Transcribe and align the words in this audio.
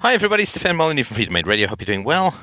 Hi, 0.00 0.12
everybody. 0.12 0.44
Stefan 0.44 0.76
Molyneux 0.76 1.04
from 1.04 1.16
Freedomain 1.16 1.46
Radio. 1.46 1.68
Hope 1.68 1.80
you're 1.80 1.86
doing 1.86 2.02
well. 2.04 2.34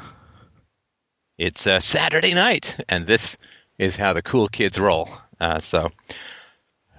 It's 1.37 1.67
uh, 1.67 1.81
Saturday 1.81 2.33
night, 2.33 2.77
and 2.87 3.05
this 3.05 3.37
is 3.77 3.97
how 3.97 4.13
the 4.13 4.21
cool 4.21 4.47
kids 4.47 4.79
roll. 4.79 5.09
Uh, 5.39 5.59
so, 5.59 5.89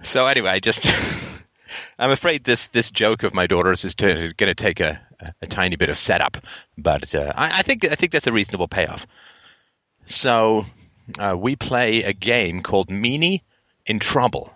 so 0.03 0.27
anyway, 0.27 0.51
I 0.51 0.61
just 0.61 0.87
I'm 1.99 2.11
afraid 2.11 2.45
this 2.45 2.69
this 2.69 2.91
joke 2.91 3.23
of 3.23 3.33
my 3.33 3.47
daughter's 3.47 3.87
is 3.87 3.95
going 3.95 4.35
to 4.37 4.55
take 4.55 4.81
a, 4.81 5.01
a, 5.19 5.35
a, 5.41 5.47
tiny 5.47 5.77
bit 5.77 5.89
of 5.89 5.97
setup, 5.97 6.37
but 6.77 7.15
uh, 7.15 7.33
I, 7.35 7.61
I, 7.61 7.63
think 7.63 7.87
I 7.87 7.95
think 7.95 8.13
that's 8.13 8.27
a 8.27 8.33
reasonable 8.33 8.69
payoff. 8.69 9.07
So 10.05 10.67
uh, 11.19 11.35
we 11.37 11.57
play 11.57 12.03
a 12.03 12.13
game 12.13 12.63
called 12.63 12.89
Meanie 12.89 13.41
in 13.87 14.01
Trouble, 14.01 14.53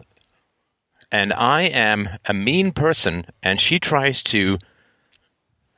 and 1.10 1.32
I 1.32 1.62
am 1.62 2.10
a 2.26 2.34
mean 2.34 2.72
person, 2.72 3.24
and 3.42 3.58
she 3.58 3.80
tries 3.80 4.22
to 4.24 4.58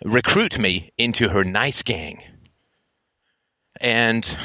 recruit 0.05 0.59
me 0.59 0.93
into 0.97 1.29
her 1.29 1.45
nice 1.45 1.83
gang. 1.83 2.23
And 3.81 4.37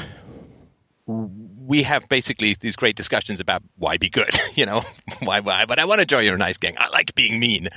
we 1.05 1.84
have 1.84 2.07
basically 2.07 2.55
these 2.59 2.76
great 2.76 2.95
discussions 2.95 3.39
about 3.39 3.63
why 3.77 3.98
be 3.98 4.09
good, 4.09 4.38
you 4.55 4.66
know, 4.66 4.84
why, 5.20 5.39
why, 5.39 5.66
but 5.66 5.79
I 5.79 5.85
want 5.85 5.99
to 5.99 6.05
join 6.05 6.26
your 6.26 6.38
nice 6.38 6.57
gang. 6.57 6.76
I 6.77 6.89
like 6.89 7.16
being 7.16 7.39
mean. 7.39 7.70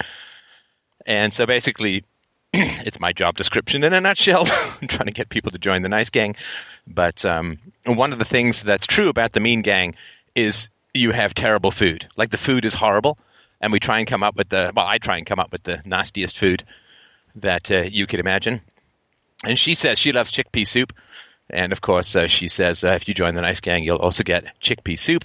And 1.05 1.33
so 1.33 1.47
basically, 1.47 2.05
it's 2.53 3.01
my 3.01 3.13
job 3.13 3.37
description 3.37 3.85
in 3.85 3.93
a 3.93 4.01
nutshell. 4.01 4.47
I'm 4.81 4.89
trying 4.89 5.07
to 5.07 5.13
get 5.13 5.29
people 5.29 5.53
to 5.53 5.59
join 5.59 5.83
the 5.83 5.89
nice 5.89 6.11
gang. 6.11 6.37
But 6.87 7.25
um, 7.25 7.59
one 7.85 8.13
of 8.13 8.19
the 8.19 8.25
things 8.25 8.63
that's 8.63 8.87
true 8.87 9.09
about 9.09 9.33
the 9.33 9.41
mean 9.41 9.63
gang 9.63 9.95
is 10.35 10.71
you 10.95 11.11
have 11.13 11.35
terrible 11.35 11.71
food. 11.71 12.07
Like 12.17 12.31
the 12.31 12.39
food 12.39 12.65
is 12.65 12.75
horrible, 12.75 13.19
and 13.61 13.73
we 13.73 13.81
try 13.81 13.99
and 13.99 14.07
come 14.07 14.23
up 14.23 14.37
with 14.37 14.49
the 14.49 14.73
well, 14.75 14.87
I 14.87 14.99
try 14.99 15.17
and 15.19 15.27
come 15.27 15.39
up 15.39 15.53
with 15.53 15.63
the 15.63 15.83
nastiest 15.85 16.39
food 16.39 16.65
that 17.37 17.71
uh, 17.71 17.83
you 17.83 18.07
could 18.07 18.21
imagine. 18.21 18.61
And 19.45 19.59
she 19.59 19.75
says 19.75 19.99
she 19.99 20.13
loves 20.13 20.33
chickpea 20.33 20.67
soup, 20.67 20.93
and 21.51 21.73
of 21.73 21.81
course 21.81 22.17
uh, 22.17 22.27
she 22.27 22.49
says 22.49 22.83
uh, 22.85 22.89
if 22.89 23.07
you 23.09 23.15
join 23.15 23.35
the 23.35 23.43
nice 23.43 23.61
gang, 23.61 23.85
you'll 23.85 23.99
also 23.99 24.23
get 24.23 24.47
chickpea 24.61 24.99
soup. 24.99 25.25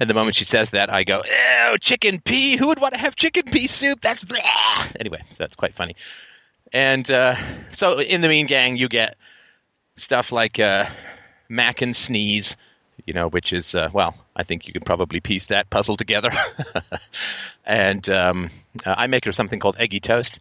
And 0.00 0.10
the 0.10 0.14
moment 0.14 0.36
she 0.36 0.44
says 0.44 0.70
that, 0.70 0.92
I 0.92 1.04
go, 1.04 1.22
"Ew, 1.24 1.78
chicken 1.78 2.20
pea! 2.20 2.56
Who 2.56 2.68
would 2.68 2.80
want 2.80 2.94
to 2.94 3.00
have 3.00 3.14
chicken 3.14 3.44
pea 3.44 3.68
soup? 3.68 4.00
That's 4.00 4.24
anyway." 4.98 5.22
So 5.30 5.36
that's 5.38 5.56
quite 5.56 5.76
funny. 5.76 5.94
And 6.72 7.08
uh, 7.10 7.36
so 7.70 8.00
in 8.00 8.20
the 8.20 8.28
mean 8.28 8.46
gang, 8.46 8.76
you 8.76 8.88
get 8.88 9.16
stuff 9.96 10.32
like 10.32 10.58
uh, 10.58 10.86
mac 11.48 11.82
and 11.82 11.94
sneeze, 11.94 12.56
you 13.06 13.14
know, 13.14 13.28
which 13.28 13.52
is 13.52 13.74
uh, 13.74 13.90
well, 13.92 14.14
I 14.34 14.42
think 14.42 14.66
you 14.66 14.72
could 14.72 14.86
probably 14.86 15.20
piece 15.20 15.46
that 15.46 15.70
puzzle 15.70 15.96
together. 15.96 16.32
and 17.64 18.08
um, 18.10 18.50
uh, 18.84 18.94
I 18.96 19.06
make 19.06 19.24
her 19.26 19.32
something 19.32 19.60
called 19.60 19.76
eggy 19.78 20.00
toast. 20.00 20.38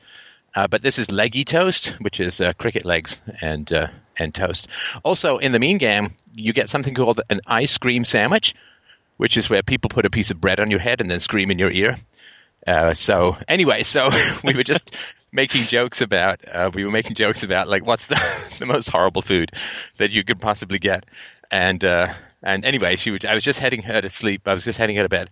Uh, 0.53 0.67
but 0.67 0.81
this 0.81 0.99
is 0.99 1.11
leggy 1.11 1.45
toast, 1.45 1.95
which 1.99 2.19
is 2.19 2.41
uh, 2.41 2.53
cricket 2.53 2.85
legs 2.85 3.21
and 3.41 3.71
uh, 3.71 3.87
and 4.17 4.35
toast. 4.35 4.67
Also, 5.03 5.37
in 5.37 5.51
the 5.51 5.59
mean 5.59 5.77
game, 5.77 6.13
you 6.33 6.53
get 6.53 6.69
something 6.69 6.93
called 6.93 7.21
an 7.29 7.41
ice 7.47 7.77
cream 7.77 8.03
sandwich, 8.03 8.53
which 9.17 9.37
is 9.37 9.49
where 9.49 9.63
people 9.63 9.89
put 9.89 10.05
a 10.05 10.09
piece 10.09 10.29
of 10.29 10.41
bread 10.41 10.59
on 10.59 10.69
your 10.69 10.79
head 10.79 10.99
and 10.99 11.09
then 11.09 11.19
scream 11.19 11.51
in 11.51 11.59
your 11.59 11.71
ear. 11.71 11.95
Uh, 12.67 12.93
so 12.93 13.37
anyway, 13.47 13.83
so 13.83 14.09
we 14.43 14.53
were 14.53 14.63
just 14.63 14.93
making 15.31 15.63
jokes 15.63 16.01
about 16.01 16.41
uh, 16.51 16.69
we 16.73 16.83
were 16.83 16.91
making 16.91 17.15
jokes 17.15 17.43
about 17.43 17.69
like 17.69 17.85
what's 17.85 18.07
the 18.07 18.21
the 18.59 18.65
most 18.65 18.89
horrible 18.89 19.21
food 19.21 19.51
that 19.99 20.11
you 20.11 20.23
could 20.23 20.39
possibly 20.39 20.79
get, 20.79 21.05
and 21.49 21.83
and 22.43 22.65
anyway, 22.65 22.95
she 22.95 23.11
was, 23.11 23.25
I 23.25 23.33
was 23.33 23.43
just 23.43 23.59
heading 23.59 23.83
her 23.83 24.01
to 24.01 24.09
sleep. 24.09 24.47
I 24.47 24.53
was 24.53 24.63
just 24.63 24.77
heading 24.77 24.95
her 24.97 25.03
to 25.03 25.09
bed. 25.09 25.29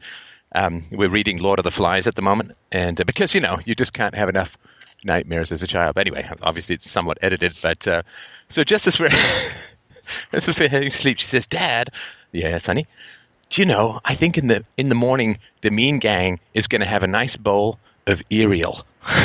Um, 0.54 0.86
we're 0.92 1.10
reading 1.10 1.38
Lord 1.38 1.60
of 1.60 1.64
the 1.64 1.72
Flies 1.72 2.08
at 2.08 2.16
the 2.16 2.22
moment, 2.22 2.54
and 2.72 3.04
because 3.06 3.36
you 3.36 3.42
know 3.42 3.60
you 3.66 3.76
just 3.76 3.94
can't 3.94 4.16
have 4.16 4.30
enough 4.30 4.58
nightmares 5.04 5.52
as 5.52 5.64
a 5.64 5.68
child. 5.68 5.96
But 5.96 6.08
anyway, 6.08 6.30
obviously 6.42 6.76
it's 6.76 6.90
somewhat 6.90 7.20
edited. 7.22 7.54
But 7.62 7.88
uh, 7.88 8.04
so 8.50 8.64
just 8.64 8.88
as 8.88 9.00
we're 9.00 9.10
as 10.34 10.60
we're 10.60 10.70
heading 10.70 10.92
to 10.92 10.98
sleep, 10.98 11.20
she 11.20 11.28
says, 11.28 11.48
"Dad, 11.48 11.92
yes, 12.32 12.66
honey, 12.66 12.88
do 13.50 13.62
you 13.62 13.66
know? 13.66 14.00
I 14.04 14.16
think 14.16 14.38
in 14.38 14.48
the 14.48 14.64
in 14.78 14.90
the 14.90 14.96
morning, 14.96 15.40
the 15.62 15.72
mean 15.72 16.00
gang 16.00 16.40
is 16.54 16.68
going 16.68 16.82
to 16.82 16.88
have 16.88 17.04
a 17.04 17.08
nice 17.08 17.38
bowl 17.38 17.80
of 18.08 18.22
Ariel." 18.32 18.86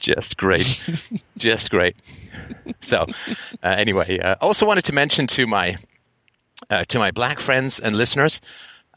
just 0.00 0.36
great, 0.36 0.88
just 1.36 1.70
great. 1.70 1.96
So, 2.80 3.06
uh, 3.62 3.68
anyway, 3.68 4.18
uh, 4.18 4.36
also 4.40 4.66
wanted 4.66 4.86
to 4.86 4.92
mention 4.92 5.26
to 5.28 5.46
my 5.46 5.76
uh, 6.68 6.84
to 6.88 6.98
my 6.98 7.10
black 7.10 7.40
friends 7.40 7.80
and 7.80 7.96
listeners, 7.96 8.40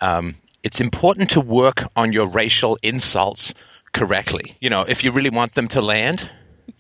um, 0.02 0.36
it's 0.64 0.80
important 0.82 1.32
to 1.32 1.42
work 1.42 1.84
on 1.96 2.14
your 2.14 2.28
racial 2.28 2.80
insults 2.82 3.54
correctly. 3.92 4.56
You 4.60 4.70
know, 4.70 4.82
if 4.82 5.04
you 5.04 5.12
really 5.12 5.30
want 5.30 5.54
them 5.54 5.68
to 5.70 5.82
land, 5.82 6.30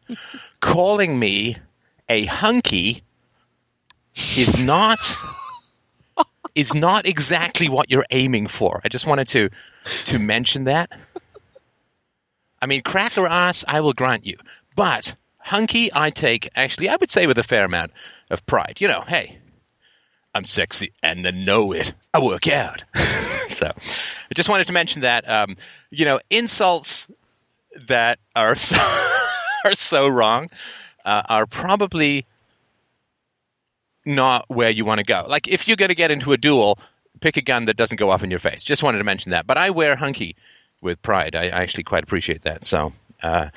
calling 0.62 1.18
me 1.18 1.58
a 2.10 2.26
hunky 2.26 3.04
is 4.16 4.64
not 4.64 5.00
is 6.56 6.74
not 6.74 7.08
exactly 7.08 7.68
what 7.68 7.90
you're 7.90 8.06
aiming 8.10 8.48
for. 8.48 8.82
I 8.84 8.90
just 8.90 9.06
wanted 9.06 9.28
to 9.28 9.50
to 10.06 10.20
mention 10.20 10.66
that. 10.66 10.90
I 12.62 12.66
mean, 12.66 12.82
cracker 12.82 13.28
ass, 13.28 13.66
I 13.68 13.82
will 13.82 13.94
grant 13.94 14.26
you, 14.26 14.38
but 14.76 15.16
hunky, 15.38 15.90
I 15.94 16.12
take 16.12 16.50
actually, 16.56 16.90
I 16.90 16.96
would 16.96 17.12
say 17.12 17.28
with 17.28 17.38
a 17.38 17.44
fair 17.44 17.66
amount 17.66 17.92
of 18.30 18.46
pride. 18.46 18.78
You 18.80 18.88
know, 18.88 19.02
hey, 19.02 19.40
I'm 20.34 20.46
sexy 20.46 20.94
and 21.02 21.26
I 21.28 21.32
know 21.32 21.72
it. 21.74 21.94
I 22.14 22.20
work 22.20 22.48
out. 22.48 22.84
so 23.50 23.68
I 23.68 24.34
just 24.34 24.50
wanted 24.50 24.68
to 24.68 24.74
mention 24.74 25.04
that. 25.04 25.30
Um, 25.30 25.56
you 25.92 26.06
know, 26.06 26.20
insults 26.30 27.08
that 27.88 28.20
are 28.36 28.56
so, 28.56 28.78
are 29.66 29.76
so 29.76 30.08
wrong 30.08 30.50
uh, 31.06 31.24
are 31.30 31.46
probably 31.46 32.26
not 34.06 34.46
where 34.50 34.70
you 34.70 34.86
want 34.86 35.00
to 35.00 35.06
go. 35.06 35.26
Like 35.28 35.48
if 35.48 35.68
you're 35.68 35.78
going 35.78 35.90
to 35.90 35.96
get 35.96 36.12
into 36.12 36.34
a 36.34 36.38
duel, 36.38 36.80
pick 37.20 37.38
a 37.38 37.42
gun 37.42 37.66
that 37.66 37.78
doesn't 37.78 37.98
go 37.98 38.10
off 38.10 38.24
in 38.24 38.32
your 38.32 38.40
face. 38.40 38.64
Just 38.64 38.84
wanted 38.84 38.98
to 38.98 39.04
mention 39.04 39.32
that. 39.32 39.46
But 39.46 39.58
I 39.58 39.70
wear 39.70 39.96
hunky 39.96 40.36
with 40.82 41.02
pride. 41.02 41.36
I, 41.36 41.44
I 41.44 41.62
actually 41.62 41.84
quite 41.84 42.04
appreciate 42.04 42.44
that. 42.44 42.66
So. 42.66 42.92
Uh, 43.22 43.50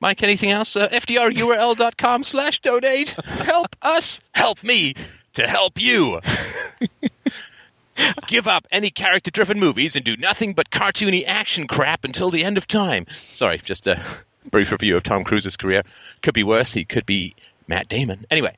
Mike, 0.00 0.22
anything 0.22 0.50
else? 0.50 0.76
Uh, 0.76 0.88
FDRURL.com 0.88 2.22
slash 2.24 2.60
donate. 2.60 3.10
Help 3.24 3.76
us. 3.80 4.20
Help 4.32 4.62
me 4.62 4.94
to 5.36 5.46
help 5.46 5.80
you. 5.80 6.20
Give 8.26 8.46
up 8.46 8.66
any 8.70 8.90
character 8.90 9.30
driven 9.30 9.58
movies 9.58 9.96
and 9.96 10.04
do 10.04 10.16
nothing 10.16 10.52
but 10.52 10.70
cartoony 10.70 11.24
action 11.26 11.66
crap 11.66 12.04
until 12.04 12.30
the 12.30 12.44
end 12.44 12.58
of 12.58 12.66
time. 12.66 13.06
Sorry, 13.10 13.58
just 13.58 13.86
a 13.86 14.02
brief 14.50 14.72
review 14.72 14.96
of 14.96 15.02
Tom 15.02 15.24
Cruise's 15.24 15.56
career. 15.56 15.82
Could 16.22 16.34
be 16.34 16.42
worse. 16.42 16.72
He 16.72 16.84
could 16.84 17.06
be 17.06 17.34
Matt 17.68 17.88
Damon. 17.88 18.26
Anyway. 18.30 18.54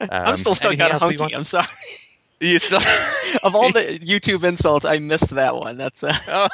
Um, 0.00 0.08
I'm 0.10 0.36
still 0.36 0.54
stuck 0.54 0.78
on 0.78 0.90
hunky. 0.90 1.34
I'm 1.34 1.44
sorry. 1.44 1.66
You 2.42 2.58
still 2.58 2.80
of 3.42 3.54
all 3.54 3.70
the 3.70 3.98
YouTube 4.02 4.44
insults, 4.44 4.86
I 4.86 4.98
missed 4.98 5.30
that 5.30 5.54
one. 5.54 5.76
That's 5.76 6.02
uh... 6.02 6.16
oh, 6.28 6.48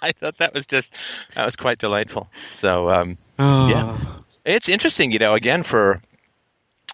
I 0.00 0.12
thought 0.12 0.38
that 0.38 0.54
was 0.54 0.64
just 0.64 0.92
that 1.34 1.44
was 1.44 1.56
quite 1.56 1.78
delightful. 1.78 2.28
So 2.54 2.88
um, 2.88 3.18
oh. 3.40 3.68
yeah, 3.68 3.98
it's 4.44 4.68
interesting, 4.68 5.10
you 5.10 5.18
know. 5.18 5.34
Again, 5.34 5.64
for 5.64 6.00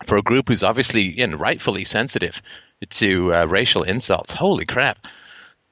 for 0.05 0.17
a 0.17 0.23
group 0.23 0.49
who's 0.49 0.63
obviously 0.63 1.21
and 1.21 1.41
rightfully 1.41 1.85
sensitive 1.85 2.41
to 2.89 3.35
uh, 3.35 3.45
racial 3.47 3.83
insults. 3.83 4.33
Holy 4.33 4.67
crap! 4.67 4.99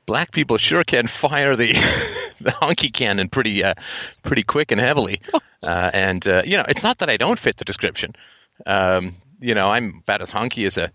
Black 0.06 0.33
people 0.33 0.59
sure 0.59 0.84
can 0.84 1.06
fire 1.06 1.56
the 1.56 1.72
the 2.41 2.50
honky 2.50 2.93
cannon 2.93 3.28
pretty 3.28 3.65
uh, 3.65 3.75
pretty 4.22 4.43
quick 4.43 4.72
and 4.72 4.81
heavily. 4.81 5.21
Uh, 5.61 5.91
and 5.93 6.25
uh, 6.28 6.41
you 6.44 6.56
know, 6.56 6.65
it's 6.69 6.84
not 6.84 6.99
that 6.99 7.11
I 7.11 7.17
don't 7.17 7.37
fit 7.37 7.56
the 7.56 7.65
description. 7.65 8.15
Um, 8.65 9.17
you 9.41 9.56
know, 9.56 9.69
I'm 9.69 10.03
about 10.05 10.22
as 10.22 10.31
honky 10.31 10.69
as 10.69 10.77
a 10.77 10.93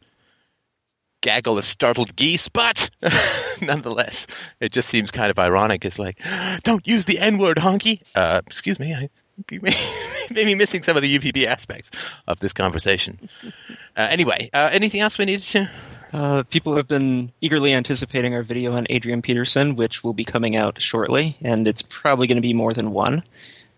gaggle 1.20 1.58
of 1.58 1.66
startled 1.66 2.16
geese, 2.16 2.50
but 2.50 2.90
nonetheless, 3.62 4.28
it 4.60 4.72
just 4.72 4.88
seems 4.88 5.12
kind 5.12 5.32
of 5.32 5.38
ironic. 5.38 5.84
It's 5.84 6.00
like, 6.00 6.22
don't 6.64 6.88
use 6.88 7.04
the 7.06 7.20
N 7.20 7.40
word, 7.40 7.58
honky. 7.58 8.02
Uh, 8.16 8.42
excuse 8.48 8.80
me, 8.80 8.94
I 8.94 9.10
maybe 10.31 10.56
missing 10.56 10.83
some 10.83 10.95
of 10.95 11.03
the 11.03 11.19
UPB 11.19 11.45
aspects 11.45 11.91
of 12.27 12.39
this 12.39 12.53
conversation. 12.53 13.19
Uh, 13.95 14.07
anyway, 14.09 14.50
uh, 14.53 14.69
anything 14.71 15.01
else 15.01 15.19
we 15.19 15.25
needed 15.25 15.44
to? 15.44 15.69
Uh, 16.13 16.41
people 16.50 16.75
have 16.75 16.88
been 16.88 17.31
eagerly 17.41 17.75
anticipating 17.75 18.33
our 18.33 18.41
video 18.41 18.74
on 18.74 18.88
Adrian 18.89 19.21
Peterson, 19.21 19.75
which 19.75 20.03
will 20.03 20.13
be 20.13 20.25
coming 20.25 20.57
out 20.57 20.81
shortly, 20.81 21.38
and 21.44 21.68
it's 21.68 21.83
probably 21.83 22.25
going 22.25 22.38
to 22.38 22.41
be 22.41 22.56
more 22.56 22.74
than 22.74 22.91
one. 22.91 23.21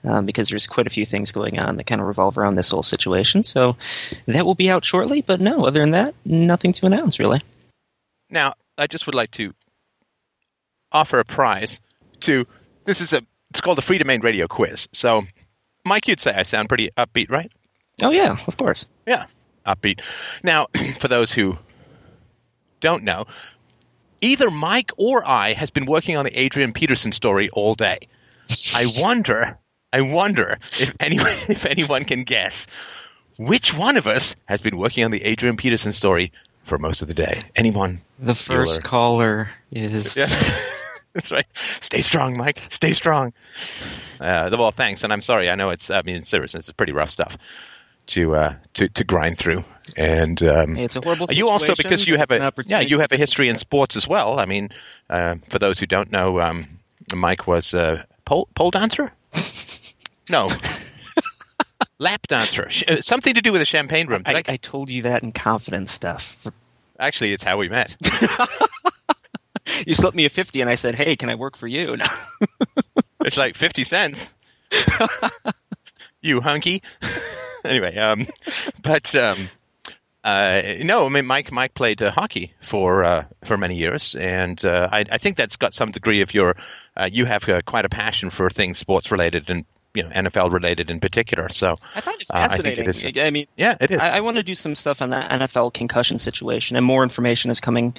Um, 0.06 0.26
because 0.26 0.48
there's 0.48 0.68
quite 0.68 0.88
a 0.88 0.90
few 0.90 1.06
things 1.06 1.34
going 1.34 1.60
on 1.60 1.76
that 1.76 1.84
kind 1.84 2.00
of 2.00 2.08
revolve 2.08 2.38
around 2.38 2.56
this 2.56 2.70
whole 2.70 2.84
situation. 2.84 3.44
So 3.44 3.76
that 4.28 4.46
will 4.46 4.56
be 4.56 4.70
out 4.70 4.86
shortly, 4.86 5.22
but 5.22 5.42
no, 5.42 5.66
other 5.66 5.82
than 5.82 5.92
that, 5.92 6.16
nothing 6.24 6.72
to 6.74 6.86
announce 6.86 7.20
really. 7.20 7.42
Now, 8.30 8.54
I 8.78 8.88
just 8.88 9.06
would 9.08 9.16
like 9.16 9.32
to 9.32 9.54
offer 10.94 11.20
a 11.20 11.26
prize 11.26 11.82
to 12.22 12.46
this 12.86 13.02
is 13.02 13.14
a 13.14 13.22
it's 13.50 13.62
called 13.62 13.78
the 13.78 13.82
Freedomain 13.82 14.24
Radio 14.24 14.48
Quiz. 14.48 14.88
So 14.94 15.24
Mike, 15.86 16.08
you'd 16.08 16.20
say 16.20 16.34
I 16.34 16.44
sound 16.44 16.68
pretty 16.68 16.90
upbeat, 16.98 17.30
right? 17.30 17.52
Oh 18.02 18.12
yeah, 18.12 18.36
of 18.48 18.58
course. 18.58 18.86
Yeah, 19.06 19.26
upbeat. 19.66 20.02
Now, 20.44 20.68
for 21.00 21.08
those 21.08 21.32
who 21.32 21.58
don't 22.80 23.04
know, 23.04 23.26
either 24.22 24.50
Mike 24.52 24.92
or 24.98 25.26
I 25.26 25.54
has 25.54 25.70
been 25.70 25.86
working 25.86 26.18
on 26.18 26.26
the 26.26 26.38
Adrian 26.38 26.74
Peterson 26.74 27.12
story 27.12 27.50
all 27.50 27.76
day. 27.76 28.00
I 28.76 28.86
wonder, 29.00 29.58
I 29.94 30.02
wonder 30.02 30.58
if 30.80 30.94
anyone, 31.00 31.28
if 31.50 31.66
anyone 31.66 32.06
can 32.06 32.24
guess 32.24 32.68
which 33.38 33.74
one 33.74 33.98
of 33.98 34.08
us 34.08 34.36
has 34.46 34.62
been 34.62 34.78
working 34.78 35.04
on 35.04 35.12
the 35.12 35.24
Adrian 35.24 35.58
Peterson 35.58 35.94
story 35.94 36.32
for 36.64 36.78
most 36.78 37.02
of 37.02 37.08
the 37.08 37.14
day. 37.14 37.42
Anyone? 37.56 38.02
The 38.20 38.34
first 38.34 38.84
caller 38.84 39.50
is. 39.72 40.18
Yeah. 40.18 40.26
That's 41.20 41.32
right. 41.32 41.46
Stay 41.80 42.02
strong, 42.02 42.36
Mike. 42.38 42.62
Stay 42.70 42.92
strong. 42.94 43.32
Uh, 44.20 44.50
well, 44.52 44.72
thanks, 44.72 45.04
and 45.04 45.14
I'm 45.14 45.22
sorry. 45.22 45.50
I 45.50 45.56
know 45.56 45.70
it's. 45.70 45.90
I 45.90 46.02
mean, 46.02 46.24
seriously, 46.24 46.60
it's 46.60 46.72
pretty 46.74 46.92
rough 46.92 47.10
stuff 47.10 47.38
to 48.08 48.36
uh, 48.36 48.56
to 48.74 48.90
to 48.90 49.04
grind 49.06 49.38
through. 49.38 49.64
And 49.96 50.42
um, 50.44 50.76
It's 50.78 50.96
a 50.98 51.02
horrible 51.02 51.28
Situation, 51.28 51.46
you 51.48 51.52
also 51.52 51.76
because 51.76 52.06
you 52.06 52.18
have 52.18 52.32
a 52.32 52.52
yeah 52.66 52.82
you 52.82 53.00
have 53.00 53.12
a 53.14 53.18
history 53.18 53.48
in 53.50 53.56
sports 53.56 53.96
as 53.96 54.08
well. 54.08 54.40
I 54.40 54.46
mean, 54.46 54.70
uh, 55.10 55.36
for 55.50 55.58
those 55.58 55.80
who 55.80 55.86
don't 55.86 56.12
know, 56.12 56.42
um, 56.42 56.68
Mike 57.16 57.48
was 57.48 57.74
a 57.74 58.06
pole 58.26 58.48
pole 58.56 58.72
dancer. 58.72 59.12
No. 60.28 60.50
Lap 62.00 62.26
dancer, 62.28 62.68
uh, 62.88 63.00
something 63.02 63.36
to 63.36 63.42
do 63.42 63.52
with 63.52 63.62
a 63.62 63.66
champagne 63.66 64.08
room. 64.08 64.24
I, 64.26 64.34
I- 64.38 64.44
I 64.54 64.58
told 64.58 64.90
you 64.90 65.04
that 65.04 65.22
in 65.24 65.32
confidence 65.32 65.92
stuff. 65.92 66.48
Actually, 67.00 67.32
it's 67.34 67.44
how 67.44 67.58
we 67.60 67.70
met. 67.70 67.96
You 69.88 69.96
slipped 69.96 70.16
me 70.16 70.26
a 70.26 70.30
fifty, 70.30 70.62
and 70.62 70.70
I 70.70 70.76
said, 70.76 70.96
"Hey, 70.96 71.16
can 71.16 71.30
I 71.30 71.36
work 71.36 71.58
for 71.58 71.68
you?" 71.68 71.98
No. 72.06 72.06
It's 73.26 73.38
like 73.38 73.56
50 73.56 73.84
cents. 73.86 74.30
you 76.22 76.42
hunky. 76.42 76.84
anyway, 77.66 77.98
um, 77.98 78.28
but 78.84 79.14
um, 79.16 79.50
uh, 80.24 80.62
no, 80.82 81.06
I 81.06 81.10
mean 81.10 81.26
Mike. 81.26 81.52
Mike 81.52 81.74
played 81.74 82.02
uh, 82.02 82.12
hockey 82.12 82.54
for 82.62 83.04
uh, 83.04 83.26
for 83.44 83.58
many 83.58 83.76
years, 83.76 84.16
and 84.16 84.64
uh, 84.64 84.90
I, 84.92 85.06
I 85.12 85.18
think 85.18 85.38
that's 85.38 85.56
got 85.56 85.74
some 85.74 85.92
degree 85.92 86.22
of 86.22 86.34
your. 86.34 86.56
Uh, 86.96 87.10
you 87.12 87.26
have 87.26 87.48
uh, 87.50 87.62
quite 87.64 87.86
a 87.86 87.90
passion 87.90 88.30
for 88.30 88.50
things 88.50 88.78
sports 88.78 89.12
related 89.12 89.50
and 89.50 89.66
you 89.96 90.04
know 90.04 90.10
NFL 90.10 90.52
related 90.52 90.90
in 90.90 91.00
particular. 91.00 91.50
So 91.50 91.76
I 91.96 92.02
find 92.02 92.22
it 92.22 92.28
Uh, 92.30 92.38
I 92.38 92.48
fascinating. 92.50 92.84
it 92.86 92.90
is- 92.90 93.06
I 93.24 93.30
mean, 93.30 93.48
yeah, 93.58 93.78
it 93.80 93.92
is. 93.92 94.00
I, 94.02 94.18
I 94.18 94.20
want 94.22 94.38
to 94.38 94.44
do 94.44 94.54
some 94.56 94.76
stuff 94.76 95.02
on 95.02 95.10
that 95.12 95.32
NFL 95.32 95.74
concussion 95.74 96.18
situation, 96.18 96.78
and 96.78 96.86
more 96.86 97.04
information 97.04 97.52
is 97.52 97.60
coming 97.60 97.96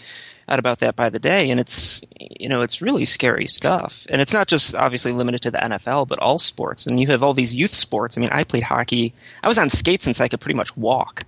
out 0.49 0.59
about 0.61 0.79
that 0.79 0.95
by 0.95 1.09
the 1.11 1.19
day. 1.19 1.51
And 1.51 1.59
it's 1.59 2.03
you 2.19 2.49
know 2.49 2.63
it's 2.63 2.81
really 2.83 3.05
scary 3.05 3.47
stuff, 3.47 4.07
and 4.11 4.21
it's 4.21 4.33
not 4.33 4.47
just 4.47 4.75
obviously 4.75 5.13
limited 5.13 5.43
to 5.43 5.51
the 5.51 5.59
NFL, 5.59 6.07
but 6.09 6.19
all 6.19 6.39
sports. 6.39 6.87
And 6.87 7.01
you 7.01 7.07
have 7.09 7.23
all 7.23 7.35
these 7.35 7.55
youth 7.55 7.73
sports. 7.73 8.17
I 8.17 8.21
mean, 8.21 8.31
I 8.31 8.45
played 8.45 8.63
hockey. 8.63 9.15
I 9.43 9.49
was 9.49 9.59
on 9.59 9.71
skates 9.71 10.05
since 10.05 10.21
I 10.21 10.29
could 10.29 10.41
pretty 10.41 10.57
much 10.57 10.77
walk. 10.77 11.25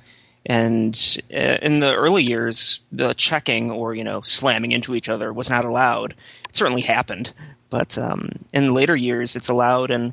And 0.46 0.94
uh, 1.34 1.58
in 1.60 1.80
the 1.80 1.94
early 1.94 2.22
years, 2.22 2.80
the 2.92 3.12
checking 3.12 3.70
or 3.70 3.94
you 3.94 4.04
know 4.04 4.22
slamming 4.22 4.72
into 4.72 4.94
each 4.94 5.08
other 5.08 5.32
was 5.32 5.50
not 5.50 5.64
allowed. 5.64 6.12
It 6.48 6.56
certainly 6.56 6.80
happened, 6.80 7.32
but 7.70 7.98
um, 7.98 8.30
in 8.54 8.72
later 8.72 8.96
years, 8.96 9.36
it's 9.36 9.48
allowed. 9.50 9.90
And 9.90 10.12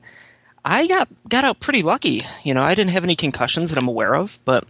I 0.66 0.88
got 0.88 1.08
got 1.30 1.44
out 1.44 1.60
pretty 1.60 1.84
lucky. 1.84 2.26
You 2.44 2.54
know, 2.56 2.62
I 2.64 2.76
didn't 2.76 2.92
have 2.92 3.04
any 3.04 3.16
concussions 3.16 3.70
that 3.70 3.78
I'm 3.78 3.88
aware 3.88 4.16
of, 4.16 4.40
but 4.46 4.66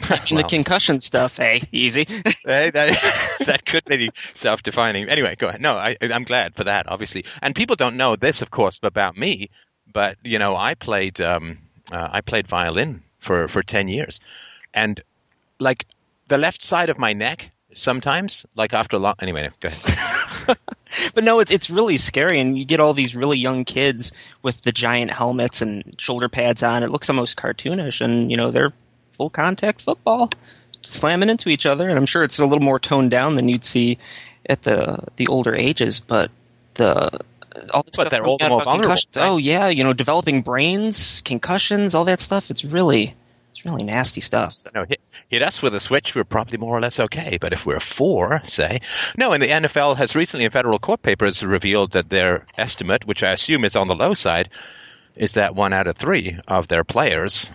in 0.30 0.36
the 0.38 0.42
Wow. 0.42 0.48
concussion 0.48 0.98
stuff, 1.00 1.36
hey, 1.36 1.62
easy. 1.72 2.06
Hey, 2.44 2.70
that, 2.70 3.36
that 3.46 3.66
could 3.66 3.84
be 3.84 4.10
self-defining. 4.34 5.08
Anyway, 5.10 5.36
go 5.38 5.48
ahead. 5.48 5.60
No, 5.60 5.74
I, 5.74 5.96
I'm 6.00 6.24
glad 6.24 6.54
for 6.56 6.64
that, 6.64 6.88
obviously. 6.88 7.24
And 7.42 7.54
people 7.54 7.76
don't 7.76 7.98
know 7.98 8.16
this, 8.16 8.40
of 8.40 8.50
course, 8.50 8.80
about 8.82 9.16
me. 9.18 9.50
But 9.92 10.16
you 10.24 10.38
know, 10.38 10.56
I 10.56 10.74
played 10.74 11.20
um, 11.20 11.58
uh, 11.92 12.08
I 12.12 12.20
played 12.22 12.46
violin 12.48 13.02
for 13.18 13.46
for 13.48 13.62
ten 13.62 13.88
years, 13.88 14.20
and 14.72 15.02
like 15.58 15.86
the 16.28 16.38
left 16.38 16.62
side 16.62 16.88
of 16.90 16.98
my 16.98 17.12
neck 17.12 17.50
sometimes, 17.74 18.46
like 18.54 18.72
after 18.72 18.96
a 18.96 19.00
long. 19.00 19.14
Anyway, 19.20 19.50
go 19.60 19.68
ahead. 19.68 19.98
but 21.14 21.24
no, 21.24 21.40
it's 21.40 21.50
it's 21.50 21.70
really 21.70 21.96
scary, 21.96 22.40
and 22.40 22.58
you 22.58 22.64
get 22.64 22.80
all 22.80 22.94
these 22.94 23.16
really 23.16 23.38
young 23.38 23.64
kids 23.64 24.12
with 24.42 24.62
the 24.62 24.72
giant 24.72 25.10
helmets 25.10 25.62
and 25.62 25.94
shoulder 25.98 26.28
pads 26.28 26.62
on. 26.62 26.82
It 26.82 26.90
looks 26.90 27.10
almost 27.10 27.38
cartoonish, 27.38 28.00
and 28.00 28.30
you 28.30 28.36
know 28.36 28.50
they're 28.50 28.72
full 29.12 29.30
contact 29.30 29.80
football, 29.80 30.30
slamming 30.82 31.28
into 31.28 31.48
each 31.48 31.66
other. 31.66 31.88
And 31.88 31.98
I'm 31.98 32.06
sure 32.06 32.24
it's 32.24 32.38
a 32.38 32.46
little 32.46 32.64
more 32.64 32.78
toned 32.78 33.10
down 33.10 33.36
than 33.36 33.48
you'd 33.48 33.64
see 33.64 33.98
at 34.46 34.62
the 34.62 34.98
the 35.16 35.28
older 35.28 35.54
ages, 35.54 36.00
but 36.00 36.30
the 36.74 37.20
all 37.72 37.82
the 37.82 37.92
stuff 37.92 38.10
they're 38.10 38.24
all 38.24 38.38
more 38.40 38.64
vulnerable, 38.64 38.82
concussions- 38.82 39.16
right? 39.16 39.28
Oh 39.28 39.36
yeah, 39.36 39.68
you 39.68 39.84
know, 39.84 39.92
developing 39.92 40.42
brains, 40.42 41.20
concussions, 41.22 41.94
all 41.94 42.04
that 42.04 42.20
stuff. 42.20 42.50
It's 42.50 42.64
really 42.64 43.14
it's 43.60 43.66
really 43.66 43.82
nasty 43.82 44.22
stuff. 44.22 44.54
So. 44.54 44.70
No, 44.74 44.84
hit, 44.84 45.00
hit 45.28 45.42
us 45.42 45.60
with 45.60 45.74
a 45.74 45.80
switch, 45.80 46.14
we're 46.14 46.24
probably 46.24 46.56
more 46.56 46.76
or 46.76 46.80
less 46.80 46.98
okay. 46.98 47.36
But 47.38 47.52
if 47.52 47.66
we're 47.66 47.80
four, 47.80 48.40
say, 48.44 48.80
no, 49.18 49.32
and 49.32 49.42
the 49.42 49.48
NFL 49.48 49.98
has 49.98 50.16
recently 50.16 50.46
in 50.46 50.50
federal 50.50 50.78
court 50.78 51.02
papers 51.02 51.44
revealed 51.44 51.92
that 51.92 52.08
their 52.08 52.46
estimate, 52.56 53.04
which 53.04 53.22
I 53.22 53.32
assume 53.32 53.66
is 53.66 53.76
on 53.76 53.86
the 53.86 53.94
low 53.94 54.14
side, 54.14 54.48
is 55.14 55.34
that 55.34 55.54
one 55.54 55.74
out 55.74 55.88
of 55.88 55.96
three 55.96 56.38
of 56.48 56.68
their 56.68 56.84
players 56.84 57.50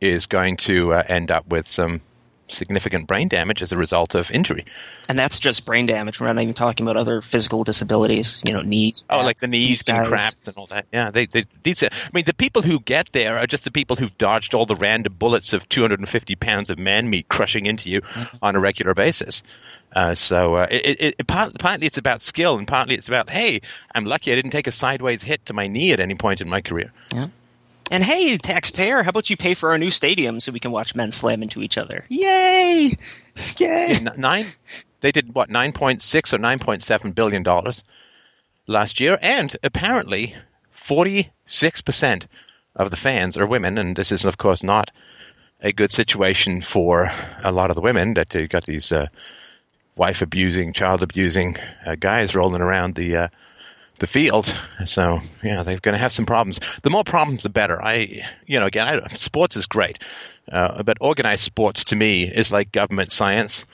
is 0.00 0.26
going 0.26 0.56
to 0.58 0.94
uh, 0.94 1.02
end 1.04 1.32
up 1.32 1.48
with 1.48 1.66
some 1.66 2.00
significant 2.48 3.06
brain 3.06 3.28
damage 3.28 3.62
as 3.62 3.72
a 3.72 3.76
result 3.76 4.14
of 4.14 4.30
injury. 4.30 4.64
And 5.08 5.18
that's 5.18 5.38
just 5.38 5.64
brain 5.64 5.86
damage. 5.86 6.20
We're 6.20 6.32
not 6.32 6.40
even 6.42 6.54
talking 6.54 6.86
about 6.86 6.96
other 6.96 7.20
physical 7.20 7.64
disabilities, 7.64 8.42
you 8.44 8.52
know, 8.52 8.62
knees. 8.62 9.04
Oh, 9.10 9.22
like 9.22 9.38
the 9.38 9.48
knees 9.48 9.82
guys. 9.82 10.08
cracked 10.08 10.48
and 10.48 10.56
all 10.56 10.66
that. 10.66 10.86
Yeah, 10.92 11.10
they, 11.10 11.26
they 11.26 11.46
these. 11.62 11.82
I 11.82 11.88
mean, 12.12 12.24
the 12.24 12.34
people 12.34 12.62
who 12.62 12.80
get 12.80 13.12
there 13.12 13.38
are 13.38 13.46
just 13.46 13.64
the 13.64 13.70
people 13.70 13.96
who've 13.96 14.16
dodged 14.18 14.54
all 14.54 14.66
the 14.66 14.76
random 14.76 15.14
bullets 15.18 15.52
of 15.52 15.68
250 15.68 16.36
pounds 16.36 16.70
of 16.70 16.78
man 16.78 17.08
meat 17.10 17.28
crushing 17.28 17.66
into 17.66 17.90
you 17.90 18.02
on 18.42 18.56
a 18.56 18.60
regular 18.60 18.94
basis. 18.94 19.42
Uh, 19.94 20.14
so 20.14 20.56
uh, 20.56 20.66
it, 20.70 21.00
it, 21.00 21.14
it 21.18 21.26
part, 21.26 21.56
partly 21.58 21.86
it's 21.86 21.98
about 21.98 22.20
skill, 22.20 22.58
and 22.58 22.66
partly 22.66 22.94
it's 22.94 23.08
about 23.08 23.30
hey, 23.30 23.60
I'm 23.94 24.04
lucky 24.04 24.32
I 24.32 24.34
didn't 24.34 24.50
take 24.50 24.66
a 24.66 24.72
sideways 24.72 25.22
hit 25.22 25.46
to 25.46 25.52
my 25.52 25.66
knee 25.68 25.92
at 25.92 26.00
any 26.00 26.14
point 26.14 26.40
in 26.40 26.48
my 26.48 26.60
career. 26.60 26.92
And 27.90 28.02
hey, 28.02 28.38
taxpayer, 28.38 29.02
how 29.02 29.10
about 29.10 29.28
you 29.30 29.36
pay 29.36 29.54
for 29.54 29.70
our 29.70 29.78
new 29.78 29.90
stadium 29.90 30.40
so 30.40 30.52
we 30.52 30.60
can 30.60 30.72
watch 30.72 30.94
men 30.94 31.10
slam 31.10 31.42
into 31.42 31.62
each 31.62 31.76
other? 31.76 32.04
Yay! 32.08 32.96
Yay! 33.58 33.98
Nine, 34.16 34.46
they 35.00 35.12
did 35.12 35.34
what 35.34 35.50
9.6 35.50 36.32
or 36.32 36.38
9.7 36.38 37.14
billion 37.14 37.42
dollars 37.42 37.84
last 38.66 39.00
year, 39.00 39.18
and 39.20 39.54
apparently 39.62 40.34
46 40.72 41.82
percent 41.82 42.26
of 42.74 42.90
the 42.90 42.96
fans 42.96 43.36
are 43.36 43.46
women, 43.46 43.78
and 43.78 43.94
this 43.94 44.12
is 44.12 44.24
of 44.24 44.38
course 44.38 44.62
not 44.62 44.90
a 45.60 45.72
good 45.72 45.92
situation 45.92 46.62
for 46.62 47.10
a 47.42 47.52
lot 47.52 47.70
of 47.70 47.74
the 47.74 47.82
women 47.82 48.14
that 48.14 48.34
got 48.50 48.64
these 48.66 48.92
uh, 48.92 49.06
wife 49.94 50.22
abusing, 50.22 50.72
child 50.72 51.02
abusing 51.02 51.56
uh, 51.86 51.94
guys 51.94 52.34
rolling 52.34 52.62
around 52.62 52.94
the. 52.94 53.30
The 53.98 54.06
field, 54.08 54.52
so 54.86 55.20
yeah, 55.42 55.62
they're 55.62 55.78
going 55.78 55.92
to 55.92 55.98
have 55.98 56.12
some 56.12 56.26
problems. 56.26 56.58
The 56.82 56.90
more 56.90 57.04
problems, 57.04 57.44
the 57.44 57.48
better. 57.48 57.80
I, 57.80 58.24
you 58.44 58.58
know, 58.58 58.66
again, 58.66 58.88
I, 58.88 59.14
sports 59.14 59.56
is 59.56 59.66
great, 59.66 60.02
uh, 60.50 60.82
but 60.82 60.98
organized 61.00 61.44
sports 61.44 61.84
to 61.84 61.96
me 61.96 62.24
is 62.24 62.50
like 62.50 62.72
government 62.72 63.12
science. 63.12 63.64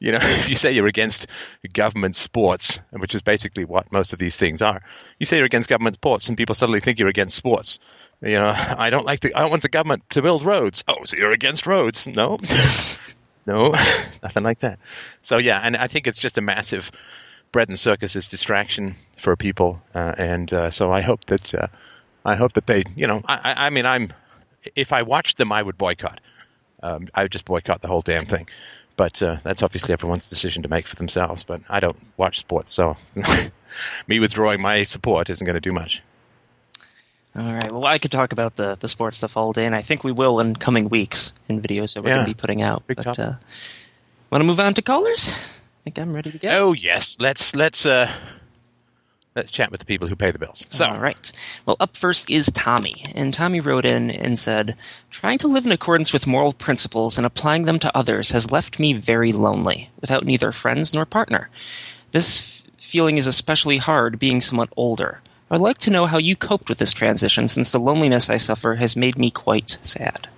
You 0.00 0.12
know, 0.12 0.18
if 0.22 0.48
you 0.48 0.56
say 0.56 0.72
you're 0.72 0.88
against 0.88 1.28
government 1.72 2.16
sports, 2.16 2.80
which 2.90 3.14
is 3.14 3.22
basically 3.22 3.64
what 3.64 3.92
most 3.92 4.12
of 4.12 4.18
these 4.18 4.34
things 4.36 4.60
are, 4.60 4.82
you 5.18 5.26
say 5.26 5.36
you're 5.36 5.46
against 5.46 5.68
government 5.68 5.96
sports, 5.96 6.28
and 6.28 6.36
people 6.36 6.54
suddenly 6.54 6.80
think 6.80 6.98
you're 6.98 7.08
against 7.08 7.36
sports. 7.36 7.78
You 8.22 8.38
know, 8.38 8.52
I 8.56 8.90
don't 8.90 9.06
like 9.06 9.20
the, 9.20 9.34
I 9.34 9.40
don't 9.40 9.50
want 9.50 9.62
the 9.62 9.68
government 9.68 10.02
to 10.10 10.22
build 10.22 10.44
roads. 10.44 10.82
Oh, 10.88 11.04
so 11.04 11.16
you're 11.16 11.32
against 11.32 11.66
roads? 11.66 12.08
No, 12.08 12.38
no, 13.46 13.70
nothing 14.22 14.42
like 14.42 14.60
that. 14.60 14.78
So 15.22 15.38
yeah, 15.38 15.60
and 15.62 15.76
I 15.76 15.86
think 15.86 16.06
it's 16.06 16.20
just 16.20 16.38
a 16.38 16.42
massive 16.42 16.90
bread 17.52 17.68
and 17.68 17.78
circuses 17.78 18.28
distraction 18.28 18.96
for 19.16 19.36
people, 19.36 19.82
uh, 19.94 20.14
and 20.16 20.52
uh, 20.52 20.70
so 20.70 20.92
I 20.92 21.00
hope 21.00 21.24
that 21.26 21.54
uh, 21.54 21.66
I 22.24 22.36
hope 22.36 22.52
that 22.54 22.66
they, 22.66 22.84
you 22.96 23.06
know, 23.06 23.22
I, 23.24 23.66
I, 23.66 23.70
mean, 23.70 23.86
I'm 23.86 24.12
if 24.76 24.92
I 24.92 25.02
watched 25.02 25.38
them, 25.38 25.52
I 25.52 25.62
would 25.62 25.78
boycott. 25.78 26.20
Um, 26.82 27.08
I 27.14 27.22
would 27.22 27.32
just 27.32 27.44
boycott 27.44 27.82
the 27.82 27.88
whole 27.88 28.02
damn 28.02 28.26
thing. 28.26 28.48
But 28.96 29.22
uh, 29.22 29.38
that's 29.42 29.62
obviously 29.62 29.94
everyone's 29.94 30.28
decision 30.28 30.62
to 30.64 30.68
make 30.68 30.86
for 30.86 30.96
themselves. 30.96 31.42
But 31.42 31.62
I 31.70 31.80
don't 31.80 31.96
watch 32.18 32.38
sports, 32.38 32.72
so 32.74 32.96
me 34.06 34.20
withdrawing 34.20 34.60
my 34.60 34.84
support 34.84 35.30
isn't 35.30 35.44
going 35.44 35.54
to 35.54 35.60
do 35.60 35.72
much. 35.72 36.02
All 37.34 37.52
right. 37.52 37.70
Well, 37.72 37.86
I 37.86 37.98
could 37.98 38.10
talk 38.10 38.32
about 38.32 38.56
the, 38.56 38.76
the 38.78 38.88
sports 38.88 39.18
stuff 39.18 39.36
all 39.36 39.52
day, 39.52 39.64
and 39.64 39.74
I 39.74 39.82
think 39.82 40.04
we 40.04 40.12
will 40.12 40.40
in 40.40 40.56
coming 40.56 40.88
weeks 40.88 41.32
in 41.48 41.62
videos 41.62 41.94
that 41.94 42.02
we're 42.02 42.10
Yeah. 42.10 42.16
going 42.16 42.26
to 42.26 42.30
be 42.30 42.34
putting 42.34 42.62
out. 42.62 42.82
But 42.86 43.18
uh, 43.18 43.34
want 44.30 44.40
to 44.42 44.44
move 44.44 44.60
on 44.60 44.74
to 44.74 44.82
callers? 44.82 45.32
Think 45.90 46.06
I'm 46.06 46.14
ready 46.14 46.30
to 46.30 46.38
go. 46.38 46.48
Oh 46.50 46.72
yes, 46.72 47.16
let's 47.18 47.56
let's 47.56 47.84
uh, 47.84 48.08
let's 49.34 49.50
chat 49.50 49.72
with 49.72 49.80
the 49.80 49.86
people 49.86 50.06
who 50.06 50.14
pay 50.14 50.30
the 50.30 50.38
bills. 50.38 50.64
So 50.70 50.84
All 50.84 51.00
right. 51.00 51.32
Well, 51.66 51.76
up 51.80 51.96
first 51.96 52.30
is 52.30 52.46
Tommy. 52.46 53.06
And 53.16 53.34
Tommy 53.34 53.58
wrote 53.58 53.84
in 53.84 54.12
and 54.12 54.38
said, 54.38 54.76
Trying 55.10 55.38
to 55.38 55.48
live 55.48 55.66
in 55.66 55.72
accordance 55.72 56.12
with 56.12 56.28
moral 56.28 56.52
principles 56.52 57.18
and 57.18 57.26
applying 57.26 57.64
them 57.64 57.80
to 57.80 57.96
others 57.96 58.30
has 58.30 58.52
left 58.52 58.78
me 58.78 58.92
very 58.92 59.32
lonely, 59.32 59.90
without 60.00 60.24
neither 60.24 60.52
friends 60.52 60.94
nor 60.94 61.04
partner. 61.04 61.50
This 62.12 62.40
f- 62.40 62.70
feeling 62.80 63.18
is 63.18 63.26
especially 63.26 63.78
hard 63.78 64.20
being 64.20 64.40
somewhat 64.40 64.72
older. 64.76 65.20
I'd 65.50 65.60
like 65.60 65.78
to 65.78 65.90
know 65.90 66.06
how 66.06 66.18
you 66.18 66.36
coped 66.36 66.68
with 66.68 66.78
this 66.78 66.92
transition 66.92 67.48
since 67.48 67.72
the 67.72 67.80
loneliness 67.80 68.30
I 68.30 68.36
suffer 68.36 68.76
has 68.76 68.94
made 68.94 69.18
me 69.18 69.32
quite 69.32 69.76
sad. 69.82 70.28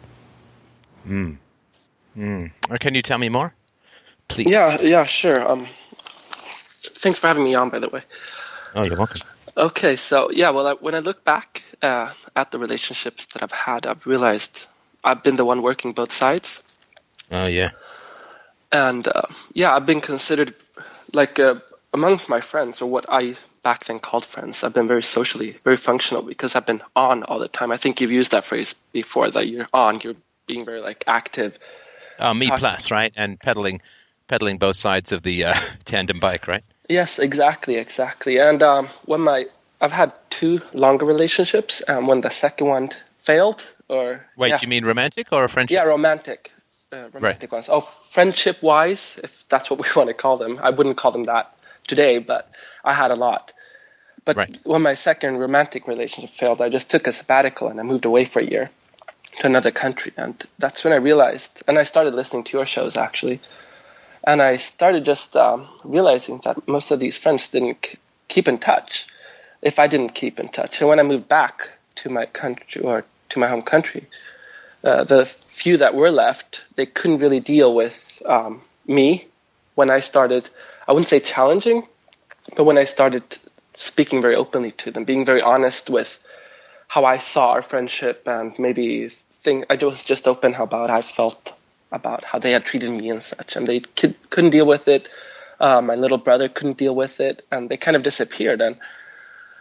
Hmm. 1.04 2.46
Or 2.70 2.78
can 2.78 2.94
you 2.94 3.02
tell 3.02 3.18
me 3.18 3.28
more, 3.28 3.54
please? 4.32 4.50
Yeah, 4.50 4.78
yeah, 4.80 5.04
sure. 5.04 5.50
Um, 5.50 5.66
thanks 6.82 7.18
for 7.18 7.28
having 7.28 7.44
me 7.44 7.54
on, 7.54 7.70
by 7.70 7.78
the 7.78 7.88
way. 7.88 8.02
Oh, 8.74 8.84
you're 8.84 8.96
welcome. 8.96 9.20
Okay, 9.56 9.96
so 9.96 10.30
yeah, 10.32 10.50
well, 10.50 10.66
I, 10.66 10.72
when 10.74 10.94
I 10.94 11.00
look 11.00 11.24
back 11.24 11.62
uh, 11.82 12.10
at 12.34 12.50
the 12.50 12.58
relationships 12.58 13.26
that 13.26 13.42
I've 13.42 13.52
had, 13.52 13.86
I've 13.86 14.06
realized 14.06 14.66
I've 15.04 15.22
been 15.22 15.36
the 15.36 15.44
one 15.44 15.62
working 15.62 15.92
both 15.92 16.12
sides. 16.12 16.62
Oh 17.30 17.48
yeah. 17.48 17.70
And 18.70 19.06
uh, 19.06 19.22
yeah, 19.52 19.74
I've 19.74 19.84
been 19.84 20.00
considered 20.00 20.54
like 21.12 21.38
uh, 21.38 21.56
amongst 21.92 22.30
my 22.30 22.40
friends, 22.40 22.80
or 22.80 22.88
what 22.88 23.06
I 23.10 23.34
back 23.62 23.84
then 23.84 23.98
called 23.98 24.24
friends. 24.24 24.64
I've 24.64 24.72
been 24.72 24.88
very 24.88 25.02
socially, 25.02 25.56
very 25.64 25.76
functional 25.76 26.22
because 26.22 26.56
I've 26.56 26.66
been 26.66 26.82
on 26.96 27.22
all 27.22 27.38
the 27.38 27.48
time. 27.48 27.72
I 27.72 27.76
think 27.76 28.00
you've 28.00 28.10
used 28.10 28.32
that 28.32 28.44
phrase 28.44 28.74
before 28.92 29.30
that 29.30 29.46
you're 29.48 29.68
on, 29.72 30.00
you're 30.00 30.16
being 30.46 30.64
very 30.64 30.80
like 30.80 31.04
active. 31.06 31.58
Oh, 32.18 32.32
me 32.34 32.50
plus, 32.50 32.90
right? 32.90 33.12
And 33.16 33.38
pedaling, 33.38 33.82
pedaling 34.28 34.58
both 34.58 34.76
sides 34.76 35.12
of 35.12 35.22
the 35.22 35.44
uh, 35.46 35.54
tandem 35.84 36.20
bike, 36.20 36.48
right? 36.48 36.64
Yes, 36.88 37.18
exactly, 37.18 37.76
exactly. 37.76 38.38
And 38.38 38.62
um, 38.62 38.86
when 39.04 39.20
my 39.20 39.46
I've 39.80 39.92
had 39.92 40.12
two 40.30 40.60
longer 40.72 41.04
relationships, 41.06 41.80
and 41.80 42.06
when 42.06 42.20
the 42.20 42.30
second 42.30 42.66
one 42.68 42.90
failed, 43.16 43.66
or 43.88 44.24
wait, 44.36 44.50
yeah. 44.50 44.58
you 44.62 44.68
mean 44.68 44.84
romantic 44.84 45.28
or 45.32 45.44
a 45.44 45.48
friendship? 45.48 45.74
Yeah, 45.74 45.84
romantic, 45.84 46.52
uh, 46.92 47.08
romantic 47.12 47.50
right. 47.50 47.56
ones. 47.56 47.68
Oh, 47.70 47.80
friendship 47.80 48.62
wise, 48.62 49.18
if 49.22 49.48
that's 49.48 49.70
what 49.70 49.80
we 49.80 49.88
want 49.96 50.08
to 50.08 50.14
call 50.14 50.36
them. 50.36 50.60
I 50.62 50.70
wouldn't 50.70 50.96
call 50.96 51.10
them 51.10 51.24
that 51.24 51.54
today, 51.86 52.18
but 52.18 52.50
I 52.84 52.92
had 52.92 53.10
a 53.10 53.16
lot. 53.16 53.52
But 54.24 54.36
right. 54.36 54.60
when 54.62 54.82
my 54.82 54.94
second 54.94 55.38
romantic 55.38 55.88
relationship 55.88 56.30
failed, 56.30 56.62
I 56.62 56.68
just 56.68 56.90
took 56.90 57.08
a 57.08 57.12
sabbatical 57.12 57.66
and 57.66 57.80
I 57.80 57.82
moved 57.82 58.04
away 58.04 58.24
for 58.24 58.38
a 58.38 58.44
year 58.44 58.70
to 59.40 59.46
another 59.46 59.72
country, 59.72 60.12
and 60.16 60.40
that's 60.58 60.84
when 60.84 60.92
I 60.92 60.96
realized, 60.96 61.62
and 61.66 61.78
I 61.78 61.84
started 61.84 62.14
listening 62.14 62.44
to 62.44 62.56
your 62.58 62.66
shows 62.66 62.96
actually 62.96 63.40
and 64.24 64.40
I 64.40 64.56
started 64.56 65.04
just 65.04 65.36
um, 65.36 65.66
realizing 65.84 66.40
that 66.44 66.68
most 66.68 66.90
of 66.90 67.00
these 67.00 67.18
friends 67.18 67.48
didn't 67.48 67.96
keep 68.28 68.48
in 68.48 68.58
touch 68.58 69.06
if 69.62 69.78
I 69.78 69.86
didn't 69.86 70.14
keep 70.14 70.38
in 70.38 70.48
touch. 70.48 70.80
And 70.80 70.88
when 70.88 71.00
I 71.00 71.02
moved 71.02 71.28
back 71.28 71.68
to 71.96 72.08
my 72.08 72.26
country 72.26 72.82
or 72.82 73.04
to 73.30 73.38
my 73.38 73.48
home 73.48 73.62
country, 73.62 74.06
uh, 74.84 75.04
the 75.04 75.24
few 75.24 75.76
that 75.78 75.94
were 75.94 76.10
left, 76.10 76.64
they 76.74 76.86
couldn't 76.86 77.18
really 77.18 77.40
deal 77.40 77.74
with 77.74 78.22
um, 78.26 78.60
me 78.86 79.26
when 79.74 79.90
I 79.90 80.00
started, 80.00 80.48
I 80.86 80.92
wouldn't 80.92 81.08
say 81.08 81.20
challenging, 81.20 81.86
but 82.56 82.64
when 82.64 82.78
I 82.78 82.84
started 82.84 83.22
speaking 83.74 84.20
very 84.20 84.36
openly 84.36 84.72
to 84.72 84.90
them, 84.90 85.04
being 85.04 85.24
very 85.24 85.42
honest 85.42 85.88
with 85.88 86.22
how 86.88 87.04
I 87.04 87.18
saw 87.18 87.52
our 87.52 87.62
friendship 87.62 88.26
and 88.26 88.56
maybe 88.58 89.08
think 89.08 89.66
I 89.70 89.76
was 89.84 90.04
just 90.04 90.28
open 90.28 90.54
about 90.54 90.90
how 90.90 90.98
I 90.98 91.02
felt 91.02 91.56
about 91.92 92.24
how 92.24 92.38
they 92.38 92.50
had 92.50 92.64
treated 92.64 92.90
me 92.90 93.10
and 93.10 93.22
such, 93.22 93.54
and 93.54 93.66
they 93.66 93.80
could, 93.80 94.16
couldn't 94.30 94.50
deal 94.50 94.66
with 94.66 94.88
it. 94.88 95.08
Uh, 95.60 95.80
my 95.80 95.94
little 95.94 96.18
brother 96.18 96.48
couldn't 96.48 96.78
deal 96.78 96.94
with 96.94 97.20
it, 97.20 97.46
and 97.52 97.68
they 97.68 97.76
kind 97.76 97.96
of 97.96 98.02
disappeared. 98.02 98.60
And 98.60 98.76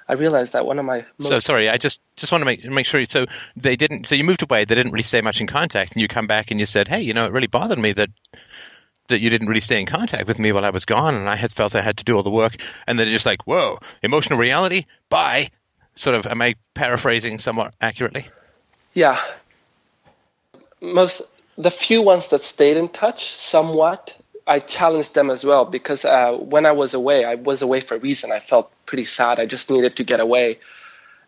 I 0.07 0.13
realized 0.13 0.53
that 0.53 0.65
one 0.65 0.79
of 0.79 0.85
my 0.85 1.05
so 1.19 1.39
sorry, 1.39 1.69
I 1.69 1.77
just 1.77 2.01
just 2.15 2.31
want 2.31 2.41
to 2.41 2.45
make 2.45 2.65
make 2.65 2.85
sure. 2.85 3.05
So 3.05 3.27
they 3.55 3.75
didn't. 3.75 4.07
So 4.07 4.15
you 4.15 4.23
moved 4.23 4.41
away. 4.41 4.65
They 4.65 4.75
didn't 4.75 4.93
really 4.93 5.03
stay 5.03 5.21
much 5.21 5.41
in 5.41 5.47
contact, 5.47 5.93
and 5.93 6.01
you 6.01 6.07
come 6.07 6.25
back 6.25 6.49
and 6.49 6.59
you 6.59 6.65
said, 6.65 6.87
"Hey, 6.87 7.01
you 7.01 7.13
know, 7.13 7.25
it 7.25 7.33
really 7.33 7.47
bothered 7.47 7.79
me 7.79 7.93
that." 7.93 8.09
That 9.07 9.19
you 9.19 9.29
didn't 9.29 9.49
really 9.49 9.59
stay 9.59 9.77
in 9.77 9.87
contact 9.87 10.25
with 10.25 10.39
me 10.39 10.53
while 10.53 10.63
I 10.63 10.69
was 10.69 10.85
gone, 10.85 11.15
and 11.15 11.29
I 11.29 11.35
had 11.35 11.51
felt 11.51 11.75
I 11.75 11.81
had 11.81 11.97
to 11.97 12.05
do 12.05 12.15
all 12.15 12.23
the 12.23 12.29
work, 12.29 12.55
and 12.87 12.97
then 12.97 13.09
just 13.09 13.25
like, 13.25 13.45
whoa, 13.45 13.79
emotional 14.01 14.39
reality, 14.39 14.85
bye. 15.09 15.49
Sort 15.95 16.15
of, 16.15 16.25
am 16.25 16.41
I 16.41 16.55
paraphrasing 16.75 17.37
somewhat 17.37 17.73
accurately? 17.81 18.29
Yeah. 18.93 19.19
Most 20.79 21.23
the 21.61 21.71
few 21.71 22.01
ones 22.01 22.29
that 22.29 22.41
stayed 22.41 22.77
in 22.77 22.89
touch 22.89 23.27
somewhat, 23.27 24.17
I 24.47 24.59
challenged 24.59 25.13
them 25.13 25.29
as 25.29 25.43
well 25.43 25.65
because 25.65 26.03
uh, 26.03 26.33
when 26.33 26.65
I 26.65 26.71
was 26.71 26.93
away, 26.93 27.23
I 27.23 27.35
was 27.35 27.61
away 27.61 27.81
for 27.81 27.95
a 27.95 27.99
reason. 27.99 28.31
I 28.31 28.39
felt 28.39 28.71
pretty 28.85 29.05
sad. 29.05 29.39
I 29.39 29.45
just 29.45 29.69
needed 29.69 29.97
to 29.97 30.03
get 30.03 30.19
away. 30.19 30.59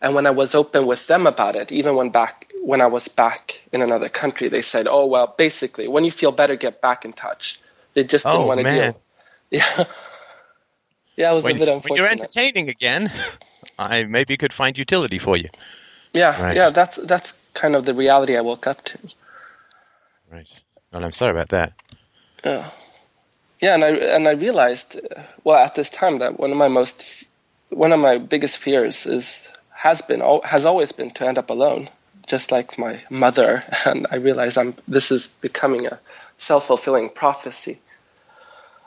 And 0.01 0.15
when 0.15 0.25
I 0.25 0.31
was 0.31 0.55
open 0.55 0.85
with 0.87 1.07
them 1.07 1.27
about 1.27 1.55
it, 1.55 1.71
even 1.71 1.95
when 1.95 2.09
back 2.09 2.51
when 2.61 2.81
I 2.81 2.87
was 2.87 3.07
back 3.07 3.63
in 3.71 3.81
another 3.81 4.09
country, 4.09 4.49
they 4.49 4.61
said, 4.61 4.87
"Oh 4.89 5.05
well, 5.05 5.27
basically, 5.27 5.87
when 5.87 6.03
you 6.03 6.11
feel 6.11 6.33
better, 6.33 6.57
get 6.57 6.81
back 6.81 7.05
in 7.05 7.13
touch." 7.13 7.61
They 7.93 8.03
just 8.03 8.25
didn't 8.25 8.41
oh, 8.41 8.47
want 8.47 8.59
to 8.61 8.69
deal. 8.69 8.99
Yeah, 9.51 9.83
yeah, 11.15 11.31
it 11.31 11.35
was 11.35 11.43
when, 11.43 11.55
a 11.55 11.59
bit 11.59 11.67
unfortunate. 11.67 11.89
When 11.91 11.97
you're 11.97 12.11
entertaining 12.11 12.69
again, 12.69 13.11
I 13.79 14.03
maybe 14.03 14.35
could 14.35 14.51
find 14.51 14.75
utility 14.75 15.19
for 15.19 15.37
you. 15.37 15.49
Yeah, 16.11 16.41
right. 16.41 16.57
yeah, 16.57 16.71
that's 16.71 16.97
that's 16.97 17.35
kind 17.53 17.75
of 17.75 17.85
the 17.85 17.93
reality 17.93 18.35
I 18.35 18.41
woke 18.41 18.65
up 18.65 18.83
to. 18.85 18.97
Right. 20.33 20.49
Well, 20.91 21.05
I'm 21.05 21.11
sorry 21.11 21.31
about 21.31 21.49
that. 21.49 21.73
Yeah. 22.43 22.69
Yeah, 23.61 23.75
and 23.75 23.83
I 23.83 23.89
and 23.89 24.27
I 24.27 24.31
realized, 24.31 24.99
well, 25.43 25.63
at 25.63 25.75
this 25.75 25.89
time 25.91 26.19
that 26.19 26.39
one 26.39 26.51
of 26.51 26.57
my 26.57 26.69
most, 26.69 27.23
one 27.69 27.93
of 27.93 27.99
my 27.99 28.17
biggest 28.17 28.57
fears 28.57 29.05
is 29.05 29.47
has 29.69 30.01
been 30.01 30.21
has 30.43 30.65
always 30.65 30.91
been 30.91 31.11
to 31.11 31.27
end 31.27 31.37
up 31.37 31.51
alone, 31.51 31.87
just 32.25 32.51
like 32.51 32.79
my 32.79 32.99
mother. 33.11 33.63
And 33.85 34.07
I 34.09 34.15
realize 34.15 34.57
I'm 34.57 34.73
this 34.87 35.11
is 35.11 35.27
becoming 35.39 35.85
a 35.85 35.99
self 36.39 36.65
fulfilling 36.65 37.11
prophecy. 37.11 37.79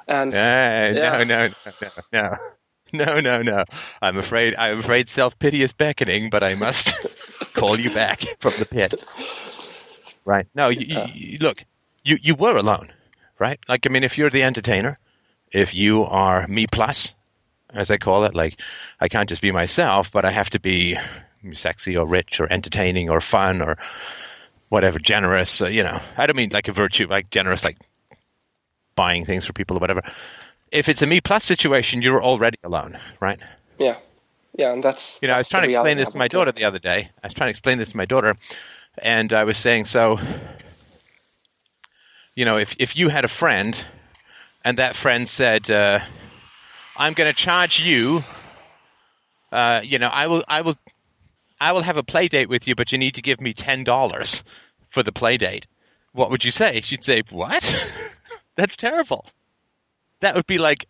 And 0.08 0.34
uh, 0.34 0.36
yeah. 0.36 0.92
no, 0.92 1.24
no, 1.24 1.48
no, 1.48 1.88
no. 2.12 2.36
No, 2.92 3.18
no, 3.18 3.42
no. 3.42 3.64
I'm 4.00 4.16
afraid 4.16 4.54
I'm 4.56 4.78
afraid 4.78 5.08
self 5.08 5.36
pity 5.40 5.60
is 5.60 5.72
beckoning, 5.72 6.30
but 6.30 6.44
I 6.44 6.54
must 6.54 6.94
call 7.54 7.78
you 7.80 7.90
back 7.90 8.20
from 8.38 8.52
the 8.60 8.64
pit. 8.64 8.94
Right. 10.26 10.47
No, 10.54 10.68
you, 10.68 10.97
uh, 10.97 11.06
you, 11.14 11.38
look, 11.38 11.64
you, 12.04 12.18
you 12.21 12.35
were 12.35 12.56
alone, 12.56 12.92
right? 13.38 13.59
Like, 13.68 13.87
I 13.87 13.90
mean, 13.90 14.04
if 14.04 14.18
you're 14.18 14.30
the 14.30 14.42
entertainer, 14.42 14.99
if 15.52 15.75
you 15.75 16.04
are 16.04 16.47
me 16.49 16.66
plus, 16.66 17.14
as 17.73 17.90
I 17.90 17.97
call 17.97 18.25
it, 18.25 18.35
like, 18.35 18.61
I 19.00 19.09
can't 19.09 19.28
just 19.28 19.40
be 19.40 19.52
myself, 19.52 20.11
but 20.11 20.25
I 20.25 20.33
have 20.33 20.50
to 20.50 20.61
be 20.61 20.99
sexy 21.52 21.97
or 21.97 22.06
rich 22.06 22.40
or 22.40 22.52
entertaining 22.52 23.09
or 23.09 23.21
fun 23.21 23.62
or 23.62 23.78
whatever, 24.68 24.99
generous, 24.99 25.62
uh, 25.62 25.68
you 25.68 25.85
know. 25.85 26.00
I 26.16 26.26
don't 26.26 26.37
mean 26.37 26.50
like 26.50 26.66
a 26.66 26.73
virtue, 26.73 27.06
like 27.09 27.30
generous, 27.30 27.62
like 27.62 27.78
buying 28.97 29.25
things 29.25 29.47
for 29.47 29.52
people 29.52 29.76
or 29.76 29.80
whatever. 29.80 30.02
If 30.73 30.88
it's 30.88 31.02
a 31.02 31.06
me 31.06 31.21
plus 31.21 31.45
situation, 31.45 32.02
you're 32.02 32.23
already 32.23 32.59
alone, 32.64 32.99
right? 33.21 33.38
Yeah. 33.78 33.97
Yeah, 34.59 34.73
and 34.73 34.83
that's. 34.83 35.21
You 35.23 35.28
know, 35.28 35.35
I 35.35 35.38
was 35.38 35.49
trying 35.49 35.64
to 35.64 35.68
explain 35.68 35.99
this 35.99 36.12
to 36.12 36.18
my 36.18 36.28
daughter 36.28 36.50
the 36.50 36.64
other 36.64 36.78
day. 36.78 37.11
I 37.23 37.26
was 37.26 37.35
trying 37.35 37.49
to 37.49 37.50
explain 37.50 37.78
this 37.78 37.90
to 37.90 37.97
my 37.97 38.06
daughter 38.06 38.35
and 38.98 39.32
I 39.32 39.44
was 39.44 39.58
saying, 39.58 39.84
so, 39.84 40.18
you 42.34 42.44
know, 42.44 42.58
if 42.58 42.76
if 42.78 42.96
you 42.96 43.08
had 43.08 43.24
a 43.24 43.28
friend, 43.28 43.84
and 44.64 44.78
that 44.78 44.96
friend 44.96 45.28
said, 45.28 45.70
uh, 45.70 46.00
"I'm 46.96 47.12
going 47.14 47.28
to 47.28 47.36
charge 47.36 47.80
you," 47.80 48.24
uh, 49.52 49.80
you 49.84 49.98
know, 49.98 50.08
I 50.08 50.26
will, 50.26 50.44
I 50.48 50.62
will, 50.62 50.76
I 51.60 51.72
will 51.72 51.82
have 51.82 51.96
a 51.96 52.02
play 52.02 52.28
date 52.28 52.48
with 52.48 52.68
you, 52.68 52.74
but 52.74 52.92
you 52.92 52.98
need 52.98 53.14
to 53.14 53.22
give 53.22 53.40
me 53.40 53.54
ten 53.54 53.84
dollars 53.84 54.44
for 54.90 55.02
the 55.02 55.12
play 55.12 55.36
date. 55.36 55.66
What 56.12 56.30
would 56.30 56.44
you 56.44 56.50
say? 56.50 56.80
She'd 56.80 57.04
say, 57.04 57.22
"What? 57.30 57.64
That's 58.56 58.76
terrible." 58.76 59.26
That 60.20 60.34
would 60.34 60.46
be 60.46 60.58
like 60.58 60.86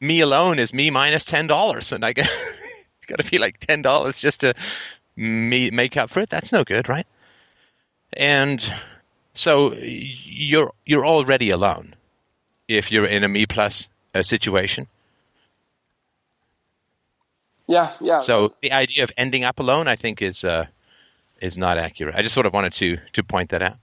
me 0.00 0.20
alone 0.20 0.58
is 0.58 0.72
me 0.72 0.90
minus 0.90 1.24
ten 1.24 1.46
dollars, 1.48 1.92
and 1.92 2.04
I 2.04 2.12
got 3.06 3.20
to 3.20 3.30
be 3.30 3.38
like 3.38 3.58
ten 3.58 3.82
dollars 3.82 4.18
just 4.18 4.40
to 4.40 4.54
me 5.16 5.70
make 5.70 5.96
up 5.96 6.10
for 6.10 6.20
it. 6.20 6.30
That's 6.30 6.52
no 6.52 6.64
good, 6.64 6.88
right? 6.88 7.06
And 8.12 8.72
so 9.34 9.74
you're 9.74 10.72
you're 10.84 11.06
already 11.06 11.50
alone 11.50 11.94
if 12.66 12.90
you're 12.90 13.06
in 13.06 13.24
a 13.24 13.28
me 13.28 13.46
plus 13.46 13.88
uh, 14.14 14.22
situation. 14.22 14.86
Yeah, 17.66 17.92
yeah. 18.00 18.18
So 18.18 18.54
the 18.62 18.72
idea 18.72 19.04
of 19.04 19.12
ending 19.16 19.44
up 19.44 19.60
alone, 19.60 19.88
I 19.88 19.96
think, 19.96 20.22
is 20.22 20.44
uh, 20.44 20.66
is 21.40 21.58
not 21.58 21.78
accurate. 21.78 22.14
I 22.14 22.22
just 22.22 22.34
sort 22.34 22.46
of 22.46 22.52
wanted 22.52 22.72
to 22.74 22.98
to 23.12 23.22
point 23.22 23.50
that 23.50 23.62
out. 23.62 23.76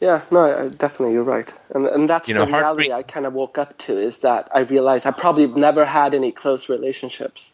Yeah, 0.00 0.20
no, 0.32 0.68
definitely, 0.68 1.14
you're 1.14 1.22
right, 1.22 1.52
and 1.72 1.86
and 1.86 2.10
that's 2.10 2.28
you 2.28 2.34
know, 2.34 2.44
the 2.44 2.50
reality 2.50 2.90
I 2.92 3.04
kind 3.04 3.24
of 3.24 3.34
woke 3.34 3.58
up 3.58 3.78
to 3.78 3.96
is 3.96 4.20
that 4.20 4.48
I 4.52 4.60
realized 4.60 5.06
I 5.06 5.12
probably 5.12 5.46
never 5.46 5.84
had 5.84 6.14
any 6.14 6.32
close 6.32 6.68
relationships. 6.68 7.52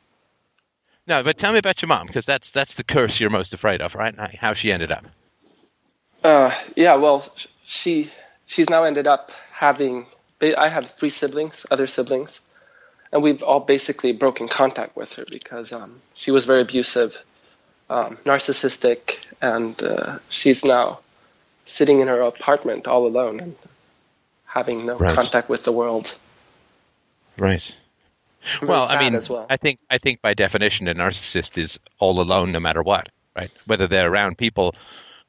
No, 1.06 1.22
but 1.22 1.36
tell 1.36 1.52
me 1.52 1.58
about 1.58 1.82
your 1.82 1.88
mom 1.88 2.06
because 2.06 2.24
that's 2.24 2.50
that's 2.50 2.74
the 2.74 2.84
curse 2.84 3.20
you're 3.20 3.28
most 3.28 3.52
afraid 3.52 3.82
of, 3.82 3.94
right? 3.94 4.14
How 4.36 4.54
she 4.54 4.72
ended 4.72 4.92
up. 4.92 5.04
Uh, 6.28 6.54
yeah, 6.76 6.96
well, 6.96 7.24
she 7.64 8.10
she's 8.46 8.68
now 8.68 8.84
ended 8.84 9.06
up 9.06 9.32
having. 9.50 10.04
I 10.42 10.68
had 10.68 10.86
three 10.86 11.08
siblings, 11.08 11.64
other 11.70 11.86
siblings, 11.86 12.42
and 13.10 13.22
we've 13.22 13.42
all 13.42 13.60
basically 13.60 14.12
broken 14.12 14.46
contact 14.46 14.94
with 14.94 15.14
her 15.14 15.24
because 15.30 15.72
um, 15.72 15.96
she 16.14 16.30
was 16.30 16.44
very 16.44 16.60
abusive, 16.60 17.16
um, 17.88 18.16
narcissistic, 18.26 19.26
and 19.40 19.82
uh, 19.82 20.18
she's 20.28 20.66
now 20.66 20.98
sitting 21.64 22.00
in 22.00 22.08
her 22.08 22.20
apartment 22.20 22.86
all 22.86 23.06
alone 23.06 23.40
and 23.40 23.56
having 24.44 24.84
no 24.84 24.98
right. 24.98 25.14
contact 25.14 25.48
with 25.48 25.64
the 25.64 25.72
world. 25.72 26.14
Right. 27.38 27.74
well, 28.60 28.86
I 28.86 29.00
mean, 29.00 29.18
well. 29.30 29.46
I 29.48 29.56
think 29.56 29.80
I 29.88 29.96
think 29.96 30.20
by 30.20 30.34
definition, 30.34 30.88
a 30.88 30.94
narcissist 30.94 31.56
is 31.56 31.80
all 31.98 32.20
alone, 32.20 32.52
no 32.52 32.60
matter 32.60 32.82
what, 32.82 33.08
right? 33.34 33.50
Whether 33.64 33.88
they're 33.88 34.12
around 34.12 34.36
people 34.36 34.74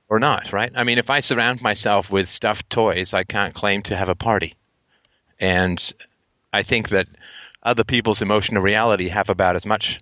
or 0.10 0.20
not, 0.20 0.52
right? 0.52 0.72
I 0.76 0.84
mean, 0.84 0.98
if 0.98 1.10
I 1.10 1.20
surround 1.20 1.62
myself 1.62 2.12
with 2.12 2.28
stuffed 2.28 2.70
toys, 2.70 3.14
I 3.14 3.24
can't 3.24 3.54
claim 3.54 3.84
to 3.84 3.96
have 3.96 4.10
a 4.10 4.16
party. 4.16 4.56
And 5.40 5.94
I 6.52 6.64
think 6.64 6.90
that 6.90 7.08
other 7.62 7.84
people's 7.84 8.22
emotional 8.22 8.64
reality 8.64 9.10
have 9.10 9.30
about 9.30 9.56
as 9.56 9.66
much 9.66 10.00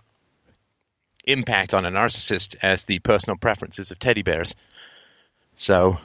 impact 1.26 1.74
on 1.74 1.86
a 1.86 1.92
narcissist 1.92 2.56
as 2.62 2.86
the 2.86 3.00
personal 3.00 3.38
preferences 3.38 3.92
of 3.92 4.00
teddy 4.00 4.24
bears. 4.24 4.56
So 5.58 5.98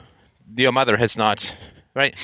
your 0.55 0.73
mother 0.73 0.97
has 0.97 1.15
not, 1.15 1.55
right? 1.95 2.15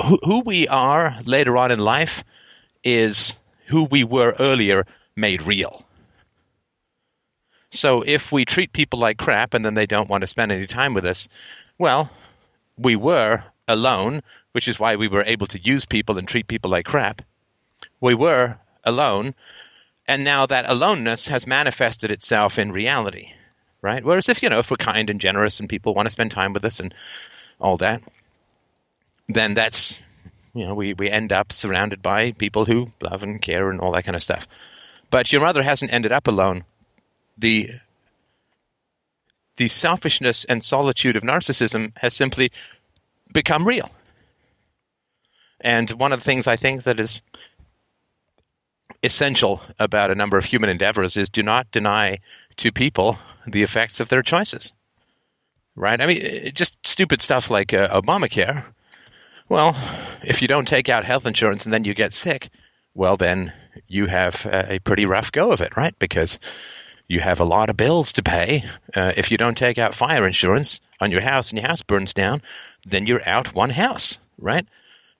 Who, 0.00 0.42
we 0.46 0.68
are 0.68 1.18
later 1.24 1.56
on 1.56 1.70
in 1.70 1.80
life 1.80 2.24
is 2.82 3.36
who 3.66 3.84
we 3.84 4.04
were 4.04 4.34
earlier 4.38 4.86
made 5.16 5.42
real. 5.42 5.84
So 7.72 8.02
if 8.02 8.30
we 8.30 8.44
treat 8.44 8.72
people 8.72 9.00
like 9.00 9.16
crap 9.16 9.54
and 9.54 9.64
then 9.64 9.74
they 9.74 9.86
don't 9.86 10.08
want 10.08 10.20
to 10.20 10.26
spend 10.26 10.52
any 10.52 10.66
time 10.66 10.92
with 10.92 11.06
us, 11.06 11.28
well, 11.78 12.10
we 12.76 12.96
were 12.96 13.42
alone, 13.66 14.22
which 14.52 14.68
is 14.68 14.78
why 14.78 14.96
we 14.96 15.08
were 15.08 15.24
able 15.24 15.46
to 15.48 15.58
use 15.60 15.86
people 15.86 16.18
and 16.18 16.28
treat 16.28 16.46
people 16.46 16.70
like 16.70 16.84
crap. 16.84 17.22
We 18.00 18.14
were 18.14 18.58
alone, 18.84 19.34
and 20.06 20.22
now 20.22 20.46
that 20.46 20.68
aloneness 20.68 21.28
has 21.28 21.46
manifested 21.46 22.10
itself 22.10 22.58
in 22.58 22.72
reality, 22.72 23.32
right? 23.80 24.04
Whereas 24.04 24.28
if 24.28 24.42
you 24.42 24.50
know 24.50 24.58
if 24.58 24.70
we're 24.70 24.76
kind 24.76 25.08
and 25.08 25.20
generous 25.20 25.60
and 25.60 25.68
people 25.68 25.94
want 25.94 26.06
to 26.06 26.10
spend 26.10 26.30
time 26.30 26.52
with 26.52 26.64
us 26.64 26.78
and 26.80 26.94
all 27.58 27.78
that, 27.78 28.02
then 29.28 29.54
that's 29.54 29.98
you 30.52 30.66
know 30.66 30.74
we 30.74 30.92
we 30.92 31.08
end 31.08 31.32
up 31.32 31.52
surrounded 31.52 32.02
by 32.02 32.32
people 32.32 32.66
who 32.66 32.90
love 33.00 33.22
and 33.22 33.40
care 33.40 33.70
and 33.70 33.80
all 33.80 33.92
that 33.92 34.04
kind 34.04 34.16
of 34.16 34.22
stuff. 34.22 34.46
But 35.10 35.32
your 35.32 35.40
mother 35.42 35.62
hasn't 35.62 35.92
ended 35.92 36.12
up 36.12 36.26
alone. 36.26 36.64
The 37.38 37.70
the 39.56 39.68
selfishness 39.68 40.44
and 40.44 40.62
solitude 40.62 41.16
of 41.16 41.22
narcissism 41.22 41.92
has 41.96 42.14
simply 42.14 42.50
become 43.32 43.66
real. 43.66 43.90
And 45.60 45.88
one 45.90 46.12
of 46.12 46.20
the 46.20 46.24
things 46.24 46.46
I 46.46 46.56
think 46.56 46.84
that 46.84 46.98
is 46.98 47.22
essential 49.02 49.60
about 49.78 50.10
a 50.10 50.14
number 50.14 50.38
of 50.38 50.44
human 50.44 50.70
endeavors 50.70 51.16
is 51.16 51.28
do 51.28 51.42
not 51.42 51.70
deny 51.70 52.18
to 52.58 52.72
people 52.72 53.18
the 53.46 53.62
effects 53.62 54.00
of 54.00 54.08
their 54.08 54.22
choices. 54.22 54.72
Right? 55.74 56.00
I 56.00 56.06
mean, 56.06 56.52
just 56.54 56.74
stupid 56.86 57.22
stuff 57.22 57.50
like 57.50 57.72
uh, 57.72 58.00
Obamacare. 58.00 58.64
Well, 59.48 59.76
if 60.22 60.42
you 60.42 60.48
don't 60.48 60.68
take 60.68 60.88
out 60.88 61.04
health 61.04 61.26
insurance 61.26 61.64
and 61.64 61.72
then 61.72 61.84
you 61.84 61.94
get 61.94 62.12
sick, 62.12 62.50
well, 62.94 63.16
then 63.16 63.52
you 63.86 64.06
have 64.06 64.46
a 64.46 64.78
pretty 64.80 65.06
rough 65.06 65.32
go 65.32 65.50
of 65.50 65.60
it, 65.60 65.76
right? 65.76 65.98
Because 65.98 66.38
you 67.08 67.20
have 67.20 67.40
a 67.40 67.44
lot 67.44 67.70
of 67.70 67.76
bills 67.76 68.12
to 68.14 68.22
pay. 68.22 68.64
Uh, 68.94 69.12
if 69.16 69.30
you 69.30 69.36
don't 69.36 69.56
take 69.56 69.78
out 69.78 69.94
fire 69.94 70.26
insurance 70.26 70.80
on 71.00 71.10
your 71.10 71.20
house 71.20 71.50
and 71.50 71.58
your 71.58 71.68
house 71.68 71.82
burns 71.82 72.14
down, 72.14 72.42
then 72.86 73.06
you're 73.06 73.26
out 73.26 73.54
one 73.54 73.70
house, 73.70 74.18
right? 74.38 74.66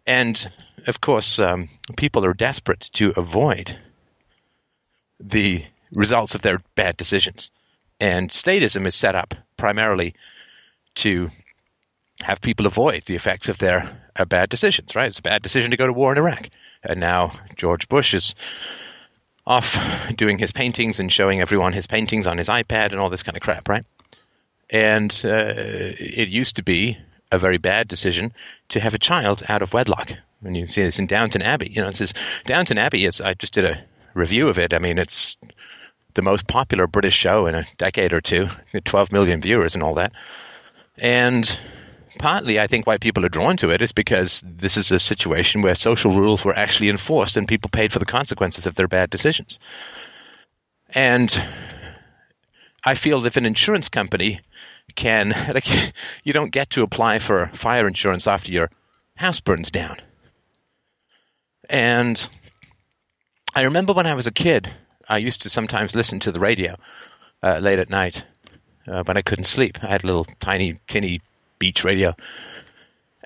And 0.06 0.50
of 0.86 1.00
course, 1.00 1.38
um, 1.38 1.68
people 1.96 2.24
are 2.24 2.34
desperate 2.34 2.90
to 2.94 3.12
avoid 3.16 3.78
the 5.20 5.64
results 5.92 6.34
of 6.34 6.42
their 6.42 6.58
bad 6.74 6.96
decisions. 6.96 7.50
And 8.00 8.30
statism 8.30 8.86
is 8.86 8.94
set 8.94 9.14
up 9.14 9.34
primarily 9.56 10.14
to 10.96 11.30
have 12.22 12.40
people 12.40 12.66
avoid 12.66 13.04
the 13.06 13.14
effects 13.14 13.48
of 13.48 13.58
their 13.58 13.96
uh, 14.16 14.24
bad 14.24 14.48
decisions, 14.48 14.94
right? 14.96 15.08
It's 15.08 15.18
a 15.18 15.22
bad 15.22 15.42
decision 15.42 15.70
to 15.70 15.76
go 15.76 15.86
to 15.86 15.92
war 15.92 16.12
in 16.12 16.18
Iraq. 16.18 16.48
And 16.82 17.00
now 17.00 17.32
George 17.56 17.88
Bush 17.88 18.14
is 18.14 18.34
off 19.46 19.78
doing 20.16 20.38
his 20.38 20.52
paintings 20.52 21.00
and 21.00 21.12
showing 21.12 21.40
everyone 21.40 21.72
his 21.72 21.86
paintings 21.86 22.26
on 22.26 22.38
his 22.38 22.48
iPad 22.48 22.90
and 22.90 23.00
all 23.00 23.10
this 23.10 23.22
kind 23.22 23.36
of 23.36 23.42
crap, 23.42 23.68
right? 23.68 23.84
And 24.70 25.10
uh, 25.24 25.54
it 25.54 26.28
used 26.28 26.56
to 26.56 26.62
be 26.62 26.98
a 27.30 27.38
very 27.38 27.58
bad 27.58 27.88
decision 27.88 28.32
to 28.70 28.80
have 28.80 28.94
a 28.94 28.98
child 28.98 29.42
out 29.48 29.62
of 29.62 29.72
wedlock. 29.72 30.12
And 30.44 30.56
you 30.56 30.66
see 30.66 30.82
this 30.82 30.98
in 30.98 31.06
Downton 31.06 31.42
Abbey. 31.42 31.70
You 31.70 31.82
know, 31.82 31.88
this 31.88 32.00
is 32.00 32.14
Downton 32.44 32.78
Abbey 32.78 33.04
is 33.04 33.20
I 33.20 33.34
just 33.34 33.52
did 33.52 33.64
a 33.64 33.84
review 34.14 34.48
of 34.48 34.58
it. 34.58 34.74
I 34.74 34.78
mean, 34.78 34.98
it's 34.98 35.36
the 36.14 36.22
most 36.22 36.46
popular 36.46 36.86
British 36.86 37.14
show 37.14 37.46
in 37.46 37.54
a 37.54 37.66
decade 37.78 38.12
or 38.12 38.20
two, 38.20 38.48
12 38.84 39.12
million 39.12 39.40
viewers 39.40 39.74
and 39.74 39.82
all 39.82 39.94
that. 39.94 40.12
And 40.98 41.58
partly 42.18 42.60
I 42.60 42.66
think 42.66 42.86
why 42.86 42.98
people 42.98 43.24
are 43.24 43.30
drawn 43.30 43.56
to 43.58 43.70
it 43.70 43.82
is 43.82 43.92
because 43.92 44.42
this 44.46 44.76
is 44.76 44.90
a 44.90 44.98
situation 44.98 45.62
where 45.62 45.74
social 45.74 46.12
rules 46.12 46.44
were 46.44 46.56
actually 46.56 46.88
enforced 46.88 47.36
and 47.36 47.48
people 47.48 47.70
paid 47.70 47.92
for 47.92 47.98
the 47.98 48.06
consequences 48.06 48.66
of 48.66 48.74
their 48.74 48.88
bad 48.88 49.10
decisions. 49.10 49.58
And 50.90 51.32
I 52.84 52.94
feel 52.94 53.20
that 53.20 53.28
if 53.28 53.36
an 53.36 53.46
insurance 53.46 53.88
company 53.88 54.40
can 54.94 55.30
like 55.54 55.66
you 56.24 56.32
don't 56.32 56.52
get 56.52 56.70
to 56.70 56.82
apply 56.82 57.18
for 57.18 57.50
fire 57.54 57.86
insurance 57.86 58.26
after 58.26 58.52
your 58.52 58.70
house 59.16 59.40
burns 59.40 59.70
down. 59.70 59.96
And 61.68 62.28
I 63.54 63.62
remember 63.62 63.92
when 63.92 64.06
I 64.06 64.14
was 64.14 64.26
a 64.26 64.32
kid, 64.32 64.70
I 65.08 65.18
used 65.18 65.42
to 65.42 65.50
sometimes 65.50 65.94
listen 65.94 66.20
to 66.20 66.32
the 66.32 66.40
radio 66.40 66.76
uh, 67.42 67.58
late 67.58 67.78
at 67.78 67.90
night 67.90 68.24
uh, 68.86 69.02
when 69.04 69.16
I 69.16 69.22
couldn't 69.22 69.44
sleep. 69.44 69.78
I 69.82 69.88
had 69.88 70.04
a 70.04 70.06
little 70.06 70.26
tiny, 70.40 70.80
tinny 70.88 71.20
beach 71.62 71.84
radio. 71.84 72.14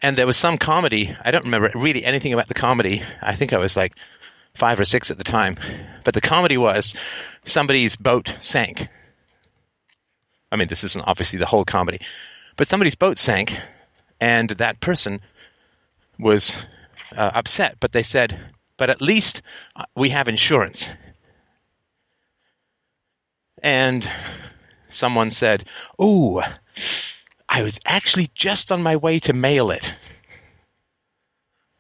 And 0.03 0.17
there 0.17 0.27
was 0.27 0.37
some 0.37 0.59
comedy. 0.59 1.17
I 1.25 1.31
don't 1.31 1.47
remember 1.47 1.71
really 1.75 2.05
anything 2.05 2.35
about 2.35 2.49
the 2.49 2.55
comedy. 2.55 3.03
I 3.23 3.35
think 3.35 3.53
I 3.53 3.59
was 3.59 3.77
like 3.77 3.95
five 4.55 4.79
or 4.79 4.85
six 4.85 5.11
at 5.11 5.19
the 5.19 5.25
time. 5.25 5.57
But 6.05 6.15
the 6.15 6.21
comedy 6.21 6.59
was 6.59 6.95
somebody's 7.45 7.97
boat 7.97 8.35
sank 8.41 8.89
I 10.51 10.57
mean, 10.57 10.69
this 10.69 10.85
isn't 10.85 11.05
obviously 11.07 11.39
the 11.39 11.47
whole 11.47 11.65
comedy, 11.65 12.01
but 12.57 12.69
somebody's 12.69 12.95
boat 12.95 13.19
sank, 13.19 13.59
and 14.21 14.49
that 14.51 14.81
person 14.81 15.21
was 16.19 16.57
uh, 17.15 17.31
upset. 17.35 17.77
But 17.81 17.93
they 17.93 18.03
said, 18.03 18.39
"But 18.77 18.91
at 18.91 19.03
least 19.03 19.43
uh, 19.75 19.85
we 19.95 20.11
have 20.11 20.29
insurance." 20.29 20.89
And 23.63 24.09
someone 24.89 25.31
said, 25.31 25.65
"Oh, 25.99 26.43
I 27.57 27.63
was 27.63 27.81
actually 27.85 28.31
just 28.35 28.73
on 28.73 28.83
my 28.83 28.97
way 28.97 29.21
to 29.21 29.33
mail 29.33 29.71
it." 29.71 29.95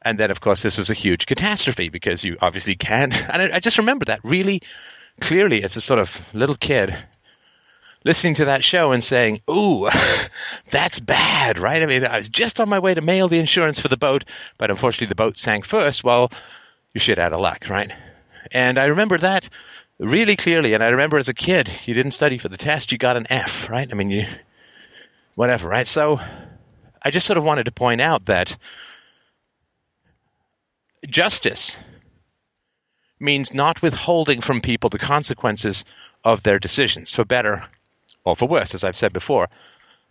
And 0.02 0.18
then, 0.18 0.30
of 0.30 0.40
course, 0.40 0.62
this 0.62 0.78
was 0.78 0.88
a 0.88 0.94
huge 0.94 1.26
catastrophe 1.26 1.88
because 1.88 2.22
you 2.22 2.36
obviously 2.40 2.76
can't. 2.76 3.12
And 3.28 3.52
I, 3.54 3.60
just 3.60 3.78
remember 3.78 4.04
that 4.06 4.20
really 4.22 4.62
clearly 5.20 5.64
as 5.64 5.76
a 5.76 5.80
sort 5.80 5.98
of 5.98 6.20
little 6.32 6.54
kid 6.54 6.96
listening 8.04 8.34
to 8.34 8.44
that 8.44 8.62
show 8.62 8.92
and 8.92 9.02
saying, 9.02 9.40
"Ooh, 9.50 9.88
that's 10.70 11.00
bad," 11.00 11.58
right? 11.58 11.82
I 11.82 11.86
mean, 11.86 12.06
I 12.06 12.18
was 12.18 12.28
just 12.28 12.60
on 12.60 12.68
my 12.68 12.78
way 12.78 12.94
to 12.94 13.00
mail 13.00 13.28
the 13.28 13.40
insurance 13.40 13.80
for 13.80 13.88
the 13.88 13.96
boat, 13.96 14.24
but 14.58 14.70
unfortunately 14.70 15.08
the 15.08 15.16
boat 15.16 15.36
sank 15.36 15.64
first. 15.64 16.04
Well, 16.04 16.30
you're 16.94 17.00
shit 17.00 17.18
out 17.18 17.32
of 17.32 17.40
luck, 17.40 17.68
right? 17.68 17.92
And 18.52 18.78
I 18.78 18.86
remember 18.86 19.18
that 19.18 19.48
really 19.98 20.36
clearly. 20.36 20.74
And 20.74 20.82
I 20.82 20.88
remember 20.88 21.18
as 21.18 21.28
a 21.28 21.34
kid, 21.34 21.70
you 21.84 21.94
didn't 21.94 22.12
study 22.12 22.38
for 22.38 22.48
the 22.48 22.56
test, 22.56 22.92
you 22.92 22.98
got 22.98 23.16
an 23.16 23.26
F, 23.30 23.68
right? 23.68 23.88
I 23.90 23.94
mean, 23.94 24.10
you, 24.10 24.26
whatever, 25.36 25.68
right? 25.68 25.86
So 25.86 26.18
I 27.00 27.10
just 27.12 27.26
sort 27.26 27.36
of 27.36 27.44
wanted 27.44 27.64
to 27.64 27.72
point 27.72 28.00
out 28.00 28.26
that 28.26 28.56
justice 31.08 31.76
means 33.20 33.54
not 33.54 33.80
withholding 33.80 34.40
from 34.40 34.60
people 34.60 34.90
the 34.90 34.98
consequences 34.98 35.84
of 36.24 36.42
their 36.42 36.58
decisions, 36.58 37.14
for 37.14 37.24
better 37.24 37.64
or 38.24 38.34
for 38.34 38.48
worse, 38.48 38.74
as 38.74 38.82
I've 38.82 38.96
said 38.96 39.12
before, 39.12 39.48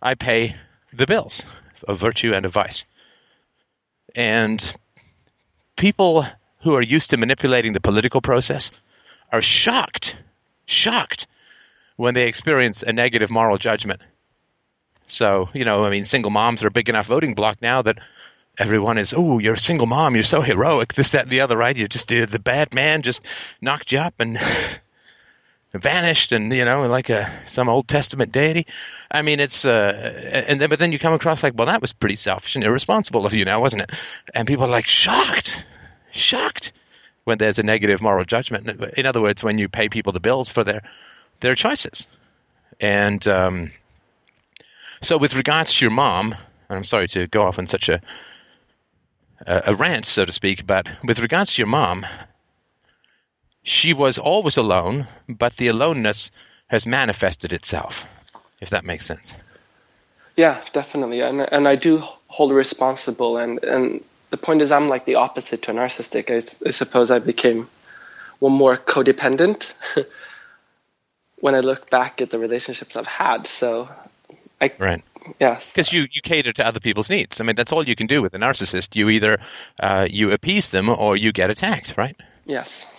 I 0.00 0.14
pay 0.14 0.56
the 0.92 1.06
bills 1.06 1.44
of 1.86 2.00
virtue 2.00 2.32
and 2.32 2.46
of 2.46 2.52
vice. 2.52 2.86
And 4.14 4.74
people 5.76 6.26
who 6.60 6.74
are 6.74 6.82
used 6.82 7.10
to 7.10 7.18
manipulating 7.18 7.74
the 7.74 7.80
political 7.80 8.22
process 8.22 8.70
are 9.30 9.42
shocked, 9.42 10.16
shocked 10.64 11.26
when 11.96 12.14
they 12.14 12.28
experience 12.28 12.82
a 12.82 12.92
negative 12.92 13.28
moral 13.30 13.58
judgment. 13.58 14.00
So, 15.06 15.48
you 15.52 15.64
know, 15.64 15.84
I 15.84 15.90
mean, 15.90 16.04
single 16.04 16.30
moms 16.30 16.62
are 16.62 16.68
a 16.68 16.70
big 16.70 16.88
enough 16.88 17.06
voting 17.06 17.34
block 17.34 17.62
now 17.62 17.82
that 17.82 17.98
everyone 18.58 18.98
is, 18.98 19.14
oh, 19.16 19.38
you're 19.38 19.54
a 19.54 19.58
single 19.58 19.86
mom, 19.86 20.14
you're 20.14 20.24
so 20.24 20.40
heroic, 20.40 20.94
this, 20.94 21.10
that, 21.10 21.22
and 21.22 21.30
the 21.30 21.40
other, 21.40 21.56
right? 21.56 21.76
You 21.76 21.88
just 21.88 22.08
did 22.08 22.30
the 22.30 22.38
bad 22.38 22.74
man 22.74 23.02
just 23.02 23.22
knocked 23.60 23.92
you 23.92 23.98
up 23.98 24.14
and 24.18 24.38
vanished 25.78 26.32
and 26.32 26.52
you 26.54 26.64
know 26.64 26.86
like 26.88 27.10
a 27.10 27.30
some 27.46 27.68
old 27.68 27.88
testament 27.88 28.32
deity. 28.32 28.66
I 29.10 29.22
mean 29.22 29.40
it's 29.40 29.64
uh 29.64 30.42
and 30.46 30.60
then 30.60 30.70
but 30.70 30.78
then 30.78 30.92
you 30.92 30.98
come 30.98 31.12
across 31.12 31.42
like 31.42 31.54
well 31.56 31.66
that 31.66 31.80
was 31.80 31.92
pretty 31.92 32.16
selfish 32.16 32.54
and 32.54 32.64
irresponsible 32.64 33.26
of 33.26 33.34
you 33.34 33.44
now 33.44 33.60
wasn't 33.60 33.82
it? 33.82 33.90
And 34.34 34.46
people 34.46 34.64
are 34.64 34.70
like 34.70 34.86
shocked 34.86 35.64
shocked 36.12 36.72
when 37.24 37.38
there's 37.38 37.58
a 37.58 37.62
negative 37.62 38.00
moral 38.00 38.24
judgment. 38.24 38.68
In 38.96 39.06
other 39.06 39.20
words 39.20 39.42
when 39.42 39.58
you 39.58 39.68
pay 39.68 39.88
people 39.88 40.12
the 40.12 40.20
bills 40.20 40.50
for 40.50 40.64
their 40.64 40.82
their 41.40 41.54
choices. 41.54 42.06
And 42.80 43.26
um 43.26 43.70
so 45.02 45.18
with 45.18 45.36
regards 45.36 45.74
to 45.74 45.84
your 45.84 45.92
mom 45.92 46.32
and 46.32 46.76
i'm 46.76 46.84
sorry 46.84 47.06
to 47.08 47.26
go 47.26 47.42
off 47.42 47.58
on 47.58 47.66
such 47.66 47.88
a 47.88 48.00
a 49.46 49.74
rant 49.74 50.06
so 50.06 50.24
to 50.24 50.32
speak 50.32 50.66
but 50.66 50.86
with 51.04 51.18
regards 51.18 51.52
to 51.52 51.60
your 51.60 51.68
mom 51.68 52.06
she 53.66 53.92
was 53.92 54.18
always 54.18 54.56
alone, 54.56 55.08
but 55.28 55.56
the 55.56 55.66
aloneness 55.66 56.30
has 56.68 56.86
manifested 56.86 57.52
itself, 57.52 58.04
if 58.60 58.70
that 58.70 58.84
makes 58.84 59.06
sense. 59.06 59.34
Yeah, 60.36 60.60
definitely. 60.72 61.20
And, 61.20 61.40
and 61.40 61.66
I 61.66 61.74
do 61.74 61.98
hold 62.28 62.52
responsible. 62.52 63.38
And, 63.38 63.62
and 63.64 64.04
the 64.30 64.36
point 64.36 64.62
is, 64.62 64.70
I'm 64.70 64.88
like 64.88 65.04
the 65.04 65.16
opposite 65.16 65.62
to 65.62 65.72
a 65.72 65.74
narcissistic. 65.74 66.30
I, 66.30 66.68
I 66.68 66.70
suppose 66.70 67.10
I 67.10 67.18
became 67.18 67.68
one 68.38 68.52
more 68.52 68.76
codependent 68.76 69.74
when 71.40 71.56
I 71.56 71.60
look 71.60 71.90
back 71.90 72.22
at 72.22 72.30
the 72.30 72.38
relationships 72.38 72.96
I've 72.96 73.08
had. 73.08 73.48
So, 73.48 73.88
I 74.60 74.72
right. 74.78 75.02
Yeah. 75.40 75.58
Because 75.72 75.92
you, 75.92 76.06
you 76.10 76.22
cater 76.22 76.52
to 76.52 76.66
other 76.66 76.80
people's 76.80 77.10
needs. 77.10 77.40
I 77.40 77.44
mean, 77.44 77.56
that's 77.56 77.72
all 77.72 77.86
you 77.86 77.96
can 77.96 78.06
do 78.06 78.22
with 78.22 78.34
a 78.34 78.38
narcissist. 78.38 78.96
You 78.96 79.08
either 79.10 79.38
uh, 79.78 80.06
you 80.08 80.30
appease 80.30 80.68
them 80.68 80.88
or 80.88 81.16
you 81.16 81.32
get 81.32 81.50
attacked, 81.50 81.96
right? 81.96 82.16
Yes. 82.44 82.92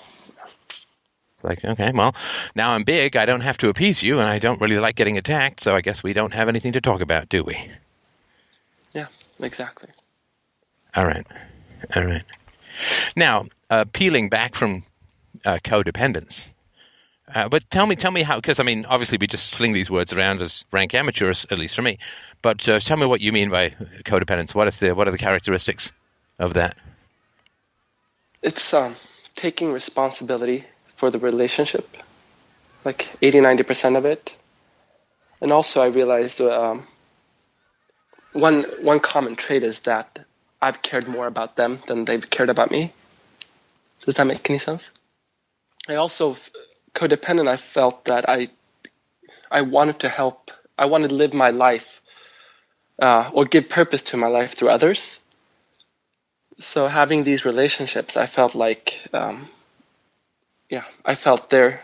It's 1.34 1.44
like, 1.44 1.64
okay, 1.64 1.92
well, 1.94 2.16
now 2.56 2.72
I'm 2.72 2.84
big. 2.84 3.16
I 3.16 3.26
don't 3.26 3.42
have 3.42 3.60
to 3.60 3.70
appease 3.70 4.02
you, 4.02 4.20
and 4.20 4.28
I 4.28 4.40
don't 4.40 4.60
really 4.60 4.80
like 4.80 4.96
getting 4.96 5.20
attacked. 5.20 5.60
So 5.60 5.76
I 5.76 5.82
guess 5.82 6.02
we 6.02 6.14
don't 6.14 6.34
have 6.34 6.50
anything 6.50 6.74
to 6.74 6.82
talk 6.82 7.02
about, 7.02 7.30
do 7.30 7.44
we? 7.44 7.70
Yeah, 8.94 9.06
exactly. 9.40 9.90
All 10.96 11.06
right. 11.06 11.28
All 11.96 12.06
right. 12.06 12.24
Now, 13.16 13.46
uh, 13.70 13.86
peeling 13.92 14.30
back 14.30 14.56
from 14.56 14.84
uh, 15.46 15.60
codependence. 15.64 16.48
Uh, 17.34 17.50
but 17.50 17.70
tell 17.70 17.86
me, 17.86 17.96
tell 17.96 18.12
me 18.12 18.24
how, 18.24 18.38
because 18.38 18.60
I 18.60 18.64
mean, 18.64 18.86
obviously 18.86 19.18
we 19.20 19.28
just 19.28 19.50
sling 19.50 19.74
these 19.74 19.90
words 19.90 20.14
around 20.14 20.42
as 20.42 20.64
rank 20.72 20.94
amateurs, 20.94 21.46
at 21.52 21.58
least 21.58 21.76
for 21.76 21.82
me. 21.82 22.00
But 22.42 22.68
uh, 22.70 22.80
tell 22.80 22.98
me 22.98 23.06
what 23.06 23.20
you 23.20 23.34
mean 23.34 23.50
by 23.50 23.72
codependence. 24.06 24.56
What 24.56 24.68
is 24.68 24.78
the, 24.78 24.96
what 24.96 25.08
are 25.08 25.12
the 25.12 25.18
characteristics 25.18 25.92
of 26.40 26.54
that? 26.54 26.78
It's 28.42 28.74
um, 28.74 28.96
taking 29.36 29.74
responsibility 29.74 30.64
for 30.96 31.12
the 31.12 31.20
relationship, 31.20 31.98
like 32.86 33.14
80, 33.22 33.40
90% 33.40 33.98
of 33.98 34.06
it. 34.06 34.36
And 35.42 35.52
also, 35.52 35.82
I 35.82 35.88
realized 35.88 36.42
um, 36.42 36.84
one 38.34 38.64
one 38.82 39.00
common 39.00 39.36
trait 39.36 39.64
is 39.64 39.82
that 39.82 40.26
I've 40.62 40.82
cared 40.82 41.08
more 41.08 41.28
about 41.28 41.56
them 41.56 41.80
than 41.88 42.06
they've 42.06 42.28
cared 42.28 42.50
about 42.50 42.72
me. 42.72 42.92
Does 44.06 44.16
that 44.16 44.26
make 44.26 44.50
any 44.50 44.58
sense? 44.60 44.90
I 45.88 45.96
also 45.96 46.36
codependent. 46.98 47.48
I 47.48 47.58
felt 47.58 48.06
that 48.06 48.28
I 48.28 48.50
I 49.52 49.62
wanted 49.62 50.00
to 50.00 50.10
help. 50.10 50.52
I 50.78 50.86
wanted 50.86 51.10
to 51.10 51.16
live 51.16 51.34
my 51.34 51.52
life 51.52 52.02
uh, 53.00 53.30
or 53.34 53.46
give 53.46 53.70
purpose 53.70 54.04
to 54.12 54.18
my 54.18 54.28
life 54.28 54.54
through 54.54 54.70
others. 54.70 55.20
So 56.60 56.88
having 56.88 57.24
these 57.24 57.46
relationships, 57.46 58.18
I 58.18 58.26
felt 58.26 58.56
like, 58.56 59.08
um, 59.14 59.48
yeah, 60.70 60.84
I 61.06 61.16
felt 61.16 61.50
they're 61.50 61.82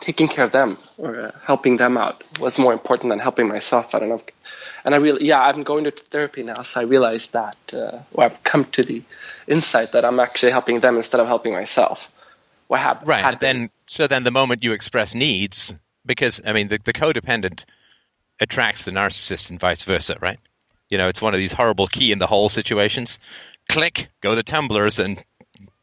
taking 0.00 0.28
care 0.28 0.44
of 0.44 0.52
them 0.52 0.76
or 0.98 1.20
uh, 1.20 1.30
helping 1.46 1.76
them 1.76 1.96
out 1.96 2.22
was 2.38 2.58
more 2.58 2.72
important 2.72 3.10
than 3.10 3.18
helping 3.18 3.48
myself. 3.48 3.94
I 3.94 4.00
don't 4.00 4.08
know. 4.10 4.16
If, 4.16 4.24
and 4.84 4.94
I 4.94 4.98
really, 4.98 5.26
yeah, 5.26 5.40
I'm 5.40 5.62
going 5.62 5.84
to 5.84 5.90
therapy 5.90 6.42
now, 6.42 6.62
so 6.62 6.80
I 6.80 6.84
realized 6.84 7.32
that, 7.32 7.56
uh, 7.72 8.00
or 8.12 8.24
I've 8.24 8.42
come 8.42 8.64
to 8.76 8.82
the 8.82 9.02
insight 9.46 9.92
that 9.92 10.04
I'm 10.04 10.20
actually 10.20 10.52
helping 10.52 10.80
them 10.80 10.96
instead 10.96 11.20
of 11.20 11.26
helping 11.26 11.52
myself. 11.52 12.12
What 12.72 12.80
happened? 12.80 13.06
Right. 13.06 13.38
Then, 13.38 13.68
so 13.86 14.06
then 14.06 14.24
the 14.24 14.30
moment 14.30 14.64
you 14.64 14.72
express 14.72 15.14
needs, 15.14 15.74
because 16.06 16.40
I 16.42 16.54
mean, 16.54 16.68
the, 16.68 16.78
the 16.82 16.94
codependent 16.94 17.66
attracts 18.40 18.86
the 18.86 18.92
narcissist 18.92 19.50
and 19.50 19.60
vice 19.60 19.82
versa, 19.82 20.16
right? 20.22 20.38
You 20.88 20.96
know, 20.96 21.08
it's 21.08 21.20
one 21.20 21.34
of 21.34 21.38
these 21.38 21.52
horrible 21.52 21.86
key 21.86 22.12
in 22.12 22.18
the 22.18 22.26
hole 22.26 22.48
situations. 22.48 23.18
Click, 23.68 24.08
go 24.22 24.34
the 24.34 24.42
tumblers, 24.42 24.98
and 24.98 25.22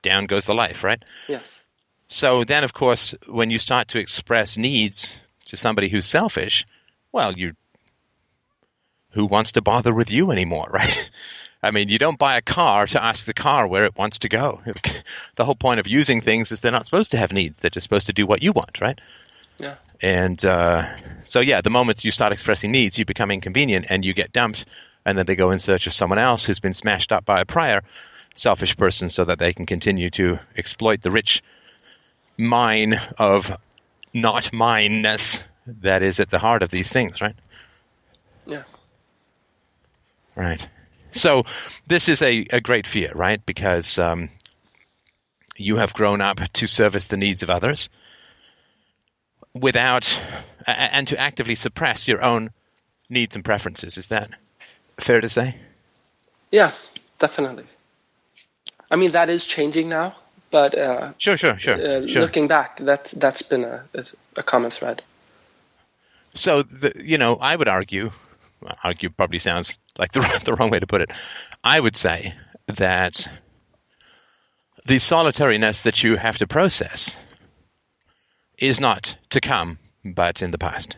down 0.01 0.25
goes 0.25 0.47
the 0.47 0.55
life, 0.55 0.83
right? 0.83 1.05
Yes. 1.27 1.61
So 2.07 2.43
then, 2.43 2.63
of 2.63 2.73
course, 2.73 3.13
when 3.27 3.51
you 3.51 3.59
start 3.59 3.89
to 3.89 3.99
express 3.99 4.57
needs 4.57 5.15
to 5.45 5.57
somebody 5.57 5.89
who's 5.89 6.07
selfish, 6.07 6.65
well, 7.11 7.33
you 7.33 7.53
who 9.11 9.27
wants 9.27 9.51
to 9.51 9.61
bother 9.61 9.93
with 9.93 10.09
you 10.09 10.31
anymore, 10.31 10.69
right? 10.73 11.11
I 11.61 11.71
mean, 11.71 11.89
you 11.89 11.97
don't 11.97 12.17
buy 12.17 12.37
a 12.37 12.41
car 12.41 12.87
to 12.87 13.03
ask 13.03 13.25
the 13.25 13.33
car 13.33 13.67
where 13.67 13.85
it 13.85 13.97
wants 13.97 14.19
to 14.19 14.29
go. 14.29 14.61
the 15.35 15.45
whole 15.45 15.55
point 15.55 15.79
of 15.79 15.87
using 15.87 16.21
things 16.21 16.51
is 16.51 16.61
they're 16.61 16.71
not 16.71 16.85
supposed 16.85 17.11
to 17.11 17.17
have 17.17 17.33
needs; 17.33 17.59
they're 17.59 17.69
just 17.69 17.83
supposed 17.83 18.07
to 18.07 18.13
do 18.13 18.25
what 18.25 18.41
you 18.41 18.53
want, 18.53 18.79
right? 18.79 18.99
Yeah. 19.57 19.75
And 20.01 20.43
uh, 20.45 20.87
so, 21.25 21.41
yeah, 21.41 21.59
the 21.61 21.69
moment 21.69 22.05
you 22.05 22.11
start 22.11 22.31
expressing 22.31 22.71
needs, 22.71 22.97
you 22.97 23.03
become 23.03 23.31
inconvenient 23.31 23.87
and 23.89 24.05
you 24.05 24.13
get 24.13 24.31
dumped, 24.31 24.65
and 25.05 25.17
then 25.17 25.25
they 25.25 25.35
go 25.35 25.51
in 25.51 25.59
search 25.59 25.87
of 25.87 25.93
someone 25.93 26.19
else 26.19 26.45
who's 26.45 26.61
been 26.61 26.73
smashed 26.73 27.11
up 27.11 27.25
by 27.25 27.41
a 27.41 27.45
prior 27.45 27.81
selfish 28.35 28.77
person 28.77 29.09
so 29.09 29.25
that 29.25 29.39
they 29.39 29.51
can 29.51 29.65
continue 29.65 30.09
to 30.11 30.39
exploit 30.55 31.01
the 31.01 31.11
rich 31.11 31.43
mine 32.37 32.99
of 33.17 33.51
not 34.13 34.53
mineness 34.53 35.41
that 35.81 36.01
is 36.01 36.21
at 36.21 36.29
the 36.29 36.39
heart 36.39 36.63
of 36.63 36.71
these 36.71 36.89
things, 36.89 37.21
right? 37.21 37.35
Yeah. 38.45 38.63
Right. 40.35 40.65
So 41.11 41.43
this 41.87 42.09
is 42.09 42.21
a, 42.21 42.45
a 42.51 42.61
great 42.61 42.87
fear, 42.87 43.11
right? 43.13 43.43
Because 43.45 43.97
um, 43.97 44.29
you 45.57 45.77
have 45.77 45.93
grown 45.93 46.21
up 46.21 46.39
to 46.53 46.67
service 46.67 47.07
the 47.07 47.17
needs 47.17 47.43
of 47.43 47.49
others 47.49 47.89
without 49.53 50.19
and 50.65 51.07
to 51.07 51.19
actively 51.19 51.55
suppress 51.55 52.07
your 52.07 52.23
own 52.23 52.51
needs 53.09 53.35
and 53.35 53.43
preferences. 53.43 53.97
Is 53.97 54.07
that 54.07 54.29
fair 54.99 55.21
to 55.21 55.29
say? 55.29 55.55
Yeah, 56.51 56.71
definitely. 57.17 57.65
I 58.91 58.95
mean, 58.95 59.11
that 59.11 59.29
is 59.29 59.45
changing 59.45 59.89
now, 59.89 60.15
but 60.51 60.77
uh, 60.77 61.13
sure, 61.17 61.37
sure, 61.37 61.59
sure, 61.59 61.75
uh, 61.75 62.07
sure. 62.07 62.21
Looking 62.21 62.47
back, 62.47 62.77
that 62.77 63.05
that's 63.05 63.43
been 63.43 63.63
a, 63.63 63.83
a 64.37 64.43
common 64.43 64.71
thread. 64.71 65.03
So, 66.33 66.63
the, 66.63 66.93
you 67.03 67.17
know, 67.17 67.35
I 67.35 67.55
would 67.55 67.67
argue, 67.67 68.11
argue 68.83 69.09
probably 69.09 69.39
sounds 69.39 69.77
like 69.99 70.13
the, 70.13 70.41
the 70.45 70.55
wrong 70.55 70.71
way 70.71 70.79
to 70.79 70.87
put 70.87 71.01
it. 71.01 71.11
I 71.63 71.79
would 71.79 71.95
say 71.95 72.33
that 72.67 73.27
the 74.85 74.97
solitariness 74.97 75.83
that 75.83 76.03
you 76.03 76.15
have 76.15 76.39
to 76.39 76.47
process 76.47 77.15
is 78.57 78.79
not 78.79 79.17
to 79.31 79.41
come, 79.41 79.77
but 80.03 80.41
in 80.41 80.51
the 80.51 80.57
past. 80.57 80.95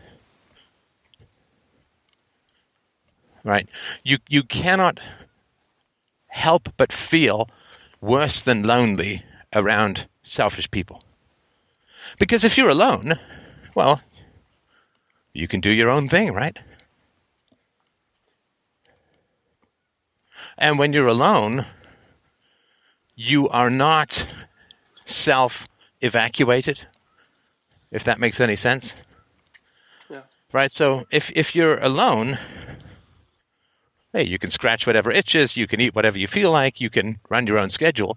Right? 3.44 3.68
You 4.04 4.18
you 4.28 4.44
cannot 4.44 5.00
help 6.28 6.68
but 6.76 6.92
feel 6.92 7.48
worse 8.00 8.40
than 8.42 8.62
lonely 8.62 9.24
around 9.52 10.06
selfish 10.22 10.70
people. 10.70 11.02
Because 12.18 12.44
if 12.44 12.56
you're 12.56 12.68
alone, 12.68 13.18
well, 13.74 14.00
you 15.32 15.48
can 15.48 15.60
do 15.60 15.70
your 15.70 15.90
own 15.90 16.08
thing, 16.08 16.32
right? 16.32 16.56
And 20.62 20.78
when 20.78 20.92
you're 20.92 21.08
alone, 21.08 21.66
you 23.16 23.48
are 23.48 23.68
not 23.68 24.24
self 25.04 25.66
evacuated, 26.00 26.80
if 27.90 28.04
that 28.04 28.20
makes 28.20 28.38
any 28.40 28.54
sense. 28.54 28.94
Yeah. 30.08 30.22
Right? 30.52 30.70
So 30.70 31.04
if, 31.10 31.32
if 31.34 31.56
you're 31.56 31.78
alone, 31.78 32.38
hey, 34.12 34.22
you 34.22 34.38
can 34.38 34.52
scratch 34.52 34.86
whatever 34.86 35.10
itches, 35.10 35.56
you 35.56 35.66
can 35.66 35.80
eat 35.80 35.96
whatever 35.96 36.16
you 36.16 36.28
feel 36.28 36.52
like, 36.52 36.80
you 36.80 36.90
can 36.90 37.18
run 37.28 37.48
your 37.48 37.58
own 37.58 37.70
schedule. 37.70 38.16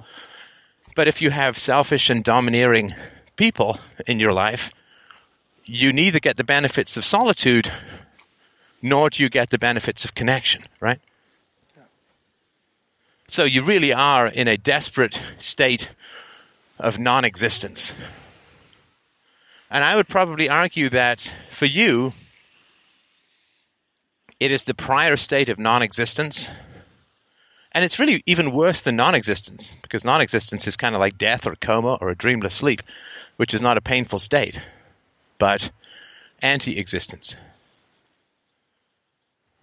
But 0.95 1.07
if 1.07 1.23
you 1.23 1.31
have 1.31 1.57
selfish 1.57 2.11
and 2.11 2.23
domineering 2.23 2.93
people 3.37 3.79
in 4.05 4.19
your 4.19 4.33
life, 4.33 4.69
you 5.65 5.91
neither 5.93 6.19
get 6.19 6.37
the 6.37 6.43
benefits 6.43 6.95
of 6.95 7.05
solitude 7.05 7.71
nor 8.83 9.09
do 9.09 9.23
you 9.23 9.29
get 9.29 9.49
the 9.49 9.57
benefits 9.57 10.05
of 10.05 10.13
connection, 10.13 10.63
right? 10.79 11.01
So 13.27 13.43
you 13.43 13.63
really 13.63 13.93
are 13.93 14.27
in 14.27 14.47
a 14.47 14.57
desperate 14.57 15.19
state 15.39 15.89
of 16.77 16.99
non 16.99 17.25
existence. 17.25 17.93
And 19.69 19.83
I 19.83 19.95
would 19.95 20.07
probably 20.07 20.47
argue 20.47 20.89
that 20.89 21.31
for 21.51 21.65
you, 21.65 22.13
it 24.39 24.51
is 24.51 24.63
the 24.63 24.75
prior 24.75 25.17
state 25.17 25.49
of 25.49 25.57
non 25.57 25.81
existence. 25.81 26.49
And 27.71 27.83
it's 27.83 27.99
really 27.99 28.23
even 28.25 28.51
worse 28.51 28.81
than 28.81 28.95
non 28.95 29.15
existence, 29.15 29.73
because 29.81 30.05
non 30.05 30.21
existence 30.21 30.67
is 30.67 30.77
kind 30.77 30.93
of 30.93 30.99
like 30.99 31.17
death 31.17 31.47
or 31.47 31.55
coma 31.55 31.95
or 31.95 32.09
a 32.09 32.15
dreamless 32.15 32.53
sleep, 32.53 32.83
which 33.37 33.53
is 33.53 33.61
not 33.61 33.77
a 33.77 33.81
painful 33.81 34.19
state, 34.19 34.59
but 35.39 35.71
anti 36.41 36.77
existence. 36.77 37.35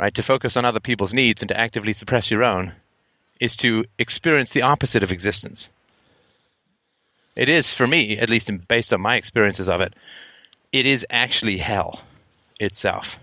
Right? 0.00 0.14
To 0.14 0.22
focus 0.24 0.56
on 0.56 0.64
other 0.64 0.80
people's 0.80 1.14
needs 1.14 1.42
and 1.42 1.48
to 1.50 1.58
actively 1.58 1.92
suppress 1.92 2.28
your 2.28 2.42
own 2.42 2.72
is 3.42 3.56
to 3.56 3.84
experience 3.98 4.52
the 4.52 4.62
opposite 4.62 5.02
of 5.02 5.10
existence. 5.10 5.68
It 7.34 7.48
is, 7.48 7.74
for 7.74 7.84
me, 7.84 8.16
at 8.16 8.30
least 8.30 8.48
based 8.68 8.92
on 8.92 9.00
my 9.00 9.16
experiences 9.16 9.68
of 9.68 9.80
it, 9.80 9.94
it 10.70 10.86
is 10.86 11.04
actually 11.10 11.56
hell 11.56 12.00
itself. 12.60 13.16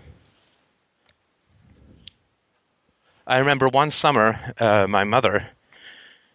I 3.26 3.38
remember 3.38 3.70
one 3.70 3.90
summer, 3.90 4.38
uh, 4.58 4.86
my 4.86 5.04
mother 5.04 5.48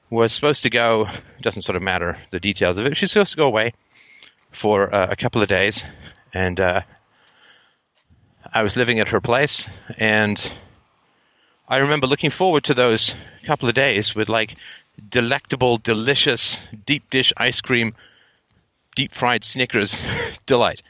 was 0.09 0.33
supposed 0.33 0.63
to 0.63 0.71
go, 0.71 1.07
doesn't 1.43 1.61
sort 1.61 1.75
of 1.75 1.83
matter 1.83 2.17
the 2.31 2.39
details 2.39 2.79
of 2.79 2.87
it, 2.87 2.97
she's 2.97 3.11
supposed 3.11 3.33
to 3.33 3.37
go 3.37 3.45
away 3.45 3.73
for 4.49 4.91
uh, 4.95 5.11
a 5.11 5.15
couple 5.15 5.43
of 5.43 5.47
days. 5.47 5.83
And 6.33 6.59
uh, 6.59 6.81
I 8.51 8.63
was 8.63 8.75
living 8.75 8.99
at 8.99 9.09
her 9.09 9.21
place, 9.21 9.69
and 9.99 10.41
I 11.67 11.77
remember 11.77 12.05
looking 12.05 12.29
forward 12.29 12.65
to 12.65 12.75
those 12.75 13.15
couple 13.43 13.67
of 13.69 13.75
days 13.75 14.13
with 14.13 14.29
like 14.29 14.55
delectable, 15.09 15.77
delicious 15.77 16.63
deep 16.85 17.09
dish 17.09 17.33
ice 17.37 17.61
cream, 17.61 17.95
deep 18.95 19.13
fried 19.13 19.43
Snickers 19.43 20.01
delight. 20.45 20.83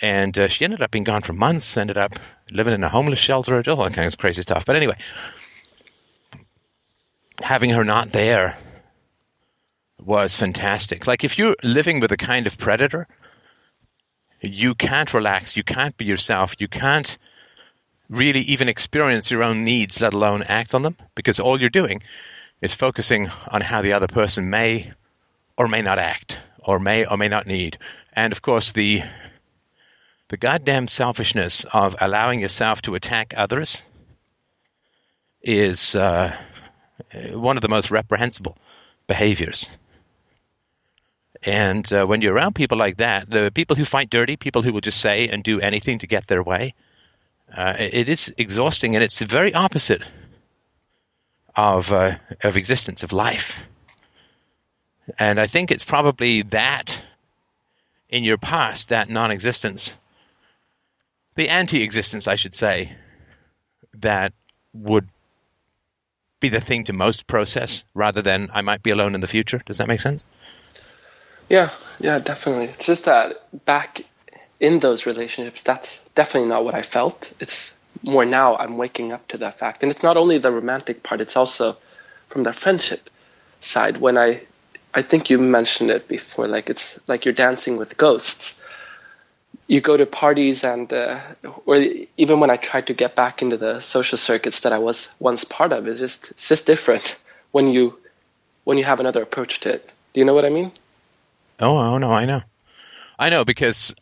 and 0.00 0.36
uh, 0.38 0.48
she 0.48 0.64
ended 0.64 0.82
up 0.82 0.90
being 0.90 1.04
gone 1.04 1.22
for 1.22 1.34
months. 1.34 1.76
Ended 1.76 1.98
up 1.98 2.18
living 2.50 2.74
in 2.74 2.82
a 2.82 2.88
homeless 2.88 3.18
shelter, 3.18 3.62
all 3.68 3.84
that 3.84 3.94
kind 3.94 4.08
of 4.08 4.18
crazy 4.18 4.42
stuff. 4.42 4.64
But 4.64 4.76
anyway, 4.76 4.96
having 7.40 7.70
her 7.70 7.84
not 7.84 8.10
there 8.10 8.56
was 10.02 10.34
fantastic. 10.34 11.06
Like 11.06 11.24
if 11.24 11.38
you're 11.38 11.56
living 11.62 12.00
with 12.00 12.12
a 12.12 12.16
kind 12.16 12.46
of 12.46 12.56
predator, 12.56 13.06
you 14.40 14.74
can't 14.74 15.12
relax, 15.12 15.56
you 15.56 15.62
can't 15.62 15.96
be 15.96 16.04
yourself, 16.06 16.54
you 16.58 16.68
can't 16.68 17.18
really 18.08 18.40
even 18.40 18.68
experience 18.68 19.30
your 19.30 19.42
own 19.42 19.64
needs, 19.64 20.00
let 20.00 20.14
alone 20.14 20.42
act 20.42 20.74
on 20.74 20.82
them, 20.82 20.96
because 21.14 21.40
all 21.40 21.60
you're 21.60 21.70
doing 21.70 22.02
is 22.60 22.74
focusing 22.74 23.30
on 23.48 23.60
how 23.60 23.82
the 23.82 23.92
other 23.92 24.06
person 24.06 24.50
may 24.50 24.92
or 25.56 25.68
may 25.68 25.82
not 25.82 25.98
act, 25.98 26.38
or 26.58 26.78
may 26.78 27.06
or 27.06 27.16
may 27.16 27.28
not 27.28 27.46
need. 27.46 27.78
And 28.12 28.32
of 28.32 28.42
course, 28.42 28.72
the 28.72 29.02
the 30.28 30.36
goddamn 30.36 30.88
selfishness 30.88 31.64
of 31.72 31.96
allowing 32.00 32.40
yourself 32.40 32.82
to 32.82 32.94
attack 32.94 33.34
others 33.36 33.82
is 35.42 35.94
uh, 35.94 36.34
one 37.32 37.56
of 37.56 37.60
the 37.60 37.68
most 37.68 37.90
reprehensible 37.90 38.56
behaviors. 39.06 39.68
And 41.42 41.90
uh, 41.92 42.06
when 42.06 42.22
you're 42.22 42.32
around 42.32 42.54
people 42.54 42.78
like 42.78 42.96
that, 42.96 43.28
the 43.28 43.52
people 43.54 43.76
who 43.76 43.84
fight 43.84 44.08
dirty, 44.08 44.36
people 44.36 44.62
who 44.62 44.72
will 44.72 44.80
just 44.80 45.00
say 45.00 45.28
and 45.28 45.44
do 45.44 45.60
anything 45.60 45.98
to 45.98 46.06
get 46.06 46.26
their 46.26 46.42
way, 46.42 46.72
uh, 47.56 47.74
it 47.78 48.08
is 48.08 48.32
exhausting, 48.36 48.96
and 48.96 49.04
it's 49.04 49.18
the 49.18 49.26
very 49.26 49.54
opposite 49.54 50.02
of 51.54 51.92
uh, 51.92 52.16
of 52.42 52.56
existence 52.56 53.02
of 53.02 53.12
life. 53.12 53.64
And 55.18 55.40
I 55.40 55.46
think 55.46 55.70
it's 55.70 55.84
probably 55.84 56.42
that 56.42 57.00
in 58.08 58.24
your 58.24 58.38
past, 58.38 58.88
that 58.88 59.08
non-existence, 59.08 59.96
the 61.34 61.48
anti-existence, 61.48 62.26
I 62.26 62.36
should 62.36 62.54
say, 62.54 62.92
that 63.98 64.32
would 64.72 65.08
be 66.40 66.48
the 66.48 66.60
thing 66.60 66.84
to 66.84 66.92
most 66.92 67.26
process 67.26 67.84
rather 67.94 68.22
than 68.22 68.50
I 68.52 68.62
might 68.62 68.82
be 68.82 68.90
alone 68.90 69.14
in 69.14 69.20
the 69.20 69.28
future. 69.28 69.62
Does 69.64 69.78
that 69.78 69.88
make 69.88 70.00
sense? 70.00 70.24
Yeah, 71.48 71.70
yeah, 72.00 72.18
definitely. 72.18 72.66
It's 72.66 72.86
just 72.86 73.04
that 73.04 73.64
back 73.64 74.00
in 74.60 74.80
those 74.80 75.06
relationships, 75.06 75.62
that's 75.62 75.98
definitely 76.14 76.48
not 76.48 76.64
what 76.64 76.74
I 76.74 76.82
felt. 76.82 77.32
It's 77.40 77.76
more 78.02 78.24
now 78.24 78.56
I'm 78.56 78.76
waking 78.76 79.12
up 79.12 79.26
to 79.28 79.38
that 79.38 79.58
fact. 79.58 79.82
And 79.82 79.90
it's 79.90 80.02
not 80.02 80.16
only 80.16 80.38
the 80.38 80.52
romantic 80.52 81.02
part, 81.02 81.20
it's 81.20 81.36
also 81.36 81.76
from 82.28 82.42
the 82.42 82.52
friendship 82.52 83.10
side. 83.60 83.96
When 83.98 84.18
I, 84.18 84.42
I 84.92 85.02
think 85.02 85.30
you 85.30 85.38
mentioned 85.38 85.90
it 85.90 86.08
before, 86.08 86.46
like 86.46 86.70
it's 86.70 86.98
like 87.06 87.24
you're 87.24 87.34
dancing 87.34 87.76
with 87.76 87.96
ghosts. 87.96 88.60
You 89.66 89.80
go 89.80 89.96
to 89.96 90.04
parties 90.04 90.62
and, 90.64 90.92
uh, 90.92 91.20
or 91.64 91.76
even 92.16 92.40
when 92.40 92.50
I 92.50 92.56
tried 92.56 92.88
to 92.88 92.94
get 92.94 93.14
back 93.14 93.40
into 93.40 93.56
the 93.56 93.80
social 93.80 94.18
circuits 94.18 94.60
that 94.60 94.72
I 94.72 94.78
was 94.78 95.08
once 95.18 95.44
part 95.44 95.72
of, 95.72 95.86
it's 95.86 96.00
just, 96.00 96.32
it's 96.32 96.48
just 96.48 96.66
different 96.66 97.18
when 97.50 97.68
you, 97.68 97.98
when 98.64 98.76
you 98.76 98.84
have 98.84 99.00
another 99.00 99.22
approach 99.22 99.60
to 99.60 99.72
it. 99.74 99.92
Do 100.12 100.20
you 100.20 100.26
know 100.26 100.34
what 100.34 100.44
I 100.44 100.50
mean? 100.50 100.70
Oh, 101.60 101.76
oh 101.78 101.98
no, 101.98 102.10
I 102.10 102.24
know. 102.24 102.42
I 103.18 103.30
know 103.30 103.44
because 103.44 103.94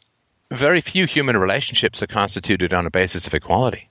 very 0.57 0.81
few 0.81 1.07
human 1.07 1.37
relationships 1.37 2.03
are 2.03 2.07
constituted 2.07 2.73
on 2.73 2.87
a 2.87 2.91
basis 2.91 3.27
of 3.27 3.35
equality. 3.35 3.89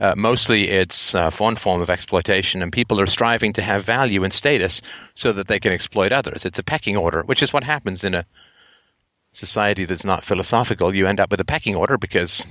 Uh, 0.00 0.14
mostly 0.16 0.68
it's 0.68 1.14
uh, 1.14 1.30
one 1.38 1.56
form 1.56 1.82
of 1.82 1.90
exploitation, 1.90 2.62
and 2.62 2.72
people 2.72 3.00
are 3.00 3.06
striving 3.06 3.52
to 3.54 3.62
have 3.62 3.84
value 3.84 4.22
and 4.22 4.32
status 4.32 4.80
so 5.14 5.32
that 5.32 5.48
they 5.48 5.58
can 5.58 5.72
exploit 5.72 6.12
others. 6.12 6.44
It's 6.44 6.58
a 6.60 6.62
pecking 6.62 6.96
order, 6.96 7.22
which 7.22 7.42
is 7.42 7.52
what 7.52 7.64
happens 7.64 8.04
in 8.04 8.14
a 8.14 8.24
society 9.32 9.84
that's 9.86 10.04
not 10.04 10.24
philosophical. 10.24 10.94
You 10.94 11.06
end 11.06 11.18
up 11.20 11.30
with 11.30 11.40
a 11.40 11.44
pecking 11.44 11.74
order 11.74 11.98
because 11.98 12.44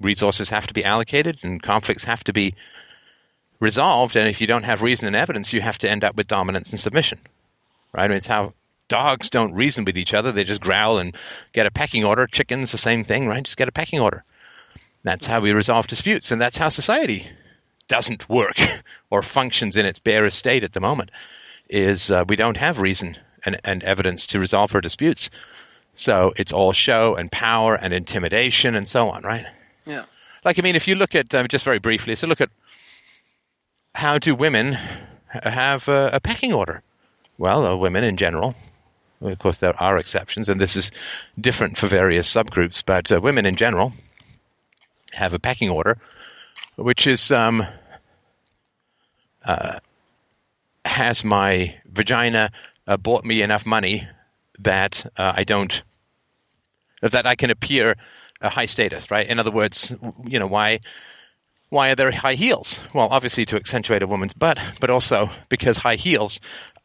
resources 0.00 0.50
have 0.50 0.68
to 0.68 0.74
be 0.74 0.84
allocated 0.84 1.38
and 1.42 1.62
conflicts 1.62 2.04
have 2.04 2.22
to 2.24 2.32
be 2.32 2.54
resolved. 3.58 4.16
And 4.16 4.28
if 4.28 4.40
you 4.40 4.46
don't 4.46 4.64
have 4.64 4.82
reason 4.82 5.08
and 5.08 5.16
evidence, 5.16 5.52
you 5.52 5.60
have 5.60 5.78
to 5.78 5.90
end 5.90 6.04
up 6.04 6.16
with 6.16 6.28
dominance 6.28 6.70
and 6.70 6.80
submission. 6.80 7.18
Right? 7.92 8.04
I 8.04 8.08
mean, 8.08 8.16
it's 8.18 8.26
how 8.26 8.54
dogs 8.90 9.30
don't 9.30 9.54
reason 9.54 9.86
with 9.86 9.96
each 9.96 10.12
other. 10.12 10.32
They 10.32 10.44
just 10.44 10.60
growl 10.60 10.98
and 10.98 11.16
get 11.52 11.66
a 11.66 11.70
pecking 11.70 12.04
order. 12.04 12.26
Chickens, 12.26 12.72
the 12.72 12.78
same 12.78 13.04
thing, 13.04 13.26
right? 13.26 13.42
Just 13.42 13.56
get 13.56 13.68
a 13.68 13.72
pecking 13.72 14.00
order. 14.00 14.22
That's 15.02 15.26
how 15.26 15.40
we 15.40 15.52
resolve 15.52 15.86
disputes, 15.86 16.30
and 16.30 16.40
that's 16.40 16.58
how 16.58 16.68
society 16.68 17.26
doesn't 17.88 18.28
work 18.28 18.56
or 19.10 19.22
functions 19.22 19.76
in 19.76 19.86
its 19.86 19.98
barest 19.98 20.36
state 20.36 20.62
at 20.62 20.74
the 20.74 20.80
moment. 20.80 21.10
Is 21.70 22.10
uh, 22.10 22.24
we 22.28 22.36
don't 22.36 22.58
have 22.58 22.80
reason 22.80 23.16
and, 23.44 23.58
and 23.64 23.82
evidence 23.82 24.26
to 24.28 24.40
resolve 24.40 24.74
our 24.74 24.82
disputes, 24.82 25.30
so 25.94 26.34
it's 26.36 26.52
all 26.52 26.72
show 26.72 27.14
and 27.14 27.32
power 27.32 27.74
and 27.74 27.94
intimidation 27.94 28.74
and 28.74 28.86
so 28.86 29.08
on, 29.08 29.22
right? 29.22 29.46
Yeah. 29.86 30.04
Like 30.44 30.58
I 30.58 30.62
mean, 30.62 30.76
if 30.76 30.88
you 30.88 30.96
look 30.96 31.14
at 31.14 31.34
um, 31.34 31.48
just 31.48 31.64
very 31.64 31.78
briefly, 31.78 32.16
so 32.16 32.26
look 32.26 32.40
at 32.40 32.50
how 33.94 34.18
do 34.18 34.34
women 34.34 34.76
have 35.28 35.88
a, 35.88 36.10
a 36.14 36.20
pecking 36.20 36.52
order? 36.52 36.82
Well, 37.38 37.64
uh, 37.64 37.76
women 37.76 38.04
in 38.04 38.16
general, 38.16 38.54
of 39.20 39.38
course, 39.38 39.58
there 39.58 39.80
are 39.80 39.98
exceptions, 39.98 40.48
and 40.48 40.60
this 40.60 40.76
is 40.76 40.92
different 41.38 41.76
for 41.76 41.86
various 41.86 42.32
subgroups, 42.32 42.82
but 42.84 43.12
uh, 43.12 43.20
women 43.20 43.46
in 43.46 43.56
general 43.56 43.92
have 45.12 45.34
a 45.34 45.38
pecking 45.38 45.70
order, 45.70 45.98
which 46.76 47.06
is 47.06 47.30
um, 47.30 47.66
uh, 49.44 49.80
has 50.84 51.24
my 51.24 51.76
vagina 51.86 52.50
uh, 52.86 52.96
bought 52.96 53.24
me 53.24 53.42
enough 53.42 53.66
money 53.66 54.08
that 54.60 55.10
uh, 55.16 55.32
I 55.36 55.44
don't 55.44 55.82
that 57.02 57.26
I 57.26 57.34
can 57.34 57.50
appear 57.50 57.96
a 58.40 58.48
high 58.48 58.66
status, 58.66 59.10
right? 59.10 59.26
In 59.26 59.38
other 59.38 59.50
words, 59.50 59.92
you 60.24 60.38
know 60.38 60.46
why 60.46 60.80
why 61.70 61.90
are 61.90 61.94
there 61.94 62.10
high 62.10 62.34
heels? 62.34 62.80
Well, 62.92 63.08
obviously 63.10 63.46
to 63.46 63.56
accentuate 63.56 64.02
a 64.02 64.06
woman's 64.06 64.34
butt, 64.34 64.58
but 64.80 64.90
also 64.90 65.30
because 65.48 65.76
high 65.76 65.94
heels 65.94 66.40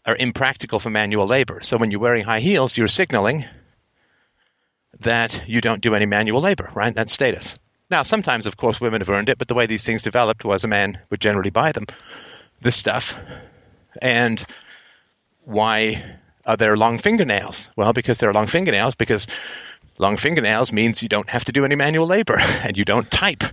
are 0.05 0.15
impractical 0.15 0.79
for 0.79 0.89
manual 0.89 1.27
labor. 1.27 1.59
So 1.61 1.77
when 1.77 1.91
you're 1.91 1.99
wearing 1.99 2.23
high 2.23 2.39
heels, 2.39 2.77
you're 2.77 2.87
signaling 2.87 3.45
that 5.01 5.43
you 5.47 5.61
don't 5.61 5.81
do 5.81 5.95
any 5.95 6.05
manual 6.05 6.41
labor, 6.41 6.69
right? 6.73 6.93
That's 6.93 7.13
status. 7.13 7.57
Now, 7.89 8.03
sometimes, 8.03 8.45
of 8.45 8.57
course, 8.57 8.81
women 8.81 9.01
have 9.01 9.09
earned 9.09 9.29
it, 9.29 9.37
but 9.37 9.47
the 9.47 9.53
way 9.53 9.65
these 9.65 9.83
things 9.83 10.01
developed 10.01 10.43
was 10.43 10.63
a 10.63 10.67
man 10.67 10.99
would 11.09 11.21
generally 11.21 11.49
buy 11.49 11.71
them, 11.71 11.85
this 12.61 12.75
stuff. 12.75 13.17
And 14.01 14.43
why 15.43 16.03
are 16.45 16.57
there 16.57 16.77
long 16.77 16.97
fingernails? 16.97 17.69
Well, 17.75 17.93
because 17.93 18.17
there 18.17 18.29
are 18.29 18.33
long 18.33 18.47
fingernails, 18.47 18.95
because 18.95 19.27
long 19.97 20.17
fingernails 20.17 20.71
means 20.71 21.03
you 21.03 21.09
don't 21.09 21.29
have 21.29 21.45
to 21.45 21.51
do 21.51 21.65
any 21.65 21.75
manual 21.75 22.07
labor 22.07 22.37
and 22.39 22.77
you 22.77 22.85
don't 22.85 23.09
type, 23.09 23.43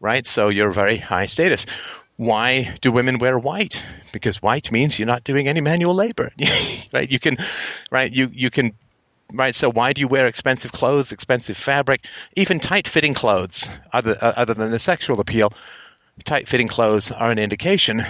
right? 0.00 0.26
So 0.26 0.48
you're 0.48 0.72
very 0.72 0.96
high 0.96 1.26
status. 1.26 1.66
Why 2.18 2.74
do 2.80 2.90
women 2.90 3.18
wear 3.20 3.38
white? 3.38 3.80
Because 4.12 4.42
white 4.42 4.72
means 4.72 4.98
you're 4.98 5.06
not 5.06 5.22
doing 5.22 5.46
any 5.46 5.60
manual 5.60 5.94
labor, 5.94 6.32
right? 6.92 7.08
You 7.08 7.20
can, 7.20 7.36
right? 7.92 8.12
You 8.12 8.28
you 8.32 8.50
can, 8.50 8.72
right? 9.32 9.54
So 9.54 9.70
why 9.70 9.92
do 9.92 10.00
you 10.00 10.08
wear 10.08 10.26
expensive 10.26 10.72
clothes, 10.72 11.12
expensive 11.12 11.56
fabric, 11.56 12.04
even 12.34 12.58
tight-fitting 12.58 13.14
clothes? 13.14 13.68
Other 13.92 14.18
uh, 14.20 14.32
other 14.36 14.54
than 14.54 14.72
the 14.72 14.80
sexual 14.80 15.20
appeal, 15.20 15.52
tight-fitting 16.24 16.66
clothes 16.66 17.12
are 17.12 17.30
an 17.30 17.38
indication 17.38 18.04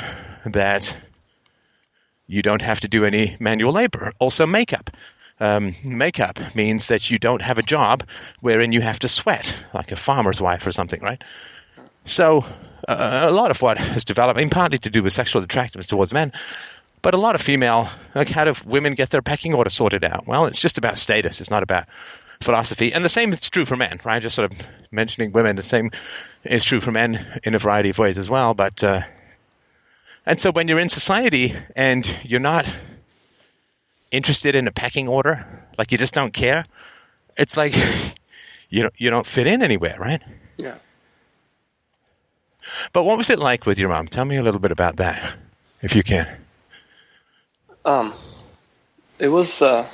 that 0.47 0.97
you 2.27 2.41
don't 2.41 2.63
have 2.63 2.81
to 2.81 2.89
do 2.89 3.05
any 3.05 3.37
manual 3.39 3.73
labor. 3.75 4.15
Also, 4.19 4.47
makeup. 4.47 4.91
Um, 5.39 5.75
makeup 5.85 6.41
means 6.55 6.89
that 6.89 7.11
you 7.11 7.19
don't 7.19 7.43
have 7.43 7.59
a 7.59 7.63
job 7.63 8.05
wherein 8.41 8.73
you 8.73 8.81
have 8.81 9.01
to 9.01 9.09
sweat, 9.09 9.55
like 9.75 9.93
a 9.93 9.97
farmer's 9.97 10.41
wife 10.41 10.67
or 10.67 10.73
something, 10.73 11.01
right? 11.01 11.23
So 12.09 12.45
uh, 12.87 13.27
a 13.29 13.33
lot 13.33 13.51
of 13.51 13.61
what 13.61 13.79
has 13.79 14.05
developed, 14.05 14.39
I 14.39 14.43
mean, 14.43 14.51
partly 14.51 14.79
to 14.79 14.91
do 14.91 15.03
with 15.03 15.13
sexual 15.13 15.43
attractiveness 15.43 15.87
towards 15.87 16.13
men, 16.13 16.33
but 17.03 17.15
a 17.15 17.19
lot 17.19 17.35
of 17.35 17.43
female, 17.43 17.89
like 18.15 18.29
how 18.29 18.45
do 18.45 18.55
women 18.65 18.95
get 18.95 19.11
their 19.11 19.23
pecking 19.23 19.55
order 19.55 19.71
sorted 19.71 20.05
out? 20.05 20.27
Well, 20.27 20.47
it's 20.47 20.59
just 20.59 20.79
about 20.79 20.99
status. 20.99 21.41
It's 21.41 21.51
not 21.51 21.63
about 21.63 21.87
philosophy. 22.41 22.93
And 22.93 23.05
the 23.05 23.09
same 23.09 23.33
is 23.33 23.51
true 23.51 23.65
for 23.65 23.77
men, 23.77 24.01
right? 24.05 24.23
Just 24.23 24.37
sort 24.37 24.51
of 24.51 24.59
mentioning 24.91 25.33
women. 25.33 25.57
The 25.57 25.63
same 25.63 25.91
is 26.45 26.65
true 26.65 26.81
for 26.81 26.91
men 26.91 27.41
in 27.45 27.55
a 27.55 27.59
variety 27.59 27.91
of 27.91 27.99
ways 27.99 28.19
as 28.19 28.31
well. 28.31 28.55
But 28.55 28.83
uh, 28.83 29.03
and 30.27 30.41
so 30.41 30.53
when 30.53 30.69
you're 30.69 30.79
in 30.79 30.89
society 30.89 31.55
and 31.77 32.09
you're 32.23 32.41
not 32.41 32.69
interested 34.11 34.55
in 34.55 34.67
a 34.67 34.73
pecking 34.73 35.09
order, 35.09 35.47
like 35.77 35.93
you 35.93 35.99
just 35.99 36.15
don't 36.15 36.33
care, 36.33 36.65
it's 37.37 37.57
like 37.57 37.77
you 38.69 38.83
don't 38.83 38.95
you 38.99 39.11
don't 39.11 39.27
fit 39.27 39.47
in 39.47 39.63
anywhere, 39.63 39.97
right? 39.99 40.23
Yeah. 40.59 40.79
But 42.93 43.05
what 43.05 43.19
was 43.19 43.31
it 43.31 43.39
like 43.39 43.67
with 43.67 43.79
your 43.79 43.89
mom? 43.89 44.09
Tell 44.09 44.25
me 44.25 44.37
a 44.37 44.43
little 44.43 44.61
bit 44.61 44.73
about 44.73 44.97
that, 44.97 45.35
if 45.83 45.95
you 45.95 46.03
can. 46.03 46.29
Um, 47.85 48.13
it 49.19 49.29
was 49.29 49.63
uh, 49.63 49.89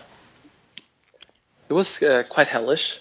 it 1.69 1.73
was 1.73 2.03
uh, 2.03 2.25
quite 2.29 2.47
hellish. 2.47 3.01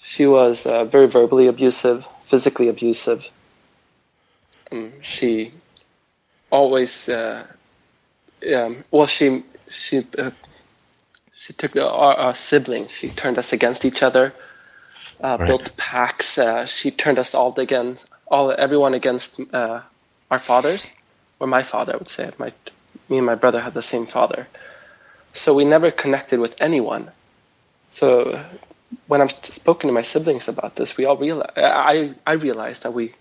She 0.00 0.26
was 0.26 0.66
uh, 0.66 0.84
very 0.84 1.06
verbally 1.06 1.48
abusive, 1.48 2.06
physically 2.24 2.68
abusive. 2.68 3.28
Um, 4.70 4.92
she 5.02 5.52
always, 6.50 7.08
uh, 7.08 7.44
um, 8.54 8.84
well, 8.90 9.06
she 9.06 9.44
she 9.70 10.06
uh, 10.18 10.30
she 11.34 11.52
took 11.52 11.76
our, 11.76 12.14
our 12.14 12.34
siblings. 12.34 12.90
She 12.90 13.08
turned 13.08 13.38
us 13.38 13.52
against 13.52 13.84
each 13.84 14.02
other. 14.02 14.32
Uh, 15.20 15.36
right. 15.38 15.46
Built 15.46 15.76
packs. 15.76 16.38
Uh, 16.38 16.66
she 16.66 16.90
turned 16.90 17.18
us 17.18 17.34
all 17.34 17.58
again, 17.58 17.96
all 18.30 18.52
everyone 18.56 18.94
against 18.94 19.40
uh, 19.52 19.80
our 20.30 20.38
fathers, 20.38 20.86
or 21.40 21.46
my 21.46 21.62
father, 21.62 21.94
I 21.94 21.96
would 21.96 22.08
say. 22.08 22.30
My, 22.38 22.52
me 23.08 23.18
and 23.18 23.26
my 23.26 23.34
brother 23.34 23.60
had 23.60 23.74
the 23.74 23.82
same 23.82 24.06
father, 24.06 24.46
so 25.32 25.54
we 25.54 25.64
never 25.64 25.90
connected 25.90 26.40
with 26.40 26.60
anyone. 26.60 27.10
So 27.90 28.44
when 29.06 29.20
I'm 29.20 29.28
spoken 29.28 29.88
to 29.88 29.94
my 29.94 30.02
siblings 30.02 30.48
about 30.48 30.76
this, 30.76 30.96
we 30.96 31.04
all 31.06 31.16
realize 31.16 31.50
I 31.56 32.14
I 32.26 32.34
realized 32.34 32.82
that 32.82 32.92
we 32.92 33.14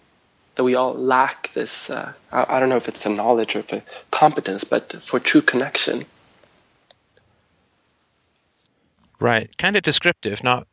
that 0.55 0.63
we 0.63 0.75
all 0.75 0.93
lack 0.93 1.53
this. 1.53 1.89
Uh, 1.89 2.13
I, 2.31 2.57
I, 2.57 2.59
don't 2.59 2.69
know 2.69 2.77
if 2.77 2.87
it's 2.87 3.05
a 3.05 3.09
knowledge 3.09 3.55
or 3.55 3.59
if 3.59 3.71
a 3.73 3.83
competence, 4.09 4.63
but 4.63 4.91
for 4.91 5.19
true 5.19 5.41
connection. 5.41 6.05
Right, 9.19 9.55
kind 9.57 9.77
of 9.77 9.83
descriptive, 9.83 10.43
not 10.43 10.67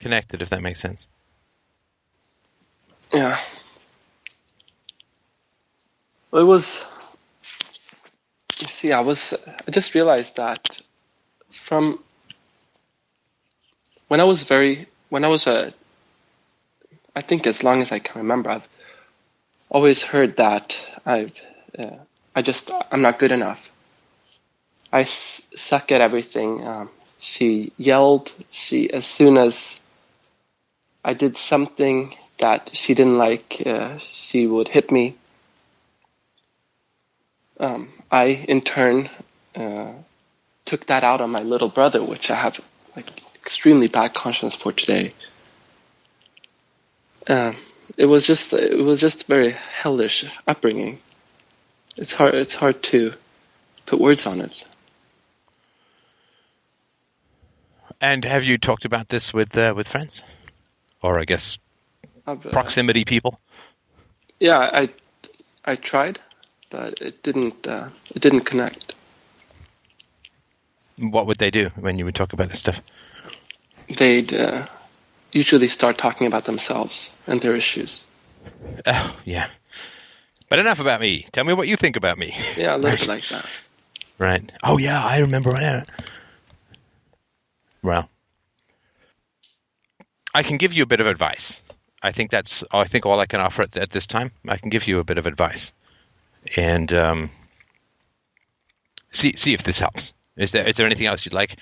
connected, 0.00 0.42
if 0.42 0.50
that 0.50 0.62
makes 0.62 0.80
sense. 0.80 1.06
Yeah. 3.12 3.38
It 6.32 6.44
was. 6.44 6.86
You 8.60 8.68
see, 8.68 8.92
I 8.92 9.00
was. 9.00 9.34
I 9.66 9.70
just 9.70 9.94
realized 9.94 10.36
that 10.36 10.80
from 11.50 12.02
when 14.08 14.20
I 14.20 14.24
was 14.24 14.42
very 14.44 14.86
when 15.08 15.24
I 15.24 15.28
was 15.28 15.46
a 15.46 15.72
I 17.16 17.20
think 17.22 17.46
as 17.46 17.64
long 17.64 17.82
as 17.82 17.92
I 17.92 17.98
can 17.98 18.22
remember 18.22 18.50
I've 18.50 18.68
always 19.70 20.02
heard 20.02 20.36
that 20.38 20.78
I've 21.06 21.40
uh, 21.78 21.96
I 22.34 22.42
just 22.42 22.70
I'm 22.92 23.02
not 23.02 23.18
good 23.18 23.32
enough. 23.32 23.72
I 24.92 25.02
s- 25.02 25.42
suck 25.56 25.92
at 25.92 26.00
everything. 26.00 26.66
Um, 26.66 26.90
she 27.18 27.72
yelled. 27.78 28.32
She 28.50 28.90
as 28.92 29.06
soon 29.06 29.36
as 29.36 29.80
I 31.04 31.14
did 31.14 31.36
something 31.36 32.14
that 32.40 32.70
she 32.74 32.94
didn't 32.94 33.18
like, 33.18 33.62
uh, 33.64 33.98
she 33.98 34.46
would 34.46 34.68
hit 34.68 34.90
me. 34.90 35.14
Um, 37.58 37.90
I 38.10 38.24
in 38.48 38.60
turn 38.62 39.08
uh, 39.54 39.92
took 40.64 40.86
that 40.86 41.04
out 41.04 41.20
on 41.20 41.30
my 41.30 41.42
little 41.42 41.68
brother, 41.68 42.02
which 42.02 42.30
I 42.30 42.34
have 42.34 42.60
like 42.96 43.06
extremely 43.36 43.88
bad 43.88 44.14
conscience 44.14 44.54
for 44.54 44.72
today. 44.72 45.12
Uh, 47.28 47.52
it 47.98 48.06
was 48.06 48.26
just 48.26 48.52
it 48.52 48.78
was 48.78 49.00
just 49.00 49.26
very 49.26 49.50
hellish 49.50 50.24
upbringing. 50.46 50.98
It's 51.96 52.14
hard 52.14 52.34
it's 52.34 52.54
hard 52.54 52.82
to 52.84 53.12
put 53.86 54.00
words 54.00 54.26
on 54.26 54.40
it. 54.40 54.64
And 58.00 58.24
have 58.24 58.44
you 58.44 58.56
talked 58.56 58.86
about 58.86 59.10
this 59.10 59.34
with 59.34 59.56
uh, 59.56 59.74
with 59.76 59.86
friends, 59.86 60.22
or 61.02 61.18
I 61.18 61.24
guess 61.24 61.58
proximity 62.36 63.04
people? 63.04 63.40
Yeah, 64.38 64.58
I 64.58 64.88
I 65.64 65.74
tried, 65.76 66.18
but 66.70 67.00
it 67.00 67.22
didn't 67.22 67.66
uh, 67.66 67.88
it 68.14 68.22
didn't 68.22 68.42
connect. 68.42 68.94
What 70.98 71.26
would 71.26 71.38
they 71.38 71.50
do 71.50 71.70
when 71.76 71.98
you 71.98 72.04
would 72.04 72.14
talk 72.14 72.32
about 72.32 72.50
this 72.50 72.58
stuff? 72.60 72.80
they'd 73.96 74.32
uh, 74.32 74.66
usually 75.32 75.68
start 75.68 75.98
talking 75.98 76.26
about 76.26 76.44
themselves 76.44 77.10
and 77.26 77.40
their 77.40 77.54
issues. 77.54 78.04
Oh, 78.86 79.16
yeah. 79.24 79.48
But 80.48 80.58
enough 80.58 80.80
about 80.80 81.00
me. 81.00 81.26
Tell 81.32 81.44
me 81.44 81.52
what 81.52 81.68
you 81.68 81.76
think 81.76 81.96
about 81.96 82.18
me. 82.18 82.36
Yeah, 82.56 82.74
a 82.74 82.78
little 82.78 82.90
right. 82.90 83.06
like 83.06 83.28
that. 83.28 83.46
Right. 84.18 84.52
Oh, 84.62 84.78
yeah, 84.78 85.02
I 85.02 85.18
remember 85.18 85.52
that. 85.52 85.88
Well, 87.82 88.08
I 90.34 90.42
can 90.42 90.58
give 90.58 90.72
you 90.72 90.82
a 90.82 90.86
bit 90.86 91.00
of 91.00 91.06
advice. 91.06 91.62
I 92.02 92.12
think 92.12 92.30
that's. 92.30 92.64
I 92.72 92.84
think 92.84 93.06
all 93.06 93.20
I 93.20 93.26
can 93.26 93.40
offer 93.40 93.62
at, 93.62 93.76
at 93.76 93.90
this 93.90 94.06
time. 94.06 94.32
I 94.48 94.56
can 94.56 94.70
give 94.70 94.86
you 94.86 94.98
a 94.98 95.04
bit 95.04 95.18
of 95.18 95.26
advice, 95.26 95.72
and 96.56 96.92
um, 96.92 97.30
see 99.10 99.34
see 99.34 99.54
if 99.54 99.62
this 99.62 99.78
helps. 99.78 100.12
Is 100.36 100.52
there 100.52 100.66
is 100.66 100.76
there 100.76 100.86
anything 100.86 101.06
else 101.06 101.24
you'd 101.24 101.34
like 101.34 101.56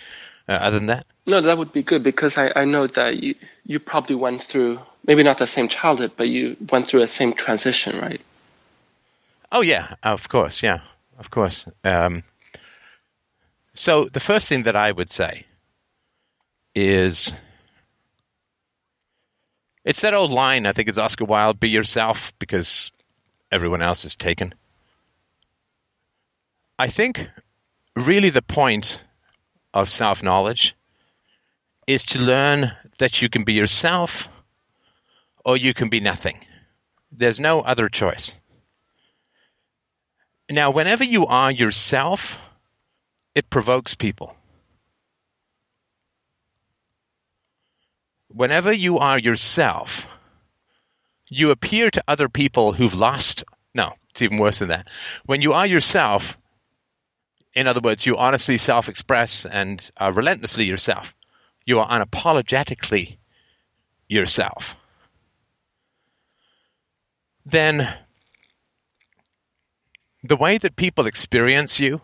uh, 0.49 0.53
other 0.53 0.79
than 0.79 0.87
that? 0.87 1.07
No, 1.27 1.43
that 1.43 1.59
would 1.59 1.73
be 1.73 1.83
good 1.83 2.03
because 2.03 2.39
I, 2.39 2.53
I 2.57 2.65
know 2.65 2.87
that 2.87 3.23
you, 3.23 3.35
you 3.67 3.79
probably 3.81 4.17
went 4.17 4.43
through, 4.43 4.81
maybe 5.07 5.23
not 5.23 5.37
the 5.37 5.47
same 5.47 5.69
childhood, 5.69 6.13
but 6.17 6.27
you 6.27 6.57
went 6.71 6.87
through 6.87 7.03
a 7.03 7.07
same 7.07 7.35
transition, 7.35 8.01
right? 8.01 8.23
Oh, 9.53 9.61
yeah, 9.61 9.95
of 10.03 10.29
course, 10.29 10.63
yeah, 10.63 10.81
of 11.19 11.31
course. 11.31 11.67
Um, 11.85 12.23
so 13.75 14.05
the 14.05 14.21
first 14.21 14.49
thing 14.49 14.63
that 14.63 14.75
I 14.75 14.91
would 14.91 15.11
say 15.11 15.45
is 16.75 17.35
it's 19.89 20.03
that 20.03 20.13
old 20.13 20.31
line, 20.31 20.67
I 20.67 20.73
think 20.73 20.91
it's 20.91 20.99
Oscar 20.99 21.25
Wilde, 21.25 21.59
be 21.59 21.71
yourself 21.71 22.35
because 22.39 22.93
everyone 23.51 23.81
else 23.81 24.05
is 24.05 24.17
taken. 24.17 24.53
I 26.79 26.89
think 26.89 27.27
really 27.97 28.29
the 28.29 28.43
point 28.43 29.03
of 29.73 29.89
self 29.89 30.23
knowledge 30.23 30.77
is 31.87 32.05
to 32.05 32.19
learn 32.19 32.71
that 32.99 33.23
you 33.23 33.31
can 33.31 33.45
be 33.45 33.55
yourself 33.55 34.29
or 35.43 35.57
you 35.57 35.73
can 35.73 35.89
be 35.89 36.01
nothing. 36.01 36.39
There's 37.11 37.41
no 37.41 37.63
other 37.63 37.89
choice. 37.89 38.37
Now, 40.51 40.71
whenever 40.71 41.05
you 41.05 41.25
are 41.25 41.51
yourself, 41.51 42.37
it 43.35 43.49
provokes 43.49 43.95
people. 43.95 44.37
Whenever 48.29 48.73
you 48.73 48.99
are 48.99 49.19
yourself, 49.19 50.07
you 51.29 51.51
appear 51.51 51.91
to 51.91 52.05
other 52.07 52.29
people 52.29 52.73
who've 52.73 52.95
lost. 52.95 53.45
No, 53.75 53.93
it's 54.11 54.23
even 54.23 54.39
worse 54.39 54.59
than 54.59 54.69
that. 54.69 54.89
When 55.27 55.43
you 55.43 55.53
are 55.53 55.67
yourself, 55.67 56.37
in 57.55 57.67
other 57.67 57.81
words, 57.81 58.07
you 58.07 58.17
honestly 58.17 58.59
self 58.59 58.89
express 58.89 59.47
and 59.47 59.91
are 59.97 60.13
relentlessly 60.13 60.65
yourself. 60.65 61.15
You 61.65 61.81
are 61.81 61.89
unapologetically 61.89 63.19
yourself. 64.09 64.77
Then 67.45 67.93
the 70.23 70.37
way 70.37 70.59
that 70.59 70.77
people 70.77 71.07
experience 71.07 71.81
you, 71.81 72.01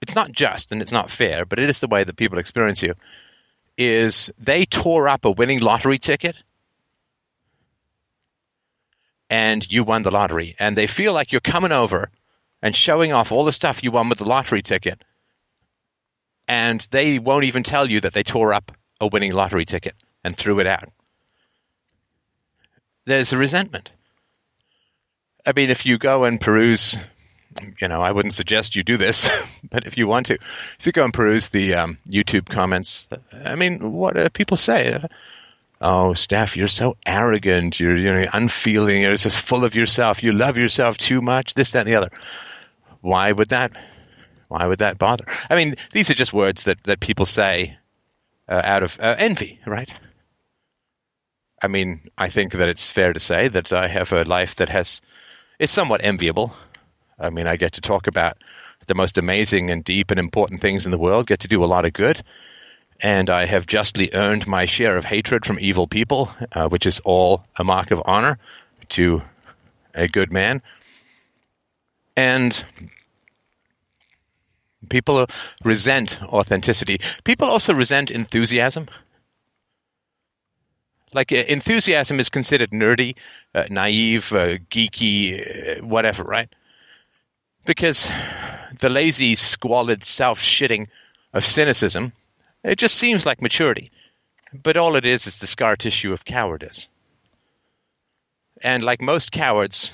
it's 0.00 0.14
not 0.14 0.32
just 0.32 0.72
and 0.72 0.80
it's 0.80 0.92
not 0.92 1.10
fair, 1.10 1.44
but 1.44 1.58
it 1.58 1.68
is 1.68 1.80
the 1.80 1.88
way 1.88 2.04
that 2.04 2.16
people 2.16 2.38
experience 2.38 2.82
you, 2.82 2.94
is 3.76 4.30
they 4.38 4.64
tore 4.64 5.08
up 5.08 5.24
a 5.24 5.30
winning 5.30 5.60
lottery 5.60 5.98
ticket 5.98 6.36
and 9.28 9.70
you 9.70 9.84
won 9.84 10.02
the 10.02 10.10
lottery. 10.10 10.54
And 10.58 10.76
they 10.76 10.86
feel 10.86 11.12
like 11.12 11.32
you're 11.32 11.40
coming 11.40 11.72
over 11.72 12.10
and 12.62 12.74
showing 12.74 13.12
off 13.12 13.32
all 13.32 13.44
the 13.44 13.52
stuff 13.52 13.82
you 13.82 13.90
won 13.90 14.08
with 14.08 14.18
the 14.18 14.24
lottery 14.24 14.62
ticket, 14.62 15.02
and 16.48 16.80
they 16.90 17.18
won't 17.18 17.44
even 17.44 17.62
tell 17.62 17.88
you 17.88 18.00
that 18.00 18.12
they 18.12 18.22
tore 18.22 18.52
up 18.52 18.72
a 19.00 19.06
winning 19.06 19.32
lottery 19.32 19.64
ticket 19.64 19.94
and 20.24 20.36
threw 20.36 20.60
it 20.60 20.66
out. 20.66 20.90
There's 23.04 23.32
a 23.32 23.36
resentment. 23.38 23.90
I 25.44 25.52
mean, 25.54 25.70
if 25.70 25.86
you 25.86 25.98
go 25.98 26.24
and 26.24 26.40
peruse, 26.40 26.96
you 27.80 27.88
know, 27.88 28.02
I 28.02 28.12
wouldn't 28.12 28.34
suggest 28.34 28.76
you 28.76 28.82
do 28.82 28.96
this, 28.96 29.28
but 29.70 29.86
if 29.86 29.96
you 29.98 30.06
want 30.06 30.26
to, 30.26 30.38
you 30.82 30.92
go 30.92 31.04
and 31.04 31.14
peruse 31.14 31.48
the 31.48 31.74
um, 31.74 31.98
YouTube 32.08 32.48
comments, 32.48 33.08
I 33.32 33.54
mean, 33.56 33.92
what 33.92 34.14
do 34.14 34.28
people 34.30 34.56
say? 34.56 34.98
oh, 35.80 36.14
Steph, 36.14 36.56
you're 36.56 36.68
so 36.68 36.96
arrogant. 37.04 37.78
You're, 37.78 37.96
you're 37.96 38.26
unfeeling. 38.32 39.02
You're 39.02 39.16
just 39.16 39.40
full 39.40 39.64
of 39.64 39.74
yourself. 39.74 40.22
You 40.22 40.32
love 40.32 40.56
yourself 40.56 40.98
too 40.98 41.20
much. 41.20 41.54
This, 41.54 41.72
that, 41.72 41.80
and 41.80 41.88
the 41.88 41.96
other. 41.96 42.10
Why 43.00 43.30
would 43.30 43.50
that? 43.50 43.72
Why 44.48 44.66
would 44.66 44.78
that 44.78 44.98
bother? 44.98 45.26
I 45.50 45.56
mean, 45.56 45.76
these 45.92 46.10
are 46.10 46.14
just 46.14 46.32
words 46.32 46.64
that, 46.64 46.82
that 46.84 47.00
people 47.00 47.26
say 47.26 47.76
uh, 48.48 48.60
out 48.62 48.82
of 48.82 48.98
uh, 49.00 49.16
envy, 49.18 49.60
right? 49.66 49.90
I 51.60 51.68
mean, 51.68 52.10
I 52.16 52.28
think 52.28 52.52
that 52.52 52.68
it's 52.68 52.90
fair 52.92 53.12
to 53.12 53.20
say 53.20 53.48
that 53.48 53.72
I 53.72 53.88
have 53.88 54.12
a 54.12 54.24
life 54.24 54.56
that 54.56 54.68
has 54.68 55.00
is 55.58 55.70
somewhat 55.70 56.04
enviable. 56.04 56.54
I 57.18 57.30
mean, 57.30 57.46
I 57.46 57.56
get 57.56 57.72
to 57.74 57.80
talk 57.80 58.06
about 58.06 58.36
the 58.86 58.94
most 58.94 59.18
amazing 59.18 59.70
and 59.70 59.82
deep 59.82 60.10
and 60.10 60.20
important 60.20 60.60
things 60.60 60.84
in 60.84 60.90
the 60.92 60.98
world, 60.98 61.26
get 61.26 61.40
to 61.40 61.48
do 61.48 61.64
a 61.64 61.66
lot 61.66 61.84
of 61.84 61.92
good, 61.92 62.22
and 63.00 63.28
I 63.30 63.46
have 63.46 63.66
justly 63.66 64.10
earned 64.14 64.46
my 64.46 64.66
share 64.66 64.96
of 64.96 65.04
hatred 65.04 65.44
from 65.44 65.58
evil 65.60 65.86
people, 65.86 66.30
uh, 66.52 66.68
which 66.68 66.86
is 66.86 67.00
all 67.00 67.44
a 67.56 67.64
mark 67.64 67.90
of 67.90 68.02
honor 68.04 68.38
to 68.90 69.22
a 69.94 70.08
good 70.08 70.32
man. 70.32 70.62
And 72.16 72.64
people 74.88 75.26
resent 75.64 76.22
authenticity. 76.22 77.00
People 77.24 77.48
also 77.48 77.74
resent 77.74 78.10
enthusiasm. 78.10 78.88
Like 81.12 81.32
uh, 81.32 81.36
enthusiasm 81.36 82.20
is 82.20 82.30
considered 82.30 82.70
nerdy, 82.70 83.16
uh, 83.54 83.64
naive, 83.70 84.32
uh, 84.32 84.58
geeky, 84.70 85.80
uh, 85.80 85.84
whatever, 85.84 86.24
right? 86.24 86.48
Because 87.66 88.10
the 88.78 88.88
lazy, 88.88 89.36
squalid, 89.36 90.04
self-shitting 90.04 90.88
of 91.32 91.44
cynicism. 91.44 92.12
It 92.64 92.78
just 92.78 92.96
seems 92.96 93.26
like 93.26 93.42
maturity. 93.42 93.90
But 94.52 94.76
all 94.76 94.96
it 94.96 95.04
is 95.04 95.26
is 95.26 95.38
the 95.38 95.46
scar 95.46 95.76
tissue 95.76 96.12
of 96.12 96.24
cowardice. 96.24 96.88
And 98.62 98.82
like 98.82 99.02
most 99.02 99.32
cowards, 99.32 99.92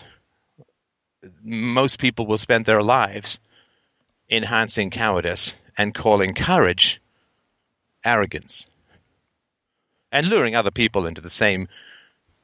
most 1.43 1.99
people 1.99 2.27
will 2.27 2.39
spend 2.39 2.65
their 2.65 2.83
lives 2.83 3.41
enhancing 4.31 4.91
cowardice 4.91 5.55
and 5.77 5.95
calling 5.95 6.35
courage 6.35 7.01
arrogance 8.05 8.67
and 10.11 10.29
luring 10.29 10.55
other 10.55 10.71
people 10.71 11.07
into 11.07 11.21
the 11.21 11.31
same 11.31 11.69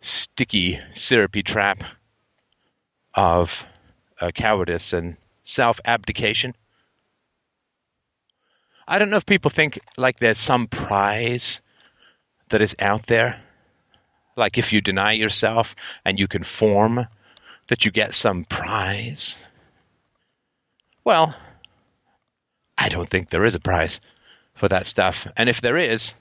sticky, 0.01 0.81
syrupy 0.93 1.43
trap 1.43 1.85
of 3.15 3.67
uh, 4.21 4.31
cowardice 4.31 4.93
and 4.93 5.17
self 5.43 5.81
abdication. 5.85 6.55
I 8.87 8.99
don't 8.99 9.11
know 9.11 9.17
if 9.17 9.27
people 9.27 9.51
think 9.51 9.79
like 9.97 10.19
there's 10.19 10.39
some 10.39 10.67
prize 10.67 11.61
that 12.49 12.63
is 12.63 12.75
out 12.79 13.07
there. 13.07 13.41
Like 14.37 14.57
if 14.57 14.73
you 14.73 14.81
deny 14.81 15.13
yourself 15.13 15.75
and 16.05 16.19
you 16.19 16.29
conform, 16.29 17.07
that 17.69 17.85
you 17.85 17.91
get 17.91 18.15
some 18.15 18.45
prize. 18.45 19.37
Well, 21.05 21.35
I 22.77 22.89
don't 22.89 23.09
think 23.09 23.29
there 23.29 23.45
is 23.45 23.55
a 23.55 23.61
prize 23.61 24.01
for 24.55 24.69
that 24.69 24.87
stuff. 24.87 25.27
And 25.37 25.49
if 25.49 25.61
there 25.61 25.77
is 25.77 26.15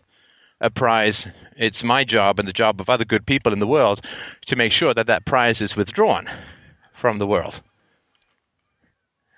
a 0.59 0.69
prize, 0.69 1.27
it's 1.55 1.83
my 1.83 2.03
job 2.03 2.39
and 2.39 2.47
the 2.47 2.53
job 2.53 2.81
of 2.81 2.89
other 2.89 3.05
good 3.05 3.25
people 3.25 3.53
in 3.53 3.59
the 3.59 3.67
world 3.67 4.01
to 4.47 4.55
make 4.55 4.71
sure 4.71 4.93
that 4.93 5.07
that 5.07 5.25
prize 5.25 5.61
is 5.61 5.75
withdrawn 5.75 6.29
from 6.93 7.17
the 7.17 7.27
world. 7.27 7.61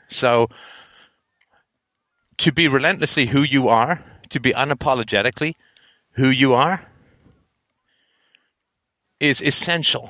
So, 0.09 0.49
to 2.37 2.51
be 2.51 2.67
relentlessly 2.67 3.27
who 3.27 3.43
you 3.43 3.69
are, 3.69 4.03
to 4.29 4.39
be 4.39 4.51
unapologetically 4.53 5.55
who 6.11 6.29
you 6.29 6.55
are, 6.55 6.83
is 9.19 9.41
essential. 9.41 10.09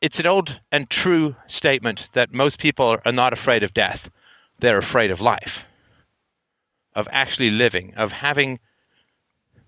It's 0.00 0.20
an 0.20 0.26
old 0.26 0.60
and 0.70 0.88
true 0.88 1.34
statement 1.46 2.10
that 2.12 2.32
most 2.32 2.58
people 2.60 2.98
are 3.04 3.12
not 3.12 3.32
afraid 3.32 3.64
of 3.64 3.74
death, 3.74 4.08
they're 4.60 4.78
afraid 4.78 5.10
of 5.10 5.20
life, 5.20 5.64
of 6.94 7.08
actually 7.10 7.50
living, 7.50 7.94
of 7.96 8.12
having 8.12 8.60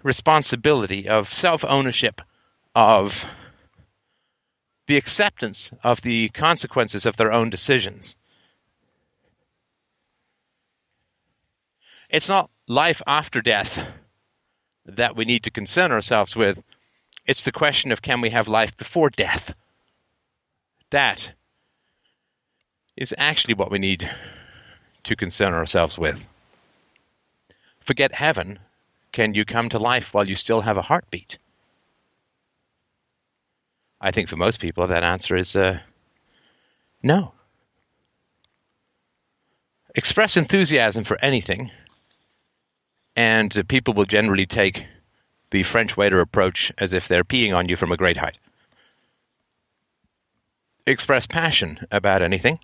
responsibility, 0.02 1.09
of 1.09 1.32
self 1.32 1.64
ownership, 1.64 2.20
of 2.74 3.24
the 4.89 4.97
acceptance 4.97 5.70
of 5.84 6.01
the 6.01 6.30
consequences 6.30 7.05
of 7.07 7.16
their 7.16 7.30
own 7.30 7.51
decisions. 7.51 8.16
It's 12.09 12.30
not 12.30 12.51
life 12.66 13.03
after 13.07 13.43
death 13.43 13.86
that 14.86 15.14
we 15.14 15.26
need 15.26 15.43
to 15.43 15.51
concern 15.51 15.93
ourselves 15.93 16.34
with. 16.34 16.59
It's 17.26 17.43
the 17.43 17.53
question 17.53 17.93
of 17.93 18.01
can 18.01 18.22
we 18.22 18.30
have 18.30 18.49
life 18.49 18.78
before 18.78 19.11
death? 19.11 19.55
That 20.91 21.32
is 22.97 23.14
actually 23.16 23.55
what 23.55 23.70
we 23.70 23.78
need 23.78 24.11
to 25.05 25.16
concern 25.16 25.53
ourselves 25.53 25.99
with. 25.99 26.18
Forget 27.80 28.14
heaven. 28.14 28.59
Can 29.12 29.34
you 29.34 29.45
come 29.45 29.68
to 29.68 29.78
life 29.78 30.14
while 30.14 30.26
you 30.26 30.34
still 30.34 30.62
have 30.62 30.78
a 30.78 30.82
heartbeat? 30.82 31.39
I 34.01 34.12
think 34.12 34.28
for 34.28 34.36
most 34.36 34.61
people 34.61 34.86
that 34.86 35.03
answer 35.03 35.36
is 35.36 35.57
uh, 35.57 35.80
no. 37.03 37.32
Express 39.94 40.36
enthusiasm 40.36 41.05
for 41.05 41.18
anything, 41.20 41.70
and 43.16 43.57
uh, 43.57 43.62
people 43.66 43.94
will 43.94 44.05
generally 44.05 44.46
take 44.46 44.86
the 45.51 45.64
French 45.64 45.96
waiter 45.96 46.20
approach 46.20 46.70
as 46.78 46.92
if 46.92 47.09
they're 47.09 47.24
peeing 47.24 47.57
on 47.57 47.68
you 47.68 47.74
from 47.74 47.90
a 47.90 47.96
great 47.96 48.16
height. 48.16 48.38
Express 50.86 51.26
passion 51.26 51.80
about 51.90 52.22
anything, 52.22 52.61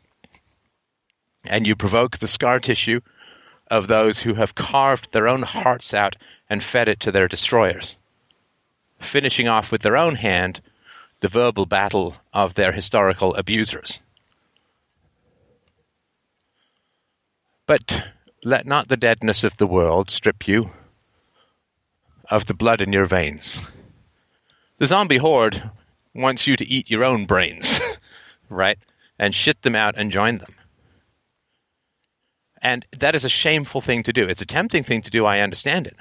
and 1.44 1.66
you 1.66 1.74
provoke 1.74 2.18
the 2.18 2.28
scar 2.28 2.60
tissue 2.60 3.00
of 3.70 3.88
those 3.88 4.20
who 4.20 4.34
have 4.34 4.54
carved 4.54 5.12
their 5.12 5.26
own 5.26 5.42
hearts 5.42 5.94
out 5.94 6.16
and 6.48 6.62
fed 6.62 6.88
it 6.88 7.00
to 7.00 7.10
their 7.10 7.26
destroyers, 7.26 7.96
finishing 9.00 9.48
off 9.48 9.72
with 9.72 9.82
their 9.82 9.96
own 9.96 10.14
hand 10.14 10.60
the 11.20 11.28
verbal 11.28 11.66
battle 11.66 12.14
of 12.32 12.54
their 12.54 12.72
historical 12.72 13.34
abusers. 13.34 14.00
But 17.66 18.10
let 18.42 18.66
not 18.66 18.88
the 18.88 18.96
deadness 18.96 19.44
of 19.44 19.56
the 19.56 19.66
world 19.66 20.10
strip 20.10 20.46
you 20.46 20.70
of 22.30 22.46
the 22.46 22.54
blood 22.54 22.80
in 22.80 22.92
your 22.92 23.06
veins. 23.06 23.58
The 24.78 24.86
zombie 24.86 25.16
horde 25.16 25.70
wants 26.14 26.46
you 26.46 26.56
to 26.56 26.66
eat 26.66 26.90
your 26.90 27.04
own 27.04 27.26
brains, 27.26 27.80
right? 28.48 28.78
And 29.18 29.34
shit 29.34 29.62
them 29.62 29.74
out 29.74 29.94
and 29.96 30.10
join 30.10 30.38
them. 30.38 30.54
And 32.60 32.84
that 32.98 33.14
is 33.14 33.24
a 33.24 33.28
shameful 33.28 33.82
thing 33.82 34.04
to 34.04 34.12
do. 34.12 34.22
It's 34.22 34.42
a 34.42 34.46
tempting 34.46 34.84
thing 34.84 35.02
to 35.02 35.10
do, 35.10 35.26
I 35.26 35.40
understand 35.40 35.86
it. 35.86 35.96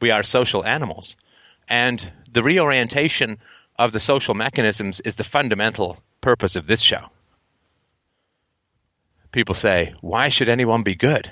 We 0.00 0.10
are 0.10 0.24
social 0.24 0.64
animals. 0.64 1.16
And 1.68 2.12
the 2.30 2.42
reorientation 2.42 3.38
of 3.78 3.92
the 3.92 4.00
social 4.00 4.34
mechanisms 4.34 5.00
is 5.00 5.16
the 5.16 5.24
fundamental 5.24 5.98
purpose 6.20 6.56
of 6.56 6.66
this 6.66 6.80
show. 6.80 7.06
People 9.32 9.54
say, 9.54 9.94
why 10.00 10.28
should 10.28 10.48
anyone 10.48 10.82
be 10.82 10.94
good? 10.94 11.30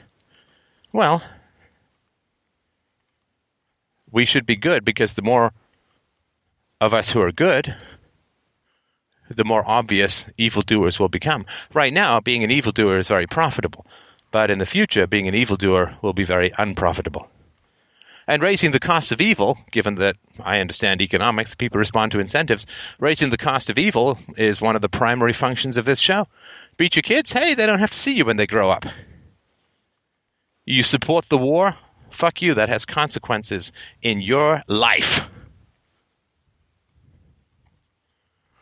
Well, 0.92 1.22
we 4.10 4.24
should 4.24 4.46
be 4.46 4.56
good 4.56 4.84
because 4.84 5.14
the 5.14 5.22
more 5.22 5.52
of 6.80 6.94
us 6.94 7.10
who 7.10 7.20
are 7.20 7.32
good, 7.32 7.74
the 9.28 9.44
more 9.44 9.62
obvious 9.64 10.26
evildoers 10.36 10.98
will 10.98 11.08
become. 11.08 11.46
Right 11.72 11.92
now, 11.92 12.20
being 12.20 12.42
an 12.42 12.50
evildoer 12.50 12.98
is 12.98 13.08
very 13.08 13.26
profitable, 13.26 13.86
but 14.32 14.50
in 14.50 14.58
the 14.58 14.66
future, 14.66 15.06
being 15.06 15.28
an 15.28 15.34
evildoer 15.34 15.96
will 16.02 16.14
be 16.14 16.24
very 16.24 16.52
unprofitable. 16.56 17.30
And 18.30 18.44
raising 18.44 18.70
the 18.70 18.78
cost 18.78 19.10
of 19.10 19.20
evil, 19.20 19.58
given 19.72 19.96
that 19.96 20.14
I 20.40 20.60
understand 20.60 21.02
economics, 21.02 21.56
people 21.56 21.80
respond 21.80 22.12
to 22.12 22.20
incentives, 22.20 22.64
raising 23.00 23.28
the 23.28 23.36
cost 23.36 23.70
of 23.70 23.78
evil 23.78 24.20
is 24.36 24.60
one 24.60 24.76
of 24.76 24.82
the 24.82 24.88
primary 24.88 25.32
functions 25.32 25.76
of 25.76 25.84
this 25.84 25.98
show. 25.98 26.28
Beat 26.76 26.94
your 26.94 27.02
kids? 27.02 27.32
Hey, 27.32 27.54
they 27.54 27.66
don't 27.66 27.80
have 27.80 27.90
to 27.90 27.98
see 27.98 28.14
you 28.14 28.24
when 28.24 28.36
they 28.36 28.46
grow 28.46 28.70
up. 28.70 28.86
You 30.64 30.84
support 30.84 31.28
the 31.28 31.38
war? 31.38 31.74
Fuck 32.12 32.40
you, 32.40 32.54
that 32.54 32.68
has 32.68 32.86
consequences 32.86 33.72
in 34.00 34.20
your 34.20 34.62
life. 34.68 35.28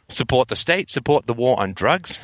Support 0.08 0.48
the 0.48 0.56
state, 0.56 0.88
support 0.88 1.26
the 1.26 1.34
war 1.34 1.60
on 1.60 1.74
drugs, 1.74 2.22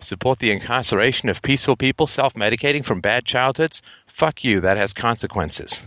support 0.00 0.40
the 0.40 0.50
incarceration 0.50 1.28
of 1.28 1.42
peaceful 1.42 1.76
people 1.76 2.08
self 2.08 2.34
medicating 2.34 2.84
from 2.84 3.00
bad 3.00 3.24
childhoods. 3.24 3.82
Fuck 4.08 4.42
you, 4.42 4.62
that 4.62 4.78
has 4.78 4.94
consequences. 4.94 5.80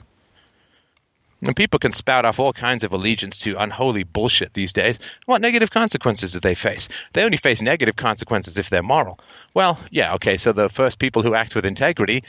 And 1.41 1.55
people 1.55 1.79
can 1.79 1.93
spout 1.93 2.25
off 2.25 2.39
all 2.39 2.51
kinds 2.51 2.83
of 2.83 2.91
allegiance 2.91 3.39
to 3.39 3.55
unholy 3.55 4.03
bullshit 4.03 4.53
these 4.53 4.73
days. 4.73 4.99
What 5.25 5.41
negative 5.41 5.71
consequences 5.71 6.33
do 6.33 6.41
they 6.41 6.55
face? 6.55 6.89
They 7.13 7.23
only 7.23 7.37
face 7.37 7.61
negative 7.61 7.95
consequences 7.95 8.57
if 8.57 8.69
they're 8.69 8.83
moral. 8.83 9.19
Well, 9.53 9.79
yeah, 9.89 10.15
okay, 10.15 10.35
so 10.35 10.51
the 10.51 10.67
first 10.67 10.99
people 10.99 11.21
who 11.21 11.35
act 11.35 11.55
with 11.55 11.65
integrity, 11.65 12.25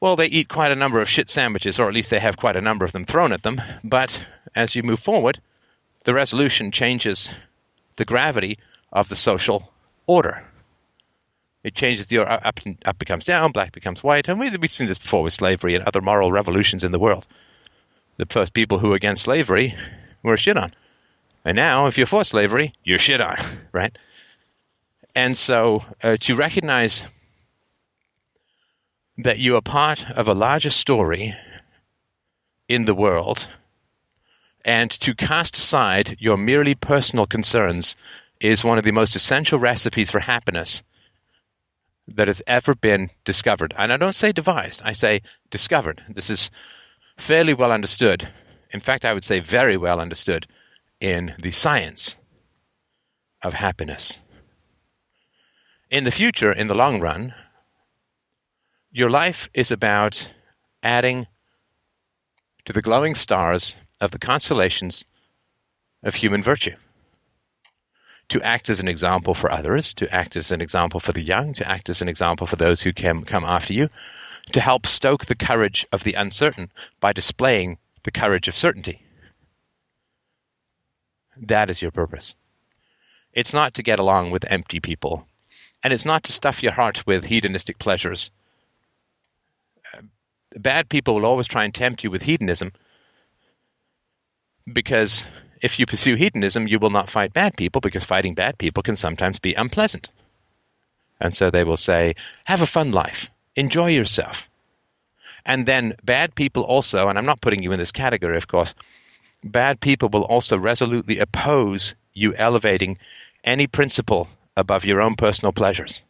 well, 0.00 0.16
they 0.16 0.26
eat 0.26 0.48
quite 0.48 0.70
a 0.70 0.76
number 0.76 1.00
of 1.00 1.08
shit 1.08 1.30
sandwiches, 1.30 1.80
or 1.80 1.88
at 1.88 1.94
least 1.94 2.10
they 2.10 2.20
have 2.20 2.36
quite 2.36 2.56
a 2.56 2.60
number 2.60 2.84
of 2.84 2.92
them 2.92 3.04
thrown 3.04 3.32
at 3.32 3.42
them. 3.42 3.60
But 3.82 4.20
as 4.54 4.74
you 4.74 4.82
move 4.82 5.00
forward, 5.00 5.40
the 6.04 6.12
resolution 6.12 6.72
changes 6.72 7.30
the 7.96 8.04
gravity 8.04 8.58
of 8.92 9.08
the 9.08 9.16
social 9.16 9.72
order. 10.06 10.44
It 11.64 11.74
changes 11.74 12.06
the 12.06 12.18
up, 12.18 12.60
up 12.84 12.98
becomes 12.98 13.24
down, 13.24 13.52
black 13.52 13.72
becomes 13.72 14.02
white, 14.02 14.28
and 14.28 14.38
we, 14.38 14.54
we've 14.56 14.70
seen 14.70 14.88
this 14.88 14.98
before 14.98 15.22
with 15.22 15.32
slavery 15.32 15.74
and 15.74 15.84
other 15.84 16.02
moral 16.02 16.30
revolutions 16.30 16.84
in 16.84 16.92
the 16.92 16.98
world 16.98 17.26
the 18.16 18.26
first 18.26 18.52
people 18.52 18.78
who 18.78 18.88
were 18.88 18.96
against 18.96 19.22
slavery 19.22 19.74
were 20.22 20.36
shit 20.36 20.56
on. 20.56 20.74
And 21.44 21.56
now, 21.56 21.86
if 21.86 21.98
you're 21.98 22.06
for 22.06 22.24
slavery, 22.24 22.72
you're 22.82 22.98
shit 22.98 23.20
on, 23.20 23.36
right? 23.72 23.96
And 25.14 25.36
so 25.36 25.84
uh, 26.02 26.16
to 26.20 26.34
recognize 26.34 27.04
that 29.18 29.38
you 29.38 29.56
are 29.56 29.62
part 29.62 30.10
of 30.10 30.28
a 30.28 30.34
larger 30.34 30.70
story 30.70 31.34
in 32.68 32.84
the 32.84 32.94
world 32.94 33.46
and 34.66 34.90
to 34.90 35.14
cast 35.14 35.56
aside 35.56 36.16
your 36.18 36.36
merely 36.36 36.74
personal 36.74 37.24
concerns 37.24 37.94
is 38.40 38.64
one 38.64 38.78
of 38.78 38.84
the 38.84 38.90
most 38.90 39.14
essential 39.14 39.60
recipes 39.60 40.10
for 40.10 40.18
happiness 40.18 40.82
that 42.08 42.26
has 42.26 42.42
ever 42.48 42.74
been 42.74 43.08
discovered. 43.24 43.72
And 43.78 43.92
I 43.92 43.96
don't 43.96 44.12
say 44.12 44.32
devised, 44.32 44.82
I 44.84 44.92
say 44.92 45.22
discovered. 45.50 46.02
This 46.08 46.30
is 46.30 46.50
fairly 47.18 47.54
well 47.54 47.72
understood. 47.72 48.28
In 48.72 48.80
fact, 48.80 49.04
I 49.04 49.14
would 49.14 49.24
say 49.24 49.40
very 49.40 49.76
well 49.76 50.00
understood 50.00 50.46
in 51.00 51.34
the 51.38 51.50
science 51.50 52.16
of 53.42 53.54
happiness. 53.54 54.18
In 55.90 56.04
the 56.04 56.10
future, 56.10 56.52
in 56.52 56.66
the 56.68 56.74
long 56.74 57.00
run, 57.00 57.34
Your 58.96 59.10
life 59.10 59.50
is 59.52 59.72
about 59.72 60.26
adding 60.82 61.26
to 62.64 62.72
the 62.72 62.80
glowing 62.80 63.14
stars 63.14 63.76
of 64.00 64.10
the 64.10 64.18
constellations 64.18 65.04
of 66.02 66.14
human 66.14 66.42
virtue. 66.42 66.76
To 68.30 68.40
act 68.40 68.70
as 68.70 68.80
an 68.80 68.88
example 68.88 69.34
for 69.34 69.52
others, 69.52 69.92
to 69.94 70.12
act 70.12 70.36
as 70.36 70.50
an 70.50 70.62
example 70.62 70.98
for 70.98 71.12
the 71.12 71.22
young, 71.22 71.52
to 71.54 71.70
act 71.70 71.90
as 71.90 72.00
an 72.00 72.08
example 72.08 72.46
for 72.46 72.56
those 72.56 72.80
who 72.80 72.94
can 72.94 73.24
come 73.24 73.44
after 73.44 73.74
you, 73.74 73.90
to 74.52 74.60
help 74.60 74.86
stoke 74.86 75.26
the 75.26 75.34
courage 75.34 75.86
of 75.92 76.04
the 76.04 76.14
uncertain 76.14 76.70
by 77.00 77.12
displaying 77.12 77.78
the 78.04 78.10
courage 78.10 78.48
of 78.48 78.56
certainty. 78.56 79.02
That 81.42 81.70
is 81.70 81.82
your 81.82 81.90
purpose. 81.90 82.34
It's 83.32 83.52
not 83.52 83.74
to 83.74 83.82
get 83.82 83.98
along 83.98 84.30
with 84.30 84.50
empty 84.50 84.80
people, 84.80 85.26
and 85.82 85.92
it's 85.92 86.06
not 86.06 86.24
to 86.24 86.32
stuff 86.32 86.62
your 86.62 86.72
heart 86.72 87.06
with 87.06 87.24
hedonistic 87.24 87.78
pleasures. 87.78 88.30
Uh, 89.92 90.02
bad 90.56 90.88
people 90.88 91.14
will 91.14 91.26
always 91.26 91.46
try 91.46 91.64
and 91.64 91.74
tempt 91.74 92.04
you 92.04 92.10
with 92.10 92.22
hedonism 92.22 92.72
because 94.72 95.26
if 95.62 95.78
you 95.78 95.86
pursue 95.86 96.16
hedonism, 96.16 96.66
you 96.66 96.78
will 96.78 96.90
not 96.90 97.10
fight 97.10 97.32
bad 97.32 97.56
people 97.56 97.80
because 97.80 98.04
fighting 98.04 98.34
bad 98.34 98.58
people 98.58 98.82
can 98.82 98.96
sometimes 98.96 99.38
be 99.38 99.54
unpleasant. 99.54 100.10
And 101.20 101.34
so 101.34 101.50
they 101.50 101.64
will 101.64 101.76
say, 101.76 102.14
have 102.44 102.60
a 102.60 102.66
fun 102.66 102.92
life, 102.92 103.30
enjoy 103.56 103.90
yourself. 103.90 104.48
And 105.44 105.66
then 105.66 105.94
bad 106.04 106.34
people 106.34 106.62
also, 106.62 107.08
and 107.08 107.18
I'm 107.18 107.26
not 107.26 107.40
putting 107.40 107.62
you 107.62 107.72
in 107.72 107.78
this 107.78 107.92
category, 107.92 108.36
of 108.36 108.48
course, 108.48 108.74
bad 109.42 109.80
people 109.80 110.08
will 110.08 110.24
also 110.24 110.58
resolutely 110.58 111.18
oppose 111.18 111.94
you 112.12 112.34
elevating 112.34 112.98
any 113.44 113.66
principle 113.66 114.28
above 114.56 114.84
your 114.84 115.00
own 115.00 115.14
personal 115.14 115.52
pleasures. 115.52 116.02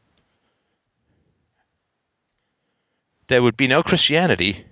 There 3.29 3.43
would 3.43 3.57
be 3.57 3.67
no 3.67 3.83
Christianity 3.83 4.65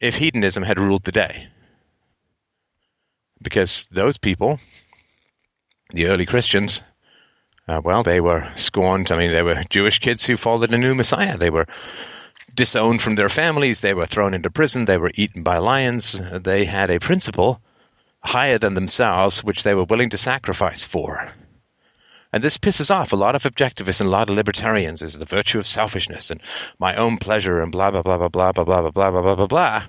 if 0.00 0.14
hedonism 0.14 0.62
had 0.62 0.80
ruled 0.80 1.04
the 1.04 1.12
day 1.12 1.48
because 3.42 3.86
those 3.90 4.18
people, 4.18 4.58
the 5.90 6.06
early 6.06 6.26
Christians, 6.26 6.82
uh, 7.68 7.80
well, 7.84 8.02
they 8.02 8.20
were 8.20 8.50
scorned. 8.54 9.12
I 9.12 9.18
mean, 9.18 9.32
they 9.32 9.42
were 9.42 9.62
Jewish 9.68 9.98
kids 9.98 10.24
who 10.24 10.36
followed 10.36 10.72
a 10.72 10.78
new 10.78 10.94
Messiah. 10.94 11.36
They 11.36 11.50
were 11.50 11.66
disowned 12.54 13.02
from 13.02 13.14
their 13.14 13.28
families. 13.28 13.80
They 13.80 13.94
were 13.94 14.06
thrown 14.06 14.34
into 14.34 14.50
prison. 14.50 14.86
They 14.86 14.96
were 14.96 15.12
eaten 15.14 15.42
by 15.42 15.58
lions. 15.58 16.20
They 16.32 16.64
had 16.64 16.90
a 16.90 16.98
principle 16.98 17.60
higher 18.20 18.58
than 18.58 18.74
themselves, 18.74 19.44
which 19.44 19.62
they 19.62 19.74
were 19.74 19.84
willing 19.84 20.10
to 20.10 20.18
sacrifice 20.18 20.82
for. 20.82 21.30
And 22.32 22.42
this 22.42 22.58
pisses 22.58 22.90
off 22.90 23.12
a 23.12 23.16
lot 23.16 23.34
of 23.34 23.42
objectivists 23.42 24.00
and 24.00 24.08
a 24.08 24.12
lot 24.12 24.28
of 24.28 24.36
libertarians 24.36 25.02
is 25.02 25.18
the 25.18 25.24
virtue 25.24 25.58
of 25.58 25.66
selfishness 25.66 26.30
and 26.30 26.40
my 26.78 26.96
own 26.96 27.18
pleasure 27.18 27.62
and 27.62 27.72
blah 27.72 27.90
blah 27.90 28.02
blah 28.02 28.18
blah 28.18 28.28
blah 28.28 28.52
blah 28.52 28.64
blah 28.64 28.90
blah 28.90 29.10
blah 29.10 29.22
blah 29.22 29.34
blah 29.34 29.46
blah. 29.46 29.82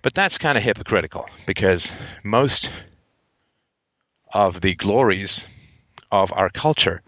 But 0.00 0.14
that's 0.14 0.38
kind 0.38 0.56
of 0.56 0.64
hypocritical 0.64 1.28
because 1.46 1.92
most 2.22 2.70
of 4.32 4.60
the 4.60 4.74
glories 4.74 5.46
of 6.10 6.32
our 6.32 6.50
culture 6.50 7.02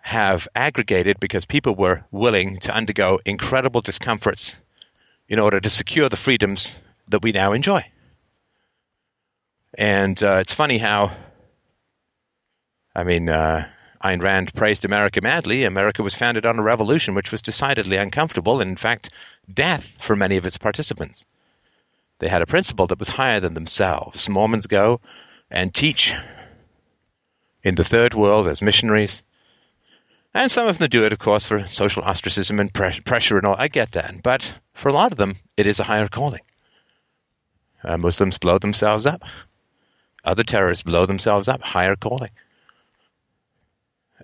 have 0.00 0.48
aggregated 0.54 1.20
because 1.20 1.44
people 1.44 1.74
were 1.74 2.04
willing 2.10 2.58
to 2.60 2.74
undergo 2.74 3.20
incredible 3.24 3.80
discomforts 3.80 4.56
in 5.28 5.38
order 5.38 5.60
to 5.60 5.70
secure 5.70 6.08
the 6.08 6.16
freedoms 6.16 6.74
that 7.08 7.22
we 7.22 7.32
now 7.32 7.52
enjoy. 7.52 7.84
And 9.78 10.20
uh, 10.22 10.38
it's 10.40 10.52
funny 10.52 10.78
how, 10.78 11.16
I 12.94 13.04
mean, 13.04 13.28
uh, 13.28 13.68
Ayn 14.04 14.20
Rand 14.20 14.52
praised 14.54 14.84
America 14.84 15.20
madly. 15.22 15.64
America 15.64 16.02
was 16.02 16.14
founded 16.14 16.44
on 16.44 16.58
a 16.58 16.62
revolution 16.62 17.14
which 17.14 17.30
was 17.30 17.40
decidedly 17.40 17.96
uncomfortable 17.96 18.60
and, 18.60 18.70
in 18.70 18.76
fact, 18.76 19.10
death 19.52 19.94
for 19.98 20.16
many 20.16 20.36
of 20.36 20.44
its 20.44 20.58
participants. 20.58 21.24
They 22.18 22.28
had 22.28 22.42
a 22.42 22.46
principle 22.46 22.88
that 22.88 22.98
was 22.98 23.08
higher 23.08 23.40
than 23.40 23.54
themselves. 23.54 24.28
Mormons 24.28 24.66
go 24.66 25.00
and 25.50 25.72
teach 25.72 26.14
in 27.62 27.74
the 27.74 27.84
third 27.84 28.14
world 28.14 28.48
as 28.48 28.62
missionaries. 28.62 29.22
And 30.34 30.50
some 30.50 30.66
of 30.66 30.78
them 30.78 30.88
do 30.88 31.04
it, 31.04 31.12
of 31.12 31.18
course, 31.18 31.44
for 31.44 31.66
social 31.66 32.02
ostracism 32.02 32.58
and 32.58 32.72
pressure 32.72 33.36
and 33.36 33.46
all. 33.46 33.56
I 33.58 33.68
get 33.68 33.92
that. 33.92 34.22
But 34.22 34.58
for 34.72 34.88
a 34.88 34.92
lot 34.92 35.12
of 35.12 35.18
them, 35.18 35.36
it 35.56 35.66
is 35.66 35.78
a 35.78 35.84
higher 35.84 36.08
calling. 36.08 36.40
Uh, 37.84 37.98
Muslims 37.98 38.38
blow 38.38 38.58
themselves 38.58 39.06
up. 39.06 39.22
Other 40.24 40.44
terrorists 40.44 40.84
blow 40.84 41.04
themselves 41.04 41.48
up. 41.48 41.60
Higher 41.62 41.96
calling. 41.96 42.30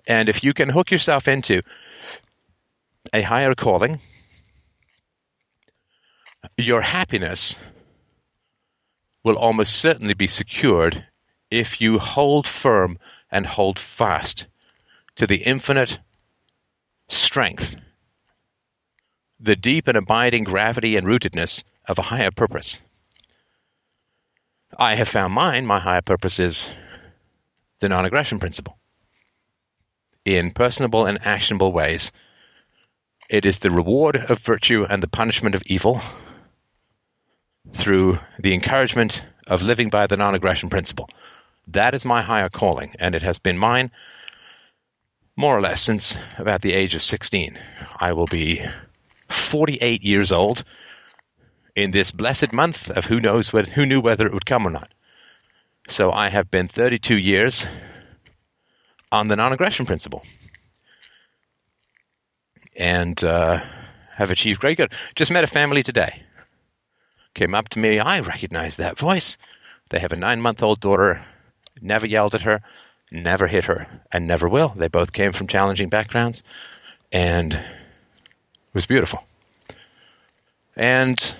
And 0.07 0.29
if 0.29 0.43
you 0.43 0.53
can 0.53 0.69
hook 0.69 0.91
yourself 0.91 1.27
into 1.27 1.61
a 3.13 3.21
higher 3.21 3.53
calling, 3.53 3.99
your 6.57 6.81
happiness 6.81 7.57
will 9.23 9.37
almost 9.37 9.75
certainly 9.75 10.13
be 10.13 10.27
secured 10.27 11.05
if 11.51 11.81
you 11.81 11.99
hold 11.99 12.47
firm 12.47 12.97
and 13.31 13.45
hold 13.45 13.79
fast 13.79 14.45
to 15.15 15.27
the 15.27 15.37
infinite 15.37 15.99
strength, 17.07 17.75
the 19.39 19.55
deep 19.55 19.87
and 19.87 19.97
abiding 19.97 20.43
gravity 20.43 20.95
and 20.95 21.07
rootedness 21.07 21.63
of 21.87 21.99
a 21.99 22.03
higher 22.03 22.31
purpose. 22.31 22.79
I 24.77 24.95
have 24.95 25.07
found 25.07 25.33
mine, 25.33 25.65
my 25.65 25.79
higher 25.79 26.01
purpose 26.01 26.39
is 26.39 26.69
the 27.79 27.89
non 27.89 28.05
aggression 28.05 28.39
principle. 28.39 28.77
In 30.25 30.51
personable 30.51 31.05
and 31.05 31.25
actionable 31.25 31.71
ways, 31.71 32.11
it 33.29 33.45
is 33.45 33.59
the 33.59 33.71
reward 33.71 34.15
of 34.15 34.39
virtue 34.39 34.85
and 34.87 35.01
the 35.01 35.07
punishment 35.07 35.55
of 35.55 35.63
evil 35.65 36.01
through 37.73 38.19
the 38.39 38.53
encouragement 38.53 39.21
of 39.47 39.61
living 39.61 39.89
by 39.89 40.07
the 40.07 40.17
non 40.17 40.35
aggression 40.35 40.69
principle. 40.69 41.09
That 41.73 41.93
is 41.93 42.05
my 42.05 42.21
higher 42.21 42.49
calling, 42.49 42.95
and 42.99 43.15
it 43.15 43.23
has 43.23 43.39
been 43.39 43.57
mine 43.57 43.91
more 45.35 45.57
or 45.57 45.61
less 45.61 45.81
since 45.81 46.17
about 46.37 46.61
the 46.61 46.73
age 46.73 46.95
of 46.95 47.01
16. 47.01 47.57
I 47.97 48.13
will 48.13 48.27
be 48.27 48.65
48 49.29 50.03
years 50.03 50.31
old 50.31 50.63
in 51.75 51.91
this 51.91 52.11
blessed 52.11 52.51
month 52.51 52.89
of 52.89 53.05
who 53.05 53.19
knows 53.19 53.53
what, 53.53 53.69
who 53.69 53.85
knew 53.85 54.01
whether 54.01 54.25
it 54.25 54.33
would 54.33 54.45
come 54.45 54.67
or 54.67 54.71
not. 54.71 54.91
So 55.87 56.11
I 56.11 56.29
have 56.29 56.51
been 56.51 56.67
32 56.67 57.17
years 57.17 57.65
on 59.11 59.27
the 59.27 59.35
non-aggression 59.35 59.85
principle, 59.85 60.23
and 62.75 63.23
uh, 63.23 63.61
have 64.13 64.31
achieved 64.31 64.59
great 64.59 64.77
good. 64.77 64.93
Just 65.15 65.31
met 65.31 65.43
a 65.43 65.47
family 65.47 65.83
today 65.83 66.23
came 67.33 67.55
up 67.55 67.69
to 67.69 67.79
me. 67.79 67.99
I 67.99 68.19
recognize 68.19 68.77
that 68.77 68.99
voice. 68.99 69.37
They 69.89 69.99
have 69.99 70.11
a 70.11 70.17
nine 70.17 70.41
month 70.41 70.61
old 70.61 70.79
daughter, 70.79 71.25
never 71.81 72.05
yelled 72.05 72.35
at 72.35 72.41
her, 72.41 72.61
never 73.11 73.47
hit 73.47 73.65
her, 73.65 73.87
and 74.11 74.27
never 74.27 74.47
will. 74.47 74.69
They 74.75 74.87
both 74.87 75.13
came 75.13 75.33
from 75.33 75.47
challenging 75.47 75.89
backgrounds, 75.89 76.43
and 77.11 77.53
it 77.53 77.61
was 78.73 78.85
beautiful. 78.85 79.23
And 80.75 81.35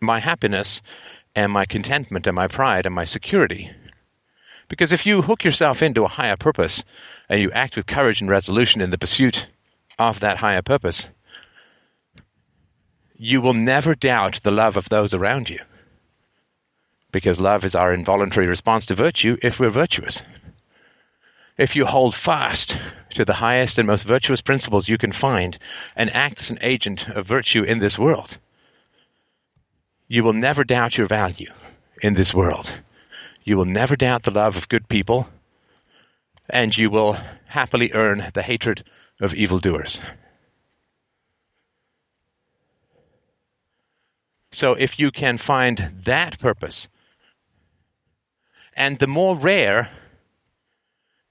my 0.00 0.20
happiness 0.20 0.82
and 1.34 1.50
my 1.50 1.66
contentment 1.66 2.26
and 2.26 2.34
my 2.34 2.48
pride 2.48 2.86
and 2.86 2.94
my 2.94 3.04
security. 3.04 3.70
Because 4.68 4.92
if 4.92 5.06
you 5.06 5.22
hook 5.22 5.44
yourself 5.44 5.82
into 5.82 6.04
a 6.04 6.08
higher 6.08 6.36
purpose 6.36 6.84
and 7.28 7.40
you 7.40 7.50
act 7.50 7.76
with 7.76 7.86
courage 7.86 8.20
and 8.20 8.30
resolution 8.30 8.80
in 8.80 8.90
the 8.90 8.98
pursuit 8.98 9.48
of 9.98 10.20
that 10.20 10.38
higher 10.38 10.62
purpose, 10.62 11.06
you 13.16 13.40
will 13.40 13.54
never 13.54 13.94
doubt 13.94 14.40
the 14.42 14.50
love 14.50 14.76
of 14.76 14.88
those 14.88 15.14
around 15.14 15.50
you. 15.50 15.58
Because 17.14 17.40
love 17.40 17.64
is 17.64 17.76
our 17.76 17.94
involuntary 17.94 18.48
response 18.48 18.86
to 18.86 18.96
virtue 18.96 19.36
if 19.40 19.60
we're 19.60 19.70
virtuous. 19.70 20.24
If 21.56 21.76
you 21.76 21.86
hold 21.86 22.12
fast 22.12 22.76
to 23.10 23.24
the 23.24 23.32
highest 23.32 23.78
and 23.78 23.86
most 23.86 24.02
virtuous 24.02 24.40
principles 24.40 24.88
you 24.88 24.98
can 24.98 25.12
find 25.12 25.56
and 25.94 26.10
act 26.12 26.40
as 26.40 26.50
an 26.50 26.58
agent 26.60 27.08
of 27.08 27.24
virtue 27.24 27.62
in 27.62 27.78
this 27.78 27.96
world, 27.96 28.36
you 30.08 30.24
will 30.24 30.32
never 30.32 30.64
doubt 30.64 30.98
your 30.98 31.06
value 31.06 31.52
in 32.02 32.14
this 32.14 32.34
world. 32.34 32.72
You 33.44 33.58
will 33.58 33.64
never 33.64 33.94
doubt 33.94 34.24
the 34.24 34.32
love 34.32 34.56
of 34.56 34.68
good 34.68 34.88
people, 34.88 35.28
and 36.50 36.76
you 36.76 36.90
will 36.90 37.16
happily 37.46 37.92
earn 37.92 38.28
the 38.34 38.42
hatred 38.42 38.82
of 39.20 39.34
evildoers. 39.34 40.00
So 44.50 44.74
if 44.74 44.98
you 44.98 45.12
can 45.12 45.38
find 45.38 45.92
that 46.02 46.40
purpose, 46.40 46.88
and 48.76 48.98
the 48.98 49.06
more 49.06 49.36
rare 49.36 49.90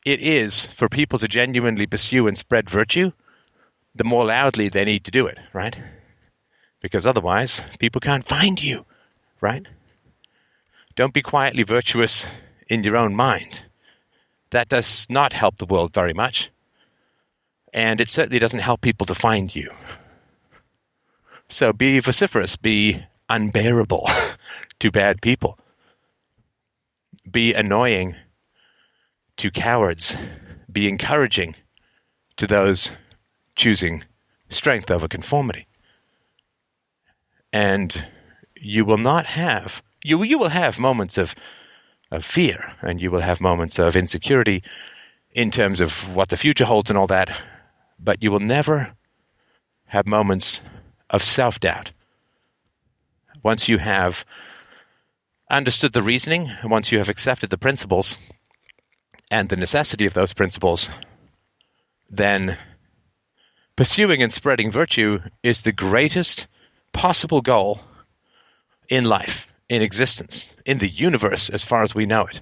it 0.06 0.22
is 0.22 0.66
for 0.66 0.90
people 0.90 1.20
to 1.20 1.28
genuinely 1.28 1.88
pursue 1.88 2.28
and 2.28 2.38
spread 2.38 2.70
virtue, 2.70 3.12
the 3.96 4.04
more 4.04 4.26
loudly 4.26 4.70
they 4.70 4.86
need 4.86 5.06
to 5.06 5.12
do 5.12 5.28
it, 5.28 5.38
right? 5.54 5.78
Because 6.82 7.06
otherwise, 7.06 7.62
people 7.80 8.02
can't 8.02 8.26
find 8.28 8.62
you, 8.62 8.86
right? 9.42 9.66
Don't 10.96 11.14
be 11.14 11.22
quietly 11.22 11.64
virtuous 11.64 12.28
in 12.68 12.84
your 12.84 12.98
own 12.98 13.16
mind. 13.16 13.62
That 14.52 14.70
does 14.70 15.08
not 15.10 15.34
help 15.34 15.58
the 15.58 15.66
world 15.66 15.94
very 15.94 16.14
much. 16.14 16.52
and 17.74 18.00
it 18.02 18.10
certainly 18.10 18.40
doesn't 18.40 18.60
help 18.60 18.82
people 18.82 19.08
to 19.08 19.16
find 19.16 19.54
you. 19.56 19.72
So 21.50 21.74
be 21.74 22.00
vociferous, 22.00 22.56
be 22.56 23.04
unbearable 23.30 24.08
to 24.80 24.92
bad 24.92 25.22
people, 25.22 25.58
be 27.30 27.54
annoying 27.54 28.16
to 29.38 29.52
cowards, 29.52 30.16
be 30.72 30.88
encouraging 30.88 31.56
to 32.38 32.48
those 32.48 32.92
choosing 33.56 34.04
strength 34.50 34.92
over 34.92 35.08
conformity. 35.08 35.68
And 37.52 38.06
you 38.56 38.86
will 38.86 38.98
not 38.98 39.26
have 39.26 39.82
you 40.04 40.22
you 40.24 40.38
will 40.38 40.50
have 40.50 40.80
moments 40.80 41.18
of 41.18 41.34
of 42.12 42.26
fear 42.26 42.74
and 42.82 43.02
you 43.02 43.10
will 43.10 43.22
have 43.22 43.42
moments 43.42 43.80
of 43.80 43.96
insecurity 43.96 44.64
in 45.32 45.50
terms 45.50 45.82
of 45.82 46.16
what 46.16 46.30
the 46.30 46.38
future 46.38 46.66
holds 46.66 46.92
and 46.92 47.00
all 47.00 47.08
that, 47.08 47.42
but 48.00 48.22
you 48.22 48.32
will 48.32 48.40
never 48.40 48.94
have 49.86 50.06
moments 50.06 50.62
of 51.10 51.24
self 51.24 51.60
doubt. 51.60 51.92
Once 53.42 53.68
you 53.68 53.78
have 53.78 54.26
understood 55.50 55.94
the 55.94 56.02
reasoning, 56.02 56.52
once 56.64 56.92
you 56.92 57.00
have 57.00 57.10
accepted 57.10 57.50
the 57.50 57.58
principles 57.58 58.18
and 59.30 59.50
the 59.50 59.56
necessity 59.56 60.06
of 60.06 60.14
those 60.14 60.34
principles, 60.34 60.90
then 62.10 62.58
pursuing 63.76 64.22
and 64.22 64.32
spreading 64.32 64.72
virtue 64.72 65.20
is 65.42 65.62
the 65.62 65.72
greatest 65.72 66.48
possible 66.92 67.42
goal 67.42 67.80
in 68.90 69.04
life, 69.04 69.48
in 69.70 69.82
existence, 69.82 70.48
in 70.66 70.78
the 70.78 70.90
universe 70.90 71.50
as 71.50 71.64
far 71.64 71.84
as 71.84 71.96
we 71.96 72.06
know 72.06 72.26
it. 72.26 72.42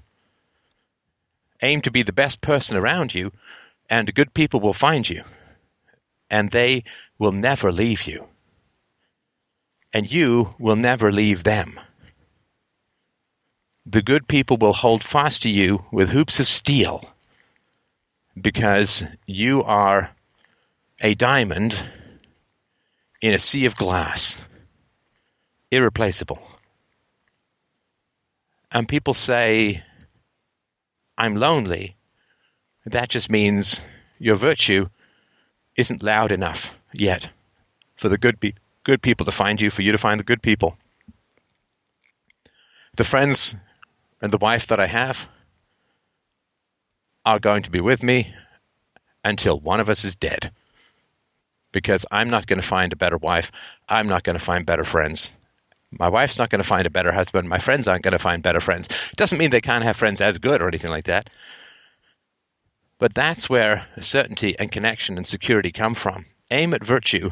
Aim 1.61 1.81
to 1.81 1.91
be 1.91 2.03
the 2.03 2.13
best 2.13 2.41
person 2.41 2.75
around 2.75 3.13
you, 3.13 3.31
and 3.89 4.13
good 4.13 4.33
people 4.33 4.59
will 4.59 4.73
find 4.73 5.07
you, 5.07 5.23
and 6.29 6.49
they 6.49 6.83
will 7.19 7.31
never 7.31 7.71
leave 7.71 8.03
you. 8.03 8.27
And 9.93 10.11
you 10.11 10.55
will 10.57 10.77
never 10.77 11.11
leave 11.11 11.43
them. 11.43 11.79
The 13.85 14.01
good 14.01 14.27
people 14.27 14.57
will 14.57 14.73
hold 14.73 15.03
fast 15.03 15.41
to 15.43 15.49
you 15.49 15.83
with 15.91 16.09
hoops 16.09 16.39
of 16.39 16.47
steel 16.47 17.03
because 18.39 19.03
you 19.25 19.63
are 19.63 20.11
a 20.99 21.15
diamond 21.15 21.83
in 23.21 23.33
a 23.33 23.39
sea 23.39 23.65
of 23.65 23.75
glass, 23.75 24.37
irreplaceable. 25.71 26.41
And 28.71 28.87
people 28.87 29.13
say, 29.13 29.83
I'm 31.17 31.35
lonely. 31.35 31.95
That 32.85 33.09
just 33.09 33.29
means 33.29 33.81
your 34.19 34.35
virtue 34.35 34.89
isn't 35.75 36.03
loud 36.03 36.31
enough 36.31 36.77
yet 36.93 37.29
for 37.95 38.09
the 38.09 38.17
good, 38.17 38.39
be- 38.39 38.55
good 38.83 39.01
people 39.01 39.25
to 39.25 39.31
find 39.31 39.59
you, 39.59 39.69
for 39.69 39.81
you 39.81 39.91
to 39.91 39.97
find 39.97 40.19
the 40.19 40.23
good 40.23 40.41
people. 40.41 40.77
The 42.95 43.03
friends 43.03 43.55
and 44.21 44.31
the 44.31 44.37
wife 44.37 44.67
that 44.67 44.79
I 44.79 44.85
have 44.87 45.27
are 47.25 47.39
going 47.39 47.63
to 47.63 47.71
be 47.71 47.81
with 47.81 48.01
me 48.03 48.33
until 49.23 49.59
one 49.59 49.79
of 49.79 49.89
us 49.89 50.03
is 50.03 50.15
dead 50.15 50.51
because 51.71 52.05
I'm 52.11 52.29
not 52.29 52.47
going 52.47 52.59
to 52.59 52.67
find 52.67 52.93
a 52.93 52.97
better 52.97 53.17
wife. 53.17 53.51
I'm 53.87 54.07
not 54.07 54.23
going 54.23 54.37
to 54.37 54.43
find 54.43 54.65
better 54.65 54.83
friends. 54.83 55.31
My 55.91 56.09
wife's 56.09 56.39
not 56.39 56.49
going 56.49 56.61
to 56.61 56.67
find 56.67 56.87
a 56.87 56.91
better 56.91 57.11
husband. 57.11 57.49
My 57.49 57.59
friends 57.59 57.87
aren't 57.87 58.03
going 58.03 58.13
to 58.13 58.19
find 58.19 58.41
better 58.41 58.61
friends. 58.61 58.87
Doesn't 59.15 59.37
mean 59.37 59.49
they 59.49 59.61
can't 59.61 59.83
have 59.83 59.97
friends 59.97 60.21
as 60.21 60.37
good 60.37 60.61
or 60.61 60.67
anything 60.67 60.89
like 60.89 61.05
that. 61.05 61.29
But 62.97 63.13
that's 63.13 63.49
where 63.49 63.85
certainty 63.99 64.55
and 64.57 64.71
connection 64.71 65.17
and 65.17 65.25
security 65.25 65.71
come 65.71 65.95
from. 65.95 66.25
Aim 66.49 66.73
at 66.73 66.85
virtue, 66.85 67.31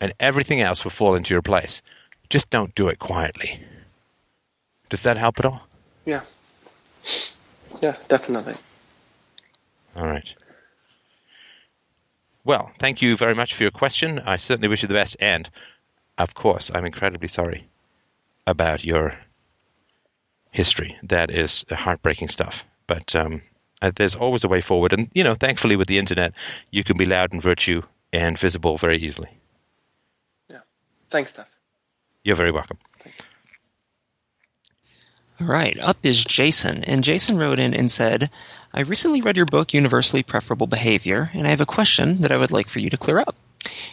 and 0.00 0.14
everything 0.20 0.60
else 0.60 0.84
will 0.84 0.90
fall 0.90 1.14
into 1.14 1.34
your 1.34 1.42
place. 1.42 1.82
Just 2.30 2.48
don't 2.50 2.74
do 2.74 2.88
it 2.88 2.98
quietly. 2.98 3.60
Does 4.90 5.02
that 5.02 5.16
help 5.16 5.38
at 5.38 5.44
all? 5.44 5.62
Yeah. 6.04 6.22
Yeah, 7.82 7.96
definitely. 8.08 8.54
All 9.96 10.06
right. 10.06 10.34
Well, 12.44 12.70
thank 12.78 13.02
you 13.02 13.16
very 13.16 13.34
much 13.34 13.54
for 13.54 13.64
your 13.64 13.72
question. 13.72 14.20
I 14.20 14.36
certainly 14.36 14.68
wish 14.68 14.82
you 14.82 14.88
the 14.88 14.94
best. 14.94 15.16
And, 15.18 15.50
of 16.16 16.34
course, 16.34 16.70
I'm 16.72 16.84
incredibly 16.84 17.28
sorry 17.28 17.66
about 18.46 18.84
your 18.84 19.18
history. 20.52 20.96
That 21.02 21.30
is 21.30 21.64
heartbreaking 21.68 22.28
stuff. 22.28 22.64
But 22.86 23.16
um, 23.16 23.42
uh, 23.82 23.90
there's 23.94 24.14
always 24.14 24.44
a 24.44 24.48
way 24.48 24.60
forward. 24.60 24.92
And, 24.92 25.10
you 25.12 25.24
know, 25.24 25.34
thankfully 25.34 25.74
with 25.74 25.88
the 25.88 25.98
internet, 25.98 26.34
you 26.70 26.84
can 26.84 26.96
be 26.96 27.04
loud 27.06 27.32
in 27.34 27.40
virtue 27.40 27.82
and 28.12 28.38
visible 28.38 28.78
very 28.78 28.98
easily. 28.98 29.30
Yeah. 30.48 30.60
Thanks, 31.10 31.30
Steph. 31.30 31.48
You're 32.22 32.36
very 32.36 32.52
welcome. 32.52 32.78
All 35.38 35.46
right, 35.46 35.78
up 35.78 35.98
is 36.02 36.24
Jason. 36.24 36.82
And 36.84 37.04
Jason 37.04 37.36
wrote 37.36 37.58
in 37.58 37.74
and 37.74 37.90
said, 37.90 38.30
I 38.72 38.80
recently 38.80 39.20
read 39.20 39.36
your 39.36 39.44
book, 39.44 39.74
Universally 39.74 40.22
Preferable 40.22 40.66
Behavior, 40.66 41.30
and 41.34 41.46
I 41.46 41.50
have 41.50 41.60
a 41.60 41.66
question 41.66 42.22
that 42.22 42.32
I 42.32 42.38
would 42.38 42.52
like 42.52 42.70
for 42.70 42.78
you 42.78 42.88
to 42.88 42.96
clear 42.96 43.18
up. 43.18 43.36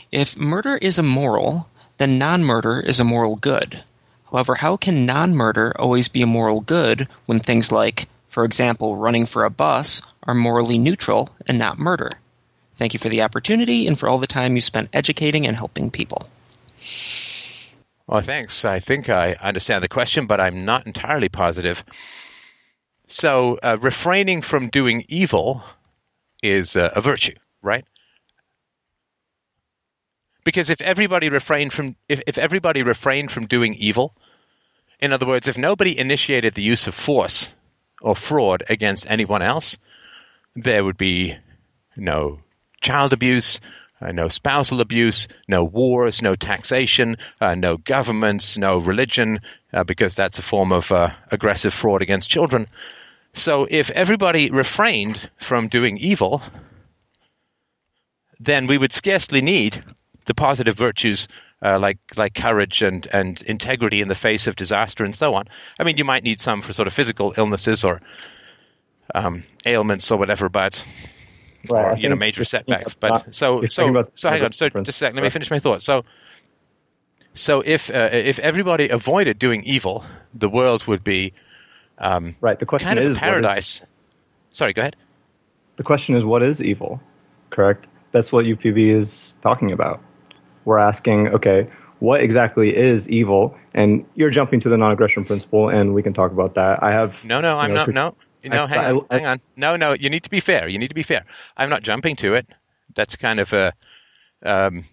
If 0.09 0.37
murder 0.37 0.77
is 0.77 0.97
immoral, 0.97 1.67
then 1.97 2.17
non 2.17 2.45
murder 2.45 2.79
is 2.79 3.01
a 3.01 3.03
moral 3.03 3.35
good. 3.35 3.83
However, 4.31 4.55
how 4.55 4.77
can 4.77 5.05
non 5.05 5.35
murder 5.35 5.73
always 5.77 6.07
be 6.07 6.21
a 6.21 6.27
moral 6.27 6.61
good 6.61 7.09
when 7.25 7.41
things 7.41 7.73
like, 7.73 8.07
for 8.29 8.45
example, 8.45 8.95
running 8.95 9.25
for 9.25 9.43
a 9.43 9.49
bus 9.49 10.01
are 10.23 10.33
morally 10.33 10.77
neutral 10.77 11.29
and 11.45 11.59
not 11.59 11.77
murder? 11.77 12.19
Thank 12.75 12.93
you 12.93 12.99
for 12.99 13.09
the 13.09 13.21
opportunity 13.21 13.85
and 13.85 13.99
for 13.99 14.07
all 14.07 14.17
the 14.17 14.27
time 14.27 14.55
you 14.55 14.61
spent 14.61 14.89
educating 14.93 15.45
and 15.45 15.57
helping 15.57 15.91
people. 15.91 16.29
Well, 18.07 18.21
thanks. 18.21 18.65
I 18.65 18.79
think 18.79 19.09
I 19.09 19.33
understand 19.33 19.83
the 19.83 19.87
question, 19.87 20.27
but 20.27 20.41
I'm 20.41 20.65
not 20.65 20.85
entirely 20.85 21.29
positive. 21.29 21.83
So, 23.07 23.59
uh, 23.61 23.77
refraining 23.79 24.41
from 24.41 24.69
doing 24.69 25.05
evil 25.07 25.63
is 26.41 26.75
uh, 26.75 26.91
a 26.95 27.01
virtue, 27.01 27.35
right? 27.61 27.85
Because 30.43 30.69
if 30.69 30.81
everybody 30.81 31.29
refrained 31.29 31.71
from 31.71 31.95
if, 32.09 32.21
if 32.27 32.37
everybody 32.37 32.83
refrained 32.83 33.31
from 33.31 33.47
doing 33.47 33.75
evil, 33.75 34.13
in 34.99 35.13
other 35.13 35.25
words, 35.25 35.47
if 35.47 35.57
nobody 35.57 35.97
initiated 35.97 36.53
the 36.53 36.61
use 36.61 36.87
of 36.87 36.95
force 36.95 37.53
or 38.01 38.15
fraud 38.15 38.63
against 38.69 39.09
anyone 39.09 39.41
else, 39.41 39.77
there 40.55 40.83
would 40.83 40.97
be 40.97 41.37
no 41.95 42.39
child 42.81 43.13
abuse, 43.13 43.61
uh, 44.03 44.11
no 44.11 44.27
spousal 44.27 44.81
abuse, 44.81 45.27
no 45.47 45.63
wars, 45.63 46.21
no 46.21 46.35
taxation, 46.35 47.17
uh, 47.39 47.55
no 47.55 47.77
governments, 47.77 48.57
no 48.57 48.77
religion, 48.77 49.39
uh, 49.73 49.83
because 49.83 50.15
that's 50.15 50.39
a 50.39 50.41
form 50.41 50.71
of 50.71 50.91
uh, 50.91 51.11
aggressive 51.31 51.73
fraud 51.73 52.01
against 52.01 52.29
children. 52.29 52.67
So 53.33 53.65
if 53.69 53.89
everybody 53.89 54.51
refrained 54.51 55.29
from 55.39 55.69
doing 55.69 55.97
evil, 55.97 56.41
then 58.39 58.67
we 58.67 58.77
would 58.77 58.91
scarcely 58.91 59.41
need 59.41 59.83
the 60.25 60.33
positive 60.33 60.75
virtues 60.75 61.27
uh, 61.61 61.79
like 61.79 61.97
like 62.17 62.33
courage 62.33 62.81
and, 62.81 63.07
and 63.11 63.41
integrity 63.41 64.01
in 64.01 64.09
the 64.09 64.15
face 64.15 64.47
of 64.47 64.55
disaster 64.55 65.05
and 65.05 65.15
so 65.15 65.33
on. 65.33 65.45
I 65.79 65.83
mean, 65.85 65.97
you 65.97 66.03
might 66.03 66.23
need 66.23 66.39
some 66.39 66.61
for 66.61 66.73
sort 66.73 66.87
of 66.87 66.93
physical 66.93 67.33
illnesses 67.37 67.85
or 67.85 68.01
um, 69.15 69.43
ailments 69.65 70.11
or 70.11 70.17
whatever, 70.17 70.49
but 70.49 70.83
right, 71.69 71.93
or 71.93 71.97
you 71.97 72.09
know 72.09 72.15
major 72.15 72.43
setbacks. 72.43 72.93
But 72.93 73.33
so 73.33 73.65
so 73.67 74.07
so 74.15 74.29
hang 74.29 74.43
on. 74.43 74.53
So 74.53 74.69
just 74.69 74.89
a 74.89 74.91
sec. 74.91 75.13
Let 75.13 75.23
me 75.23 75.29
finish 75.29 75.49
my 75.49 75.59
thought. 75.59 75.81
So 75.81 76.03
so 77.33 77.61
if 77.61 77.89
uh, 77.89 78.09
if 78.11 78.39
everybody 78.39 78.89
avoided 78.89 79.39
doing 79.39 79.63
evil, 79.63 80.03
the 80.33 80.49
world 80.49 80.85
would 80.87 81.03
be 81.03 81.33
um, 81.97 82.35
right. 82.41 82.59
The 82.59 82.65
question 82.65 82.87
kind 82.87 82.99
is 82.99 83.15
of 83.15 83.21
paradise. 83.21 83.81
Is, 83.81 83.87
Sorry, 84.51 84.73
go 84.73 84.81
ahead. 84.81 84.95
The 85.77 85.83
question 85.83 86.15
is, 86.15 86.23
what 86.23 86.43
is 86.43 86.61
evil? 86.61 87.01
Correct. 87.49 87.85
That's 88.11 88.31
what 88.31 88.45
UPB 88.45 88.99
is 88.99 89.33
talking 89.41 89.71
about. 89.71 89.99
We're 90.65 90.77
asking, 90.77 91.29
okay, 91.29 91.69
what 91.99 92.21
exactly 92.21 92.75
is 92.75 93.09
evil? 93.09 93.57
And 93.73 94.05
you're 94.13 94.29
jumping 94.29 94.59
to 94.61 94.69
the 94.69 94.77
non-aggression 94.77 95.25
principle, 95.25 95.69
and 95.69 95.95
we 95.95 96.03
can 96.03 96.13
talk 96.13 96.31
about 96.31 96.55
that. 96.55 96.83
I 96.83 96.91
have 96.91 97.25
no, 97.25 97.41
no, 97.41 97.57
I'm 97.57 97.73
know, 97.73 97.85
not. 97.85 97.93
no, 97.93 98.15
no, 98.43 98.67
hang 98.67 98.79
I, 98.79 98.91
on, 98.91 99.05
I, 99.09 99.17
hang 99.17 99.25
on. 99.25 99.41
No, 99.55 99.75
no, 99.75 99.93
you 99.93 100.09
need 100.09 100.23
to 100.23 100.29
be 100.29 100.39
fair. 100.39 100.67
You 100.67 100.79
need 100.79 100.89
to 100.89 100.95
be 100.95 101.03
fair. 101.03 101.25
I'm 101.55 101.69
not 101.69 101.83
jumping 101.83 102.15
to 102.17 102.33
it. 102.35 102.47
That's 102.95 103.15
kind 103.15 103.39
of 103.39 103.53
a 103.53 103.73
um, 104.43 104.85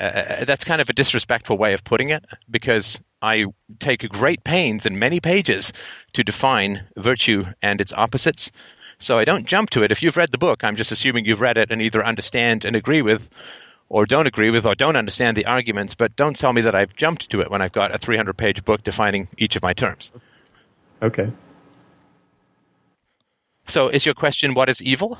uh, 0.00 0.44
that's 0.44 0.64
kind 0.64 0.80
of 0.80 0.90
a 0.90 0.92
disrespectful 0.92 1.56
way 1.56 1.74
of 1.74 1.84
putting 1.84 2.10
it 2.10 2.24
because 2.50 3.00
I 3.22 3.46
take 3.78 4.08
great 4.08 4.44
pains 4.44 4.86
in 4.86 4.98
many 4.98 5.20
pages 5.20 5.72
to 6.14 6.24
define 6.24 6.84
virtue 6.96 7.44
and 7.62 7.80
its 7.80 7.92
opposites. 7.92 8.50
So 8.98 9.18
I 9.18 9.24
don't 9.24 9.46
jump 9.46 9.70
to 9.70 9.82
it. 9.82 9.92
If 9.92 10.02
you've 10.02 10.16
read 10.16 10.32
the 10.32 10.38
book, 10.38 10.64
I'm 10.64 10.76
just 10.76 10.92
assuming 10.92 11.24
you've 11.24 11.40
read 11.40 11.58
it 11.58 11.70
and 11.70 11.82
either 11.82 12.04
understand 12.04 12.64
and 12.64 12.74
agree 12.74 13.02
with, 13.02 13.28
or 13.88 14.06
don't 14.06 14.26
agree 14.26 14.50
with, 14.50 14.66
or 14.66 14.74
don't 14.74 14.96
understand 14.96 15.36
the 15.36 15.46
arguments. 15.46 15.94
But 15.94 16.16
don't 16.16 16.36
tell 16.36 16.52
me 16.52 16.62
that 16.62 16.74
I've 16.74 16.96
jumped 16.96 17.30
to 17.30 17.40
it 17.42 17.50
when 17.50 17.62
I've 17.62 17.72
got 17.72 17.94
a 17.94 17.98
300 17.98 18.36
page 18.36 18.64
book 18.64 18.82
defining 18.82 19.28
each 19.36 19.56
of 19.56 19.62
my 19.62 19.74
terms. 19.74 20.10
Okay. 21.02 21.30
So 23.68 23.88
is 23.88 24.06
your 24.06 24.14
question 24.14 24.54
what 24.54 24.68
is 24.68 24.82
evil? 24.82 25.18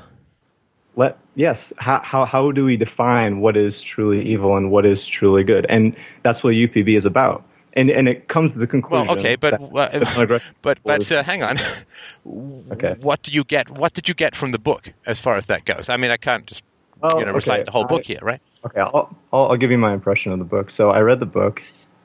let 0.97 1.17
yes. 1.35 1.71
How, 1.77 2.01
how 2.03 2.25
how 2.25 2.51
do 2.51 2.65
we 2.65 2.75
define 2.75 3.39
what 3.39 3.55
is 3.55 3.81
truly 3.81 4.27
evil 4.27 4.57
and 4.57 4.69
what 4.69 4.85
is 4.85 5.05
truly 5.05 5.43
good? 5.43 5.65
And 5.69 5.95
that's 6.23 6.43
what 6.43 6.51
upb 6.51 6.97
is 6.97 7.05
about. 7.05 7.43
And 7.73 7.89
and 7.89 8.09
it 8.09 8.27
comes 8.27 8.53
to 8.53 8.59
the 8.59 8.67
conclusion 8.67 9.07
well 9.07 9.17
okay 9.17 9.35
but 9.35 9.53
uh, 9.53 10.39
but 10.61 10.79
but 10.83 11.11
uh, 11.11 11.23
hang 11.23 11.43
on. 11.43 11.57
Okay. 12.69 12.95
What 12.99 13.21
do 13.21 13.31
you 13.31 13.45
get 13.45 13.69
what 13.69 13.93
did 13.93 14.09
you 14.09 14.13
get 14.13 14.35
from 14.35 14.51
the 14.51 14.59
book 14.59 14.91
as 15.05 15.21
far 15.21 15.37
as 15.37 15.45
that 15.45 15.63
goes? 15.63 15.87
I 15.87 15.95
mean 15.95 16.11
i 16.11 16.17
can't 16.17 16.45
just 16.45 16.63
oh, 17.01 17.19
you 17.19 17.25
know 17.25 17.31
recite 17.31 17.63
the 17.65 17.71
whole 17.71 17.85
book 17.85 18.03
here 18.03 18.19
right? 18.21 18.41
Okay 18.65 18.81
I'll, 18.81 19.15
I'll 19.31 19.51
i'll 19.51 19.57
give 19.57 19.71
you 19.71 19.77
my 19.77 19.93
impression 19.93 20.33
of 20.33 20.39
the 20.39 20.45
book. 20.45 20.71
So 20.71 20.89
i 20.89 20.99
read 20.99 21.19
the 21.21 21.31
book 21.41 21.61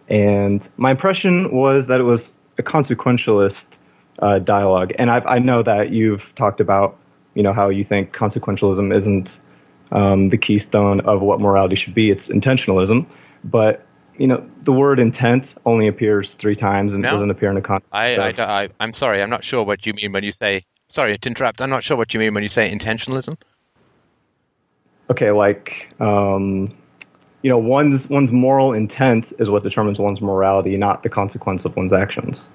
and 0.08 0.68
my 0.76 0.90
impression 0.92 1.50
was 1.50 1.86
that 1.88 1.98
it 1.98 2.04
was 2.04 2.32
a 2.58 2.62
consequentialist 2.62 3.66
uh, 4.22 4.38
dialogue 4.38 4.92
and 4.98 5.10
i 5.10 5.18
i 5.20 5.38
know 5.38 5.62
that 5.62 5.90
you've 5.90 6.34
talked 6.34 6.60
about 6.60 6.96
you 7.34 7.42
know 7.42 7.52
how 7.52 7.68
you 7.68 7.84
think 7.84 8.12
consequentialism 8.14 8.94
isn't 8.96 9.38
um, 9.92 10.28
the 10.30 10.38
keystone 10.38 11.00
of 11.00 11.20
what 11.20 11.40
morality 11.40 11.76
should 11.76 11.94
be. 11.94 12.10
It's 12.10 12.28
intentionalism, 12.28 13.06
but 13.44 13.86
you 14.18 14.26
know 14.26 14.48
the 14.62 14.72
word 14.72 14.98
intent 14.98 15.54
only 15.64 15.86
appears 15.86 16.34
three 16.34 16.56
times 16.56 16.94
and 16.94 17.02
no. 17.02 17.10
doesn't 17.10 17.30
appear 17.30 17.50
in 17.50 17.56
a 17.56 17.62
context. 17.62 17.88
I, 17.92 18.16
I, 18.16 18.34
I, 18.38 18.68
I'm 18.80 18.94
sorry, 18.94 19.22
I'm 19.22 19.30
not 19.30 19.44
sure 19.44 19.62
what 19.62 19.86
you 19.86 19.92
mean 19.94 20.12
when 20.12 20.24
you 20.24 20.32
say. 20.32 20.64
Sorry 20.88 21.16
to 21.16 21.28
interrupt. 21.28 21.62
I'm 21.62 21.70
not 21.70 21.82
sure 21.82 21.96
what 21.96 22.12
you 22.12 22.20
mean 22.20 22.34
when 22.34 22.42
you 22.42 22.48
say 22.48 22.70
intentionalism. 22.70 23.36
Okay, 25.10 25.30
like 25.30 25.92
um, 26.00 26.74
you 27.42 27.50
know, 27.50 27.58
one's 27.58 28.08
one's 28.08 28.32
moral 28.32 28.72
intent 28.72 29.32
is 29.38 29.48
what 29.50 29.62
determines 29.62 29.98
one's 29.98 30.20
morality, 30.20 30.76
not 30.76 31.02
the 31.02 31.08
consequence 31.08 31.64
of 31.64 31.76
one's 31.76 31.92
actions. 31.92 32.48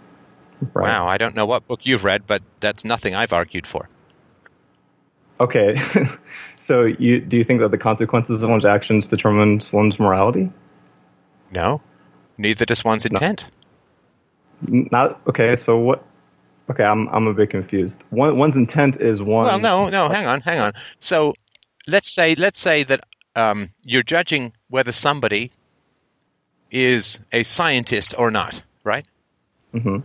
Right. 0.74 0.84
Wow, 0.84 1.08
I 1.08 1.18
don't 1.18 1.36
know 1.36 1.46
what 1.46 1.68
book 1.68 1.86
you've 1.86 2.04
read, 2.04 2.26
but 2.26 2.42
that's 2.60 2.84
nothing 2.84 3.16
I've 3.16 3.34
argued 3.34 3.68
for. 3.68 3.88
Okay, 5.40 5.76
so 6.60 6.84
you 6.84 7.22
do 7.22 7.38
you 7.38 7.44
think 7.44 7.60
that 7.60 7.70
the 7.70 7.78
consequences 7.78 8.42
of 8.42 8.50
one's 8.50 8.66
actions 8.66 9.08
determines 9.08 9.72
one's 9.72 10.00
morality? 10.00 10.52
No, 11.52 11.82
neither 12.38 12.66
does 12.66 12.84
one's 12.84 13.06
intent. 13.06 13.48
Not 14.62 15.22
okay. 15.28 15.56
So 15.56 15.78
what? 15.78 16.04
Okay, 16.72 16.84
I'm 16.84 17.08
I'm 17.10 17.28
a 17.28 17.34
bit 17.34 17.52
confused. 17.52 18.04
One, 18.10 18.38
one's 18.38 18.56
intent 18.56 19.00
is 19.00 19.22
one. 19.22 19.46
Well, 19.46 19.60
no, 19.60 19.90
no. 19.90 20.10
Hang 20.10 20.26
on, 20.26 20.42
hang 20.42 20.60
on. 20.60 20.72
So 20.98 21.36
let's 21.86 22.12
say 22.12 22.34
let's 22.34 22.60
say 22.60 22.84
that 22.84 23.02
um, 23.36 23.70
you're 23.84 24.04
judging 24.04 24.54
whether 24.70 24.92
somebody 24.92 25.52
is 26.72 27.20
a 27.32 27.44
scientist 27.44 28.16
or 28.18 28.32
not, 28.32 28.62
right? 28.84 29.06
Mm-hmm. 29.74 30.00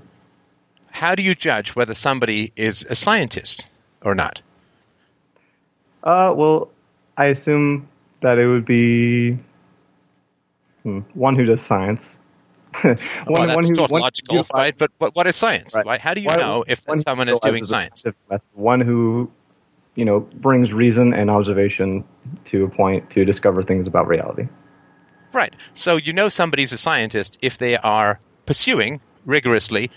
How 0.93 1.15
do 1.15 1.23
you 1.23 1.35
judge 1.35 1.75
whether 1.75 1.95
somebody 1.95 2.53
is 2.55 2.87
a 2.89 2.95
scientist 2.95 3.67
or 4.03 4.15
not? 4.15 4.43
Uh, 6.05 6.35
well, 6.37 6.71
I 7.17 7.27
assume 7.27 7.89
that 8.21 8.39
it 8.39 8.47
would 8.47 8.67
be 8.67 9.39
hmm, 10.83 11.01
one 11.15 11.35
who 11.35 11.47
does 11.47 11.63
science. 11.63 12.05
one, 12.83 12.99
well, 13.27 13.47
that's 13.47 13.71
one 13.71 13.89
who, 13.89 13.97
logical, 13.99 14.37
one, 14.37 14.47
right? 14.53 14.77
But, 14.77 14.91
but 14.99 15.17
what 15.17 15.27
is 15.27 15.35
science? 15.35 15.75
Right. 15.75 15.87
right? 15.87 16.01
How 16.01 16.13
do 16.13 16.21
you 16.21 16.29
know 16.29 16.63
if 16.69 16.83
someone 16.97 17.31
is 17.31 17.41
doing 17.41 17.65
science? 17.65 18.05
One 18.53 18.83
who, 18.83 19.31
you 19.95 20.05
know, 20.05 20.21
brings 20.21 20.73
reason 20.73 21.15
and 21.15 21.31
observation 21.31 22.05
to 22.47 22.65
a 22.65 22.69
point 22.69 23.11
to 23.11 23.25
discover 23.25 23.63
things 23.63 23.87
about 23.87 24.09
reality. 24.09 24.49
Right. 25.33 25.55
So 25.73 25.97
you 25.97 26.13
know 26.13 26.29
somebody's 26.29 26.73
a 26.73 26.79
scientist 26.79 27.39
if 27.41 27.57
they 27.57 27.79
are 27.79 28.21
pursuing 28.45 29.01
rigorously 29.25 29.91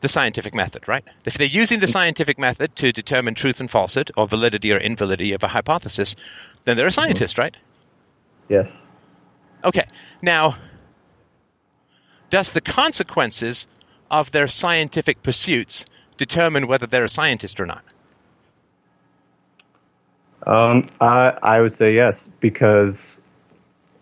the 0.00 0.08
scientific 0.08 0.54
method, 0.54 0.88
right? 0.88 1.04
If 1.24 1.38
they're 1.38 1.46
using 1.46 1.80
the 1.80 1.88
scientific 1.88 2.38
method 2.38 2.76
to 2.76 2.92
determine 2.92 3.34
truth 3.34 3.60
and 3.60 3.70
falsehood 3.70 4.12
or 4.16 4.28
validity 4.28 4.72
or 4.72 4.78
invalidity 4.78 5.32
of 5.32 5.42
a 5.42 5.48
hypothesis, 5.48 6.16
then 6.64 6.76
they're 6.76 6.86
a 6.86 6.92
scientist, 6.92 7.36
mm-hmm. 7.36 7.42
right? 7.42 7.56
Yes. 8.48 8.70
Okay. 9.64 9.86
Now, 10.22 10.56
does 12.30 12.50
the 12.50 12.60
consequences 12.60 13.66
of 14.10 14.30
their 14.30 14.48
scientific 14.48 15.22
pursuits 15.22 15.86
determine 16.16 16.66
whether 16.66 16.86
they're 16.86 17.04
a 17.04 17.08
scientist 17.08 17.60
or 17.60 17.66
not? 17.66 17.82
Um, 20.46 20.90
I, 21.00 21.36
I 21.42 21.60
would 21.60 21.74
say 21.74 21.94
yes, 21.94 22.28
because 22.38 23.20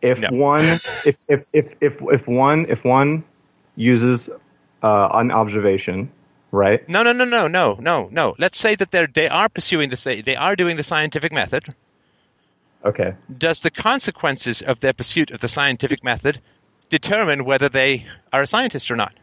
if 0.03 0.19
no. 0.19 0.29
one, 0.31 0.65
if, 0.65 1.17
if, 1.31 1.45
if, 1.53 1.73
if, 1.81 1.95
if 2.03 2.27
one, 2.27 2.67
if 2.69 2.85
one 2.85 3.25
uses 3.77 4.29
uh, 4.85 5.09
on 5.11 5.31
observation, 5.31 6.13
right? 6.53 6.87
No, 6.89 7.03
no, 7.03 7.13
no, 7.13 7.25
no, 7.25 7.49
no, 7.49 7.79
no, 7.81 8.09
no. 8.13 8.35
Let's 8.39 8.59
say 8.59 8.75
that 8.75 8.91
they're 8.91 9.07
they 9.07 9.29
are 9.29 9.49
pursuing 9.49 9.89
the 9.89 10.23
they 10.25 10.37
are 10.37 10.55
doing 10.55 10.77
the 10.77 10.85
scientific 10.85 11.33
method. 11.33 11.75
Okay. 12.85 13.15
Does 13.37 13.61
the 13.61 13.71
consequences 13.71 14.61
of 14.61 14.81
their 14.81 14.93
pursuit 14.93 15.31
of 15.31 15.41
the 15.41 15.49
scientific 15.49 16.05
method 16.05 16.43
determine 16.91 17.47
whether 17.47 17.71
they 17.71 18.07
are 18.31 18.43
a 18.43 18.47
scientist 18.47 18.91
or 18.91 18.97
not? 18.97 19.15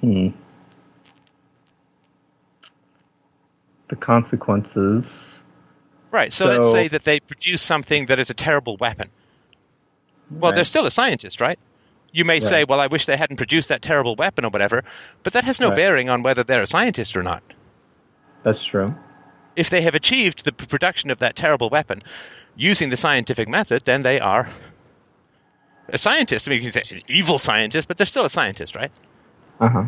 Hmm. 0.00 0.28
The 3.88 3.96
consequences. 3.96 5.32
Right. 6.12 6.32
So, 6.32 6.44
so 6.44 6.50
let's 6.52 6.70
say 6.70 6.88
that 6.88 7.02
they 7.02 7.18
produce 7.18 7.60
something 7.60 8.06
that 8.06 8.20
is 8.20 8.30
a 8.30 8.34
terrible 8.34 8.76
weapon. 8.76 9.10
Well, 10.30 10.52
right. 10.52 10.54
they're 10.54 10.64
still 10.64 10.86
a 10.86 10.92
scientist, 10.92 11.40
right? 11.40 11.58
You 12.12 12.24
may 12.24 12.34
right. 12.34 12.42
say, 12.42 12.64
well, 12.64 12.78
I 12.78 12.86
wish 12.86 13.06
they 13.06 13.16
hadn't 13.16 13.38
produced 13.38 13.70
that 13.70 13.82
terrible 13.82 14.14
weapon 14.14 14.44
or 14.44 14.50
whatever, 14.50 14.84
but 15.22 15.32
that 15.32 15.44
has 15.44 15.58
no 15.58 15.68
right. 15.68 15.76
bearing 15.76 16.10
on 16.10 16.22
whether 16.22 16.44
they're 16.44 16.62
a 16.62 16.66
scientist 16.66 17.16
or 17.16 17.22
not. 17.22 17.42
That's 18.44 18.62
true. 18.62 18.94
If 19.56 19.70
they 19.70 19.82
have 19.82 19.94
achieved 19.94 20.44
the 20.44 20.52
production 20.52 21.10
of 21.10 21.18
that 21.20 21.36
terrible 21.36 21.70
weapon 21.70 22.02
using 22.54 22.90
the 22.90 22.96
scientific 22.96 23.48
method, 23.48 23.82
then 23.84 24.02
they 24.02 24.20
are 24.20 24.48
a 25.88 25.98
scientist. 25.98 26.48
I 26.48 26.50
mean, 26.50 26.62
you 26.62 26.70
can 26.70 26.70
say 26.70 26.84
an 26.90 27.02
evil 27.08 27.38
scientist, 27.38 27.88
but 27.88 27.96
they're 27.96 28.06
still 28.06 28.24
a 28.24 28.30
scientist, 28.30 28.76
right? 28.76 28.90
Uh 29.60 29.68
huh. 29.68 29.84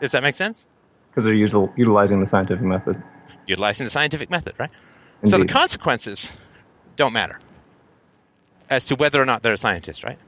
Does 0.00 0.12
that 0.12 0.22
make 0.22 0.36
sense? 0.36 0.64
Because 1.10 1.24
they're 1.24 1.34
util- 1.34 1.72
utilizing 1.76 2.20
the 2.20 2.26
scientific 2.26 2.64
method. 2.64 3.02
Utilizing 3.46 3.86
the 3.86 3.90
scientific 3.90 4.30
method, 4.30 4.54
right? 4.58 4.70
Indeed. 5.22 5.30
So 5.30 5.38
the 5.38 5.46
consequences 5.46 6.32
don't 6.96 7.12
matter 7.12 7.38
as 8.68 8.86
to 8.86 8.96
whether 8.96 9.20
or 9.20 9.24
not 9.24 9.42
they're 9.42 9.52
a 9.52 9.58
scientist, 9.58 10.04
right? 10.04 10.18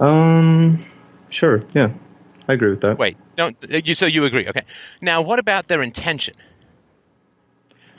Um, 0.00 0.84
sure. 1.30 1.64
Yeah, 1.74 1.92
I 2.48 2.52
agree 2.52 2.70
with 2.70 2.80
that. 2.82 2.98
Wait, 2.98 3.16
don't 3.34 3.56
you? 3.68 3.94
So 3.94 4.06
you 4.06 4.24
agree? 4.24 4.48
Okay. 4.48 4.62
Now, 5.00 5.22
what 5.22 5.38
about 5.38 5.68
their 5.68 5.82
intention? 5.82 6.34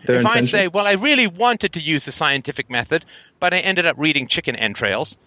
Their 0.06 0.18
if 0.18 0.22
intention? 0.22 0.42
I 0.42 0.42
say, 0.42 0.68
well, 0.68 0.86
I 0.86 0.94
really 0.94 1.28
wanted 1.28 1.74
to 1.74 1.80
use 1.80 2.06
the 2.06 2.12
scientific 2.12 2.70
method, 2.70 3.06
but 3.40 3.54
I 3.54 3.58
ended 3.58 3.86
up 3.86 3.96
reading 3.98 4.28
chicken 4.28 4.56
entrails, 4.56 5.18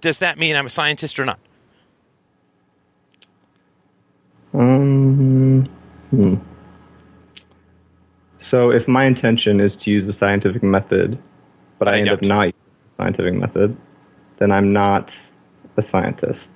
does 0.00 0.18
that 0.18 0.38
mean 0.38 0.56
I'm 0.56 0.66
a 0.66 0.70
scientist 0.70 1.18
or 1.20 1.24
not? 1.24 1.38
Um. 4.52 5.64
Hmm. 6.10 6.34
So, 8.40 8.70
if 8.70 8.88
my 8.88 9.04
intention 9.04 9.60
is 9.60 9.76
to 9.76 9.90
use 9.90 10.06
the 10.06 10.12
scientific 10.12 10.62
method, 10.62 11.18
but 11.78 11.86
I, 11.86 11.92
I 11.92 11.96
end 11.98 12.06
don't. 12.06 12.14
up 12.14 12.22
not 12.22 12.46
using 12.46 12.60
the 12.96 13.02
scientific 13.04 13.34
method, 13.34 13.76
then 14.40 14.50
I'm 14.50 14.72
not 14.72 15.12
a 15.76 15.82
scientist 15.82 16.50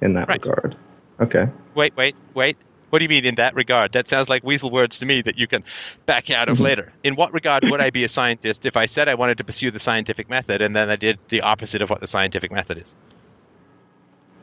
in 0.00 0.12
that 0.14 0.28
right. 0.28 0.44
regard. 0.44 0.76
Okay. 1.18 1.48
Wait, 1.74 1.96
wait, 1.96 2.14
wait. 2.34 2.56
What 2.90 2.98
do 2.98 3.04
you 3.06 3.08
mean 3.08 3.24
in 3.24 3.36
that 3.36 3.54
regard? 3.54 3.92
That 3.92 4.06
sounds 4.06 4.28
like 4.28 4.44
weasel 4.44 4.70
words 4.70 4.98
to 4.98 5.06
me 5.06 5.22
that 5.22 5.38
you 5.38 5.46
can 5.46 5.64
back 6.04 6.30
out 6.30 6.50
of 6.50 6.56
mm-hmm. 6.56 6.64
later. 6.64 6.92
In 7.02 7.16
what 7.16 7.32
regard 7.32 7.64
would 7.64 7.80
I 7.80 7.88
be 7.88 8.04
a 8.04 8.08
scientist 8.08 8.66
if 8.66 8.76
I 8.76 8.84
said 8.84 9.08
I 9.08 9.14
wanted 9.14 9.38
to 9.38 9.44
pursue 9.44 9.70
the 9.70 9.78
scientific 9.78 10.28
method 10.28 10.60
and 10.60 10.76
then 10.76 10.90
I 10.90 10.96
did 10.96 11.18
the 11.30 11.40
opposite 11.40 11.80
of 11.80 11.88
what 11.88 12.00
the 12.00 12.06
scientific 12.06 12.52
method 12.52 12.82
is? 12.82 12.94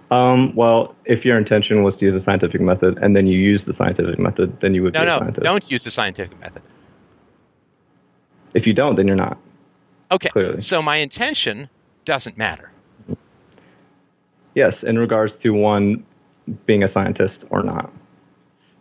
Um, 0.09 0.55
well, 0.55 0.95
if 1.05 1.25
your 1.25 1.37
intention 1.37 1.83
was 1.83 1.95
to 1.97 2.05
use 2.05 2.15
the 2.15 2.21
scientific 2.21 2.59
method 2.59 2.97
and 2.97 3.15
then 3.15 3.27
you 3.27 3.37
use 3.37 3.65
the 3.65 3.73
scientific 3.73 4.17
method, 4.17 4.59
then 4.61 4.73
you 4.73 4.81
would 4.81 4.95
no, 4.95 5.01
be 5.01 5.05
no, 5.05 5.15
a 5.15 5.19
scientist. 5.19 5.43
don't 5.43 5.69
use 5.69 5.83
the 5.83 5.91
scientific 5.91 6.39
method. 6.39 6.63
If 8.55 8.65
you 8.65 8.73
don't, 8.73 8.95
then 8.95 9.05
you're 9.05 9.15
not. 9.15 9.37
Okay. 10.11 10.29
Clearly. 10.29 10.61
So 10.61 10.81
my 10.81 10.97
intention 10.97 11.69
doesn't 12.05 12.35
matter. 12.35 12.71
Yes, 14.55 14.83
in 14.83 14.97
regards 14.97 15.35
to 15.37 15.51
one 15.51 16.05
being 16.65 16.83
a 16.83 16.87
scientist 16.87 17.45
or 17.49 17.63
not. 17.63 17.91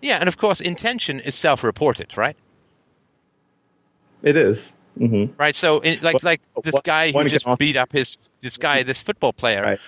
Yeah, 0.01 0.19
and 0.19 0.29
of 0.29 0.37
course, 0.37 0.61
intention 0.61 1.21
is 1.21 1.35
self-reported, 1.35 2.17
right? 2.17 2.37
It 4.23 4.37
is. 4.37 4.65
Mm-hmm. 4.99 5.41
Right. 5.41 5.55
So, 5.55 5.79
in, 5.81 6.01
like, 6.03 6.23
like 6.23 6.41
this 6.63 6.81
guy 6.81 7.13
who 7.13 7.25
just 7.25 7.47
beat 7.59 7.77
up 7.77 7.93
his 7.93 8.19
this 8.41 8.59
guy, 8.59 8.83
this 8.83 9.03
football 9.03 9.33
player, 9.33 9.63
right. 9.63 9.81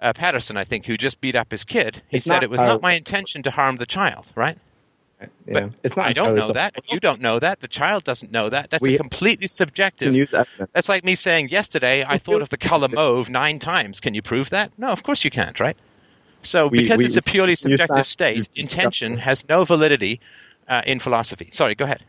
uh, 0.00 0.12
Patterson, 0.12 0.56
I 0.56 0.64
think, 0.64 0.86
who 0.86 0.96
just 0.96 1.20
beat 1.20 1.36
up 1.36 1.50
his 1.50 1.64
kid. 1.64 2.00
He 2.08 2.18
it's 2.18 2.26
said 2.26 2.34
not, 2.34 2.42
it 2.44 2.50
was 2.50 2.60
uh, 2.60 2.66
not 2.66 2.82
my 2.82 2.94
intention 2.94 3.42
to 3.42 3.50
harm 3.50 3.76
the 3.76 3.86
child, 3.86 4.32
right? 4.34 4.58
Yeah. 5.46 5.52
But 5.52 5.70
it's 5.82 5.96
not 5.96 6.06
I 6.06 6.12
don't 6.12 6.34
know 6.34 6.52
that. 6.52 6.74
You 6.90 7.00
don't 7.00 7.20
know 7.20 7.38
that. 7.38 7.60
The 7.60 7.68
child 7.68 8.04
doesn't 8.04 8.32
know 8.32 8.48
that. 8.48 8.70
That's 8.70 8.82
we, 8.82 8.94
a 8.94 8.98
completely 8.98 9.48
subjective. 9.48 10.30
That's 10.72 10.88
like 10.88 11.04
me 11.04 11.14
saying 11.14 11.48
yesterday 11.48 12.04
I 12.06 12.18
thought 12.18 12.42
of 12.42 12.48
the 12.48 12.56
color 12.56 12.88
mauve 12.88 13.30
nine 13.30 13.58
times. 13.58 14.00
Can 14.00 14.14
you 14.14 14.22
prove 14.22 14.50
that? 14.50 14.72
No, 14.78 14.88
of 14.88 15.02
course 15.02 15.24
you 15.24 15.30
can't, 15.30 15.58
right? 15.60 15.76
So 16.42 16.66
we, 16.66 16.82
because 16.82 16.98
we, 16.98 17.06
it's 17.06 17.16
a 17.16 17.22
purely 17.22 17.54
subjective 17.54 18.06
state, 18.06 18.48
intention 18.54 19.16
has 19.16 19.48
no 19.48 19.64
validity 19.64 20.20
uh, 20.68 20.82
in 20.86 21.00
philosophy. 21.00 21.48
Sorry, 21.52 21.74
go 21.74 21.84
ahead. 21.84 22.02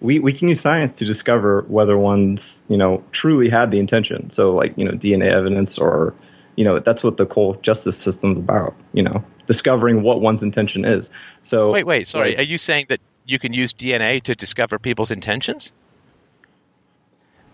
We 0.00 0.18
we 0.18 0.32
can 0.32 0.48
use 0.48 0.60
science 0.60 0.96
to 0.96 1.04
discover 1.04 1.64
whether 1.68 1.96
one's 1.96 2.60
you 2.68 2.76
know 2.76 3.04
truly 3.12 3.50
had 3.50 3.70
the 3.70 3.78
intention. 3.78 4.30
So 4.30 4.54
like 4.54 4.76
you 4.76 4.84
know 4.84 4.92
DNA 4.92 5.30
evidence 5.30 5.78
or 5.78 6.14
you 6.56 6.64
know 6.64 6.80
that's 6.80 7.02
what 7.02 7.16
the 7.18 7.26
whole 7.26 7.54
justice 7.56 7.98
system's 7.98 8.38
about. 8.38 8.74
You 8.92 9.02
know, 9.02 9.24
discovering 9.46 10.02
what 10.02 10.20
one's 10.20 10.42
intention 10.42 10.84
is. 10.84 11.10
So 11.44 11.70
wait, 11.70 11.86
wait, 11.86 12.08
sorry. 12.08 12.30
Like, 12.30 12.40
Are 12.40 12.42
you 12.42 12.58
saying 12.58 12.86
that 12.88 13.00
you 13.26 13.38
can 13.38 13.52
use 13.52 13.72
DNA 13.72 14.22
to 14.24 14.34
discover 14.34 14.78
people's 14.78 15.10
intentions? 15.10 15.72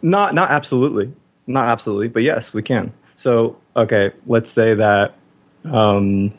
Not 0.03 0.34
not 0.34 0.51
absolutely, 0.51 1.12
not 1.47 1.68
absolutely, 1.68 2.09
but 2.09 2.22
yes, 2.22 2.53
we 2.53 2.62
can. 2.62 2.93
So 3.16 3.57
okay, 3.74 4.12
let's 4.26 4.51
say 4.51 4.74
that. 4.74 5.14
Um, 5.64 6.32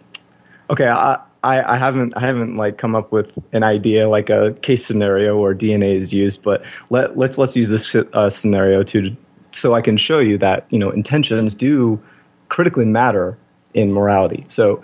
okay, 0.69 0.87
I, 0.87 1.19
I, 1.43 1.75
I 1.75 1.77
haven't 1.77 2.13
I 2.15 2.21
haven't 2.21 2.57
like 2.57 2.77
come 2.77 2.95
up 2.95 3.11
with 3.11 3.37
an 3.51 3.63
idea 3.63 4.09
like 4.09 4.29
a 4.29 4.53
case 4.61 4.85
scenario 4.85 5.39
where 5.39 5.55
DNA 5.55 5.95
is 5.97 6.13
used, 6.13 6.41
but 6.41 6.63
let 6.89 7.17
let's 7.17 7.37
let's 7.37 7.55
use 7.55 7.69
this 7.69 7.95
uh, 8.13 8.29
scenario 8.29 8.83
to 8.83 9.15
so 9.53 9.73
I 9.73 9.81
can 9.81 9.97
show 9.97 10.19
you 10.19 10.37
that 10.39 10.67
you 10.69 10.79
know 10.79 10.91
intentions 10.91 11.53
do 11.53 12.01
critically 12.49 12.85
matter 12.85 13.37
in 13.73 13.91
morality. 13.91 14.45
So 14.49 14.83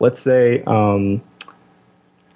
let's 0.00 0.20
say 0.20 0.62
um, 0.66 1.22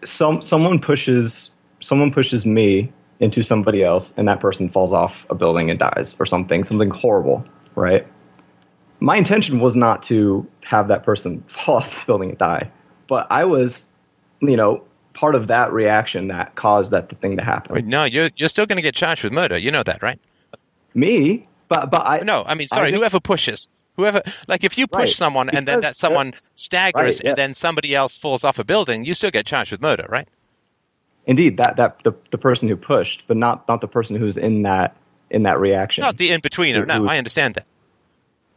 some 0.06 0.42
someone 0.42 0.80
pushes 0.80 1.50
someone 1.80 2.12
pushes 2.12 2.46
me 2.46 2.92
into 3.20 3.42
somebody 3.42 3.82
else 3.82 4.12
and 4.16 4.28
that 4.28 4.40
person 4.40 4.68
falls 4.68 4.92
off 4.92 5.24
a 5.30 5.34
building 5.34 5.70
and 5.70 5.78
dies 5.78 6.14
or 6.18 6.26
something 6.26 6.64
something 6.64 6.90
horrible 6.90 7.44
right? 7.74 8.06
My 8.98 9.16
intention 9.16 9.60
was 9.60 9.76
not 9.76 10.02
to 10.04 10.46
have 10.62 10.88
that 10.88 11.04
person 11.04 11.44
fall 11.64 11.76
off 11.76 11.94
the 11.94 12.00
building 12.06 12.30
and 12.30 12.38
die 12.38 12.70
but 13.08 13.26
i 13.30 13.44
was 13.44 13.84
you 14.40 14.56
know 14.56 14.82
part 15.14 15.34
of 15.34 15.46
that 15.48 15.72
reaction 15.72 16.28
that 16.28 16.54
caused 16.56 16.90
that 16.90 17.08
thing 17.20 17.38
to 17.38 17.42
happen. 17.42 17.74
Wait, 17.74 17.84
no 17.86 18.04
you're, 18.04 18.30
you're 18.36 18.48
still 18.48 18.66
going 18.66 18.76
to 18.76 18.82
get 18.82 18.94
charged 18.94 19.24
with 19.24 19.32
murder. 19.32 19.56
You 19.56 19.70
know 19.70 19.82
that 19.82 20.02
right? 20.02 20.20
Me? 20.94 21.48
But 21.68 21.90
but 21.90 22.02
i 22.02 22.20
no 22.20 22.44
i 22.46 22.54
mean 22.54 22.68
sorry 22.68 22.92
I 22.92 22.96
whoever 22.96 23.18
pushes 23.18 23.68
whoever 23.96 24.22
like 24.46 24.64
if 24.64 24.78
you 24.78 24.86
push 24.86 25.00
right. 25.00 25.08
someone 25.08 25.46
because, 25.46 25.58
and 25.58 25.68
then 25.68 25.80
that 25.80 25.96
someone 25.96 26.34
staggers 26.54 26.94
right, 26.94 27.20
yeah. 27.24 27.30
and 27.30 27.38
then 27.38 27.54
somebody 27.54 27.94
else 27.94 28.18
falls 28.18 28.44
off 28.44 28.58
a 28.58 28.64
building 28.64 29.04
you 29.04 29.14
still 29.14 29.30
get 29.30 29.46
charged 29.46 29.72
with 29.72 29.80
murder 29.80 30.06
right 30.08 30.28
Indeed, 31.26 31.56
that 31.56 31.76
that 31.76 32.00
the, 32.04 32.14
the 32.30 32.38
person 32.38 32.68
who 32.68 32.76
pushed, 32.76 33.24
but 33.26 33.36
not 33.36 33.66
not 33.66 33.80
the 33.80 33.88
person 33.88 34.14
who's 34.16 34.36
in 34.36 34.62
that 34.62 34.96
in 35.28 35.42
that 35.42 35.58
reaction. 35.58 36.02
Not 36.02 36.16
the 36.16 36.30
in 36.30 36.40
betweener. 36.40 36.86
No, 36.86 37.06
I 37.06 37.18
understand 37.18 37.56
that. 37.56 37.66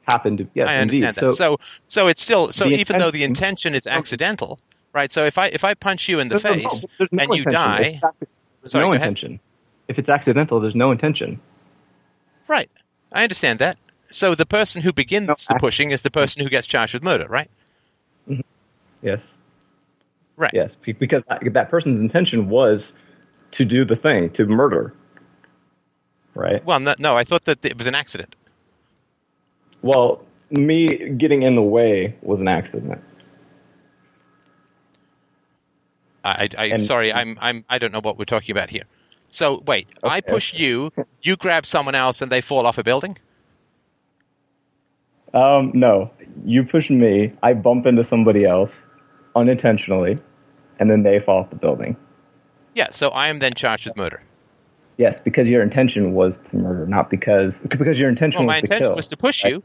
Happened. 0.04 0.38
To, 0.38 0.48
yes, 0.54 0.70
I 0.70 0.78
understand 0.78 1.18
indeed. 1.18 1.30
that. 1.30 1.36
So, 1.36 1.58
so 1.58 1.60
so 1.88 2.08
it's 2.10 2.22
still 2.22 2.52
so 2.52 2.66
even 2.66 2.80
intent, 2.80 3.00
though 3.00 3.12
the 3.12 3.24
intention 3.24 3.74
is 3.74 3.88
accidental, 3.88 4.60
right? 4.94 5.12
So 5.12 5.26
if 5.26 5.40
I 5.40 5.48
if 5.48 5.64
I 5.64 5.74
punch 5.74 6.08
you 6.10 6.20
in 6.20 6.30
the 6.30 6.38
there's 6.38 6.56
face 6.56 6.86
no, 7.00 7.08
no 7.12 7.24
and 7.24 7.36
you 7.36 7.46
die, 7.46 8.02
sorry, 8.66 8.86
no 8.86 8.94
intention. 8.94 9.40
If 9.88 9.98
it's 9.98 10.10
accidental, 10.10 10.60
there's 10.60 10.76
no 10.76 10.92
intention. 10.92 11.40
Right. 12.48 12.70
I 13.12 13.24
understand 13.24 13.60
that. 13.60 13.80
So 14.12 14.36
the 14.36 14.46
person 14.46 14.82
who 14.82 14.92
begins 14.92 15.28
no, 15.28 15.36
the 15.50 15.60
pushing 15.60 15.92
is 15.92 16.02
the 16.02 16.12
person 16.12 16.44
who 16.44 16.50
gets 16.50 16.66
charged 16.68 16.94
with 16.94 17.04
murder, 17.04 17.28
right? 17.28 17.50
Mm-hmm. 18.28 18.42
Yes. 19.02 19.20
Right. 20.36 20.52
Yes, 20.54 20.72
because 20.84 21.24
that 21.28 21.70
person's 21.70 22.00
intention 22.00 22.50
was 22.50 22.94
to 23.52 23.66
do 23.66 23.84
the 23.86 23.96
thing, 23.96 24.30
to 24.32 24.46
murder. 24.46 24.94
Right. 26.34 26.64
Well, 26.64 26.80
no, 26.80 26.96
no, 26.98 27.18
I 27.18 27.24
thought 27.24 27.46
that 27.46 27.66
it 27.66 27.78
was 27.78 27.88
an 27.88 27.96
accident. 27.96 28.36
Well, 29.82 30.24
me 30.50 31.10
getting 31.10 31.44
in 31.44 31.56
the 31.56 31.62
way 31.62 32.16
was 32.22 32.42
an 32.42 32.48
accident. 32.48 33.02
I, 36.24 36.50
I 36.58 36.66
am 36.68 36.84
sorry, 36.84 37.14
I'm, 37.14 37.38
I'm, 37.42 37.66
I 37.70 37.80
don't 37.80 37.92
know 37.92 38.02
what 38.02 38.18
we're 38.18 38.26
talking 38.26 38.52
about 38.52 38.70
here. 38.70 38.84
So 39.30 39.62
wait, 39.66 39.88
okay, 40.04 40.16
I 40.16 40.22
push 40.22 40.54
you, 40.54 40.92
you 41.22 41.36
grab 41.36 41.66
someone 41.66 41.96
else, 41.96 42.22
and 42.22 42.32
they 42.32 42.42
fall 42.42 42.66
off 42.66 42.78
a 42.78 42.84
building. 42.84 43.18
Um, 45.34 45.72
no, 45.74 46.12
you 46.46 46.64
push 46.64 46.90
me. 46.90 47.34
I 47.44 47.54
bump 47.54 47.86
into 47.86 48.04
somebody 48.04 48.46
else 48.46 48.86
unintentionally 49.36 50.20
and 50.80 50.90
then 50.90 51.04
they 51.04 51.20
fall 51.20 51.42
off 51.42 51.50
the 51.50 51.56
building. 51.56 51.96
Yeah, 52.74 52.90
so 52.92 53.10
I 53.10 53.28
am 53.28 53.40
then 53.40 53.54
charged 53.54 53.86
with 53.86 53.98
murder. 53.98 54.22
Yes, 54.98 55.20
because 55.20 55.48
your 55.50 55.62
intention 55.62 56.14
was 56.14 56.40
to 56.50 56.56
murder, 56.56 56.86
not 56.86 57.10
because 57.10 57.62
because 57.62 58.00
your 58.00 58.10
intention 58.10 58.40
well, 58.40 58.48
was 58.48 58.54
my 58.54 58.58
intention 58.58 58.88
kill, 58.88 58.96
was 58.96 59.08
to 59.10 59.18
push 59.18 59.44
right? 59.44 59.54
you. 59.54 59.64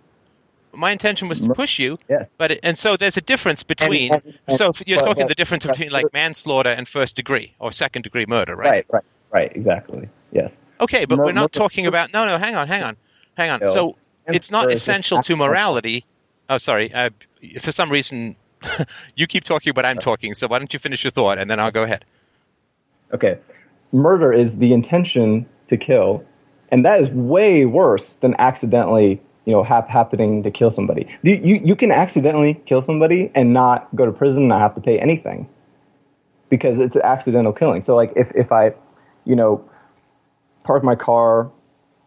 My 0.73 0.91
intention 0.91 1.29
was 1.29 1.41
to 1.41 1.55
push 1.55 1.79
you. 1.79 1.99
Yes. 2.09 2.33
But 2.37 2.53
it, 2.53 2.61
and 2.65 2.77
so 2.77 2.97
there's 2.97 3.17
a 3.17 3.21
difference 3.21 3.63
between. 3.63 4.13
And, 4.13 4.25
and, 4.25 4.39
and, 4.49 4.57
so 4.57 4.73
you're 4.87 4.99
talking 4.99 5.19
well, 5.19 5.29
the 5.29 5.35
difference 5.35 5.67
between 5.67 5.91
like 5.91 6.13
manslaughter 6.13 6.71
and 6.71 6.89
first 6.89 7.15
degree 7.15 7.55
or 7.61 7.71
second 7.73 8.03
degree 8.03 8.27
murder, 8.27 8.57
right? 8.57 8.71
Right, 8.71 8.87
right, 8.91 9.05
right. 9.31 9.53
Exactly. 9.57 10.09
Yes. 10.33 10.61
Okay, 10.81 11.05
but 11.05 11.19
we're 11.19 11.33
not 11.33 11.53
talking 11.53 11.87
about. 11.87 12.13
No, 12.13 12.27
no. 12.27 12.39
Hang 12.39 12.57
on, 12.57 12.67
hang 12.67 12.83
on, 12.83 12.97
hang 13.37 13.51
on. 13.51 13.67
So 13.69 13.97
it's 14.29 14.51
not 14.51 14.73
essential 14.73 15.23
to 15.23 15.37
morality. 15.37 16.05
Oh, 16.49 16.59
sorry. 16.59 16.93
Uh, 16.93 17.11
for 17.61 17.73
some 17.73 17.91
reason, 17.91 18.37
you 19.17 19.27
keep 19.27 19.45
talking, 19.45 19.73
but 19.75 19.85
I'm 19.85 19.99
talking. 19.99 20.35
So 20.35 20.47
why 20.47 20.59
don't 20.59 20.73
you 20.73 20.79
finish 20.79 21.05
your 21.05 21.11
thought, 21.11 21.39
and 21.39 21.51
then 21.51 21.61
I'll 21.61 21.71
go 21.71 21.83
ahead. 21.83 22.05
Okay, 23.13 23.39
murder 23.93 24.33
is 24.33 24.57
the 24.57 24.73
intention 24.73 25.47
to 25.69 25.77
kill, 25.77 26.25
and 26.71 26.85
that 26.85 27.01
is 27.01 27.09
way 27.11 27.65
worse 27.65 28.15
than 28.15 28.35
accidentally, 28.39 29.21
you 29.45 29.53
know, 29.53 29.63
hap- 29.63 29.89
happening 29.89 30.43
to 30.43 30.51
kill 30.51 30.71
somebody. 30.71 31.07
You, 31.23 31.35
you 31.35 31.61
you 31.65 31.77
can 31.77 31.91
accidentally 31.91 32.55
kill 32.67 32.83
somebody 32.83 33.31
and 33.35 33.53
not 33.53 33.95
go 33.95 34.07
to 34.07 34.13
prison, 34.13 34.43
and 34.43 34.49
not 34.49 34.61
have 34.61 34.75
to 34.75 34.81
pay 34.81 34.99
anything, 34.99 35.49
because 36.49 36.79
it's 36.79 36.97
an 36.97 37.03
accidental 37.03 37.53
killing. 37.53 37.85
So 37.85 37.95
like 37.95 38.13
if 38.17 38.33
if 38.35 38.51
I, 38.51 38.73
you 39.25 39.37
know, 39.37 39.65
park 40.65 40.83
my 40.83 40.97
car 40.97 41.51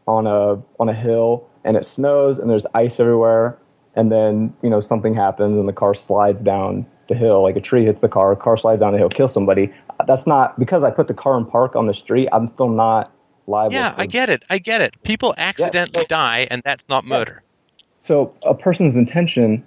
on 0.07 0.27
a 0.27 0.61
on 0.79 0.89
a 0.89 0.93
hill 0.93 1.47
and 1.67 1.75
it 1.75 1.85
snows 1.85 2.39
and 2.39 2.49
there's 2.49 2.65
ice 2.73 2.99
everywhere. 2.99 3.59
And 3.95 4.11
then 4.11 4.55
you 4.63 4.69
know 4.69 4.79
something 4.79 5.13
happens 5.13 5.57
and 5.57 5.67
the 5.67 5.73
car 5.73 5.93
slides 5.93 6.41
down 6.41 6.85
the 7.09 7.15
hill 7.15 7.41
like 7.41 7.55
a 7.55 7.61
tree 7.61 7.85
hits 7.85 8.01
the 8.01 8.09
car 8.09 8.31
a 8.31 8.35
car 8.35 8.57
slides 8.57 8.81
down 8.81 8.93
the 8.93 8.99
hill 8.99 9.09
kills 9.09 9.33
somebody. 9.33 9.73
That's 10.07 10.27
not 10.27 10.57
because 10.59 10.83
i 10.83 10.91
put 10.91 11.07
the 11.07 11.13
car 11.13 11.37
in 11.37 11.45
park 11.45 11.75
on 11.75 11.87
the 11.87 11.93
street 11.93 12.29
i'm 12.31 12.47
still 12.47 12.69
not 12.69 13.11
liable 13.47 13.73
yeah 13.73 13.95
i 13.97 14.05
get 14.05 14.29
it 14.29 14.43
i 14.49 14.57
get 14.59 14.81
it. 14.81 14.95
People 15.03 15.33
accidentally 15.37 16.05
die 16.07 16.47
and 16.51 16.61
that's 16.63 16.87
not 16.87 17.05
murder. 17.05 17.43
Yes. 17.43 18.07
so 18.07 18.33
a 18.43 18.53
person's 18.53 18.95
intention 18.95 19.65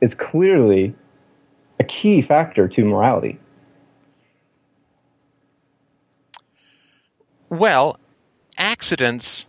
is 0.00 0.14
clearly 0.14 0.94
a 1.78 1.84
key 1.84 2.20
factor 2.20 2.68
to 2.68 2.84
morality. 2.84 3.38
Well 7.48 7.98
accidents 8.58 9.48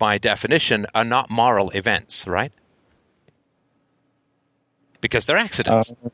by 0.00 0.18
definition 0.18 0.86
are 0.96 1.04
not 1.04 1.30
moral 1.30 1.70
events 1.70 2.26
right 2.26 2.52
because 5.00 5.26
they're 5.26 5.36
accidents. 5.36 5.92
Uh, 5.92 6.08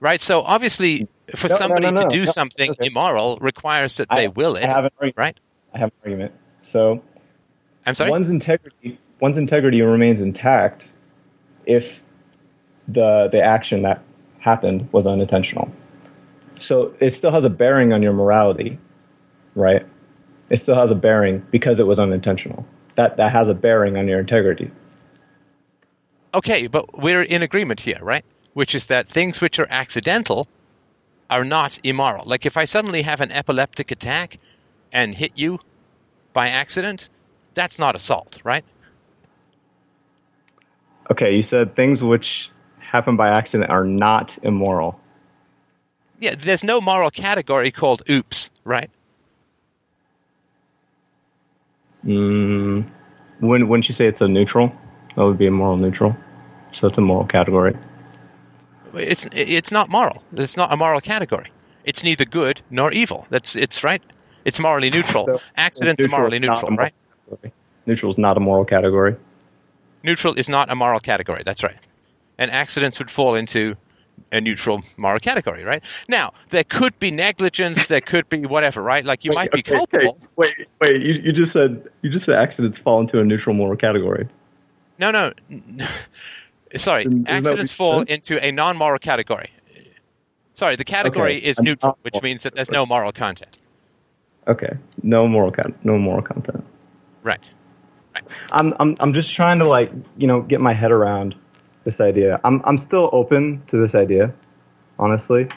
right? 0.00 0.20
So 0.20 0.42
obviously, 0.42 1.08
for 1.34 1.48
no, 1.48 1.56
somebody 1.56 1.86
no, 1.86 1.90
no, 1.90 2.02
to 2.02 2.08
do 2.08 2.26
something 2.26 2.70
okay. 2.70 2.86
immoral 2.86 3.38
requires 3.40 3.96
that 3.96 4.08
they 4.14 4.28
will 4.28 4.56
it. 4.56 4.64
I 4.64 4.68
have 4.68 4.84
an 4.84 5.12
right? 5.16 5.38
I 5.74 5.78
have 5.78 5.88
an 5.88 5.96
argument. 6.04 6.32
So, 6.70 7.02
I'm 7.86 7.94
sorry. 7.94 8.10
One's 8.10 8.28
integrity, 8.28 8.98
one's 9.20 9.38
integrity 9.38 9.80
remains 9.82 10.20
intact 10.20 10.84
if 11.66 12.00
the 12.88 13.28
the 13.32 13.40
action 13.42 13.82
that 13.82 14.02
happened 14.38 14.88
was 14.92 15.06
unintentional. 15.06 15.72
So 16.60 16.94
it 17.00 17.14
still 17.14 17.32
has 17.32 17.44
a 17.44 17.50
bearing 17.50 17.92
on 17.92 18.02
your 18.02 18.12
morality, 18.12 18.78
right? 19.54 19.86
It 20.50 20.60
still 20.60 20.76
has 20.76 20.90
a 20.90 20.94
bearing 20.94 21.44
because 21.50 21.80
it 21.80 21.86
was 21.86 21.98
unintentional. 21.98 22.66
That 22.96 23.16
that 23.16 23.32
has 23.32 23.48
a 23.48 23.54
bearing 23.54 23.96
on 23.96 24.06
your 24.06 24.20
integrity. 24.20 24.70
Okay, 26.32 26.66
but 26.66 26.98
we're 26.98 27.22
in 27.22 27.42
agreement 27.42 27.80
here, 27.80 27.98
right? 28.02 28.24
Which 28.52 28.74
is 28.74 28.86
that 28.86 29.08
things 29.08 29.40
which 29.40 29.58
are 29.58 29.66
accidental 29.68 30.48
are 31.30 31.44
not 31.44 31.78
immoral. 31.82 32.24
Like 32.26 32.46
if 32.46 32.56
I 32.56 32.64
suddenly 32.64 33.02
have 33.02 33.20
an 33.20 33.32
epileptic 33.32 33.90
attack 33.90 34.38
and 34.92 35.14
hit 35.14 35.32
you 35.36 35.58
by 36.32 36.48
accident, 36.48 37.08
that's 37.54 37.78
not 37.78 37.96
assault, 37.96 38.40
right? 38.44 38.64
Okay, 41.10 41.36
you 41.36 41.42
said 41.42 41.76
things 41.76 42.02
which 42.02 42.50
happen 42.78 43.16
by 43.16 43.28
accident 43.28 43.70
are 43.70 43.84
not 43.84 44.36
immoral. 44.42 45.00
Yeah, 46.20 46.34
there's 46.38 46.64
no 46.64 46.80
moral 46.80 47.10
category 47.10 47.70
called 47.70 48.02
oops, 48.08 48.50
right? 48.64 48.90
Mm, 52.04 52.88
when, 53.40 53.68
wouldn't 53.68 53.88
you 53.88 53.94
say 53.94 54.06
it's 54.06 54.20
a 54.20 54.28
neutral? 54.28 54.72
That 55.16 55.24
would 55.24 55.38
be 55.38 55.46
a 55.46 55.50
moral 55.50 55.76
neutral. 55.76 56.16
So 56.72 56.88
it's 56.88 56.98
a 56.98 57.00
moral 57.00 57.26
category. 57.26 57.76
It's 58.94 59.26
it's 59.32 59.72
not 59.72 59.88
moral. 59.88 60.22
It's 60.34 60.56
not 60.56 60.72
a 60.72 60.76
moral 60.76 61.00
category. 61.00 61.50
It's 61.84 62.04
neither 62.04 62.24
good 62.24 62.60
nor 62.70 62.92
evil. 62.92 63.26
That's 63.30 63.56
it's 63.56 63.84
right. 63.84 64.02
It's 64.44 64.60
morally 64.60 64.90
neutral. 64.90 65.26
So, 65.26 65.40
Accidents 65.56 66.02
are 66.02 66.08
morally 66.08 66.38
neutral, 66.38 66.76
right? 66.76 66.92
Category. 67.30 67.52
Neutral 67.86 68.12
is 68.12 68.18
not 68.18 68.36
a 68.36 68.40
moral 68.40 68.64
category. 68.64 69.16
Neutral 70.02 70.34
is 70.34 70.48
not 70.48 70.70
a 70.70 70.74
moral 70.74 71.00
category. 71.00 71.42
That's 71.44 71.62
right. 71.64 71.76
And 72.38 72.50
accidents 72.50 72.98
would 72.98 73.10
fall 73.10 73.36
into 73.36 73.76
a 74.32 74.40
neutral 74.40 74.82
moral 74.96 75.20
category, 75.20 75.64
right? 75.64 75.82
Now, 76.08 76.32
there 76.50 76.64
could 76.64 76.98
be 76.98 77.10
negligence, 77.10 77.86
there 77.86 78.00
could 78.00 78.28
be 78.28 78.46
whatever, 78.46 78.82
right? 78.82 79.04
Like 79.04 79.24
you 79.24 79.30
wait, 79.30 79.36
might 79.36 79.52
be 79.52 79.60
okay, 79.60 79.76
culpable. 79.76 80.18
Okay. 80.18 80.26
Wait, 80.36 80.54
wait, 80.80 81.02
you, 81.02 81.14
you 81.14 81.32
just 81.32 81.52
said 81.52 81.88
you 82.02 82.10
just 82.10 82.24
said 82.24 82.34
accidents 82.34 82.76
fall 82.76 83.00
into 83.00 83.20
a 83.20 83.24
neutral 83.24 83.54
moral 83.54 83.76
category. 83.76 84.28
No, 84.98 85.10
no. 85.10 85.32
Sorry, 86.76 87.06
accidents 87.26 87.70
fall 87.70 88.02
into 88.02 88.44
a 88.44 88.50
non-moral 88.50 88.98
category. 88.98 89.50
Sorry, 90.54 90.76
the 90.76 90.84
category 90.84 91.36
okay. 91.36 91.46
is 91.46 91.60
neutral, 91.60 91.98
which 92.02 92.20
means 92.22 92.42
that 92.42 92.54
there's 92.54 92.70
no 92.70 92.84
moral 92.84 93.12
content. 93.12 93.58
Okay, 94.48 94.76
no 95.02 95.26
moral 95.28 95.52
con- 95.52 95.74
no 95.84 95.98
moral 95.98 96.22
content. 96.22 96.64
Right. 97.22 97.48
right. 98.14 98.24
I'm 98.50 98.74
I'm 98.80 98.96
I'm 99.00 99.14
just 99.14 99.32
trying 99.32 99.60
to 99.60 99.68
like 99.68 99.92
you 100.16 100.26
know 100.26 100.42
get 100.42 100.60
my 100.60 100.74
head 100.74 100.90
around 100.90 101.36
this 101.84 102.00
idea. 102.00 102.40
I'm 102.44 102.62
I'm 102.64 102.78
still 102.78 103.10
open 103.12 103.62
to 103.68 103.76
this 103.76 103.94
idea, 103.94 104.32
honestly. 104.98 105.48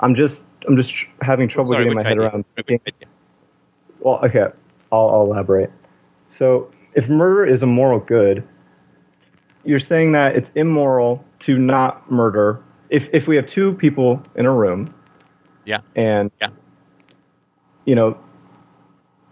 I'm 0.00 0.14
just 0.14 0.44
I'm 0.66 0.76
just 0.76 0.92
having 1.20 1.48
trouble 1.48 1.72
Sorry, 1.72 1.84
getting 1.84 1.96
my 1.96 2.02
head 2.02 2.18
idea? 2.18 2.28
around. 2.28 2.44
Well, 4.00 4.20
okay, 4.24 4.46
I'll, 4.90 5.10
I'll 5.10 5.22
elaborate. 5.22 5.70
So, 6.28 6.70
if 6.94 7.08
murder 7.08 7.46
is 7.46 7.62
a 7.62 7.66
moral 7.66 8.00
good, 8.00 8.46
you're 9.64 9.80
saying 9.80 10.12
that 10.12 10.34
it's 10.34 10.50
immoral 10.54 11.24
to 11.40 11.58
not 11.58 12.10
murder. 12.10 12.60
If 12.90 13.08
if 13.12 13.28
we 13.28 13.36
have 13.36 13.46
two 13.46 13.74
people 13.74 14.22
in 14.34 14.46
a 14.46 14.52
room, 14.52 14.92
yeah, 15.64 15.80
and 15.94 16.30
yeah, 16.40 16.48
you 17.84 17.94
know, 17.94 18.18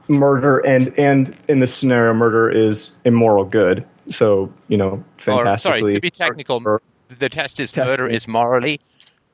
murder 0.09 0.59
and 0.59 0.97
and 0.99 1.37
in 1.49 1.61
this 1.61 1.75
scenario, 1.75 2.15
murder 2.15 2.51
is 2.51 2.93
immoral 3.05 3.45
good. 3.45 3.85
So 4.11 4.53
you 4.69 4.77
know, 4.77 5.05
fantastically. 5.19 5.51
Or, 5.51 5.81
sorry, 5.81 5.93
to 5.93 6.01
be 6.01 6.11
technical, 6.11 6.63
or, 6.65 6.83
the 7.19 7.29
test 7.29 7.61
is 7.61 7.75
murder 7.77 8.07
is 8.07 8.29
morally. 8.29 8.81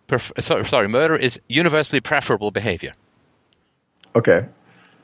Pref- 0.07 0.33
sorry, 0.41 0.65
sorry, 0.67 0.89
murder 0.89 1.17
is 1.17 1.41
universally 1.49 2.01
preferable 2.01 2.51
behavior. 2.51 2.93
Okay, 4.15 4.47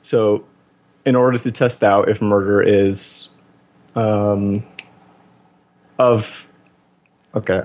so 0.03 0.45
in 1.05 1.17
order 1.17 1.39
to 1.39 1.51
test 1.51 1.83
out 1.83 2.09
if 2.09 2.23
murder 2.23 2.63
is 2.63 3.29
um, 3.95 4.65
of 5.99 6.47
okay, 7.35 7.63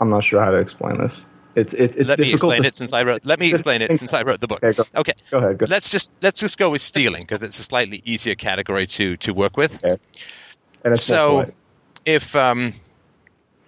I'm 0.00 0.10
not 0.10 0.24
sure 0.24 0.42
how 0.42 0.50
to 0.50 0.58
explain 0.58 0.98
this. 0.98 1.12
It's 1.54 1.74
it's, 1.74 1.96
it's 1.96 2.08
let 2.08 2.18
me 2.18 2.32
explain 2.32 2.64
it 2.64 2.74
since 2.74 2.92
I 2.92 3.02
wrote. 3.02 3.24
Let 3.24 3.40
me 3.40 3.50
explain 3.50 3.82
it 3.82 3.98
since 3.98 4.12
I 4.12 4.22
wrote 4.22 4.40
the 4.40 4.46
book. 4.46 4.62
Okay, 4.62 4.76
go, 4.76 5.00
okay. 5.00 5.14
go 5.30 5.38
ahead. 5.38 5.58
Go. 5.58 5.66
Let's 5.68 5.88
just 5.88 6.12
let's 6.22 6.40
just 6.40 6.56
go 6.56 6.70
with 6.70 6.82
stealing 6.82 7.20
because 7.20 7.42
it's 7.42 7.58
a 7.58 7.64
slightly 7.64 8.00
easier 8.04 8.34
category 8.34 8.86
to 8.86 9.16
to 9.18 9.34
work 9.34 9.56
with. 9.56 9.74
Okay. 9.84 9.98
So, 10.94 11.46
if 12.04 12.34
um, 12.36 12.72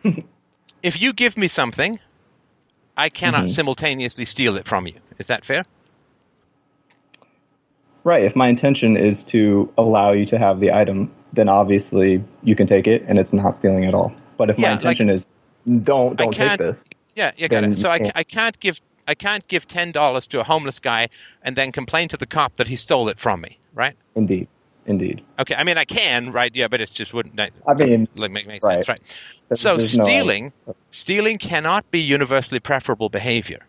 if 0.82 1.00
you 1.00 1.12
give 1.12 1.36
me 1.36 1.48
something, 1.48 1.98
I 2.96 3.08
cannot 3.08 3.40
mm-hmm. 3.40 3.48
simultaneously 3.48 4.24
steal 4.24 4.56
it 4.56 4.66
from 4.66 4.86
you. 4.86 4.94
Is 5.18 5.28
that 5.28 5.44
fair? 5.44 5.64
Right. 8.02 8.24
If 8.24 8.34
my 8.34 8.48
intention 8.48 8.96
is 8.96 9.24
to 9.24 9.72
allow 9.76 10.12
you 10.12 10.26
to 10.26 10.38
have 10.38 10.60
the 10.60 10.72
item, 10.72 11.12
then 11.32 11.48
obviously 11.48 12.24
you 12.42 12.56
can 12.56 12.66
take 12.66 12.86
it, 12.86 13.04
and 13.06 13.18
it's 13.18 13.32
not 13.32 13.56
stealing 13.56 13.84
at 13.84 13.94
all. 13.94 14.12
But 14.36 14.50
if 14.50 14.58
yeah, 14.58 14.68
my 14.68 14.72
intention 14.74 15.08
like, 15.08 15.16
is 15.16 15.26
don't 15.82 16.16
don't 16.16 16.32
take 16.32 16.58
this, 16.58 16.84
yeah, 17.14 17.32
you 17.36 17.48
got 17.48 17.64
it. 17.64 17.78
So 17.78 17.90
I, 17.90 18.10
I 18.14 18.24
can't 18.24 18.58
give 18.58 18.80
I 19.06 19.14
can't 19.14 19.46
give 19.48 19.68
ten 19.68 19.92
dollars 19.92 20.28
to 20.28 20.40
a 20.40 20.44
homeless 20.44 20.78
guy 20.78 21.08
and 21.42 21.54
then 21.54 21.72
complain 21.72 22.08
to 22.08 22.16
the 22.16 22.26
cop 22.26 22.56
that 22.56 22.68
he 22.68 22.76
stole 22.76 23.08
it 23.08 23.18
from 23.18 23.40
me, 23.40 23.58
right? 23.74 23.96
Indeed, 24.14 24.48
indeed. 24.86 25.22
Okay, 25.38 25.54
I 25.54 25.64
mean 25.64 25.78
I 25.78 25.84
can, 25.84 26.32
right? 26.32 26.54
Yeah, 26.54 26.68
but 26.68 26.80
it 26.80 26.90
just 26.90 27.12
wouldn't. 27.12 27.38
I 27.40 27.74
mean, 27.74 28.08
like, 28.14 28.30
make, 28.30 28.46
make 28.46 28.62
right. 28.62 28.84
sense, 28.84 28.88
right? 28.88 29.02
There's, 29.48 29.60
so 29.60 29.76
there's 29.76 29.92
stealing, 29.92 30.52
no 30.66 30.76
stealing 30.90 31.38
cannot 31.38 31.90
be 31.90 32.00
universally 32.00 32.60
preferable 32.60 33.08
behavior, 33.08 33.60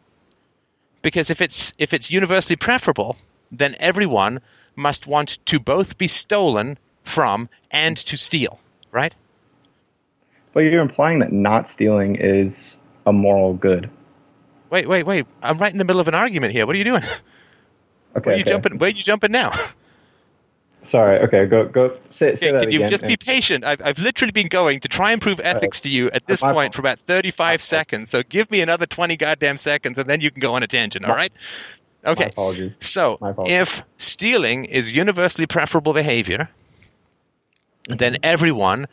because 1.02 1.30
if 1.30 1.42
it's 1.42 1.74
if 1.78 1.94
it's 1.94 2.12
universally 2.12 2.56
preferable, 2.56 3.18
then 3.52 3.76
everyone 3.80 4.42
must 4.76 5.08
want 5.08 5.38
to 5.46 5.60
both 5.60 5.98
be 5.98 6.08
stolen 6.08 6.78
from 7.04 7.50
and 7.70 7.98
to 7.98 8.18
steal, 8.18 8.60
right? 8.92 9.14
But 10.54 10.62
you're 10.62 10.82
implying 10.82 11.20
that 11.20 11.32
not 11.32 11.70
stealing 11.70 12.16
is 12.16 12.76
a 13.06 13.14
moral 13.14 13.54
good. 13.54 13.90
Wait, 14.70 14.88
wait, 14.88 15.06
wait! 15.06 15.26
I'm 15.42 15.58
right 15.58 15.72
in 15.72 15.78
the 15.78 15.86
middle 15.86 16.00
of 16.00 16.08
an 16.08 16.16
argument 16.16 16.54
here. 16.54 16.66
What 16.66 16.76
are 16.76 16.80
you 16.80 16.86
doing? 16.86 17.04
Okay. 18.16 18.26
Where 18.26 18.36
are 18.36 18.38
you 18.38 18.44
okay. 18.44 18.50
jumping? 18.50 18.78
Where 18.78 18.88
are 18.88 18.92
you 18.92 19.04
jumping 19.04 19.32
now? 19.32 19.54
Sorry. 20.84 21.20
Okay. 21.20 21.46
Go. 21.46 21.68
Go. 21.68 21.98
Say, 22.10 22.34
say 22.34 22.50
okay, 22.50 22.66
that 22.66 22.72
you 22.72 22.88
just 22.88 23.06
be 23.06 23.18
patient? 23.18 23.64
I've, 23.64 23.82
I've 23.84 24.00
literally 24.00 24.32
been 24.32 24.48
going 24.48 24.80
to 24.82 24.88
try 24.88 25.12
and 25.12 25.22
prove 25.22 25.40
ethics 25.40 25.82
to 25.82 25.90
you 25.90 26.10
at 26.10 26.26
this 26.26 26.42
point 26.42 26.56
fault. 26.56 26.76
for 26.76 26.82
about 26.82 27.00
35 27.00 27.64
seconds. 27.64 28.10
So 28.10 28.24
give 28.24 28.50
me 28.50 28.62
another 28.62 28.86
20 28.86 29.18
goddamn 29.18 29.58
seconds, 29.58 29.98
and 29.98 30.10
then 30.10 30.22
you 30.22 30.32
can 30.32 30.40
go 30.40 30.56
on 30.56 30.64
a 30.64 30.68
tangent. 30.68 31.06
All 31.06 31.16
right? 31.16 31.32
Okay. 32.06 32.26
My 32.26 32.30
apologies. 32.30 32.78
So 32.82 33.14
apologies. 33.22 33.56
if 33.56 33.84
stealing 33.98 34.66
is 34.66 34.92
universally 34.92 35.46
preferable 35.46 35.94
behavior, 35.94 36.50
mm-hmm. 37.88 37.98
then 37.98 38.18
everyone, 38.24 38.88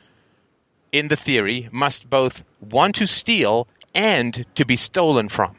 in 0.92 1.08
the 1.08 1.16
theory, 1.16 1.68
must 1.72 2.08
both 2.08 2.42
want 2.60 2.96
to 2.96 3.06
steal 3.06 3.66
and 3.94 4.44
to 4.56 4.66
be 4.66 4.76
stolen 4.76 5.28
from. 5.28 5.56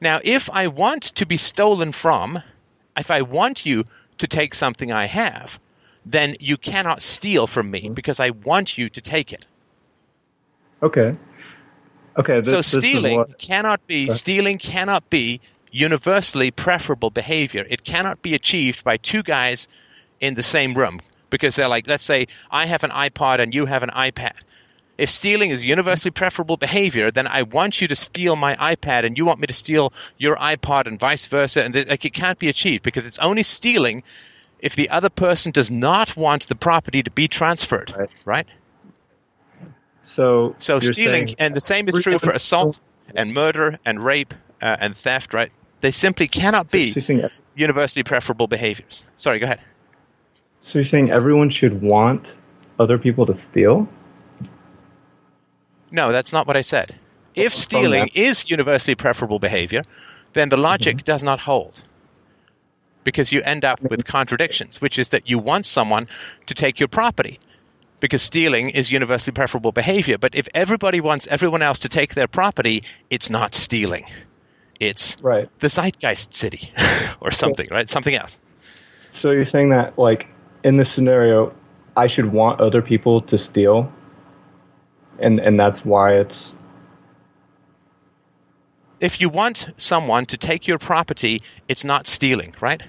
Now, 0.00 0.20
if 0.22 0.48
I 0.48 0.68
want 0.68 1.02
to 1.16 1.26
be 1.26 1.36
stolen 1.36 1.92
from, 1.92 2.42
if 2.96 3.10
I 3.10 3.22
want 3.22 3.66
you 3.66 3.84
to 4.18 4.26
take 4.26 4.54
something 4.54 4.92
I 4.92 5.06
have, 5.06 5.58
then 6.04 6.36
you 6.40 6.56
cannot 6.56 7.02
steal 7.02 7.46
from 7.46 7.70
me 7.70 7.82
mm-hmm. 7.82 7.94
because 7.94 8.20
I 8.20 8.30
want 8.30 8.78
you 8.78 8.88
to 8.90 9.00
take 9.00 9.32
it. 9.32 9.46
Okay. 10.82 11.16
Okay. 12.18 12.40
This, 12.40 12.50
so 12.50 12.62
stealing 12.62 13.24
cannot 13.38 13.86
be 13.86 14.04
okay. 14.04 14.12
stealing 14.12 14.58
cannot 14.58 15.08
be 15.10 15.40
universally 15.70 16.50
preferable 16.50 17.10
behavior. 17.10 17.64
It 17.68 17.84
cannot 17.84 18.22
be 18.22 18.34
achieved 18.34 18.82
by 18.82 18.96
two 18.96 19.22
guys 19.22 19.68
in 20.20 20.34
the 20.34 20.42
same 20.42 20.74
room 20.74 21.00
because 21.30 21.56
they're 21.56 21.68
like, 21.68 21.86
let's 21.86 22.04
say 22.04 22.26
I 22.50 22.66
have 22.66 22.82
an 22.82 22.90
iPod 22.90 23.40
and 23.40 23.54
you 23.54 23.66
have 23.66 23.82
an 23.82 23.90
iPad. 23.90 24.34
If 25.00 25.10
stealing 25.10 25.50
is 25.50 25.64
universally 25.64 26.10
preferable 26.10 26.58
behavior, 26.58 27.10
then 27.10 27.26
I 27.26 27.44
want 27.44 27.80
you 27.80 27.88
to 27.88 27.96
steal 27.96 28.36
my 28.36 28.54
iPad 28.54 29.06
and 29.06 29.16
you 29.16 29.24
want 29.24 29.40
me 29.40 29.46
to 29.46 29.54
steal 29.54 29.94
your 30.18 30.36
iPod 30.36 30.86
and 30.86 31.00
vice 31.00 31.24
versa. 31.24 31.64
And 31.64 31.74
like 31.74 32.04
it 32.04 32.12
can't 32.12 32.38
be 32.38 32.50
achieved 32.50 32.82
because 32.82 33.06
it's 33.06 33.18
only 33.18 33.42
stealing 33.42 34.02
if 34.58 34.76
the 34.76 34.90
other 34.90 35.08
person 35.08 35.52
does 35.52 35.70
not 35.70 36.18
want 36.18 36.48
the 36.48 36.54
property 36.54 37.02
to 37.02 37.10
be 37.10 37.28
transferred, 37.28 37.94
right? 37.96 38.10
right? 38.26 38.46
So, 40.04 40.54
so 40.58 40.80
stealing, 40.80 41.34
and 41.38 41.54
the 41.54 41.62
same 41.62 41.88
is 41.88 42.02
true 42.02 42.18
for 42.18 42.32
assault 42.32 42.78
and 43.14 43.32
murder 43.32 43.78
and 43.86 44.04
rape 44.04 44.34
uh, 44.60 44.76
and 44.78 44.94
theft, 44.94 45.32
right? 45.32 45.50
They 45.80 45.92
simply 45.92 46.28
cannot 46.28 46.70
be 46.70 46.94
universally 47.54 48.02
preferable 48.02 48.48
behaviors. 48.48 49.02
Sorry, 49.16 49.38
go 49.38 49.46
ahead. 49.46 49.60
So 50.62 50.78
you're 50.78 50.84
saying 50.84 51.10
everyone 51.10 51.48
should 51.48 51.80
want 51.80 52.26
other 52.78 52.98
people 52.98 53.24
to 53.24 53.32
steal? 53.32 53.88
No, 55.90 56.12
that's 56.12 56.32
not 56.32 56.46
what 56.46 56.56
I 56.56 56.60
said. 56.62 56.94
If 57.34 57.54
stealing 57.54 58.10
is 58.14 58.48
universally 58.50 58.94
preferable 58.94 59.38
behavior, 59.38 59.82
then 60.32 60.48
the 60.48 60.56
logic 60.56 60.98
mm-hmm. 60.98 61.04
does 61.04 61.22
not 61.22 61.40
hold. 61.40 61.82
Because 63.02 63.32
you 63.32 63.40
end 63.40 63.64
up 63.64 63.80
with 63.80 64.04
contradictions, 64.04 64.80
which 64.80 64.98
is 64.98 65.10
that 65.10 65.28
you 65.28 65.38
want 65.38 65.66
someone 65.66 66.08
to 66.46 66.54
take 66.54 66.80
your 66.80 66.88
property. 66.88 67.38
Because 67.98 68.22
stealing 68.22 68.70
is 68.70 68.90
universally 68.90 69.32
preferable 69.32 69.72
behavior. 69.72 70.18
But 70.18 70.34
if 70.34 70.48
everybody 70.54 71.00
wants 71.00 71.26
everyone 71.26 71.62
else 71.62 71.80
to 71.80 71.88
take 71.88 72.14
their 72.14 72.28
property, 72.28 72.84
it's 73.10 73.30
not 73.30 73.54
stealing. 73.54 74.06
It's 74.78 75.18
right. 75.20 75.48
the 75.60 75.68
zeitgeist 75.68 76.34
city 76.34 76.72
or 77.20 77.30
something, 77.30 77.68
right? 77.70 77.88
Something 77.88 78.14
else. 78.14 78.38
So 79.12 79.30
you're 79.30 79.46
saying 79.46 79.70
that, 79.70 79.98
like, 79.98 80.26
in 80.64 80.76
this 80.76 80.90
scenario, 80.90 81.54
I 81.96 82.06
should 82.06 82.32
want 82.32 82.60
other 82.60 82.80
people 82.80 83.22
to 83.22 83.36
steal 83.36 83.92
and 85.20 85.40
and 85.40 85.58
that's 85.58 85.84
why 85.84 86.14
it's 86.14 86.52
if 89.00 89.20
you 89.20 89.28
want 89.28 89.68
someone 89.76 90.26
to 90.26 90.36
take 90.36 90.68
your 90.68 90.78
property 90.78 91.42
it's 91.68 91.84
not 91.84 92.06
stealing 92.06 92.54
right? 92.60 92.82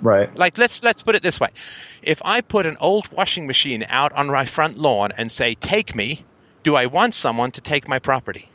Right. 0.00 0.36
Like 0.36 0.58
let's 0.58 0.82
let's 0.82 1.02
put 1.02 1.14
it 1.14 1.22
this 1.22 1.40
way. 1.40 1.48
If 2.02 2.22
i 2.24 2.40
put 2.40 2.66
an 2.66 2.76
old 2.80 3.10
washing 3.10 3.46
machine 3.46 3.84
out 3.88 4.12
on 4.12 4.28
my 4.28 4.44
front 4.44 4.78
lawn 4.78 5.12
and 5.16 5.30
say 5.30 5.54
take 5.54 5.94
me 5.94 6.24
do 6.62 6.74
i 6.74 6.86
want 6.86 7.14
someone 7.14 7.50
to 7.52 7.60
take 7.60 7.88
my 7.88 7.98
property? 7.98 8.48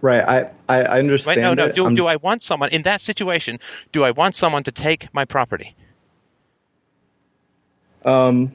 Right. 0.00 0.22
I 0.22 0.50
i, 0.68 0.82
I 0.82 0.98
understand 0.98 1.38
right? 1.38 1.42
no 1.42 1.54
no. 1.54 1.66
it. 1.66 1.74
do, 1.74 1.94
do 1.94 2.06
i 2.06 2.16
want 2.16 2.42
someone 2.42 2.70
in 2.70 2.82
that 2.82 3.00
situation 3.00 3.58
do 3.92 4.04
i 4.04 4.10
want 4.10 4.36
someone 4.36 4.62
to 4.64 4.72
take 4.72 5.12
my 5.12 5.24
property? 5.24 5.74
Um 8.04 8.52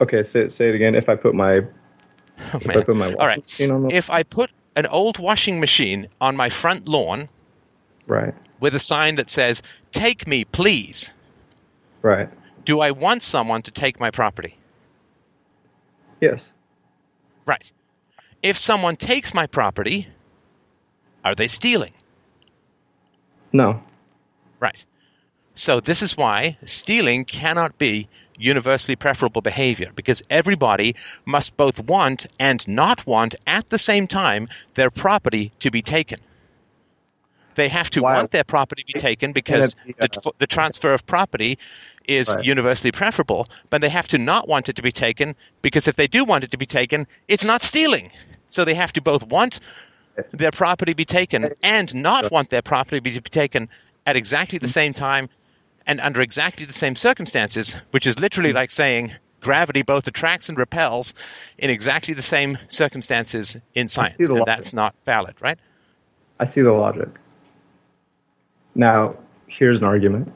Okay, 0.00 0.22
say, 0.22 0.48
say 0.48 0.68
it 0.68 0.74
again. 0.74 0.94
If 0.94 1.08
I 1.08 1.16
put 1.16 1.34
my, 1.34 1.58
oh, 2.38 2.58
if 2.60 2.68
I 2.68 2.82
put 2.82 2.96
my 2.96 3.12
All 3.12 3.26
right. 3.26 3.44
The- 3.44 3.90
if 3.92 4.10
I 4.10 4.22
put 4.22 4.50
an 4.76 4.86
old 4.86 5.18
washing 5.18 5.60
machine 5.60 6.08
on 6.20 6.36
my 6.36 6.50
front 6.50 6.88
lawn, 6.88 7.28
right, 8.06 8.34
with 8.60 8.74
a 8.74 8.78
sign 8.78 9.16
that 9.16 9.30
says 9.30 9.62
"Take 9.92 10.26
me, 10.26 10.44
please," 10.44 11.10
right, 12.02 12.28
do 12.64 12.80
I 12.80 12.92
want 12.92 13.22
someone 13.22 13.62
to 13.62 13.70
take 13.70 13.98
my 13.98 14.10
property? 14.10 14.56
Yes. 16.20 16.44
Right. 17.46 17.72
If 18.42 18.58
someone 18.58 18.96
takes 18.96 19.34
my 19.34 19.46
property, 19.46 20.08
are 21.24 21.34
they 21.34 21.48
stealing? 21.48 21.92
No. 23.52 23.82
Right. 24.60 24.84
So 25.54 25.80
this 25.80 26.02
is 26.02 26.16
why 26.16 26.58
stealing 26.66 27.24
cannot 27.24 27.78
be 27.78 28.08
universally 28.38 28.96
preferable 28.96 29.42
behavior 29.42 29.90
because 29.94 30.22
everybody 30.30 30.94
must 31.24 31.56
both 31.56 31.78
want 31.78 32.26
and 32.38 32.66
not 32.68 33.06
want 33.06 33.34
at 33.46 33.68
the 33.70 33.78
same 33.78 34.06
time 34.06 34.48
their 34.74 34.90
property 34.90 35.52
to 35.60 35.70
be 35.70 35.82
taken. 35.82 36.20
They 37.56 37.68
have 37.68 37.90
to 37.90 38.02
want 38.02 38.30
their 38.30 38.44
property 38.44 38.84
to 38.84 38.92
be 38.92 39.00
taken 39.00 39.32
because 39.32 39.74
the, 39.84 40.32
the 40.38 40.46
transfer 40.46 40.94
of 40.94 41.04
property 41.06 41.58
is 42.06 42.28
right. 42.28 42.44
universally 42.44 42.92
preferable, 42.92 43.48
but 43.68 43.80
they 43.80 43.88
have 43.88 44.06
to 44.08 44.18
not 44.18 44.48
want 44.48 44.68
it 44.68 44.76
to 44.76 44.82
be 44.82 44.92
taken 44.92 45.34
because 45.60 45.88
if 45.88 45.96
they 45.96 46.06
do 46.06 46.24
want 46.24 46.44
it 46.44 46.52
to 46.52 46.56
be 46.56 46.66
taken, 46.66 47.08
it's 47.26 47.44
not 47.44 47.64
stealing. 47.64 48.12
So 48.48 48.64
they 48.64 48.74
have 48.74 48.92
to 48.92 49.02
both 49.02 49.24
want 49.24 49.58
their 50.32 50.52
property 50.52 50.94
be 50.94 51.04
taken 51.04 51.52
and 51.62 51.94
not 51.94 52.30
want 52.30 52.48
their 52.48 52.62
property 52.62 53.00
to 53.00 53.22
be 53.22 53.28
taken 53.28 53.68
at 54.06 54.16
exactly 54.16 54.58
the 54.58 54.68
same 54.68 54.94
time 54.94 55.28
and 55.88 56.00
under 56.00 56.20
exactly 56.20 56.66
the 56.66 56.72
same 56.72 56.94
circumstances, 56.94 57.74
which 57.90 58.06
is 58.06 58.20
literally 58.20 58.52
like 58.52 58.70
saying 58.70 59.14
gravity 59.40 59.82
both 59.82 60.06
attracts 60.06 60.50
and 60.50 60.58
repels 60.58 61.14
in 61.56 61.70
exactly 61.70 62.12
the 62.12 62.22
same 62.22 62.58
circumstances 62.68 63.56
in 63.74 63.88
science. 63.88 64.28
And 64.28 64.44
that's 64.46 64.74
not 64.74 64.94
valid, 65.06 65.34
right? 65.40 65.58
I 66.38 66.44
see 66.44 66.60
the 66.60 66.72
logic. 66.72 67.08
Now, 68.74 69.16
here's 69.46 69.78
an 69.78 69.84
argument. 69.84 70.32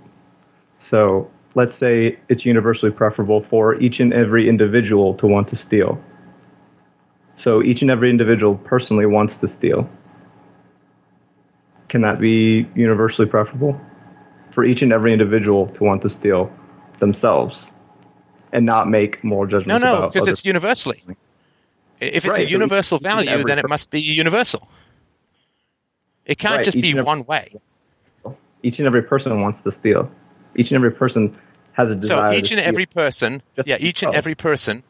So 0.81 1.31
let's 1.55 1.77
say 1.77 2.19
it's 2.29 2.47
universally 2.47 2.91
preferable 2.91 3.43
for 3.43 3.75
each 3.75 4.01
and 4.01 4.13
every 4.13 4.49
individual 4.49 5.15
to 5.17 5.27
want 5.27 5.49
to 5.49 5.57
steal. 5.57 6.03
So 7.37 7.63
each 7.63 7.83
and 7.83 7.91
every 7.91 8.09
individual 8.09 8.57
personally 8.57 9.07
wants 9.07 9.37
to 9.39 9.49
steal. 9.49 9.89
Can 11.89 12.01
that 12.01 12.21
be 12.21 12.67
universally 12.75 13.29
preferable? 13.29 13.79
For 14.53 14.65
each 14.65 14.83
and 14.83 14.93
every 14.93 15.13
individual 15.13 15.69
to 15.69 15.85
want 15.85 16.03
to 16.03 16.09
steal 16.09 16.53
themselves 17.01 17.65
and 18.53 18.67
not 18.67 18.89
make 18.89 19.25
moral 19.25 19.51
judgments. 19.51 19.83
No, 19.83 20.01
no, 20.01 20.09
because 20.09 20.29
it's 20.29 20.45
universally. 20.45 21.03
If 22.01 22.25
it's 22.25 22.27
right, 22.27 22.47
a 22.47 22.51
universal 22.51 22.99
so 22.99 23.03
value, 23.03 23.45
then 23.45 23.59
it 23.59 23.69
must 23.69 23.91
be 23.91 24.01
universal. 24.01 24.69
It 26.27 26.39
can't 26.39 26.57
right, 26.57 26.65
just 26.65 26.81
be 26.81 26.95
one 26.95 27.25
way 27.25 27.49
each 28.63 28.79
and 28.79 28.87
every 28.87 29.03
person 29.03 29.41
wants 29.41 29.61
to 29.63 29.73
steal. 29.73 30.11
Each 30.55 30.71
and 30.71 30.77
every 30.77 30.93
person 30.93 31.37
has 31.73 31.91
a 31.91 31.97
desire. 31.97 32.31
So 32.31 32.37
each 32.37 32.53
and 32.53 32.61
every 32.61 32.87
person, 32.87 33.43
yeah, 33.65 33.77
each 33.81 34.03
and 34.03 34.15
every 34.15 34.35
person. 34.35 34.83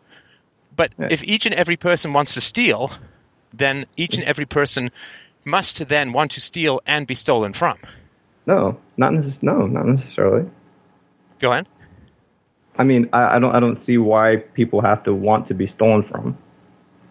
But 0.74 0.92
yeah. 0.98 1.08
if 1.10 1.22
each 1.22 1.46
and 1.46 1.54
every 1.54 1.76
person 1.76 2.12
wants 2.12 2.34
to 2.34 2.40
steal, 2.40 2.90
then 3.52 3.86
each 3.96 4.16
and 4.16 4.24
every 4.24 4.46
person 4.46 4.90
must 5.44 5.86
then 5.88 6.12
want 6.12 6.32
to 6.32 6.40
steal 6.40 6.80
and 6.86 7.06
be 7.06 7.14
stolen 7.14 7.52
from. 7.52 7.78
No, 8.46 8.78
not 8.96 9.12
necess- 9.12 9.42
No, 9.42 9.66
not 9.66 9.86
necessarily. 9.86 10.48
Go 11.40 11.52
ahead. 11.52 11.66
I 12.76 12.84
mean, 12.84 13.08
I, 13.12 13.36
I 13.36 13.38
don't. 13.38 13.54
I 13.54 13.60
don't 13.60 13.76
see 13.76 13.98
why 13.98 14.36
people 14.54 14.80
have 14.80 15.02
to 15.04 15.14
want 15.14 15.46
to 15.48 15.54
be 15.54 15.66
stolen 15.66 16.02
from. 16.02 16.38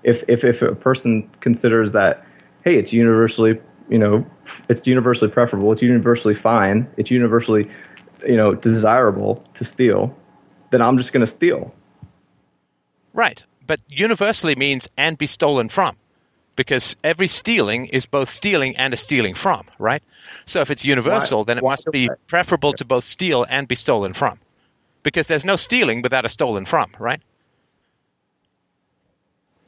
If 0.03 0.23
if 0.27 0.43
if 0.43 0.61
a 0.61 0.73
person 0.73 1.29
considers 1.39 1.91
that, 1.91 2.25
hey, 2.63 2.77
it's 2.77 2.91
universally 2.91 3.59
you 3.91 3.97
know, 3.97 4.25
it's 4.69 4.87
universally 4.87 5.29
preferable. 5.29 5.71
It's 5.73 5.81
universally 5.81 6.33
fine. 6.33 6.87
It's 6.97 7.11
universally, 7.11 7.69
you 8.25 8.37
know, 8.37 8.55
desirable 8.55 9.43
to 9.55 9.65
steal. 9.65 10.15
Then 10.71 10.81
I'm 10.81 10.97
just 10.97 11.11
going 11.11 11.25
to 11.25 11.31
steal. 11.31 11.75
Right, 13.13 13.43
but 13.67 13.81
universally 13.89 14.55
means 14.55 14.87
and 14.95 15.17
be 15.17 15.27
stolen 15.27 15.67
from, 15.67 15.97
because 16.61 16.95
every 17.03 17.27
stealing 17.27 17.87
is 17.87 18.05
both 18.05 18.29
stealing 18.29 18.77
and 18.77 18.93
a 18.93 18.97
stealing 18.97 19.33
from. 19.33 19.65
Right. 19.79 20.03
So 20.45 20.61
if 20.61 20.69
it's 20.69 20.85
universal, 20.85 21.39
Why? 21.39 21.45
then 21.45 21.57
it 21.57 21.63
must 21.63 21.87
be 21.91 22.07
preferable 22.27 22.73
to 22.73 22.85
both 22.85 23.03
steal 23.03 23.43
and 23.49 23.67
be 23.67 23.73
stolen 23.73 24.13
from, 24.13 24.37
because 25.01 25.25
there's 25.25 25.43
no 25.43 25.55
stealing 25.55 26.03
without 26.03 26.23
a 26.23 26.29
stolen 26.29 26.65
from. 26.65 26.91
Right. 26.99 27.19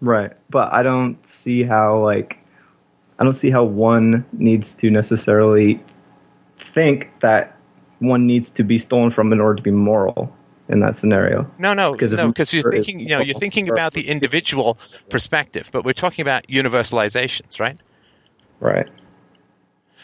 Right, 0.01 0.33
but 0.51 0.71
I 0.71 0.83
don't 0.83 1.17
see 1.41 1.63
how 1.63 2.03
like 2.03 2.37
I 3.17 3.23
don't 3.23 3.33
see 3.33 3.49
how 3.49 3.63
one 3.63 4.25
needs 4.31 4.75
to 4.75 4.91
necessarily 4.91 5.81
think 6.75 7.09
that 7.21 7.57
one 7.97 8.27
needs 8.27 8.51
to 8.51 8.63
be 8.63 8.77
stolen 8.77 9.09
from 9.09 9.33
in 9.33 9.41
order 9.41 9.55
to 9.55 9.63
be 9.63 9.71
moral 9.71 10.31
in 10.73 10.81
that 10.81 10.97
scenario. 10.97 11.49
No, 11.57 11.73
no, 11.73 11.93
because 11.93 12.11
no, 12.11 12.27
because 12.27 12.51
you're 12.51 12.69
thinking, 12.69 12.99
you 12.99 13.09
know, 13.09 13.21
you're 13.21 13.39
thinking 13.39 13.69
about 13.69 13.93
the 13.93 14.09
individual 14.09 14.77
perspective, 15.09 15.69
but 15.71 15.85
we're 15.85 15.93
talking 15.93 16.23
about 16.23 16.47
universalizations, 16.47 17.59
right? 17.59 17.79
Right. 18.59 18.89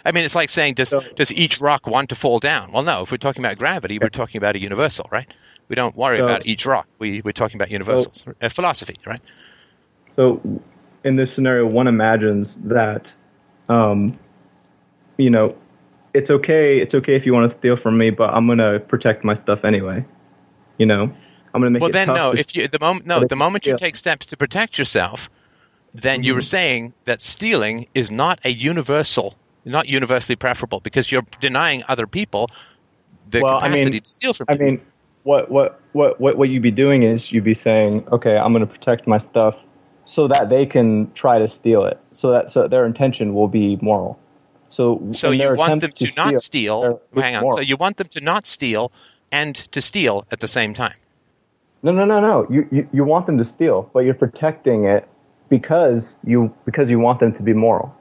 I 0.05 0.13
mean, 0.13 0.23
it's 0.23 0.35
like 0.35 0.49
saying, 0.49 0.75
does 0.75 0.89
so, 0.89 1.01
does 1.01 1.33
each 1.33 1.59
rock 1.59 1.87
want 1.87 2.09
to 2.09 2.15
fall 2.15 2.39
down? 2.39 2.71
Well, 2.71 2.83
no. 2.83 3.03
If 3.03 3.11
we're 3.11 3.17
talking 3.17 3.43
about 3.43 3.57
gravity, 3.57 3.99
we're 3.99 4.09
talking 4.09 4.37
about 4.37 4.55
a 4.55 4.59
universal, 4.59 5.09
right? 5.11 5.27
We 5.67 5.75
don't 5.75 5.95
worry 5.95 6.19
so, 6.19 6.23
about 6.23 6.47
each 6.47 6.65
rock. 6.65 6.87
We 6.99 7.21
we're 7.21 7.33
talking 7.33 7.57
about 7.57 7.69
universals, 7.69 8.23
so, 8.25 8.33
uh, 8.41 8.49
philosophy, 8.49 8.95
right? 9.05 9.21
So 10.15 10.41
in 11.03 11.15
this 11.15 11.33
scenario, 11.33 11.65
one 11.65 11.87
imagines 11.87 12.55
that, 12.63 13.11
um, 13.67 14.17
you 15.17 15.29
know, 15.29 15.55
it's 16.13 16.29
okay. 16.29 16.79
It's 16.79 16.95
okay 16.95 17.15
if 17.15 17.25
you 17.25 17.33
want 17.33 17.51
to 17.51 17.57
steal 17.57 17.75
from 17.75 17.97
me, 17.97 18.09
but 18.09 18.33
I'm 18.33 18.47
gonna 18.47 18.79
protect 18.79 19.23
my 19.23 19.33
stuff 19.33 19.65
anyway. 19.65 20.05
You 20.79 20.87
know, 20.87 21.13
I'm 21.53 21.61
gonna 21.61 21.69
make. 21.69 21.81
Well, 21.81 21.91
then 21.91 22.07
no. 22.07 22.31
If 22.31 22.55
you 22.55 22.67
the 22.67 22.79
moment 22.79 23.05
no 23.05 23.27
the 23.27 23.35
moment 23.35 23.67
you 23.67 23.77
take 23.77 23.95
steps 23.95 24.27
to 24.27 24.37
protect 24.37 24.79
yourself, 24.79 25.29
then 25.93 26.19
mm-hmm. 26.19 26.23
you 26.23 26.33
were 26.33 26.41
saying 26.41 26.93
that 27.05 27.21
stealing 27.21 27.87
is 27.93 28.09
not 28.09 28.39
a 28.43 28.49
universal, 28.49 29.35
not 29.65 29.87
universally 29.87 30.35
preferable 30.35 30.79
because 30.79 31.11
you're 31.11 31.25
denying 31.39 31.83
other 31.87 32.07
people 32.07 32.49
the 33.29 33.41
well, 33.41 33.59
capacity 33.59 33.81
I 33.81 33.89
mean, 33.91 34.01
to 34.01 34.09
steal 34.09 34.33
from. 34.33 34.47
People. 34.47 34.65
I 34.65 34.69
mean, 34.69 34.85
what 35.23 35.51
what 35.51 35.81
what 35.93 36.19
what 36.19 36.37
what 36.37 36.49
you'd 36.49 36.63
be 36.63 36.71
doing 36.71 37.03
is 37.03 37.31
you'd 37.31 37.43
be 37.43 37.53
saying, 37.53 38.07
okay, 38.11 38.37
I'm 38.37 38.53
going 38.53 38.65
to 38.65 38.71
protect 38.71 39.07
my 39.07 39.17
stuff 39.17 39.55
so 40.05 40.27
that 40.27 40.49
they 40.49 40.65
can 40.65 41.11
try 41.13 41.39
to 41.39 41.47
steal 41.47 41.85
it. 41.85 41.99
So 42.11 42.31
that 42.31 42.51
so 42.51 42.67
their 42.67 42.85
intention 42.85 43.33
will 43.33 43.47
be 43.47 43.77
moral. 43.81 44.19
So 44.69 45.09
so 45.11 45.31
you 45.31 45.55
want 45.55 45.81
them 45.81 45.91
to, 45.91 46.07
to 46.07 46.13
not 46.15 46.39
steal. 46.39 47.01
hang 47.15 47.35
on. 47.35 47.41
Moral. 47.41 47.57
So 47.57 47.61
you 47.61 47.77
want 47.77 47.97
them 47.97 48.07
to 48.09 48.21
not 48.21 48.45
steal 48.45 48.91
and 49.31 49.55
to 49.55 49.81
steal 49.81 50.25
at 50.31 50.39
the 50.39 50.47
same 50.47 50.73
time. 50.73 50.95
No, 51.81 51.91
no, 51.91 52.05
no, 52.05 52.19
no. 52.19 52.47
You, 52.49 52.67
you 52.71 52.89
you 52.91 53.03
want 53.05 53.25
them 53.25 53.37
to 53.37 53.45
steal, 53.45 53.89
but 53.93 53.99
you're 54.01 54.13
protecting 54.13 54.85
it 54.85 55.07
because 55.47 56.17
you 56.23 56.53
because 56.65 56.89
you 56.89 56.99
want 56.99 57.19
them 57.19 57.33
to 57.33 57.43
be 57.43 57.53
moral. 57.53 57.95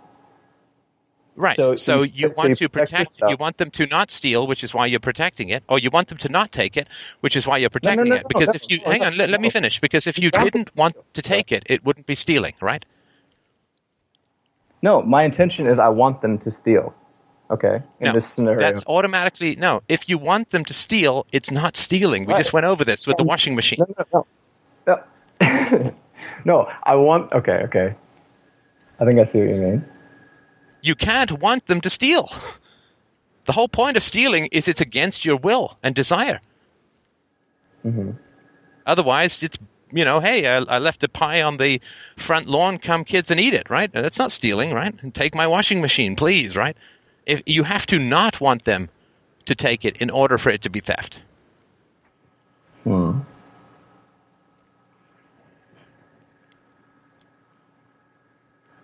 Right. 1.39 1.57
So, 1.57 1.77
so 1.77 2.03
you, 2.03 2.13
you 2.15 2.35
want 2.37 2.59
to 2.59 2.69
protect, 2.69 3.21
you 3.21 3.37
want 3.37 3.59
them 3.59 3.71
to 3.73 3.87
not 3.87 4.11
steal, 4.11 4.49
which 4.49 4.65
is 4.65 4.75
why 4.75 4.87
you're 4.87 4.99
protecting 4.99 5.51
it, 5.51 5.63
or 5.69 5.79
you 5.79 5.89
want 5.89 6.09
them 6.09 6.19
to 6.19 6.29
not 6.29 6.51
take 6.51 6.77
it, 6.77 6.89
which 7.21 7.37
is 7.37 7.47
why 7.47 7.59
you're 7.59 7.71
protecting 7.71 8.09
no, 8.09 8.17
no, 8.17 8.17
no, 8.17 8.21
it. 8.23 8.27
Because 8.29 8.57
if 8.57 8.69
you 8.69 8.81
hang 8.85 9.05
on, 9.05 9.17
let, 9.17 9.31
let, 9.31 9.41
me 9.41 9.49
finish. 9.49 9.81
Because 9.81 10.09
if 10.09 10.19
you 10.19 10.33
didn't 10.33 10.75
want 10.75 10.97
to 11.15 11.23
take 11.23 11.53
it, 11.53 11.63
it 11.67 11.85
wouldn't 11.85 12.07
be 12.07 12.17
stealing, 12.17 12.55
right? 12.61 12.85
No, 14.83 15.01
my 15.01 15.23
intention 15.23 15.69
is 15.69 15.79
I 15.79 15.91
want 15.91 16.23
them 16.23 16.39
to 16.39 16.51
steal. 16.51 16.93
Okay, 17.51 17.83
in 18.01 18.07
no, 18.07 18.13
this 18.13 18.27
scenario, 18.27 18.59
that's 18.59 18.85
automatically 18.87 19.57
no. 19.57 19.83
If 19.89 20.09
you 20.09 20.19
want 20.19 20.51
them 20.51 20.65
to 20.67 20.75
steal, 20.75 21.27
it's 21.33 21.51
not 21.51 21.77
stealing. 21.77 22.27
We 22.27 22.33
right. 22.33 22.39
just 22.39 22.53
went 22.53 22.67
over 22.67 22.85
this 22.85 23.07
with 23.07 23.17
the 23.17 23.25
washing 23.25 23.55
machine. 23.55 23.79
No, 23.81 24.27
no, 24.87 25.05
no. 25.41 25.95
no, 26.45 26.69
I 26.83 26.97
want. 26.97 27.33
Okay, 27.33 27.63
okay. 27.65 27.95
I 29.01 29.05
think 29.07 29.19
I 29.19 29.25
see 29.25 29.39
what 29.39 29.49
you 29.49 29.55
mean 29.55 29.85
you 30.83 30.95
can't 30.95 31.33
want 31.33 31.67
them 31.67 31.81
to 31.83 31.91
steal. 31.91 32.31
The 33.45 33.53
whole 33.53 33.69
point 33.69 33.97
of 33.97 34.03
stealing 34.03 34.47
is 34.53 34.69
it's 34.69 34.81
against 34.81 35.25
your 35.25 35.37
will 35.37 35.77
and 35.83 35.95
desire. 35.95 36.41
Mm-hmm. 37.85 38.11
Otherwise, 38.87 39.43
it's 39.43 39.59
you 39.91 40.05
know, 40.05 40.21
hey, 40.21 40.47
I, 40.47 40.59
I, 40.59 40.79
left 40.81 41.03
a 41.03 41.09
pie 41.09 41.41
on 41.41 41.57
the 41.57 41.81
front 42.19 42.47
lawn. 42.47 42.77
Come, 42.77 43.05
kids, 43.05 43.31
and 43.31 43.41
eat 43.41 43.55
it. 43.55 43.71
Right? 43.71 43.91
That's 43.91 44.19
not 44.19 44.33
stealing, 44.33 44.75
right? 44.75 44.95
And 45.03 45.15
take 45.15 45.35
my 45.35 45.47
washing 45.47 45.81
machine, 45.81 46.15
please. 46.15 46.57
Right? 46.57 46.77
If 47.29 47.43
you 47.47 47.63
have 47.63 47.87
to 47.87 47.99
not 47.99 48.41
want 48.41 48.65
them 48.65 48.89
to 49.45 49.55
take 49.55 49.85
it 49.85 49.99
in 49.99 50.11
order 50.11 50.39
for 50.39 50.51
it 50.51 50.63
to 50.63 50.71
be 50.71 50.81
theft. 50.81 51.21
Hmm. 52.85 53.21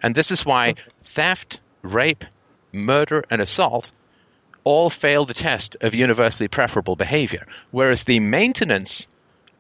And 0.03 0.15
this 0.15 0.31
is 0.31 0.45
why 0.45 0.75
theft 1.01 1.61
rape, 1.83 2.27
murder, 2.73 3.25
and 3.31 3.41
assault 3.41 3.91
all 4.63 4.91
fail 4.91 5.25
the 5.25 5.35
test 5.35 5.79
of 5.81 5.95
universally 5.95 6.49
preferable 6.49 6.97
behavior, 6.97 7.47
whereas 7.71 8.05
the 8.05 8.21
maintenance 8.21 9.07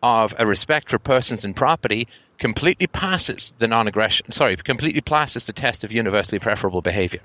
of 0.02 0.34
a 0.38 0.46
respect 0.46 0.90
for 0.90 0.98
persons 0.98 1.46
and 1.46 1.56
property 1.56 2.08
completely 2.36 2.86
passes 2.86 3.54
the 3.58 3.68
non-aggression. 3.68 4.32
Sorry, 4.32 4.56
completely 4.56 5.00
passes 5.00 5.46
the 5.46 5.54
test 5.54 5.84
of 5.84 5.92
universally 5.92 6.38
preferable 6.38 6.82
behavior. 6.82 7.20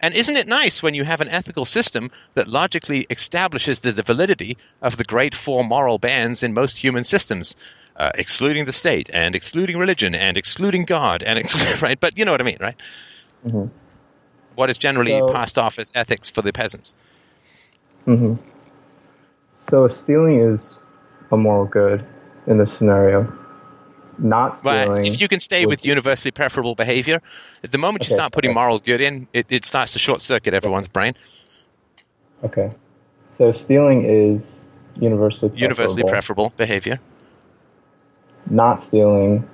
And 0.00 0.14
isn't 0.14 0.36
it 0.36 0.48
nice 0.48 0.82
when 0.82 0.94
you 0.94 1.04
have 1.04 1.20
an 1.20 1.28
ethical 1.28 1.66
system 1.66 2.10
that 2.34 2.48
logically 2.48 3.06
establishes 3.10 3.80
the 3.80 3.92
validity 4.02 4.56
of 4.80 4.96
the 4.96 5.04
great 5.04 5.34
four 5.34 5.62
moral 5.62 5.98
bands 5.98 6.42
in 6.42 6.54
most 6.54 6.78
human 6.78 7.04
systems, 7.04 7.54
uh, 7.96 8.10
excluding 8.14 8.64
the 8.64 8.72
state 8.72 9.10
and 9.12 9.34
excluding 9.34 9.76
religion 9.76 10.14
and 10.14 10.38
excluding 10.38 10.86
God 10.86 11.22
and 11.22 11.38
ex- 11.38 11.82
right? 11.82 12.00
But 12.00 12.16
you 12.16 12.24
know 12.24 12.32
what 12.32 12.40
I 12.40 12.44
mean, 12.44 12.58
right? 12.60 12.76
Mm-hmm. 13.46 13.66
What 14.54 14.70
is 14.70 14.78
generally 14.78 15.10
so, 15.10 15.28
passed 15.28 15.58
off 15.58 15.78
as 15.78 15.92
ethics 15.94 16.30
for 16.30 16.40
the 16.40 16.52
peasants. 16.52 16.94
Mm-hmm. 18.06 18.34
So 19.60 19.86
stealing 19.88 20.40
is 20.40 20.78
a 21.30 21.36
moral 21.36 21.66
good 21.66 22.06
in 22.46 22.56
this 22.56 22.72
scenario, 22.72 23.30
not 24.22 24.56
stealing. 24.56 24.88
Well, 24.88 25.04
if 25.04 25.20
you 25.20 25.28
can 25.28 25.40
stay 25.40 25.66
with 25.66 25.84
universally 25.84 26.30
preferable 26.30 26.74
behavior, 26.74 27.20
at 27.64 27.72
the 27.72 27.78
moment 27.78 28.02
okay, 28.02 28.10
you 28.10 28.14
start 28.14 28.32
putting 28.32 28.50
okay. 28.50 28.54
moral 28.54 28.78
good 28.78 29.00
in, 29.00 29.28
it, 29.32 29.46
it 29.50 29.64
starts 29.64 29.92
to 29.94 29.98
short 29.98 30.22
circuit 30.22 30.54
everyone's 30.54 30.88
brain. 30.88 31.14
Okay. 32.44 32.72
So 33.32 33.52
stealing 33.52 34.04
is 34.04 34.64
universally 34.96 35.50
preferable. 35.50 35.60
universally 35.60 36.02
preferable 36.04 36.52
behavior. 36.56 37.00
Not 38.48 38.80
stealing 38.80 39.48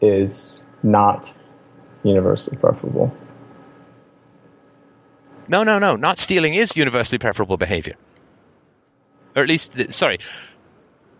is 0.00 0.60
not 0.82 1.32
universally 2.02 2.56
preferable. 2.56 3.12
No, 5.48 5.62
no, 5.62 5.78
no. 5.78 5.96
Not 5.96 6.18
stealing 6.18 6.54
is 6.54 6.76
universally 6.76 7.18
preferable 7.18 7.56
behavior. 7.56 7.94
Or 9.34 9.42
at 9.42 9.48
least, 9.48 9.92
sorry, 9.92 10.18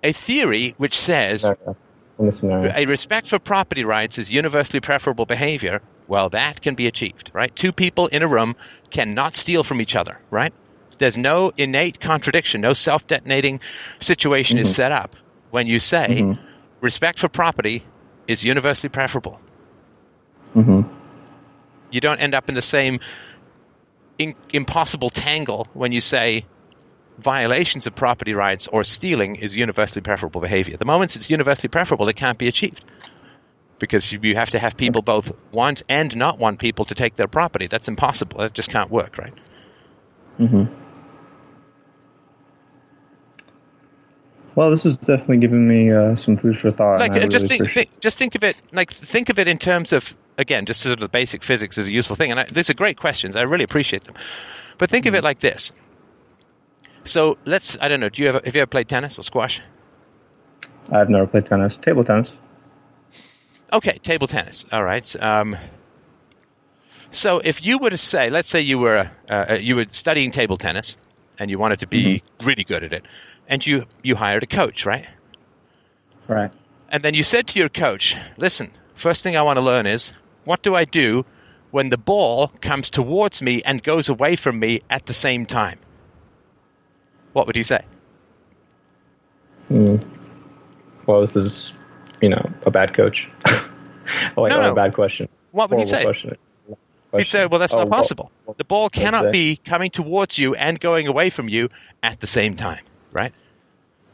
a 0.02 0.12
theory 0.12 0.74
which 0.78 0.98
says 0.98 1.44
okay 1.44 1.54
in 1.54 1.56
this 1.56 1.66
scenario. 1.66 1.76
A 2.74 2.86
respect 2.86 3.28
for 3.28 3.38
property 3.38 3.84
rights 3.84 4.18
is 4.18 4.30
universally 4.30 4.80
preferable 4.80 5.26
behavior. 5.26 5.82
Well, 6.08 6.30
that 6.30 6.62
can 6.62 6.74
be 6.74 6.86
achieved, 6.86 7.30
right? 7.34 7.54
Two 7.54 7.72
people 7.72 8.06
in 8.06 8.22
a 8.22 8.28
room 8.28 8.56
cannot 8.90 9.36
steal 9.36 9.64
from 9.64 9.80
each 9.80 9.96
other, 9.96 10.18
right? 10.30 10.52
There's 10.98 11.18
no 11.18 11.52
innate 11.56 12.00
contradiction, 12.00 12.60
no 12.60 12.72
self 12.72 13.06
detonating 13.06 13.60
situation 14.00 14.56
mm-hmm. 14.56 14.62
is 14.62 14.74
set 14.74 14.92
up 14.92 15.16
when 15.50 15.66
you 15.66 15.78
say 15.78 16.06
mm-hmm. 16.22 16.42
respect 16.80 17.18
for 17.18 17.28
property 17.28 17.84
is 18.26 18.42
universally 18.42 18.88
preferable. 18.88 19.40
Mm-hmm. 20.54 20.82
You 21.90 22.00
don't 22.00 22.18
end 22.18 22.34
up 22.34 22.48
in 22.48 22.54
the 22.54 22.62
same 22.62 23.00
in- 24.18 24.34
impossible 24.52 25.10
tangle 25.10 25.68
when 25.74 25.92
you 25.92 26.00
say 26.00 26.46
violations 27.18 27.86
of 27.86 27.94
property 27.94 28.34
rights 28.34 28.68
or 28.68 28.84
stealing 28.84 29.36
is 29.36 29.56
universally 29.56 30.02
preferable 30.02 30.40
behavior. 30.40 30.76
The 30.76 30.84
moment 30.84 31.16
it's 31.16 31.30
universally 31.30 31.68
preferable, 31.68 32.08
it 32.08 32.16
can't 32.16 32.38
be 32.38 32.48
achieved 32.48 32.84
because 33.78 34.10
you 34.10 34.36
have 34.36 34.50
to 34.50 34.58
have 34.58 34.76
people 34.76 35.02
both 35.02 35.32
want 35.52 35.82
and 35.88 36.14
not 36.16 36.38
want 36.38 36.58
people 36.58 36.84
to 36.86 36.94
take 36.94 37.16
their 37.16 37.28
property. 37.28 37.66
That's 37.66 37.88
impossible. 37.88 38.40
That 38.40 38.54
just 38.54 38.70
can't 38.70 38.90
work, 38.90 39.18
right? 39.18 39.34
Mm-hmm. 40.38 40.64
Well, 44.54 44.70
this 44.70 44.86
is 44.86 44.96
definitely 44.96 45.38
giving 45.38 45.68
me 45.68 45.92
uh, 45.92 46.16
some 46.16 46.38
food 46.38 46.58
for 46.58 46.72
thought. 46.72 47.00
Like, 47.00 47.12
just 47.28 47.50
really 47.50 47.58
think, 47.58 47.70
think, 47.70 48.00
just 48.00 48.18
think 48.18 48.34
of 48.36 48.42
it 48.42 48.56
like 48.72 48.90
think 48.90 49.28
of 49.28 49.38
it 49.38 49.48
in 49.48 49.58
terms 49.58 49.92
of 49.92 50.16
again, 50.38 50.64
just 50.64 50.80
sort 50.80 50.94
of 50.94 51.00
the 51.00 51.08
basic 51.08 51.42
physics 51.42 51.76
is 51.78 51.86
a 51.86 51.92
useful 51.92 52.16
thing. 52.16 52.30
And 52.30 52.40
I, 52.40 52.44
these 52.44 52.70
are 52.70 52.74
great 52.74 52.96
questions. 52.96 53.36
I 53.36 53.42
really 53.42 53.64
appreciate 53.64 54.04
them. 54.04 54.14
But 54.78 54.90
think 54.90 55.04
mm-hmm. 55.04 55.14
of 55.14 55.18
it 55.18 55.24
like 55.24 55.40
this: 55.40 55.72
so 57.06 57.38
let's, 57.44 57.76
I 57.80 57.88
don't 57.88 58.00
know, 58.00 58.08
do 58.08 58.22
you 58.22 58.28
ever, 58.28 58.40
have 58.44 58.54
you 58.54 58.62
ever 58.62 58.68
played 58.68 58.88
tennis 58.88 59.18
or 59.18 59.22
squash? 59.22 59.60
I've 60.90 61.08
never 61.08 61.26
played 61.26 61.46
tennis. 61.46 61.76
Table 61.78 62.04
tennis. 62.04 62.30
Okay, 63.72 63.98
table 63.98 64.26
tennis. 64.26 64.64
All 64.70 64.84
right. 64.84 65.22
Um, 65.22 65.56
so 67.10 67.38
if 67.38 67.64
you 67.64 67.78
were 67.78 67.90
to 67.90 67.98
say, 67.98 68.30
let's 68.30 68.48
say 68.48 68.60
you 68.60 68.78
were 68.78 69.10
uh, 69.28 69.32
uh 69.50 69.54
you 69.54 69.76
were 69.76 69.86
studying 69.88 70.30
table 70.30 70.56
tennis 70.56 70.96
and 71.38 71.50
you 71.50 71.58
wanted 71.58 71.80
to 71.80 71.86
be 71.86 72.04
mm-hmm. 72.04 72.46
really 72.46 72.64
good 72.64 72.84
at 72.84 72.92
it, 72.92 73.04
and 73.48 73.66
you 73.66 73.86
you 74.02 74.14
hired 74.14 74.42
a 74.42 74.46
coach, 74.46 74.86
right? 74.86 75.06
Right. 76.28 76.52
And 76.88 77.02
then 77.02 77.14
you 77.14 77.22
said 77.22 77.48
to 77.48 77.58
your 77.58 77.68
coach, 77.68 78.16
"Listen, 78.36 78.70
first 78.94 79.22
thing 79.22 79.36
I 79.36 79.42
want 79.42 79.56
to 79.56 79.64
learn 79.64 79.86
is 79.86 80.12
what 80.44 80.62
do 80.62 80.74
I 80.74 80.84
do 80.84 81.24
when 81.70 81.88
the 81.88 81.98
ball 81.98 82.48
comes 82.60 82.90
towards 82.90 83.42
me 83.42 83.62
and 83.62 83.82
goes 83.82 84.08
away 84.08 84.36
from 84.36 84.58
me 84.58 84.82
at 84.88 85.06
the 85.06 85.14
same 85.14 85.46
time?" 85.46 85.78
What 87.36 87.46
would 87.46 87.56
you 87.56 87.62
say? 87.62 87.80
Hmm. 89.68 89.96
Well, 91.04 91.20
this 91.20 91.36
is, 91.36 91.72
you 92.22 92.30
know, 92.30 92.50
a 92.64 92.70
bad 92.70 92.94
coach. 92.94 93.28
oh, 93.46 93.62
wait, 94.38 94.48
no, 94.48 94.62
no. 94.62 94.70
a 94.70 94.74
bad 94.74 94.94
question. 94.94 95.28
What 95.50 95.68
would 95.68 95.80
you 95.80 95.86
say? 95.86 96.02
Question. 96.02 96.38
You'd 97.12 97.28
say, 97.28 97.46
well, 97.46 97.60
that's 97.60 97.74
oh, 97.74 97.80
not 97.80 97.90
possible. 97.90 98.32
Well, 98.46 98.56
the 98.56 98.64
ball 98.64 98.88
cannot 98.88 99.32
be 99.32 99.56
coming 99.56 99.90
towards 99.90 100.38
you 100.38 100.54
and 100.54 100.80
going 100.80 101.08
away 101.08 101.28
from 101.28 101.50
you 101.50 101.68
at 102.02 102.20
the 102.20 102.26
same 102.26 102.56
time, 102.56 102.82
right? 103.12 103.34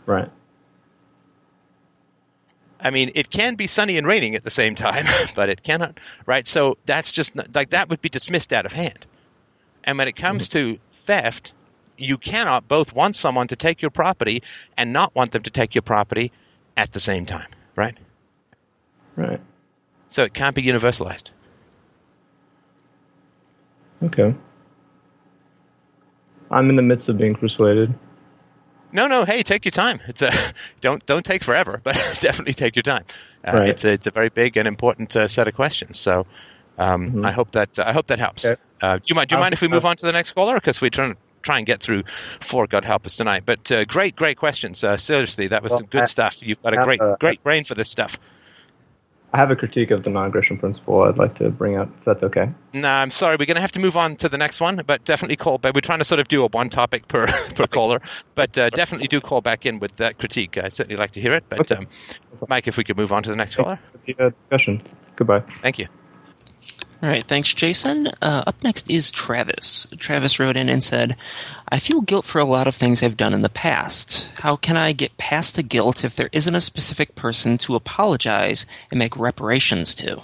Right. 0.05 0.31
I 2.81 2.91
mean, 2.91 3.13
it 3.15 3.31
can 3.31 3.55
be 3.55 3.69
sunny 3.69 3.99
and 3.99 4.07
raining 4.07 4.35
at 4.35 4.43
the 4.43 4.51
same 4.51 4.75
time, 4.75 5.07
but 5.37 5.49
it 5.49 5.63
cannot, 5.63 5.99
right? 6.27 6.47
So 6.49 6.77
that's 6.87 7.13
just 7.13 7.35
like 7.55 7.71
that 7.71 7.89
would 7.89 8.03
be 8.03 8.09
dismissed 8.09 8.53
out 8.53 8.67
of 8.67 8.73
hand. 8.73 9.07
And 9.85 9.97
when 9.97 10.09
it 10.09 10.17
comes 10.17 10.49
mm-hmm. 10.49 10.75
to 10.75 10.79
theft, 10.93 11.53
you 12.03 12.19
cannot 12.19 12.69
both 12.69 12.93
want 12.93 13.17
someone 13.17 13.49
to 13.49 13.57
take 13.57 13.83
your 13.83 13.91
property 13.91 14.43
and 14.77 14.93
not 14.93 15.15
want 15.15 15.33
them 15.33 15.43
to 15.45 15.51
take 15.51 15.75
your 15.75 15.83
property 15.83 16.33
at 16.77 16.93
the 16.93 17.01
same 17.01 17.27
time, 17.27 17.49
right? 17.77 17.97
Right. 19.17 19.41
So 20.09 20.23
it 20.23 20.35
can't 20.35 20.55
be 20.55 20.63
universalized. 20.63 21.31
Okay. 24.03 24.35
I'm 26.51 26.69
in 26.69 26.77
the 26.77 26.83
midst 26.83 27.09
of 27.09 27.17
being 27.17 27.35
persuaded. 27.35 27.95
No, 28.93 29.07
no. 29.07 29.25
Hey, 29.25 29.43
take 29.43 29.65
your 29.65 29.73
time. 29.73 30.01
It's 30.07 30.21
a 30.21 30.33
don't 30.81 31.05
don't 31.07 31.25
take 31.25 31.43
forever, 31.43 31.81
but 31.83 31.95
definitely 32.21 32.55
take 32.55 32.77
your 32.77 32.83
time. 32.83 33.05
Uh, 33.47 33.57
right. 33.57 33.69
It's 33.71 33.85
a 33.85 33.93
it's 33.93 34.07
a 34.07 34.11
very 34.11 34.29
big 34.29 34.57
and 34.57 34.69
important 34.69 35.17
uh, 35.17 35.29
set 35.29 35.49
of 35.49 35.55
questions. 35.55 35.99
So 35.99 36.27
um, 36.77 37.07
mm-hmm. 37.07 37.27
I 37.27 37.33
hope 37.33 37.53
that 37.53 37.79
uh, 37.79 37.85
I 37.87 37.93
hope 37.93 38.09
that 38.09 38.19
helps. 38.19 38.45
Okay. 38.45 38.61
Uh, 38.83 38.97
do 38.97 39.05
you 39.07 39.15
mind? 39.15 39.29
Do 39.29 39.37
you 39.37 39.41
mind 39.41 39.55
if 39.55 39.63
we 39.63 39.69
move 39.69 39.85
on 39.85 39.97
to 39.97 40.05
the 40.05 40.13
next 40.13 40.33
caller? 40.33 40.55
Because 40.55 40.81
we're 40.81 40.91
trying 40.91 41.15
to 41.15 41.19
try 41.43 41.59
and 41.59 41.67
get 41.67 41.81
through 41.81 42.05
four. 42.41 42.67
God 42.67 42.85
help 42.85 43.07
us 43.07 43.17
tonight. 43.17 43.43
But 43.45 43.71
uh, 43.71 43.85
great, 43.85 44.17
great 44.17 44.39
questions. 44.39 44.83
Uh, 44.83 44.97
seriously, 44.97 45.49
that 45.49 45.63
was 45.63 45.71
well, 45.71 45.81
some 45.81 45.89
good 45.89 46.03
I, 46.03 46.07
stuff. 46.07 46.43
You've 46.43 46.63
got 46.63 46.75
a 46.75 46.83
great, 46.83 47.01
a, 47.01 47.17
great 47.19 47.43
brain 47.43 47.65
for 47.65 47.75
this 47.75 47.91
stuff. 47.91 48.19
I 49.35 49.39
have 49.39 49.51
a 49.51 49.57
critique 49.57 49.91
of 49.91 50.05
the 50.05 50.11
non-aggression 50.11 50.59
principle. 50.59 51.05
I'd 51.05 51.17
like 51.17 51.39
to 51.39 51.49
bring 51.49 51.77
up. 51.77 51.89
If 51.99 52.05
that's 52.05 52.23
okay. 52.23 52.51
No, 52.75 52.89
I'm 52.89 53.11
sorry. 53.11 53.37
We're 53.39 53.47
going 53.47 53.55
to 53.55 53.63
have 53.63 53.73
to 53.73 53.81
move 53.81 53.97
on 53.97 54.17
to 54.17 54.29
the 54.29 54.37
next 54.37 54.61
one, 54.61 54.83
but 54.87 55.07
definitely 55.07 55.37
call. 55.37 55.57
But 55.57 55.75
we're 55.75 55.81
trying 55.81 56.01
to 56.01 56.05
sort 56.05 56.21
of 56.21 56.29
do 56.29 56.45
a 56.45 56.49
one 56.49 56.69
topic 56.69 57.09
per 57.09 57.27
per 57.55 57.67
caller. 57.67 58.03
But 58.35 58.59
uh, 58.59 58.69
definitely 58.71 59.09
do 59.09 59.23
call 59.23 59.41
back 59.41 59.65
in 59.65 59.79
with 59.79 59.97
that 59.97 60.19
critique. 60.19 60.59
I'd 60.59 60.75
certainly 60.75 60.99
like 60.99 61.13
to 61.13 61.21
hear 61.21 61.33
it. 61.35 61.45
But 61.49 61.73
okay. 61.73 61.77
um, 61.77 61.89
Mike, 62.47 62.69
if 62.69 62.77
we 62.77 62.85
could 62.85 62.99
move 62.99 63.11
on 63.11 63.23
to 63.23 63.31
the 63.31 63.37
next 63.37 63.55
caller. 63.55 63.81
The, 64.05 64.35
discussion. 64.51 64.83
Goodbye. 65.17 65.43
Thank 65.63 65.79
you. 65.79 65.89
All 67.03 67.09
right, 67.09 67.27
thanks, 67.27 67.53
Jason. 67.53 68.07
Uh, 68.23 68.45
up 68.47 68.63
next 68.63 68.89
is 68.89 69.11
Travis. 69.11 69.89
Travis 69.99 70.39
wrote 70.39 70.57
in 70.57 70.69
and 70.69 70.81
said, 70.81 71.17
I 71.69 71.81
feel 71.81 72.01
guilt 72.01 72.25
for 72.25 72.39
a 72.39 72.45
lot 72.45 72.69
of 72.69 72.77
things 72.77 73.03
I've 73.03 73.17
done 73.17 73.35
in 73.35 73.43
the 73.43 73.49
past. 73.49 74.29
How 74.39 74.55
can 74.55 74.77
I 74.77 74.93
get 74.93 75.17
past 75.17 75.57
the 75.57 75.65
guilt 75.65 76.05
if 76.05 76.15
there 76.15 76.29
isn't 76.31 76.55
a 76.55 76.61
specific 76.61 77.17
person 77.17 77.59
to 77.59 77.75
apologize 77.75 78.67
and 78.93 79.01
make 79.01 79.19
reparations 79.19 79.97
to? 79.97 80.23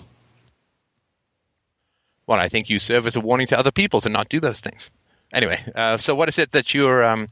Well, 2.29 2.39
I 2.39 2.49
think 2.49 2.71
you 2.71 2.79
serve 2.79 3.09
as 3.09 3.17
a 3.17 3.21
warning 3.21 3.49
to 3.49 3.59
other 3.59 3.73
people 3.73 4.01
to 4.03 4.09
not 4.09 4.29
do 4.29 4.39
those 4.39 4.61
things. 4.61 4.89
Anyway, 5.33 5.61
uh, 5.75 5.99
so 5.99 6.15
what 6.15 6.29
is 6.29 6.39
it 6.39 6.53
that 6.53 6.75
you're 6.75 7.03
um, 7.03 7.29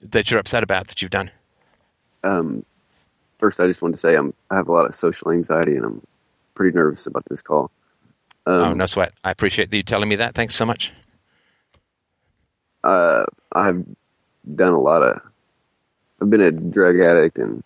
that 0.00 0.32
you're 0.32 0.40
upset 0.40 0.64
about 0.64 0.88
that 0.88 1.00
you've 1.00 1.12
done? 1.12 1.30
Um, 2.24 2.64
first, 3.38 3.60
I 3.60 3.68
just 3.68 3.82
want 3.82 3.94
to 3.94 4.00
say 4.00 4.16
I'm, 4.16 4.34
I 4.50 4.56
have 4.56 4.66
a 4.66 4.72
lot 4.72 4.86
of 4.86 4.96
social 4.96 5.30
anxiety, 5.30 5.76
and 5.76 5.84
I'm 5.84 6.02
pretty 6.54 6.74
nervous 6.76 7.06
about 7.06 7.24
this 7.30 7.40
call. 7.40 7.70
Um, 8.46 8.60
oh, 8.60 8.72
no 8.74 8.86
sweat. 8.86 9.12
I 9.22 9.30
appreciate 9.30 9.72
you 9.72 9.82
telling 9.82 10.08
me 10.08 10.16
that. 10.16 10.34
Thanks 10.34 10.54
so 10.54 10.66
much. 10.66 10.92
Uh, 12.82 13.24
I've 13.50 13.84
done 14.54 14.72
a 14.72 14.80
lot 14.80 15.02
of. 15.02 15.20
I've 16.20 16.30
been 16.30 16.40
a 16.40 16.50
drug 16.50 17.00
addict 17.00 17.38
and 17.38 17.62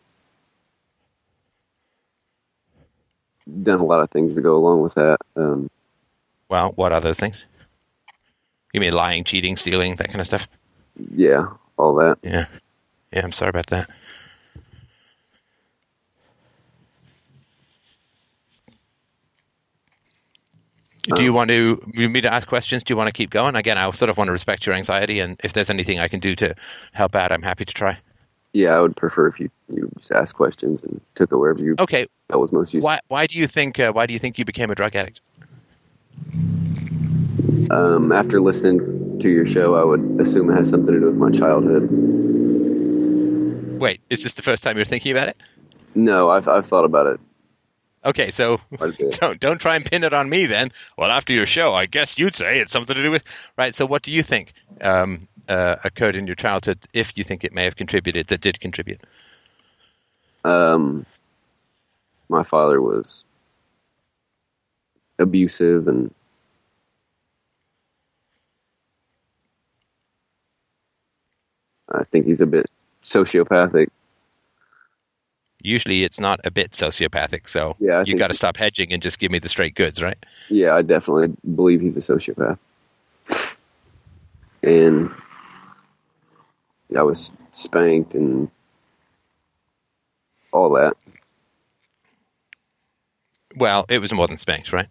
done 3.63 3.81
a 3.81 3.85
lot 3.85 4.01
of 4.01 4.11
things 4.11 4.37
to 4.37 4.41
go 4.41 4.57
along 4.57 4.83
with 4.83 4.95
that. 4.95 5.19
Um, 5.37 5.71
well, 6.49 6.73
what 6.77 6.93
are 6.93 7.01
those 7.01 7.19
things? 7.19 7.47
You 8.73 8.81
mean 8.81 8.93
lying, 8.93 9.25
cheating, 9.25 9.57
stealing, 9.57 9.97
that 9.97 10.09
kind 10.09 10.21
of 10.21 10.27
stuff? 10.27 10.47
Yeah, 11.15 11.49
all 11.77 11.95
that. 11.97 12.19
Yeah, 12.23 12.47
yeah. 13.13 13.25
I'm 13.25 13.33
sorry 13.33 13.51
about 13.51 13.69
that. 13.69 13.91
Do 21.15 21.23
you 21.23 21.33
want 21.33 21.51
to 21.51 21.81
me 21.95 22.21
to 22.21 22.33
ask 22.33 22.47
questions? 22.47 22.85
Do 22.85 22.93
you 22.93 22.97
want 22.97 23.09
to 23.09 23.13
keep 23.13 23.31
going? 23.31 23.57
Again, 23.57 23.79
I 23.79 23.91
sort 23.91 24.11
of 24.11 24.17
want 24.17 24.29
to 24.29 24.33
respect 24.33 24.67
your 24.67 24.75
anxiety, 24.75 25.21
and 25.21 25.41
if 25.43 25.53
there's 25.53 25.71
anything 25.71 25.99
I 25.99 26.09
can 26.09 26.21
do 26.21 26.35
to 26.37 26.55
help 26.93 27.15
out, 27.15 27.33
I'm 27.33 27.43
happy 27.43 27.65
to 27.65 27.75
try. 27.75 27.99
Yeah, 28.53 28.71
I 28.71 28.81
would 28.81 28.97
prefer 28.97 29.29
if 29.29 29.41
you, 29.41 29.51
you 29.69 29.91
just 29.99 30.11
asked 30.11 30.35
questions 30.35 30.83
and 30.83 31.01
took 31.15 31.31
it 31.33 31.37
wherever 31.37 31.61
you 31.61 31.77
okay 31.79 32.07
that 32.29 32.39
was 32.39 32.51
most 32.51 32.73
useful. 32.73 32.87
Why 32.87 33.01
why 33.09 33.27
do 33.27 33.37
you 33.37 33.47
think 33.47 33.79
uh, 33.79 33.93
why 33.93 34.07
do 34.07 34.15
you 34.15 34.19
think 34.19 34.39
you 34.39 34.45
became 34.45 34.71
a 34.71 34.75
drug 34.75 34.97
addict? 34.97 35.21
Um, 37.71 38.13
after 38.13 38.41
listening 38.41 39.19
to 39.21 39.29
your 39.29 39.47
show, 39.47 39.75
I 39.75 39.85
would 39.85 40.19
assume 40.21 40.51
it 40.51 40.55
has 40.55 40.71
something 40.71 40.95
to 40.95 41.01
do 41.01 41.07
with 41.07 41.17
my 41.17 41.31
childhood. 41.31 41.89
Wait, 43.79 44.01
is 44.09 44.23
this 44.23 44.33
the 44.35 44.43
first 44.43 44.63
time 44.63 44.77
you're 44.77 44.87
thinking 44.87 45.13
about 45.13 45.29
it? 45.29 45.37
No, 45.95 46.31
I've 46.31 46.49
I've 46.49 46.67
thought 46.67 46.85
about 46.85 47.07
it. 47.07 47.21
Okay, 48.05 48.31
so 48.31 48.61
don't 49.11 49.41
don't 49.41 49.61
try 49.61 49.77
and 49.77 49.85
pin 49.85 50.05
it 50.05 50.12
on 50.12 50.29
me 50.29 50.47
then. 50.47 50.70
Well, 50.97 51.11
after 51.11 51.33
your 51.33 51.47
show, 51.47 51.75
I 51.75 51.87
guess 51.87 52.19
you'd 52.19 52.35
say 52.35 52.61
it's 52.61 52.73
something 52.73 52.95
to 52.95 53.03
do 53.03 53.11
with 53.11 53.25
right. 53.57 53.75
So, 53.75 53.87
what 53.87 54.03
do 54.03 54.12
you 54.12 54.23
think 54.23 54.53
um, 54.81 55.29
uh, 55.49 55.77
occurred 55.85 56.16
in 56.16 56.27
your 56.27 56.37
childhood, 56.37 56.79
if 56.93 57.16
you 57.16 57.25
think 57.25 57.45
it 57.45 57.53
may 57.53 57.65
have 57.65 57.77
contributed, 57.77 58.29
that 58.29 58.41
did 58.41 58.61
contribute? 58.61 59.01
Um, 60.45 61.05
my 62.29 62.43
father 62.43 62.81
was 62.81 63.25
abusive 65.19 65.89
and 65.89 66.15
I 71.91 72.05
think 72.05 72.27
he's 72.27 72.41
a 72.41 72.47
bit 72.47 72.70
sociopathic. 73.03 73.89
Usually 75.63 76.05
it's 76.05 76.21
not 76.21 76.41
a 76.45 76.51
bit 76.51 76.73
sociopathic, 76.73 77.49
so 77.49 77.77
yeah, 77.81 78.05
you 78.07 78.17
got 78.17 78.29
to 78.29 78.35
stop 78.35 78.57
hedging 78.57 78.93
and 78.93 79.03
just 79.03 79.19
give 79.19 79.31
me 79.31 79.39
the 79.41 79.49
straight 79.49 79.75
goods, 79.75 80.03
right? 80.03 80.19
Yeah, 80.49 80.75
I 80.75 80.83
definitely 80.83 81.35
believe 81.55 81.81
he's 81.81 81.97
a 81.97 82.01
sociopath. 82.01 82.59
And 84.63 85.11
I 86.97 87.03
was 87.03 87.31
spanked 87.53 88.15
and 88.15 88.51
all 90.53 90.71
that. 90.75 90.97
Well, 93.57 93.87
it 93.89 93.99
was 93.99 94.13
more 94.13 94.29
than 94.29 94.39
spanked, 94.39 94.73
right? 94.73 94.89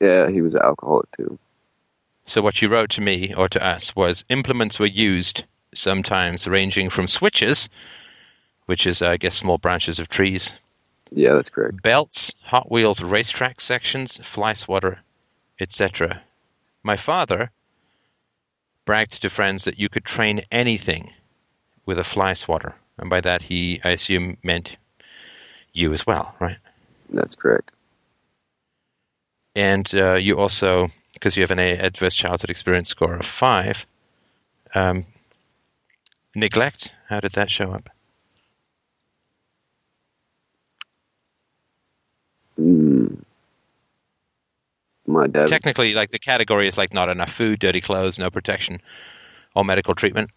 Yeah, 0.00 0.30
he 0.30 0.42
was 0.42 0.54
an 0.54 0.62
alcoholic 0.62 1.10
too. 1.16 1.38
So 2.26 2.42
what 2.42 2.60
you 2.60 2.68
wrote 2.68 2.90
to 2.90 3.00
me 3.00 3.34
or 3.34 3.48
to 3.48 3.64
us 3.64 3.94
was 3.94 4.24
implements 4.28 4.78
were 4.78 4.86
used 4.86 5.44
sometimes 5.74 6.46
ranging 6.46 6.90
from 6.90 7.08
switches, 7.08 7.68
which 8.66 8.86
is, 8.86 9.02
I 9.02 9.16
guess, 9.16 9.34
small 9.34 9.58
branches 9.58 9.98
of 9.98 10.08
trees. 10.08 10.52
Yeah, 11.10 11.34
that's 11.34 11.50
correct. 11.50 11.82
Belts, 11.82 12.34
Hot 12.42 12.70
Wheels 12.70 13.02
racetrack 13.02 13.60
sections, 13.60 14.18
fly 14.18 14.52
swatter, 14.52 14.98
etc. 15.60 16.22
My 16.82 16.96
father 16.96 17.50
bragged 18.84 19.22
to 19.22 19.30
friends 19.30 19.64
that 19.64 19.78
you 19.78 19.88
could 19.88 20.04
train 20.04 20.42
anything 20.50 21.12
with 21.84 21.98
a 21.98 22.04
fly 22.04 22.34
swatter. 22.34 22.74
And 22.98 23.10
by 23.10 23.20
that, 23.20 23.42
he, 23.42 23.80
I 23.84 23.90
assume, 23.90 24.36
meant 24.42 24.76
you 25.72 25.92
as 25.92 26.06
well, 26.06 26.34
right? 26.40 26.58
That's 27.10 27.36
correct. 27.36 27.70
And 29.54 29.92
uh, 29.94 30.14
you 30.14 30.38
also, 30.38 30.88
because 31.14 31.36
you 31.36 31.42
have 31.42 31.50
an 31.50 31.58
adverse 31.58 32.14
childhood 32.14 32.50
experience 32.50 32.90
score 32.90 33.14
of 33.14 33.26
five, 33.26 33.86
um, 34.74 35.06
Neglect, 36.34 36.94
how 37.08 37.20
did 37.20 37.32
that 37.32 37.50
show 37.50 37.72
up? 37.72 37.88
Mm. 42.60 43.22
My 45.16 45.26
dad. 45.26 45.48
Technically, 45.48 45.94
like 45.94 46.10
the 46.10 46.18
category 46.18 46.68
is 46.68 46.76
like 46.76 46.92
not 46.92 47.08
enough 47.08 47.32
food, 47.32 47.58
dirty 47.58 47.80
clothes, 47.80 48.18
no 48.18 48.30
protection, 48.30 48.82
or 49.54 49.64
medical 49.64 49.94
treatment. 49.94 50.30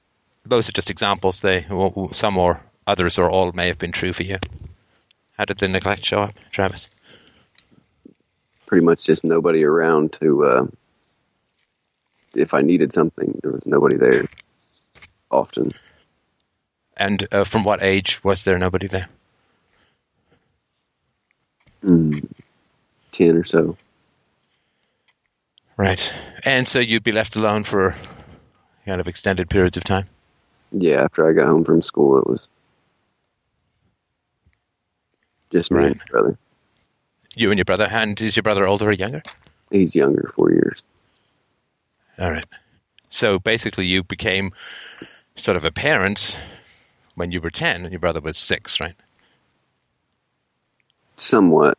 Those 0.46 0.70
are 0.70 0.72
just 0.72 0.90
examples. 0.90 1.42
They 1.42 1.66
some 2.14 2.38
or 2.38 2.62
others 2.88 3.18
or 3.20 3.30
all 3.30 3.52
may 3.52 3.68
have 3.68 3.78
been 3.78 3.92
true 3.92 4.14
for 4.14 4.24
you. 4.24 4.38
How 5.38 5.44
did 5.44 5.58
the 5.58 5.68
neglect 5.68 6.06
show 6.06 6.22
up, 6.22 6.34
Travis? 6.52 6.88
Pretty 8.68 8.86
much 8.86 9.04
just 9.04 9.26
nobody 9.26 9.66
around 9.66 10.14
to. 10.14 10.46
Uh, 10.46 10.68
if 12.34 12.54
I 12.54 12.62
needed 12.62 12.94
something, 12.94 13.38
there 13.44 13.52
was 13.52 13.66
nobody 13.66 13.98
there. 13.98 14.28
Often. 15.30 15.74
And 16.96 17.28
uh, 17.34 17.44
from 17.44 17.66
what 17.66 17.84
age 17.84 18.24
was 18.24 18.46
there 18.46 18.58
nobody 18.58 18.88
there? 18.88 19.10
Mm, 21.84 22.30
Ten 23.12 23.36
or 23.36 23.44
so. 23.44 23.78
Right. 25.80 26.12
And 26.44 26.68
so 26.68 26.80
you'd 26.80 27.06
be 27.06 27.14
left 27.14 27.38
alone 27.38 27.64
for 27.64 27.96
kind 28.86 29.00
of 29.00 29.08
extended 29.08 29.50
periods 29.50 29.78
of 29.78 29.86
time? 29.86 30.08
Yeah, 30.74 31.04
after 31.06 31.26
I 31.26 31.32
got 31.32 31.48
home 31.48 31.64
from 31.64 31.82
school, 31.82 32.20
it 32.20 32.28
was 32.28 32.50
just 35.52 35.72
me 35.72 35.78
right. 35.78 35.92
and 35.92 35.98
my 36.00 36.06
brother. 36.12 36.38
You 37.34 37.50
and 37.52 37.58
your 37.58 37.64
brother. 37.64 37.88
And 37.90 38.20
is 38.20 38.36
your 38.36 38.44
brother 38.44 38.68
older 38.68 38.90
or 38.90 38.92
younger? 38.92 39.24
He's 39.72 39.96
younger, 39.96 40.34
four 40.36 40.52
years. 40.52 40.84
All 42.20 42.30
right. 42.30 42.46
So 43.08 43.40
basically, 43.40 43.86
you 43.86 44.04
became 44.04 44.52
sort 45.38 45.56
of 45.56 45.64
a 45.64 45.72
parent 45.72 46.38
when 47.16 47.32
you 47.32 47.40
were 47.40 47.52
10 47.52 47.84
and 47.84 47.94
your 47.94 48.02
brother 48.02 48.20
was 48.20 48.38
6, 48.38 48.82
right? 48.82 48.96
Somewhat, 51.16 51.78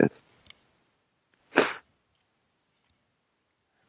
yes. 0.00 0.22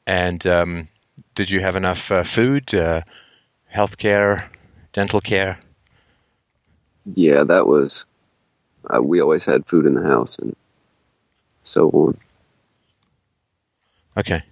And 0.07 0.47
um, 0.47 0.87
did 1.35 1.51
you 1.51 1.59
have 1.59 1.75
enough 1.75 2.11
uh, 2.11 2.23
food, 2.23 2.73
uh, 2.73 3.01
health 3.67 3.97
care, 3.97 4.49
dental 4.93 5.19
care? 5.19 5.59
Yeah, 7.13 7.43
that 7.43 7.67
was. 7.67 8.05
Uh, 8.89 9.01
we 9.03 9.19
always 9.19 9.43
had 9.43 9.65
food 9.65 9.85
in 9.85 9.95
the 9.95 10.03
house 10.03 10.39
and 10.39 10.55
so 11.63 11.89
on. 11.89 12.17
Okay. 14.15 14.43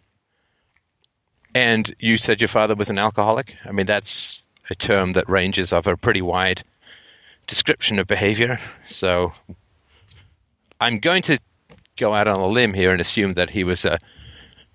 And 1.55 1.95
you 1.99 2.17
said 2.17 2.41
your 2.41 2.49
father 2.49 2.75
was 2.75 2.89
an 2.89 2.99
alcoholic? 2.99 3.55
I 3.65 3.71
mean, 3.71 3.85
that's 3.85 4.43
a 4.69 4.75
term 4.75 5.13
that 5.13 5.29
ranges 5.29 5.71
over 5.71 5.93
a 5.93 5.97
pretty 5.97 6.21
wide 6.21 6.63
description 7.47 7.97
of 7.99 8.07
behavior. 8.07 8.59
So 8.89 9.31
I'm 10.81 10.99
going 10.99 11.21
to 11.23 11.39
go 11.95 12.13
out 12.13 12.27
on 12.27 12.41
a 12.41 12.47
limb 12.47 12.73
here 12.73 12.91
and 12.91 12.99
assume 12.99 13.35
that 13.35 13.49
he 13.49 13.63
was 13.63 13.85
a, 13.85 13.99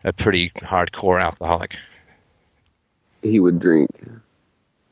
a 0.04 0.12
pretty 0.12 0.50
hardcore 0.56 1.22
alcoholic. 1.22 1.76
He 3.22 3.40
would 3.40 3.60
drink 3.60 3.90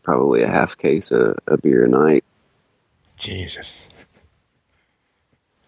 probably 0.03 0.43
a 0.43 0.49
half 0.49 0.77
case 0.77 1.11
of, 1.11 1.39
of 1.47 1.63
beer 1.63 1.85
a 1.85 1.89
night. 1.89 2.25
Jesus. 3.17 3.75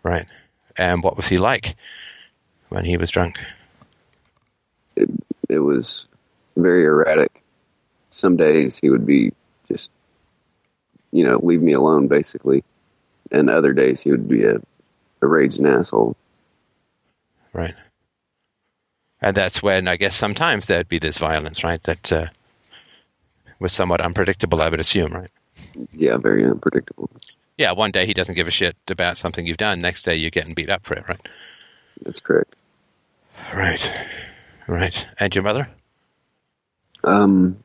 Right. 0.02 0.26
And 0.76 1.02
what 1.02 1.16
was 1.16 1.26
he 1.26 1.38
like 1.38 1.76
when 2.68 2.84
he 2.84 2.96
was 2.96 3.10
drunk? 3.10 3.38
It, 4.96 5.10
it 5.48 5.58
was 5.58 6.06
very 6.56 6.84
erratic 6.84 7.40
some 8.10 8.36
days 8.36 8.78
he 8.78 8.90
would 8.90 9.06
be 9.06 9.32
just, 9.68 9.90
you 11.12 11.24
know, 11.24 11.40
leave 11.42 11.62
me 11.62 11.72
alone 11.72 12.08
basically. 12.08 12.62
And 13.30 13.48
other 13.48 13.72
days 13.72 14.00
he 14.00 14.10
would 14.10 14.28
be 14.28 14.44
a, 14.44 14.56
a 15.22 15.26
raging 15.26 15.66
asshole. 15.66 16.16
Right. 17.52 17.74
And 19.22 19.36
that's 19.36 19.62
when 19.62 19.86
I 19.86 19.96
guess 19.96 20.16
sometimes 20.16 20.66
there'd 20.66 20.88
be 20.88 20.98
this 20.98 21.18
violence, 21.18 21.62
right? 21.62 21.82
That 21.84 22.12
uh, 22.12 22.26
was 23.58 23.72
somewhat 23.72 24.00
unpredictable, 24.00 24.62
I 24.62 24.68
would 24.68 24.80
assume, 24.80 25.12
right? 25.12 25.30
Yeah, 25.92 26.16
very 26.16 26.44
unpredictable. 26.44 27.10
Yeah, 27.58 27.72
one 27.72 27.90
day 27.90 28.06
he 28.06 28.14
doesn't 28.14 28.34
give 28.34 28.48
a 28.48 28.50
shit 28.50 28.76
about 28.88 29.18
something 29.18 29.46
you've 29.46 29.58
done. 29.58 29.82
Next 29.82 30.02
day 30.04 30.16
you're 30.16 30.30
getting 30.30 30.54
beat 30.54 30.70
up 30.70 30.86
for 30.86 30.94
it, 30.94 31.06
right? 31.06 31.20
That's 32.02 32.20
correct. 32.20 32.54
Right. 33.54 33.92
Right. 34.66 35.06
And 35.18 35.34
your 35.34 35.44
mother? 35.44 35.68
Um, 37.04 37.62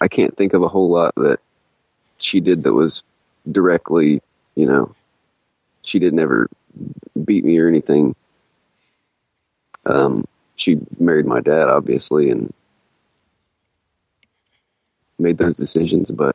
I 0.00 0.08
can't 0.08 0.36
think 0.36 0.54
of 0.54 0.62
a 0.62 0.68
whole 0.68 0.90
lot 0.90 1.14
that 1.16 1.40
she 2.18 2.40
did 2.40 2.62
that 2.62 2.72
was 2.72 3.02
directly, 3.50 4.22
you 4.54 4.66
know, 4.66 4.94
she 5.82 5.98
didn't 5.98 6.18
ever 6.18 6.48
beat 7.22 7.44
me 7.44 7.58
or 7.58 7.68
anything. 7.68 8.14
Um, 9.86 10.26
she 10.56 10.78
married 10.98 11.26
my 11.26 11.40
dad, 11.40 11.68
obviously, 11.68 12.30
and 12.30 12.52
made 15.18 15.38
those 15.38 15.56
decisions, 15.56 16.10
but 16.10 16.34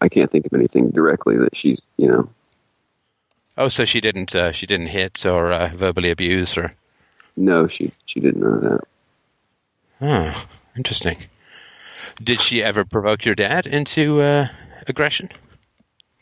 I 0.00 0.08
can't 0.08 0.30
think 0.30 0.46
of 0.46 0.52
anything 0.52 0.90
directly 0.90 1.38
that 1.38 1.56
she's, 1.56 1.80
you 1.96 2.08
know. 2.08 2.30
Oh, 3.56 3.68
so 3.68 3.84
she 3.84 4.00
didn't 4.00 4.34
uh, 4.34 4.52
she 4.52 4.66
didn't 4.66 4.86
hit 4.86 5.26
or 5.26 5.52
uh, 5.52 5.68
verbally 5.74 6.10
abuse 6.10 6.56
or? 6.56 6.72
No, 7.36 7.66
she 7.66 7.92
she 8.06 8.20
didn't 8.20 8.40
know 8.40 8.60
that. 8.60 8.80
Oh, 10.00 10.46
interesting. 10.76 11.18
Did 12.22 12.40
she 12.40 12.62
ever 12.62 12.84
provoke 12.84 13.24
your 13.24 13.34
dad 13.34 13.66
into 13.66 14.20
uh, 14.20 14.48
aggression? 14.86 15.30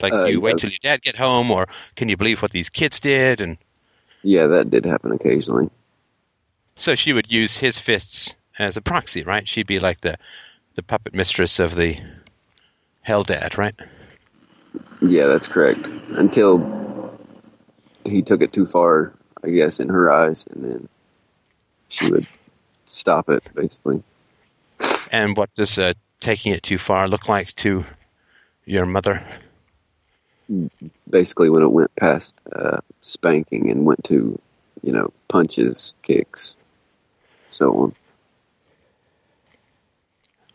Like 0.01 0.13
uh, 0.13 0.25
you 0.25 0.41
wait 0.41 0.59
till 0.59 0.71
your 0.71 0.79
dad 0.83 1.03
get 1.03 1.17
home, 1.17 1.51
or 1.51 1.67
can 1.97 2.09
you 2.09 2.17
believe 2.17 2.41
what 2.41 2.53
these 2.53 2.71
kids 2.71 3.01
did? 3.01 3.41
And 3.41 3.59
yeah, 4.23 4.47
that 4.49 4.71
did 4.71 4.85
happen 4.85 5.13
occasionally. 5.13 5.71
So 6.77 6.95
she 6.95 7.13
would 7.13 7.31
use 7.31 7.57
his 7.57 7.79
fists 7.79 8.35
as 8.59 8.77
a 8.77 8.81
proxy, 8.81 9.23
right? 9.25 9.49
She'd 9.49 9.67
be 9.67 9.81
like 9.81 10.01
the 10.01 10.19
the 10.75 10.83
puppet 10.83 11.13
mistress 11.13 11.59
of 11.59 11.75
the 11.75 11.99
hell 13.03 13.25
dad, 13.25 13.59
right? 13.59 13.75
Yeah, 15.01 15.27
that's 15.27 15.49
correct. 15.49 15.87
Until 16.11 17.19
he 18.05 18.23
took 18.23 18.43
it 18.43 18.53
too 18.53 18.67
far, 18.67 19.13
I 19.43 19.51
guess, 19.51 19.81
in 19.81 19.89
her 19.89 20.13
eyes, 20.13 20.47
and 20.51 20.65
then 20.65 20.89
she 21.89 22.11
would 22.11 22.27
stop 22.87 23.29
it, 23.29 23.49
basically. 23.55 24.03
And 25.11 25.37
what 25.37 25.53
does 25.55 25.79
uh, 25.79 25.95
taking 26.21 26.53
it 26.53 26.63
too 26.63 26.79
far 26.79 27.09
look 27.09 27.29
like 27.29 27.55
to 27.57 27.85
your 28.65 28.87
mother? 28.87 29.27
Basically, 31.09 31.51
when 31.51 31.63
it 31.63 31.71
went 31.71 31.95
past 31.97 32.35
uh, 32.55 32.79
spanking 33.01 33.71
and 33.71 33.85
went 33.85 34.05
to, 34.05 34.39
you 34.83 34.93
know, 34.93 35.13
punches, 35.29 35.95
kicks, 36.03 36.57
so 37.51 37.77
on. 37.77 37.95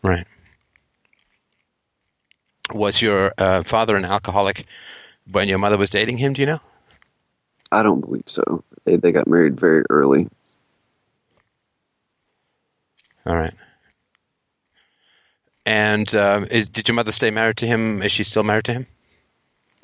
Right. 0.02 0.26
Was 2.72 3.00
your 3.00 3.32
uh, 3.38 3.62
father 3.62 3.96
an 3.96 4.04
alcoholic 4.04 4.66
when 5.30 5.48
your 5.48 5.58
mother 5.58 5.78
was 5.78 5.90
dating 5.90 6.18
him? 6.18 6.32
Do 6.32 6.42
you 6.42 6.46
know? 6.46 6.60
I 7.70 7.82
don't 7.82 8.00
believe 8.00 8.24
so. 8.26 8.64
They 8.84 8.96
they 8.96 9.12
got 9.12 9.26
married 9.26 9.58
very 9.58 9.84
early. 9.90 10.28
All 13.26 13.36
right. 13.36 13.54
And 15.66 16.14
um, 16.14 16.46
is, 16.50 16.68
did 16.68 16.88
your 16.88 16.94
mother 16.94 17.12
stay 17.12 17.30
married 17.30 17.58
to 17.58 17.66
him? 17.66 18.02
Is 18.02 18.12
she 18.12 18.24
still 18.24 18.42
married 18.42 18.66
to 18.66 18.72
him? 18.74 18.86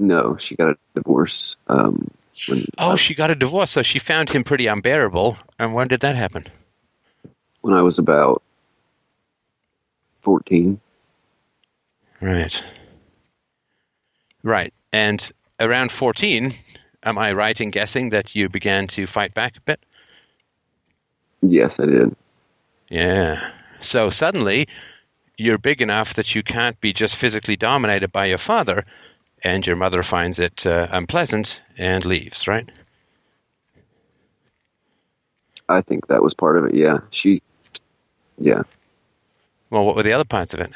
No, 0.01 0.39
she 0.39 0.56
got 0.56 0.70
a 0.70 0.77
divorce. 0.94 1.56
Um, 1.66 2.10
when, 2.48 2.64
oh, 2.78 2.93
uh, 2.93 2.97
she 2.97 3.14
got 3.14 3.31
a 3.31 3.35
divorce, 3.35 3.70
so 3.70 3.82
she 3.82 3.98
found 3.98 4.31
him 4.31 4.44
pretty 4.44 4.66
unbearable. 4.66 5.36
And 5.59 5.74
when 5.74 5.89
did 5.89 6.01
that 6.01 6.16
happen? 6.16 6.47
When 7.60 7.74
I 7.74 7.82
was 7.82 7.98
about 7.98 8.43
14. 10.22 10.81
Right. 12.22 12.64
Right. 14.43 14.72
And 14.90 15.31
around 15.60 15.93
14, 15.93 16.55
am 17.02 17.18
I 17.18 17.32
right 17.32 17.60
in 17.60 17.70
guessing 17.70 18.10
that 18.10 18.35
you 18.35 18.48
began 18.48 18.86
to 18.89 19.06
fight 19.06 19.35
back 19.35 19.59
a 19.59 19.60
bit? 19.60 19.81
Yes, 21.43 21.78
I 21.78 21.85
did. 21.85 22.16
Yeah. 22.89 23.51
So 23.81 24.09
suddenly, 24.09 24.68
you're 25.36 25.59
big 25.59 25.82
enough 25.82 26.14
that 26.14 26.35
you 26.35 26.43
can't 26.43 26.81
be 26.81 26.94
just 26.94 27.16
physically 27.16 27.56
dominated 27.56 28.12
by 28.12 28.27
your 28.27 28.39
father, 28.39 28.86
and 29.43 29.67
your 29.67 29.77
mother 29.77 30.03
finds 30.03 30.39
it 30.39 30.67
uh, 30.67 30.89
unpleasant 30.91 31.61
and 31.79 32.05
leaves, 32.05 32.49
right? 32.49 32.69
I 35.69 35.83
think 35.83 36.09
that 36.09 36.23
was 36.23 36.35
part 36.35 36.59
of 36.59 36.67
it, 36.67 36.75
yeah. 36.75 36.99
She, 37.11 37.43
yeah. 38.39 38.62
Well, 39.71 39.85
what 39.85 39.97
were 39.97 40.03
the 40.03 40.12
other 40.12 40.25
parts 40.25 40.55
of 40.55 40.61
it? 40.61 40.73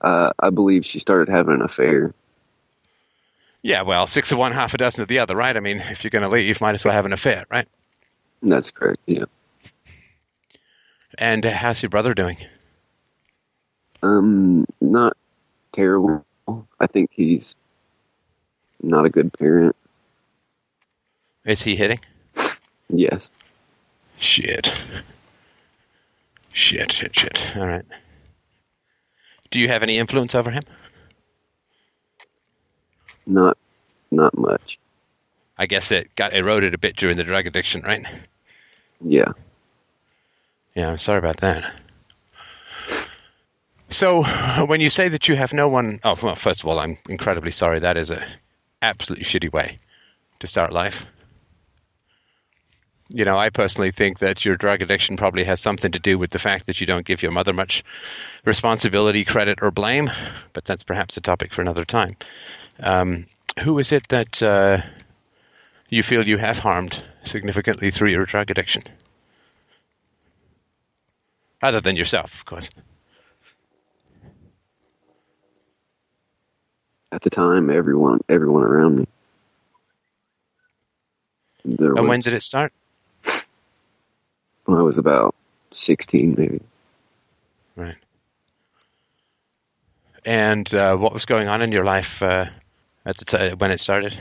Uh, 0.00 0.32
I 0.38 0.50
believe 0.50 0.86
she 0.86 0.98
started 0.98 1.28
having 1.28 1.54
an 1.54 1.62
affair. 1.62 2.14
Yeah, 3.62 3.82
well, 3.82 4.06
six 4.06 4.32
of 4.32 4.38
one, 4.38 4.52
half 4.52 4.74
a 4.74 4.78
dozen 4.78 5.02
of 5.02 5.08
the 5.08 5.18
other, 5.18 5.36
right? 5.36 5.54
I 5.56 5.60
mean, 5.60 5.80
if 5.80 6.04
you're 6.04 6.10
going 6.10 6.22
to 6.22 6.28
leave, 6.28 6.60
might 6.60 6.74
as 6.74 6.84
well 6.84 6.94
have 6.94 7.04
an 7.04 7.12
affair, 7.12 7.44
right? 7.50 7.68
That's 8.42 8.70
correct, 8.70 9.00
yeah. 9.06 9.24
And 11.18 11.44
how's 11.44 11.82
your 11.82 11.90
brother 11.90 12.14
doing? 12.14 12.38
Um, 14.02 14.64
not 14.80 15.16
terrible. 15.72 16.24
I 16.78 16.86
think 16.86 17.10
he's 17.12 17.54
not 18.82 19.04
a 19.04 19.10
good 19.10 19.32
parent. 19.32 19.76
Is 21.44 21.62
he 21.62 21.76
hitting? 21.76 22.00
Yes. 22.88 23.30
Shit. 24.18 24.72
Shit, 26.52 26.92
shit, 26.92 27.16
shit. 27.16 27.56
All 27.56 27.66
right. 27.66 27.84
Do 29.50 29.58
you 29.60 29.68
have 29.68 29.82
any 29.82 29.98
influence 29.98 30.34
over 30.34 30.50
him? 30.50 30.64
Not, 33.26 33.56
not 34.10 34.36
much. 34.36 34.78
I 35.56 35.66
guess 35.66 35.90
it 35.90 36.14
got 36.14 36.32
eroded 36.32 36.74
a 36.74 36.78
bit 36.78 36.96
during 36.96 37.16
the 37.16 37.24
drug 37.24 37.46
addiction, 37.46 37.82
right? 37.82 38.06
Yeah. 39.00 39.32
Yeah, 40.74 40.90
I'm 40.90 40.98
sorry 40.98 41.18
about 41.18 41.38
that. 41.38 41.72
So, 43.90 44.22
when 44.66 44.80
you 44.80 44.88
say 44.88 45.08
that 45.08 45.28
you 45.28 45.36
have 45.36 45.52
no 45.52 45.68
one, 45.68 46.00
oh, 46.04 46.16
well, 46.22 46.36
first 46.36 46.60
of 46.60 46.66
all, 46.66 46.78
I'm 46.78 46.96
incredibly 47.08 47.50
sorry. 47.50 47.80
That 47.80 47.96
is 47.96 48.10
a 48.10 48.24
absolutely 48.80 49.24
shitty 49.24 49.52
way 49.52 49.78
to 50.38 50.46
start 50.46 50.72
life. 50.72 51.04
You 53.08 53.24
know, 53.24 53.36
I 53.36 53.50
personally 53.50 53.90
think 53.90 54.20
that 54.20 54.44
your 54.44 54.56
drug 54.56 54.82
addiction 54.82 55.16
probably 55.16 55.42
has 55.42 55.60
something 55.60 55.90
to 55.92 55.98
do 55.98 56.16
with 56.16 56.30
the 56.30 56.38
fact 56.38 56.66
that 56.66 56.80
you 56.80 56.86
don't 56.86 57.04
give 57.04 57.24
your 57.24 57.32
mother 57.32 57.52
much 57.52 57.82
responsibility, 58.44 59.24
credit, 59.24 59.58
or 59.62 59.72
blame, 59.72 60.08
but 60.52 60.64
that's 60.64 60.84
perhaps 60.84 61.16
a 61.16 61.20
topic 61.20 61.52
for 61.52 61.60
another 61.60 61.84
time. 61.84 62.16
Um, 62.78 63.26
who 63.58 63.80
is 63.80 63.90
it 63.90 64.08
that 64.10 64.40
uh, 64.40 64.82
you 65.88 66.04
feel 66.04 66.24
you 66.24 66.38
have 66.38 66.60
harmed 66.60 67.02
significantly 67.24 67.90
through 67.90 68.10
your 68.10 68.26
drug 68.26 68.52
addiction? 68.52 68.84
Other 71.60 71.80
than 71.80 71.96
yourself, 71.96 72.32
of 72.32 72.44
course. 72.44 72.70
At 77.12 77.22
the 77.22 77.30
time, 77.30 77.70
everyone, 77.70 78.20
everyone 78.28 78.62
around 78.62 78.98
me. 79.00 79.06
There 81.64 81.88
and 81.88 82.00
was, 82.00 82.08
when 82.08 82.20
did 82.20 82.34
it 82.34 82.42
start? 82.42 82.72
When 84.64 84.78
I 84.78 84.82
was 84.82 84.98
about 84.98 85.34
sixteen, 85.72 86.34
maybe. 86.38 86.60
Right. 87.76 87.96
And 90.24 90.72
uh, 90.72 90.96
what 90.96 91.12
was 91.12 91.24
going 91.24 91.48
on 91.48 91.62
in 91.62 91.72
your 91.72 91.84
life 91.84 92.22
uh, 92.22 92.46
at 93.04 93.16
the 93.18 93.24
time 93.24 93.58
when 93.58 93.70
it 93.70 93.80
started? 93.80 94.16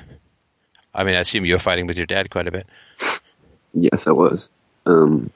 I 0.93 1.03
mean, 1.03 1.15
I 1.15 1.19
assume 1.19 1.45
you 1.45 1.53
were 1.53 1.59
fighting 1.59 1.87
with 1.87 1.97
your 1.97 2.07
dad 2.07 2.29
quite 2.29 2.47
a 2.47 2.51
bit. 2.51 2.67
Yes, 3.73 4.07
I 4.07 4.11
was. 4.11 4.49
Um, 4.85 5.29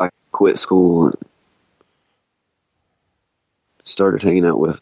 I 0.00 0.08
quit 0.32 0.58
school 0.58 1.06
and 1.06 1.16
started 3.84 4.22
hanging 4.22 4.44
out 4.44 4.58
with, 4.58 4.80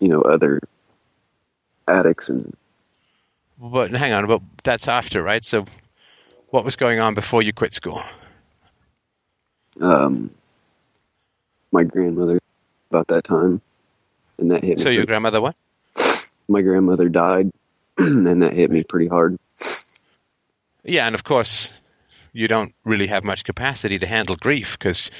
you 0.00 0.08
know, 0.08 0.22
other 0.22 0.60
addicts 1.86 2.28
and. 2.28 2.56
But 3.60 3.90
hang 3.90 4.12
on, 4.12 4.26
but 4.26 4.40
that's 4.62 4.86
after, 4.86 5.22
right? 5.22 5.44
So, 5.44 5.66
what 6.50 6.64
was 6.64 6.76
going 6.76 7.00
on 7.00 7.14
before 7.14 7.42
you 7.42 7.52
quit 7.52 7.74
school? 7.74 8.02
Um, 9.80 10.30
my 11.72 11.84
grandmother 11.84 12.40
about 12.90 13.08
that 13.08 13.24
time, 13.24 13.60
and 14.38 14.50
that 14.52 14.62
hit. 14.62 14.80
So 14.80 14.88
your 14.88 15.06
grandmother 15.06 15.40
what? 15.40 15.56
My 16.48 16.62
grandmother 16.62 17.08
died, 17.08 17.50
and 17.98 18.42
that 18.42 18.52
hit 18.52 18.70
me 18.70 18.84
pretty 18.84 19.08
hard. 19.08 19.38
Yeah, 20.84 21.06
and 21.06 21.14
of 21.14 21.24
course, 21.24 21.72
you 22.32 22.48
don't 22.48 22.74
really 22.84 23.08
have 23.08 23.24
much 23.24 23.44
capacity 23.44 23.98
to 23.98 24.06
handle 24.06 24.36
grief 24.36 24.78
because 24.78 25.10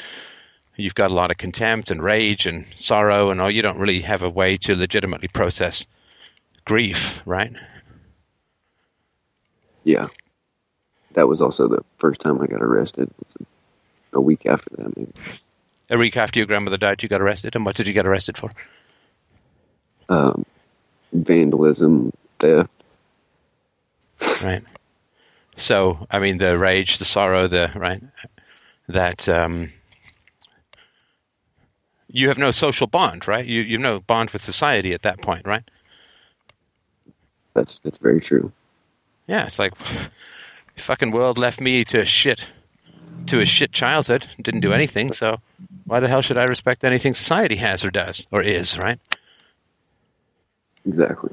you've 0.79 0.95
got 0.95 1.11
a 1.11 1.15
lot 1.15 1.31
of 1.31 1.37
contempt 1.37 1.91
and 1.91 2.03
rage 2.03 2.47
and 2.47 2.65
sorrow 2.77 3.31
and 3.31 3.41
all. 3.41 3.51
You 3.51 3.63
don't 3.63 3.79
really 3.79 4.01
have 4.03 4.23
a 4.23 4.31
way 4.31 4.57
to 4.59 4.75
legitimately 4.75 5.29
process 5.29 5.87
grief, 6.65 7.21
right? 7.27 7.53
Yeah. 9.85 10.09
That 11.15 11.27
was 11.27 11.41
also 11.41 11.69
the 11.69 11.85
first 11.99 12.21
time 12.21 12.41
I 12.41 12.47
got 12.47 12.63
arrested. 12.63 13.11
A 14.13 14.21
week 14.21 14.47
after 14.47 14.71
that, 14.77 14.97
maybe. 14.97 15.13
A 15.91 15.99
week 15.99 16.17
after 16.17 16.39
your 16.39 16.47
grandmother 16.47 16.77
died, 16.77 17.03
you 17.03 17.09
got 17.09 17.21
arrested. 17.21 17.57
And 17.57 17.67
what 17.67 17.77
did 17.77 17.87
you 17.87 17.93
get 17.93 18.07
arrested 18.07 18.39
for? 18.39 18.51
Um, 20.09 20.47
vandalism, 21.13 22.13
theft. 22.39 22.71
Right. 24.43 24.63
So, 25.57 26.07
I 26.11 26.21
mean, 26.21 26.39
the 26.39 26.57
rage, 26.57 26.99
the 26.99 27.05
sorrow, 27.05 27.49
the 27.49 27.71
right 27.75 28.03
that 28.89 29.29
um, 29.29 29.73
you 32.09 32.29
have 32.29 32.39
no 32.39 32.51
social 32.51 32.87
bond, 32.87 33.29
right? 33.29 33.45
You 33.45 33.61
you 33.63 33.77
have 33.77 33.83
no 33.83 34.01
bond 34.01 34.31
with 34.31 34.43
society 34.43 34.95
at 34.95 35.03
that 35.03 35.21
point, 35.21 35.47
right? 35.47 35.63
That's 37.55 37.79
that's 37.81 37.99
very 37.99 38.21
true. 38.21 38.53
Yeah, 39.27 39.47
it's 39.47 39.59
like 39.59 39.73
fucking 40.77 41.11
world 41.11 41.39
left 41.39 41.61
me 41.61 41.85
to 41.87 42.01
a 42.01 42.05
shit 42.05 42.47
to 43.27 43.41
a 43.41 43.47
shit 43.47 43.73
childhood, 43.73 44.27
didn't 44.41 44.61
do 44.61 44.73
anything, 44.73 45.13
so 45.13 45.39
why 45.85 46.01
the 46.01 46.09
hell 46.09 46.23
should 46.23 46.39
I 46.39 46.45
respect 46.45 46.85
anything 46.85 47.15
society 47.15 47.57
has 47.57 47.85
or 47.85 47.91
does 47.91 48.27
or 48.31 48.41
is, 48.43 48.79
right? 48.79 48.99
Exactly. 50.87 51.31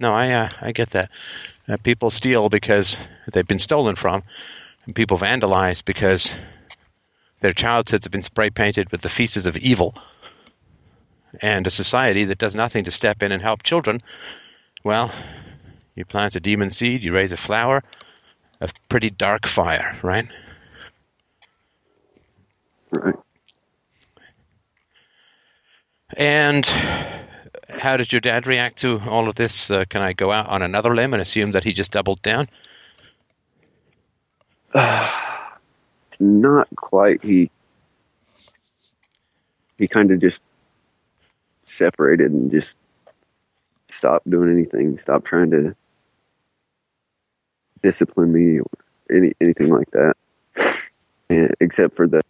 No, 0.00 0.12
I 0.12 0.30
uh, 0.32 0.48
I 0.60 0.72
get 0.72 0.90
that. 0.90 1.10
Uh, 1.68 1.76
people 1.76 2.10
steal 2.10 2.48
because 2.48 2.98
they've 3.32 3.46
been 3.46 3.58
stolen 3.58 3.94
from, 3.94 4.22
and 4.86 4.94
people 4.94 5.18
vandalize 5.18 5.84
because 5.84 6.34
their 7.40 7.52
childhoods 7.52 8.04
have 8.04 8.12
been 8.12 8.22
spray 8.22 8.50
painted 8.50 8.90
with 8.90 9.00
the 9.00 9.08
feces 9.08 9.46
of 9.46 9.56
evil. 9.56 9.94
And 11.40 11.66
a 11.66 11.70
society 11.70 12.24
that 12.24 12.38
does 12.38 12.54
nothing 12.54 12.84
to 12.84 12.90
step 12.90 13.22
in 13.22 13.32
and 13.32 13.42
help 13.42 13.62
children, 13.62 14.02
well, 14.82 15.12
you 15.94 16.04
plant 16.04 16.36
a 16.36 16.40
demon 16.40 16.70
seed, 16.70 17.02
you 17.02 17.12
raise 17.12 17.32
a 17.32 17.36
flower 17.36 17.84
of 18.60 18.72
pretty 18.88 19.10
dark 19.10 19.46
fire, 19.46 19.96
right? 20.02 20.26
Right. 22.90 23.14
And 26.16 26.66
how 27.68 27.98
did 27.98 28.10
your 28.12 28.20
dad 28.20 28.46
react 28.46 28.78
to 28.78 28.98
all 29.00 29.28
of 29.28 29.36
this? 29.36 29.70
Uh, 29.70 29.84
can 29.88 30.00
I 30.00 30.14
go 30.14 30.32
out 30.32 30.48
on 30.48 30.62
another 30.62 30.94
limb 30.94 31.12
and 31.12 31.20
assume 31.20 31.52
that 31.52 31.64
he 31.64 31.72
just 31.72 31.92
doubled 31.92 32.22
down? 32.22 32.48
Not 36.20 36.68
quite. 36.74 37.22
He 37.22 37.50
he 39.78 39.86
kind 39.86 40.10
of 40.10 40.20
just 40.20 40.42
separated 41.62 42.32
and 42.32 42.50
just 42.50 42.76
stopped 43.88 44.28
doing 44.28 44.50
anything, 44.52 44.98
stopped 44.98 45.26
trying 45.26 45.50
to 45.52 45.76
discipline 47.82 48.32
me 48.32 48.60
or 48.60 48.66
any 49.10 49.32
anything 49.40 49.68
like 49.68 49.90
that, 49.92 50.14
and, 51.30 51.54
except 51.60 51.94
for 51.96 52.06
the 52.06 52.22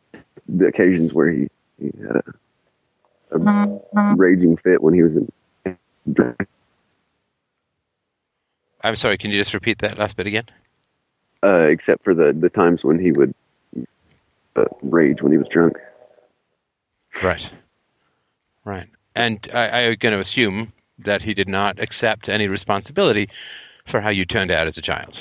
the 0.48 0.66
occasions 0.66 1.12
where 1.12 1.30
he, 1.30 1.48
he 1.80 1.92
had 2.00 2.22
a, 3.30 3.38
a 3.38 4.14
raging 4.16 4.56
fit 4.56 4.82
when 4.82 4.94
he 4.94 5.02
was 5.02 5.16
in. 5.16 5.28
I'm 8.82 8.96
sorry. 8.96 9.18
Can 9.18 9.30
you 9.30 9.38
just 9.38 9.54
repeat 9.54 9.78
that 9.78 9.98
last 9.98 10.16
bit 10.16 10.26
again? 10.26 10.44
Uh, 11.42 11.66
except 11.68 12.04
for 12.04 12.14
the 12.14 12.32
the 12.32 12.50
times 12.50 12.84
when 12.84 12.98
he 12.98 13.12
would 13.12 13.34
uh, 14.56 14.64
rage 14.82 15.22
when 15.22 15.32
he 15.32 15.38
was 15.38 15.48
drunk. 15.48 15.76
Right. 17.22 17.50
Right. 18.64 18.88
And 19.14 19.46
I, 19.52 19.86
I'm 19.86 19.96
going 19.96 20.12
to 20.12 20.20
assume 20.20 20.72
that 21.00 21.22
he 21.22 21.34
did 21.34 21.48
not 21.48 21.78
accept 21.80 22.28
any 22.28 22.48
responsibility 22.48 23.28
for 23.86 24.00
how 24.00 24.10
you 24.10 24.24
turned 24.24 24.50
out 24.50 24.66
as 24.66 24.78
a 24.78 24.82
child. 24.82 25.20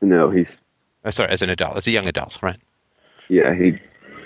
No, 0.00 0.30
he's. 0.30 0.60
Uh, 1.04 1.10
sorry, 1.10 1.30
as 1.30 1.42
an 1.42 1.50
adult, 1.50 1.76
as 1.76 1.86
a 1.86 1.90
young 1.90 2.06
adult, 2.06 2.38
right? 2.42 2.58
Yeah, 3.28 3.54
he 3.54 3.78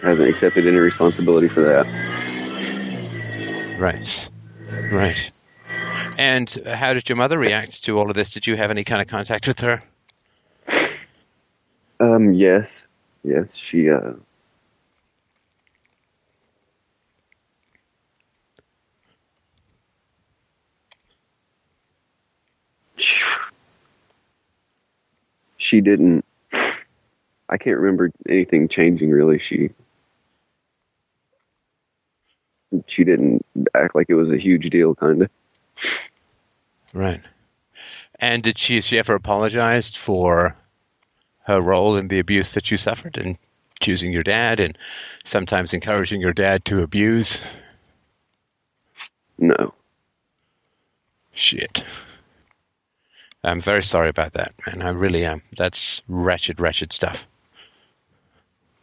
hasn't 0.03 0.29
accepted 0.29 0.67
any 0.67 0.79
responsibility 0.79 1.49
for 1.49 1.61
that. 1.63 1.87
Right. 3.79 4.31
Right. 4.93 5.31
And 6.19 6.51
how 6.67 6.95
did 6.95 7.09
your 7.09 7.17
mother 7.17 7.39
react 7.39 7.85
to 7.85 7.99
all 7.99 8.09
of 8.09 8.17
this? 8.17 8.31
Did 8.31 8.47
you 8.47 8.57
have 8.57 8.71
any 8.71 8.85
kind 8.85 9.03
of 9.03 9.09
contact 9.09 9.49
with 9.49 9.61
her? 9.61 9.83
Um, 12.01 12.33
yes. 12.33 12.87
Yes, 13.25 13.55
she, 13.55 13.91
uh, 13.91 14.15
she 25.57 25.81
didn't 25.81 26.25
I 27.53 27.59
can't 27.59 27.79
remember 27.79 28.11
anything 28.29 28.69
changing 28.69 29.11
really. 29.11 29.39
She 29.39 29.71
she 32.87 33.05
didn't 33.05 33.45
act 33.75 33.95
like 33.95 34.07
it 34.09 34.15
was 34.15 34.31
a 34.31 34.39
huge 34.39 34.71
deal 34.71 34.95
kind 34.95 35.23
of. 35.23 35.31
Right. 36.95 37.21
And 38.19 38.43
did 38.43 38.59
she 38.59 38.81
she 38.81 38.99
ever 38.99 39.15
apologized 39.15 39.99
for 39.99 40.57
her 41.45 41.61
role 41.61 41.97
in 41.97 42.09
the 42.09 42.19
abuse 42.19 42.53
that 42.53 42.71
you 42.71 42.77
suffered 42.77 43.19
and 43.19 43.37
choosing 43.81 44.13
your 44.13 44.23
dad 44.23 44.61
and 44.61 44.79
sometimes 45.25 45.75
encouraging 45.75 46.21
your 46.21 46.33
dad 46.33 46.65
to 46.67 46.83
abuse? 46.83 47.43
No. 49.39 49.75
Shit. 51.33 51.85
I'm 53.45 53.61
very 53.61 53.83
sorry 53.83 54.09
about 54.09 54.35
that, 54.35 54.55
man. 54.67 54.83
I 54.83 54.91
really 54.91 55.25
am. 55.25 55.43
That's 55.57 56.01
wretched, 56.07 56.61
wretched 56.61 56.93
stuff. 56.93 57.25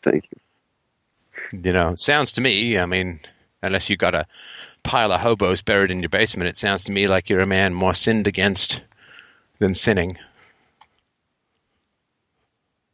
Thank 0.02 0.26
you. 0.32 1.60
You 1.64 1.72
know, 1.72 1.96
sounds 1.96 2.34
to 2.34 2.42
me, 2.42 2.78
I 2.78 2.86
mean, 2.86 3.22
unless 3.62 3.90
you've 3.90 4.00
got 4.00 4.16
a 4.16 4.28
pile 4.84 5.12
of 5.12 5.22
hobos 5.22 5.62
buried 5.62 5.92
in 5.92 6.02
your 6.02 6.10
basement, 6.10 6.50
it 6.50 6.58
sounds 6.58 6.86
to 6.86 6.92
me 6.92 7.08
like 7.08 7.30
you're 7.30 7.40
a 7.40 7.48
man 7.48 7.74
more 7.74 7.94
sinned 7.94 8.28
against 8.28 8.82
than 9.60 9.74
sinning. 9.74 10.18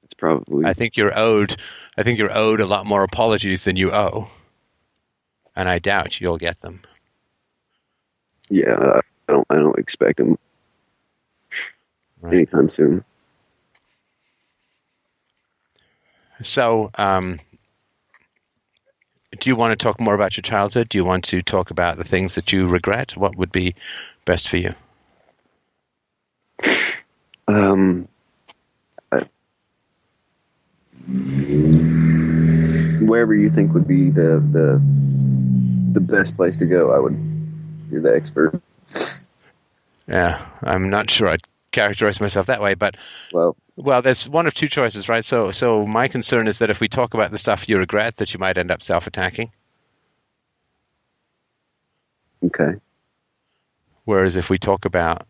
It's 0.05 0.13
probably. 0.13 0.65
I 0.65 0.73
think 0.73 0.97
you're 0.97 1.17
owed. 1.17 1.57
I 1.97 2.03
think 2.03 2.19
you're 2.19 2.35
owed 2.35 2.61
a 2.61 2.65
lot 2.65 2.85
more 2.85 3.03
apologies 3.03 3.63
than 3.63 3.75
you 3.75 3.91
owe, 3.91 4.29
and 5.55 5.67
I 5.67 5.79
doubt 5.79 6.21
you'll 6.21 6.37
get 6.37 6.61
them. 6.61 6.81
Yeah, 8.49 8.75
I 8.77 9.01
don't. 9.27 9.45
I 9.49 9.55
don't 9.55 9.79
expect 9.79 10.17
them 10.17 10.37
right. 12.21 12.33
anytime 12.35 12.69
soon. 12.69 13.03
So, 16.41 16.91
um, 16.95 17.39
do 19.39 19.49
you 19.49 19.55
want 19.55 19.77
to 19.77 19.83
talk 19.83 19.99
more 19.99 20.13
about 20.13 20.37
your 20.37 20.43
childhood? 20.43 20.89
Do 20.89 20.99
you 20.99 21.05
want 21.05 21.23
to 21.25 21.41
talk 21.41 21.71
about 21.71 21.97
the 21.97 22.03
things 22.03 22.35
that 22.35 22.53
you 22.53 22.67
regret? 22.67 23.17
What 23.17 23.35
would 23.37 23.51
be 23.51 23.75
best 24.25 24.49
for 24.49 24.57
you? 24.57 24.75
Um, 27.47 28.07
wherever 33.07 33.33
you 33.33 33.49
think 33.49 33.73
would 33.73 33.87
be 33.87 34.09
the 34.09 34.43
the 34.51 34.81
the 35.93 35.99
best 35.99 36.35
place 36.35 36.57
to 36.59 36.65
go, 36.65 36.91
I 36.91 36.99
would. 36.99 37.17
You're 37.91 38.01
the 38.01 38.15
expert. 38.15 38.61
Yeah, 40.07 40.45
I'm 40.61 40.89
not 40.89 41.09
sure 41.09 41.29
I'd 41.29 41.41
characterize 41.71 42.19
myself 42.19 42.47
that 42.47 42.61
way, 42.61 42.73
but 42.73 42.95
well, 43.31 43.55
well, 43.75 44.01
there's 44.01 44.27
one 44.27 44.47
of 44.47 44.53
two 44.53 44.67
choices, 44.67 45.09
right? 45.09 45.25
So, 45.25 45.51
so 45.51 45.85
my 45.85 46.07
concern 46.07 46.47
is 46.47 46.59
that 46.59 46.69
if 46.69 46.79
we 46.79 46.87
talk 46.87 47.13
about 47.13 47.31
the 47.31 47.37
stuff 47.37 47.67
you 47.67 47.77
regret, 47.77 48.17
that 48.17 48.33
you 48.33 48.39
might 48.39 48.57
end 48.57 48.71
up 48.71 48.81
self-attacking. 48.81 49.51
Okay. 52.43 52.79
Whereas 54.05 54.35
if 54.35 54.49
we 54.49 54.57
talk 54.59 54.85
about 54.85 55.27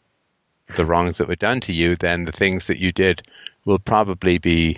the 0.75 0.85
wrongs 0.85 1.17
that 1.17 1.27
were 1.27 1.35
done 1.35 1.61
to 1.61 1.73
you, 1.73 1.95
then 1.95 2.25
the 2.25 2.31
things 2.31 2.67
that 2.67 2.77
you 2.77 2.91
did 2.91 3.23
will 3.65 3.79
probably 3.79 4.37
be 4.37 4.77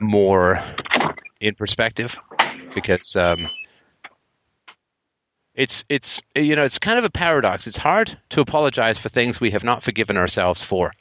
more 0.00 0.62
in 1.40 1.54
perspective, 1.54 2.18
because 2.74 3.16
um, 3.16 3.48
it's 5.54 5.84
it's 5.88 6.22
you 6.34 6.56
know 6.56 6.64
it's 6.64 6.78
kind 6.78 6.98
of 6.98 7.04
a 7.04 7.10
paradox. 7.10 7.66
It's 7.66 7.76
hard 7.76 8.16
to 8.30 8.40
apologize 8.40 8.98
for 8.98 9.08
things 9.08 9.40
we 9.40 9.50
have 9.50 9.64
not 9.64 9.82
forgiven 9.82 10.16
ourselves 10.16 10.62
for. 10.62 10.92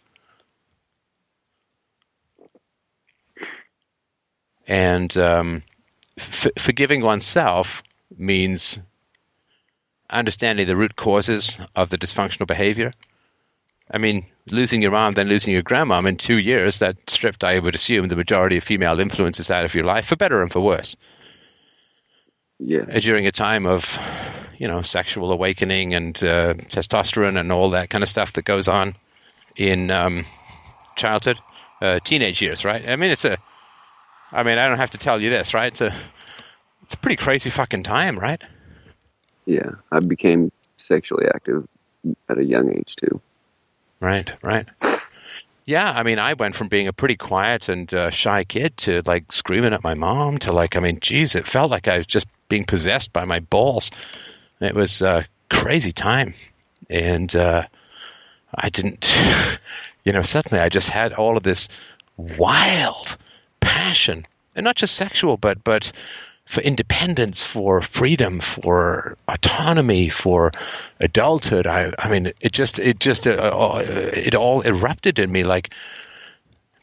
And 4.68 5.16
um, 5.18 5.64
f- 6.18 6.48
forgiving 6.60 7.02
oneself 7.02 7.82
means 8.16 8.80
understanding 10.10 10.68
the 10.68 10.76
root 10.76 10.96
causes 10.96 11.58
of 11.76 11.90
the 11.90 11.98
dysfunctional 11.98 12.48
behavior. 12.48 12.94
I 13.92 13.98
mean, 13.98 14.28
losing 14.50 14.82
your 14.82 14.92
mom, 14.92 15.14
then 15.14 15.28
losing 15.28 15.54
your 15.54 15.64
grandmom 15.64 16.08
in 16.08 16.18
two 16.18 16.38
years, 16.38 16.80
that 16.80 16.98
stripped, 17.10 17.44
I 17.44 17.58
would 17.58 17.76
assume, 17.76 18.08
the 18.08 18.16
majority 18.16 18.58
of 18.58 18.64
female 18.64 19.00
influences 19.00 19.50
out 19.50 19.66
of 19.66 19.74
your 19.74 19.86
life, 19.86 20.06
for 20.06 20.16
better 20.16 20.42
and 20.42 20.52
for 20.52 20.60
worse. 20.60 20.96
Yeah. 22.60 22.86
During 23.00 23.26
a 23.26 23.32
time 23.32 23.66
of, 23.66 23.98
you 24.58 24.68
know, 24.68 24.82
sexual 24.82 25.32
awakening 25.32 25.94
and 25.94 26.24
uh, 26.24 26.54
testosterone 26.56 27.40
and 27.40 27.52
all 27.52 27.72
that 27.72 27.90
kind 27.90 28.04
of 28.04 28.10
stuff 28.10 28.34
that 28.34 28.44
goes 28.44 28.68
on 28.68 28.96
in 29.56 29.90
um, 29.90 30.26
childhood, 30.96 31.38
uh, 31.82 32.00
teenage 32.04 32.42
years, 32.42 32.66
right? 32.66 32.88
I 32.88 32.96
mean, 32.96 33.12
it's 33.12 33.26
a 33.26 33.38
I 34.32 34.44
mean, 34.44 34.60
I 34.60 34.68
don't 34.68 34.78
have 34.78 34.92
to 34.92 34.98
tell 34.98 35.22
you 35.22 35.30
this, 35.30 35.54
right? 35.54 35.68
It's 35.68 35.82
a 35.82 35.94
it's 36.84 36.94
a 36.94 36.98
pretty 36.98 37.18
crazy 37.18 37.50
fucking 37.50 37.84
time, 37.84 38.18
right? 38.18 38.42
Yeah, 39.46 39.72
I 39.92 40.00
became 40.00 40.52
sexually 40.78 41.26
active 41.34 41.68
at 42.28 42.38
a 42.38 42.44
young 42.44 42.72
age 42.72 42.96
too. 42.96 43.22
Right, 44.00 44.32
right. 44.42 44.68
Yeah, 45.66 45.92
I 45.92 46.02
mean, 46.04 46.18
I 46.18 46.34
went 46.34 46.56
from 46.56 46.68
being 46.68 46.88
a 46.88 46.94
pretty 46.94 47.16
quiet 47.16 47.70
and 47.70 47.94
uh, 47.94 48.10
shy 48.10 48.44
kid 48.44 48.76
to 48.78 49.04
like 49.06 49.32
screaming 49.32 49.74
at 49.74 49.84
my 49.84 49.94
mom 49.94 50.40
to 50.40 50.52
like, 50.52 50.76
I 50.76 50.80
mean, 50.80 51.00
geez, 51.00 51.36
it 51.36 51.48
felt 51.48 51.70
like 51.70 51.88
I 51.88 52.00
was 52.00 52.08
just 52.08 52.26
being 52.48 52.66
possessed 52.66 53.14
by 53.14 53.26
my 53.26 53.40
balls. 53.40 53.92
It 54.60 54.74
was 54.74 55.04
a 55.04 55.26
crazy 55.50 55.92
time, 55.92 56.34
and 56.90 57.34
uh, 57.36 57.66
I 58.54 58.70
didn't, 58.70 59.16
you 60.04 60.12
know, 60.12 60.24
suddenly 60.24 60.60
I 60.60 60.70
just 60.70 60.90
had 60.90 61.14
all 61.14 61.38
of 61.38 61.44
this 61.44 61.70
wild 62.18 63.16
passion, 63.60 64.26
and 64.56 64.64
not 64.64 64.76
just 64.76 64.96
sexual, 64.96 65.38
but 65.38 65.64
but 65.64 65.92
for 66.50 66.62
independence, 66.62 67.44
for 67.44 67.80
freedom, 67.80 68.40
for 68.40 69.18
autonomy, 69.28 70.10
for 70.10 70.52
adulthood. 71.00 71.68
I, 71.68 71.94
I 71.98 72.10
mean, 72.10 72.34
it 72.42 72.52
just, 72.52 72.80
it 72.80 73.00
just, 73.00 73.28
uh, 73.28 73.32
uh, 73.32 73.84
it 73.86 74.34
all 74.34 74.62
erupted 74.62 75.20
in 75.20 75.32
me 75.32 75.44
like 75.44 75.74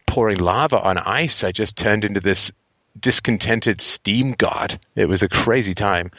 pouring 0.07 0.39
lava 0.39 0.81
on 0.81 0.99
ice. 0.99 1.43
I 1.43 1.51
just 1.51 1.77
turned 1.77 2.05
into 2.05 2.21
this 2.21 2.53
discontented 2.99 3.81
steam 3.81 4.33
god. 4.33 4.79
It 4.95 5.09
was 5.09 5.23
a 5.23 5.29
crazy 5.29 5.75
time, 5.75 6.13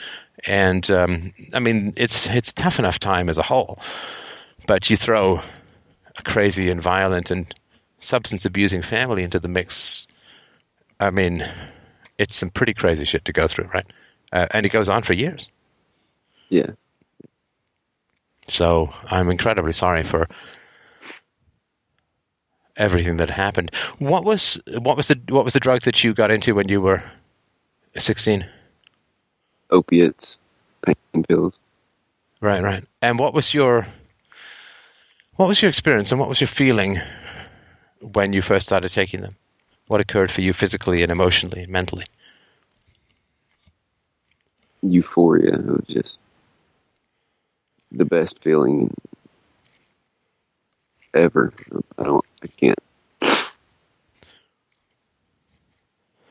and 0.45 0.87
um, 0.91 1.33
I 1.53 1.59
mean, 1.59 1.93
it's 1.95 2.27
it's 2.27 2.53
tough 2.53 2.77
enough 2.77 2.99
time 2.99 3.29
as 3.29 3.39
a 3.39 3.43
whole, 3.43 3.79
but 4.67 4.89
you 4.89 4.97
throw 4.97 5.41
a 6.15 6.23
crazy 6.23 6.69
and 6.69 6.81
violent 6.81 7.31
and 7.31 7.51
substance 7.99 8.45
abusing 8.45 8.83
family 8.83 9.23
into 9.23 9.39
the 9.39 9.47
mix 9.47 10.05
I 10.99 11.11
mean, 11.11 11.47
it's 12.17 12.35
some 12.35 12.49
pretty 12.49 12.73
crazy 12.73 13.05
shit 13.05 13.25
to 13.25 13.33
go 13.33 13.47
through, 13.47 13.69
right? 13.73 13.85
Uh, 14.31 14.47
and 14.51 14.65
it 14.65 14.69
goes 14.69 14.89
on 14.89 15.03
for 15.03 15.13
years. 15.13 15.49
Yeah. 16.49 16.71
So 18.47 18.89
I'm 19.05 19.29
incredibly 19.29 19.73
sorry 19.73 20.03
for 20.03 20.27
everything 22.75 23.17
that 23.17 23.29
happened. 23.29 23.71
What 23.99 24.23
was 24.23 24.59
what 24.67 24.95
was 24.95 25.07
the 25.07 25.19
what 25.29 25.43
was 25.43 25.53
the 25.53 25.59
drug 25.59 25.81
that 25.81 26.03
you 26.03 26.13
got 26.13 26.31
into 26.31 26.55
when 26.55 26.69
you 26.69 26.79
were 26.81 27.03
16? 27.97 28.45
Opiates, 29.69 30.37
pain 30.85 31.23
pills. 31.27 31.59
Right, 32.39 32.63
right. 32.63 32.85
And 33.01 33.19
what 33.19 33.33
was 33.33 33.53
your 33.53 33.87
what 35.35 35.47
was 35.47 35.61
your 35.61 35.69
experience 35.69 36.11
and 36.11 36.19
what 36.19 36.29
was 36.29 36.39
your 36.39 36.47
feeling 36.47 37.01
when 37.99 38.33
you 38.33 38.41
first 38.41 38.65
started 38.65 38.89
taking 38.89 39.21
them? 39.21 39.35
What 39.87 40.01
occurred 40.01 40.31
for 40.31 40.41
you 40.41 40.53
physically 40.53 41.03
and 41.03 41.11
emotionally 41.11 41.63
and 41.63 41.71
mentally? 41.71 42.05
Euphoria. 44.81 45.53
It 45.53 45.65
was 45.65 45.85
just 45.87 46.19
the 47.91 48.05
best 48.05 48.39
feeling 48.43 48.93
ever. 51.13 51.53
I 51.97 52.03
don't. 52.03 52.25
I 52.43 52.47
can't. 52.47 52.79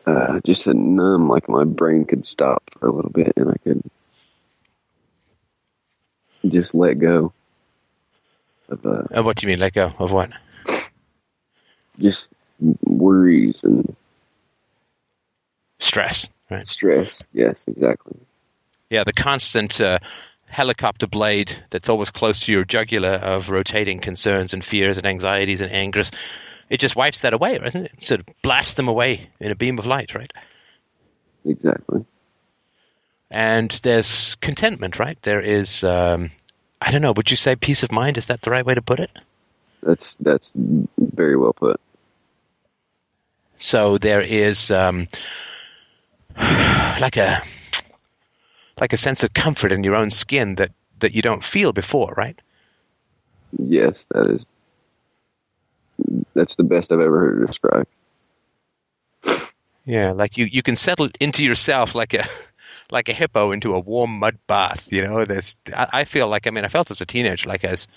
Uh, 0.07 0.39
just 0.45 0.69
a 0.69 0.75
numb, 0.75 1.29
like 1.29 1.49
my 1.49 1.65
brain 1.65 2.05
could 2.05 2.25
stop 2.25 2.63
for 2.71 2.87
a 2.87 2.93
little 2.93 3.11
bit, 3.11 3.33
and 3.37 3.51
I 3.51 3.57
could 3.65 3.83
just 6.47 6.75
let 6.75 6.99
go. 7.01 7.33
Of, 8.69 8.87
uh, 8.87 9.03
and 9.11 9.25
what 9.25 9.37
do 9.37 9.47
you 9.47 9.53
mean, 9.53 9.59
let 9.59 9.73
go 9.73 9.93
of 9.99 10.13
what? 10.13 10.31
Just 11.99 12.31
worries 12.61 13.65
and 13.65 13.95
stress, 15.79 16.29
right? 16.51 16.67
Stress, 16.67 17.23
yes, 17.33 17.65
exactly. 17.69 18.17
Yeah, 18.91 19.05
the 19.05 19.13
constant 19.13 19.81
uh, 19.81 19.99
helicopter 20.47 21.07
blade 21.07 21.57
that's 21.71 21.89
always 21.89 22.11
close 22.11 22.41
to 22.41 22.53
your 22.53 22.65
jugular 22.65 23.11
of 23.11 23.51
rotating 23.51 23.99
concerns 24.01 24.55
and 24.55 24.65
fears 24.65 24.99
and 24.99 25.07
anxieties 25.07 25.61
and 25.61 25.73
angers. 25.73 26.11
It 26.69 26.81
just 26.81 26.97
wipes 26.97 27.21
that 27.21 27.33
away, 27.33 27.59
doesn't 27.59 27.87
it? 27.87 27.93
Sort 28.03 28.21
of 28.21 28.27
blasts 28.43 28.75
them 28.75 28.89
away 28.89 29.29
in 29.41 29.51
a 29.51 29.55
beam 29.55 29.79
of 29.79 29.87
light, 29.87 30.15
right? 30.15 30.33
Exactly. 31.45 32.05
And 33.31 33.71
there's 33.83 34.37
contentment, 34.37 34.99
right? 34.99 35.19
There 35.23 35.41
is, 35.41 35.85
um, 35.85 36.31
I 36.81 36.91
don't 36.91 37.03
know, 37.03 37.13
would 37.13 37.31
you 37.31 37.37
say 37.37 37.57
peace 37.57 37.83
of 37.83 37.93
mind? 37.93 38.19
Is 38.19 38.27
that 38.27 38.41
the 38.43 38.51
right 38.51 38.65
way 38.65 38.75
to 38.75 38.83
put 38.83 39.01
it? 39.01 39.11
That's 39.83 40.17
that's 40.19 40.53
very 40.57 41.37
well 41.37 41.53
put. 41.53 41.81
So 43.57 43.99
there 43.99 44.21
is 44.21 44.71
um, 44.71 45.09
like 46.37 47.17
a 47.17 47.43
like 48.79 48.93
a 48.93 48.99
sense 48.99 49.23
of 49.25 49.33
comfort 49.33 49.73
in 49.73 49.85
your 49.85 49.97
own 49.97 50.11
skin 50.11 50.57
that 50.57 50.73
that 51.01 51.15
you 51.15 51.23
don't 51.23 51.45
feel 51.45 51.73
before, 51.73 52.13
right? 52.17 52.39
Yes, 53.59 54.07
that 54.11 54.31
is. 54.31 54.47
That's 56.35 56.57
the 56.57 56.65
best 56.65 56.93
I've 56.93 57.01
ever 57.01 57.19
heard 57.21 57.43
it 57.43 57.47
described. 57.47 57.89
Yeah, 59.87 60.13
like 60.13 60.37
you, 60.37 60.47
you 60.47 60.63
can 60.63 60.75
settle 60.75 61.09
into 61.21 61.45
yourself 61.45 61.95
like 61.95 62.13
a 62.13 62.27
like 62.91 63.09
a 63.09 63.13
hippo 63.13 63.53
into 63.53 63.75
a 63.75 63.81
warm 63.81 64.19
mud 64.19 64.37
bath. 64.47 64.89
You 64.91 65.03
know, 65.03 65.25
this 65.25 65.57
I, 65.75 65.89
I 65.93 66.05
feel 66.05 66.29
like 66.29 66.47
I 66.47 66.51
mean 66.51 66.65
I 66.65 66.69
felt 66.69 66.91
as 66.91 67.01
a 67.01 67.07
teenager 67.07 67.49
like 67.49 67.65
I 67.65 67.71
was 67.71 67.89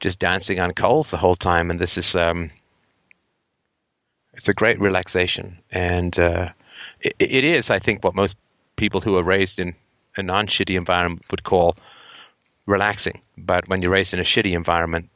just 0.00 0.18
dancing 0.18 0.60
on 0.60 0.74
coals 0.74 1.10
the 1.10 1.16
whole 1.16 1.34
time, 1.34 1.70
and 1.70 1.80
this 1.80 1.98
is 1.98 2.14
um, 2.14 2.50
it's 4.38 4.48
a 4.48 4.54
great 4.54 4.80
relaxation, 4.80 5.58
and 5.72 6.16
uh, 6.16 6.50
it, 7.00 7.16
it 7.18 7.44
is 7.44 7.70
I 7.70 7.80
think 7.80 8.04
what 8.04 8.14
most 8.14 8.36
people 8.76 9.00
who 9.00 9.18
are 9.18 9.22
raised 9.24 9.58
in 9.58 9.74
a 10.16 10.22
non-shitty 10.22 10.76
environment 10.76 11.26
would 11.32 11.42
call 11.42 11.76
relaxing. 12.64 13.20
But 13.36 13.68
when 13.68 13.82
you're 13.82 13.90
raised 13.90 14.14
in 14.14 14.20
a 14.20 14.22
shitty 14.22 14.52
environment, 14.52 15.10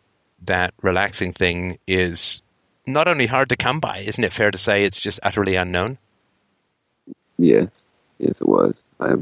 that 0.47 0.75
relaxing 0.83 1.33
thing 1.33 1.79
is 1.87 2.43
not 2.85 3.07
only 3.07 3.27
hard 3.27 3.51
to 3.51 3.57
come 3.57 3.79
by, 3.79 3.99
isn't 3.99 4.25
it 4.25 4.33
fair 4.33 4.51
to 4.51 4.59
say 4.59 4.85
it's 4.85 4.99
just 4.99 5.21
utterly 5.23 5.55
unknown? 5.55 5.99
Yes, 7.39 7.69
yes, 8.19 8.41
it 8.41 8.49
was. 8.49 8.75
I, 8.99 9.13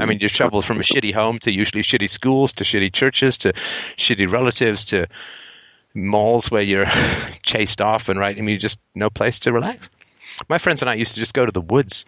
I 0.00 0.06
mean, 0.06 0.20
you 0.20 0.28
traveled 0.28 0.64
from 0.64 0.78
a 0.78 0.84
shitty 0.84 1.12
home 1.12 1.40
to 1.40 1.50
usually 1.50 1.82
shitty 1.82 2.08
schools 2.08 2.52
to 2.54 2.64
shitty 2.64 2.92
churches 2.92 3.38
to 3.38 3.52
shitty 3.52 4.30
relatives 4.30 4.86
to 4.86 5.08
malls 5.94 6.50
where 6.50 6.62
you're 6.62 6.86
chased 7.42 7.80
off 7.80 8.08
and 8.08 8.18
right. 8.18 8.36
I 8.36 8.40
mean, 8.40 8.58
just 8.58 8.78
no 8.94 9.10
place 9.10 9.40
to 9.40 9.52
relax. 9.52 9.90
My 10.48 10.58
friends 10.58 10.82
and 10.82 10.90
I 10.90 10.94
used 10.94 11.14
to 11.14 11.20
just 11.20 11.34
go 11.34 11.46
to 11.46 11.52
the 11.52 11.60
woods 11.60 12.06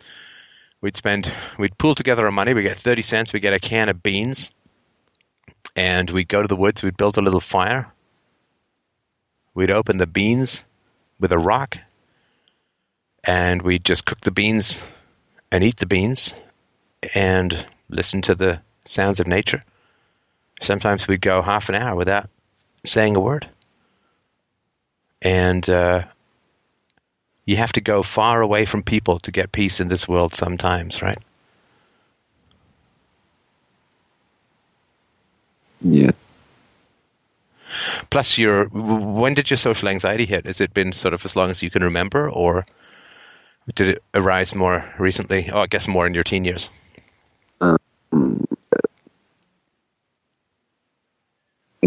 we'd 0.80 0.96
spend 0.96 1.32
we'd 1.58 1.76
pool 1.78 1.94
together 1.94 2.26
our 2.26 2.32
money. 2.32 2.54
We 2.54 2.62
get 2.62 2.76
thirty 2.76 3.02
cents. 3.02 3.32
We 3.32 3.40
get 3.40 3.52
a 3.52 3.58
can 3.58 3.88
of 3.88 4.02
beans, 4.02 4.50
and 5.74 6.08
we'd 6.10 6.28
go 6.28 6.42
to 6.42 6.48
the 6.48 6.56
woods. 6.56 6.82
We'd 6.82 6.96
build 6.96 7.18
a 7.18 7.22
little 7.22 7.40
fire. 7.40 7.92
We'd 9.54 9.70
open 9.70 9.96
the 9.96 10.06
beans 10.06 10.64
with 11.18 11.32
a 11.32 11.38
rock, 11.38 11.78
and 13.24 13.62
we'd 13.62 13.84
just 13.84 14.04
cook 14.04 14.20
the 14.20 14.30
beans 14.30 14.80
and 15.50 15.64
eat 15.64 15.76
the 15.78 15.86
beans, 15.86 16.34
and 17.14 17.66
listen 17.88 18.22
to 18.22 18.34
the 18.34 18.60
sounds 18.84 19.20
of 19.20 19.26
nature. 19.26 19.62
Sometimes 20.60 21.06
we'd 21.06 21.20
go 21.20 21.42
half 21.42 21.68
an 21.68 21.74
hour 21.74 21.94
without 21.94 22.28
saying 22.84 23.16
a 23.16 23.20
word, 23.20 23.48
and 25.26 25.68
uh, 25.68 26.04
you 27.44 27.56
have 27.56 27.72
to 27.72 27.80
go 27.80 28.04
far 28.04 28.40
away 28.40 28.64
from 28.64 28.84
people 28.84 29.18
to 29.20 29.32
get 29.32 29.50
peace 29.50 29.80
in 29.80 29.88
this 29.88 30.06
world 30.06 30.36
sometimes, 30.36 31.02
right? 31.02 31.18
Yeah. 35.80 36.12
Plus, 38.08 38.38
your 38.38 38.66
when 38.66 39.34
did 39.34 39.50
your 39.50 39.56
social 39.56 39.88
anxiety 39.88 40.26
hit? 40.26 40.46
Has 40.46 40.60
it 40.60 40.72
been 40.72 40.92
sort 40.92 41.12
of 41.12 41.24
as 41.24 41.34
long 41.34 41.50
as 41.50 41.60
you 41.60 41.70
can 41.70 41.82
remember, 41.82 42.30
or 42.30 42.64
did 43.74 43.88
it 43.88 44.02
arise 44.14 44.54
more 44.54 44.84
recently? 44.96 45.50
Oh, 45.52 45.62
I 45.62 45.66
guess 45.66 45.88
more 45.88 46.06
in 46.06 46.14
your 46.14 46.22
teen 46.22 46.44
years. 46.44 46.70
Um, 47.60 48.45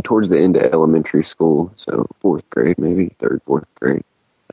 towards 0.02 0.30
the 0.30 0.40
end 0.40 0.56
of 0.56 0.64
elementary 0.64 1.24
school, 1.24 1.72
so 1.76 2.08
fourth 2.20 2.50
grade, 2.50 2.78
maybe 2.78 3.10
third, 3.20 3.42
fourth 3.46 3.68
grade 3.76 4.04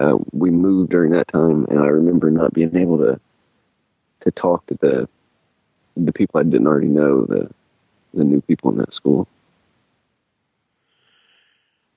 uh, 0.01 0.17
we 0.33 0.51
moved 0.51 0.91
during 0.91 1.13
that 1.13 1.29
time, 1.29 1.67
and 1.71 1.79
I 1.79 1.87
remember 1.87 2.31
not 2.31 2.53
being 2.53 2.77
able 2.77 2.99
to 2.99 3.21
to 4.21 4.31
talk 4.31 4.67
to 4.67 4.75
the 4.81 5.09
the 5.97 6.13
people 6.13 6.41
I 6.41 6.43
didn't 6.43 6.67
already 6.67 6.89
know, 6.89 7.25
the 7.25 7.51
the 8.13 8.25
new 8.25 8.41
people 8.43 8.71
in 8.73 8.79
that 8.79 8.93
school. 8.93 9.27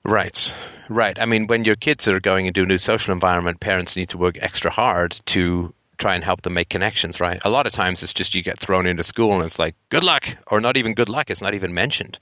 Right, 0.02 0.54
right. 0.88 1.18
I 1.20 1.26
mean, 1.26 1.46
when 1.46 1.64
your 1.64 1.76
kids 1.76 2.08
are 2.08 2.20
going 2.20 2.46
into 2.46 2.62
a 2.62 2.66
new 2.66 2.78
social 2.78 3.12
environment, 3.12 3.60
parents 3.60 3.96
need 3.96 4.10
to 4.10 4.18
work 4.18 4.36
extra 4.40 4.70
hard 4.70 5.12
to 5.26 5.74
try 5.98 6.14
and 6.14 6.24
help 6.24 6.40
them 6.40 6.54
make 6.54 6.70
connections. 6.70 7.20
Right. 7.20 7.40
A 7.44 7.50
lot 7.50 7.66
of 7.66 7.74
times, 7.74 8.02
it's 8.02 8.14
just 8.14 8.34
you 8.34 8.42
get 8.42 8.58
thrown 8.58 8.86
into 8.86 9.04
school 9.04 9.34
and 9.34 9.44
it's 9.44 9.58
like 9.58 9.74
good 9.90 10.04
luck, 10.04 10.26
or 10.46 10.62
not 10.62 10.78
even 10.78 10.94
good 10.94 11.10
luck. 11.10 11.28
It's 11.28 11.42
not 11.42 11.54
even 11.54 11.74
mentioned 11.74 12.18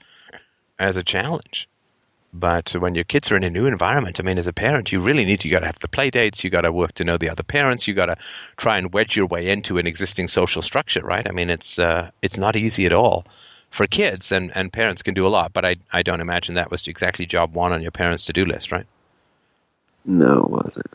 as 0.79 0.97
a 0.97 1.03
challenge. 1.03 1.67
But 2.31 2.71
when 2.71 2.93
your 2.93 3.05
kids 3.05 3.31
are 3.31 3.37
in 3.37 3.43
a 3.43 3.49
new 3.49 3.65
environment, 3.65 4.19
I 4.19 4.23
mean, 4.23 4.37
as 4.37 4.45
a 4.45 4.53
parent, 4.53 4.91
you 4.91 4.99
really 4.99 5.25
need 5.25 5.39
to, 5.41 5.47
you 5.47 5.51
got 5.51 5.61
to 5.61 5.65
have 5.65 5.79
the 5.79 5.87
play 5.87 6.11
dates, 6.11 6.43
you 6.43 6.51
got 6.51 6.61
to 6.61 6.71
work 6.71 6.93
to 6.93 7.03
know 7.03 7.17
the 7.17 7.29
other 7.29 7.41
parents, 7.41 7.87
you 7.87 7.95
got 7.95 8.05
to 8.05 8.17
try 8.55 8.77
and 8.77 8.93
wedge 8.93 9.15
your 9.15 9.25
way 9.25 9.49
into 9.49 9.79
an 9.79 9.87
existing 9.87 10.27
social 10.27 10.61
structure, 10.61 11.03
right? 11.03 11.27
I 11.27 11.31
mean, 11.31 11.49
it's 11.49 11.79
uh, 11.79 12.11
it's 12.21 12.37
not 12.37 12.55
easy 12.55 12.85
at 12.85 12.93
all 12.93 13.25
for 13.71 13.87
kids, 13.87 14.31
and, 14.31 14.55
and 14.55 14.71
parents 14.71 15.01
can 15.01 15.15
do 15.15 15.25
a 15.25 15.29
lot, 15.29 15.53
but 15.53 15.65
I 15.65 15.77
I 15.91 16.03
don't 16.03 16.21
imagine 16.21 16.55
that 16.55 16.69
was 16.69 16.87
exactly 16.87 17.25
job 17.25 17.55
one 17.55 17.73
on 17.73 17.81
your 17.81 17.91
parents' 17.91 18.25
to 18.25 18.33
do 18.33 18.45
list, 18.45 18.71
right? 18.71 18.85
No, 20.05 20.43
it 20.43 20.49
wasn't. 20.49 20.87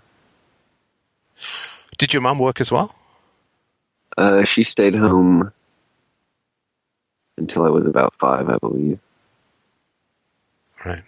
Did 1.98 2.15
your 2.15 2.23
mom 2.23 2.39
work 2.39 2.61
as 2.61 2.70
well? 2.70 2.94
Uh, 4.16 4.44
she 4.44 4.62
stayed 4.62 4.94
home 4.94 5.52
until 7.36 7.65
I 7.65 7.70
was 7.70 7.86
about 7.86 8.15
five, 8.20 8.48
I 8.48 8.59
believe. 8.59 9.01
Right. 10.85 11.02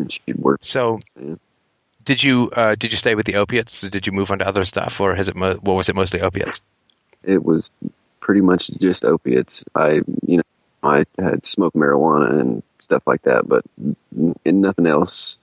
And 0.00 0.12
she'd 0.12 0.36
work. 0.36 0.60
So, 0.62 1.00
yeah. 1.20 1.34
did 2.04 2.22
you 2.22 2.50
uh, 2.50 2.74
did 2.74 2.92
you 2.92 2.98
stay 2.98 3.14
with 3.14 3.26
the 3.26 3.36
opiates? 3.36 3.82
Did 3.82 4.06
you 4.06 4.12
move 4.12 4.30
on 4.30 4.38
to 4.38 4.48
other 4.48 4.64
stuff, 4.64 5.00
or 5.00 5.14
has 5.14 5.28
it 5.28 5.36
mo- 5.36 5.58
what 5.60 5.74
was 5.74 5.88
it 5.88 5.94
mostly 5.94 6.20
opiates? 6.20 6.60
It 7.22 7.44
was 7.44 7.70
pretty 8.20 8.40
much 8.40 8.70
just 8.80 9.04
opiates. 9.04 9.64
I 9.74 10.02
you 10.26 10.38
know 10.38 10.42
I 10.82 11.04
had 11.18 11.44
smoked 11.44 11.76
marijuana 11.76 12.40
and 12.40 12.62
stuff 12.78 13.02
like 13.06 13.22
that, 13.22 13.48
but 13.48 13.64
and 14.44 14.60
nothing 14.60 14.86
else 14.86 15.36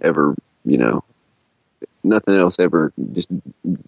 ever 0.00 0.34
you 0.64 0.78
know 0.78 1.04
nothing 2.02 2.34
else 2.36 2.56
ever 2.58 2.92
just 3.12 3.28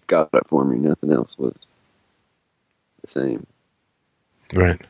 got 0.07 0.29
it 0.33 0.47
for 0.47 0.65
me. 0.65 0.77
Nothing 0.77 1.11
else 1.11 1.35
was 1.37 1.53
the 3.01 3.07
same. 3.07 3.45
Right. 4.53 4.81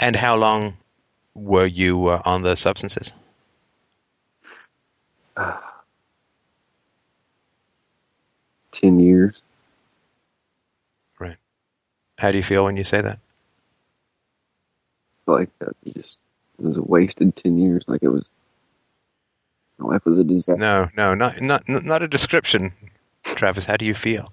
And 0.00 0.16
how 0.16 0.36
long 0.36 0.76
were 1.36 1.66
you 1.66 2.08
uh, 2.08 2.22
on 2.24 2.42
the 2.42 2.56
substances? 2.56 3.12
Ten 8.72 9.00
years. 9.00 9.42
Right. 11.18 11.36
How 12.18 12.30
do 12.30 12.36
you 12.38 12.42
feel 12.42 12.64
when 12.64 12.76
you 12.76 12.84
say 12.84 13.00
that? 13.00 13.18
Like 15.26 15.50
that, 15.58 15.74
just 15.94 16.18
it 16.58 16.64
was 16.64 16.76
a 16.76 16.82
wasted 16.82 17.34
ten 17.36 17.58
years. 17.58 17.84
Like 17.86 18.02
it 18.02 18.08
was, 18.08 18.24
my 19.78 19.94
life 19.94 20.04
was 20.04 20.18
a 20.18 20.24
disaster. 20.24 20.60
No, 20.60 20.88
no, 20.96 21.14
not 21.14 21.40
not 21.40 21.68
not 21.68 22.02
a 22.02 22.08
description, 22.08 22.72
Travis. 23.24 23.64
How 23.64 23.76
do 23.76 23.86
you 23.86 23.94
feel 23.94 24.32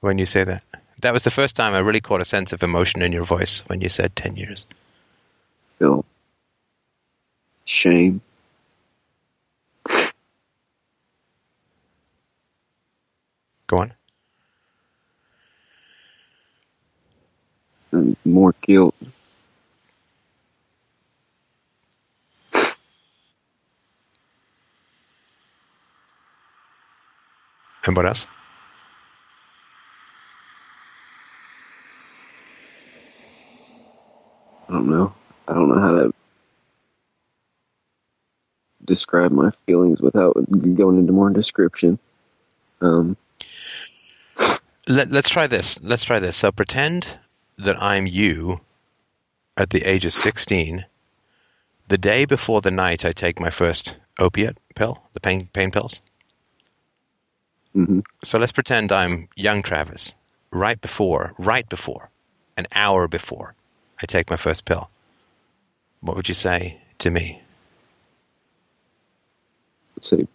when 0.00 0.18
you 0.18 0.26
say 0.26 0.44
that? 0.44 0.64
That 1.00 1.12
was 1.12 1.24
the 1.24 1.30
first 1.30 1.56
time 1.56 1.74
I 1.74 1.80
really 1.80 2.00
caught 2.00 2.20
a 2.20 2.24
sense 2.24 2.52
of 2.52 2.62
emotion 2.62 3.02
in 3.02 3.12
your 3.12 3.24
voice 3.24 3.60
when 3.66 3.80
you 3.80 3.88
said 3.90 4.16
ten 4.16 4.36
years. 4.36 4.66
Feel 5.78 6.04
shame. 7.64 8.20
Go 13.66 13.78
on. 13.78 13.92
And 17.92 18.16
more 18.24 18.54
guilt. 18.62 18.94
And 27.84 27.96
what 27.96 28.06
else? 28.06 28.26
I 34.68 34.72
don't 34.72 34.88
know. 34.88 35.12
I 35.48 35.54
don't 35.54 35.68
know 35.68 35.80
how 35.80 35.90
to 35.92 36.14
describe 38.84 39.32
my 39.32 39.50
feelings 39.66 40.00
without 40.00 40.34
going 40.34 40.98
into 40.98 41.12
more 41.12 41.30
description. 41.30 41.98
Um, 42.80 43.16
Let, 44.88 45.12
us 45.12 45.28
try 45.28 45.46
this. 45.46 45.80
Let's 45.82 46.04
try 46.04 46.18
this. 46.18 46.36
So 46.36 46.52
pretend 46.52 47.06
that 47.58 47.80
I'm 47.80 48.06
you 48.06 48.60
at 49.56 49.70
the 49.70 49.84
age 49.84 50.04
of 50.04 50.12
16, 50.12 50.84
the 51.88 51.98
day 51.98 52.24
before 52.24 52.60
the 52.60 52.70
night 52.70 53.04
I 53.04 53.12
take 53.12 53.38
my 53.38 53.50
first 53.50 53.96
opiate 54.18 54.56
pill, 54.74 55.02
the 55.12 55.20
pain, 55.20 55.48
pain 55.52 55.70
pills. 55.70 56.00
Mm-hmm. 57.76 58.00
So 58.24 58.38
let's 58.38 58.52
pretend 58.52 58.92
I'm 58.92 59.28
young 59.36 59.62
Travis, 59.62 60.14
right 60.52 60.80
before, 60.80 61.32
right 61.38 61.68
before, 61.68 62.10
an 62.56 62.66
hour 62.74 63.08
before 63.08 63.54
I 64.00 64.06
take 64.06 64.30
my 64.30 64.36
first 64.36 64.64
pill. 64.64 64.90
What 66.00 66.16
would 66.16 66.28
you 66.28 66.34
say 66.34 66.80
to 66.98 67.10
me? 67.10 67.41
Say, 70.02 70.26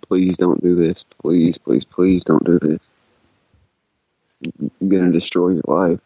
please 0.00 0.36
don't 0.36 0.62
do 0.62 0.74
this. 0.74 1.04
Please, 1.20 1.58
please, 1.58 1.84
please 1.84 2.24
don't 2.24 2.44
do 2.44 2.58
this. 2.58 2.80
It's 4.40 4.72
going 4.80 5.12
to 5.12 5.12
destroy 5.12 5.50
your 5.50 5.62
life. 5.66 6.00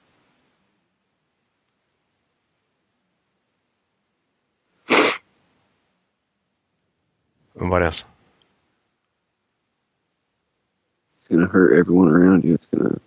And 7.58 7.70
what 7.70 7.82
else? 7.82 8.04
It's 11.18 11.28
going 11.28 11.40
to 11.40 11.46
hurt 11.46 11.78
everyone 11.78 12.08
around 12.08 12.44
you. 12.44 12.54
It's 12.54 12.66
going 12.66 12.88
to 12.88 13.00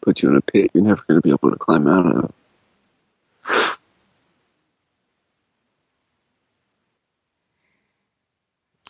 put 0.00 0.22
you 0.22 0.30
in 0.30 0.36
a 0.36 0.40
pit 0.40 0.70
you're 0.72 0.84
never 0.84 1.02
going 1.06 1.20
to 1.20 1.22
be 1.22 1.30
able 1.30 1.50
to 1.50 1.56
climb 1.56 1.86
out 1.86 2.06
of. 2.06 2.32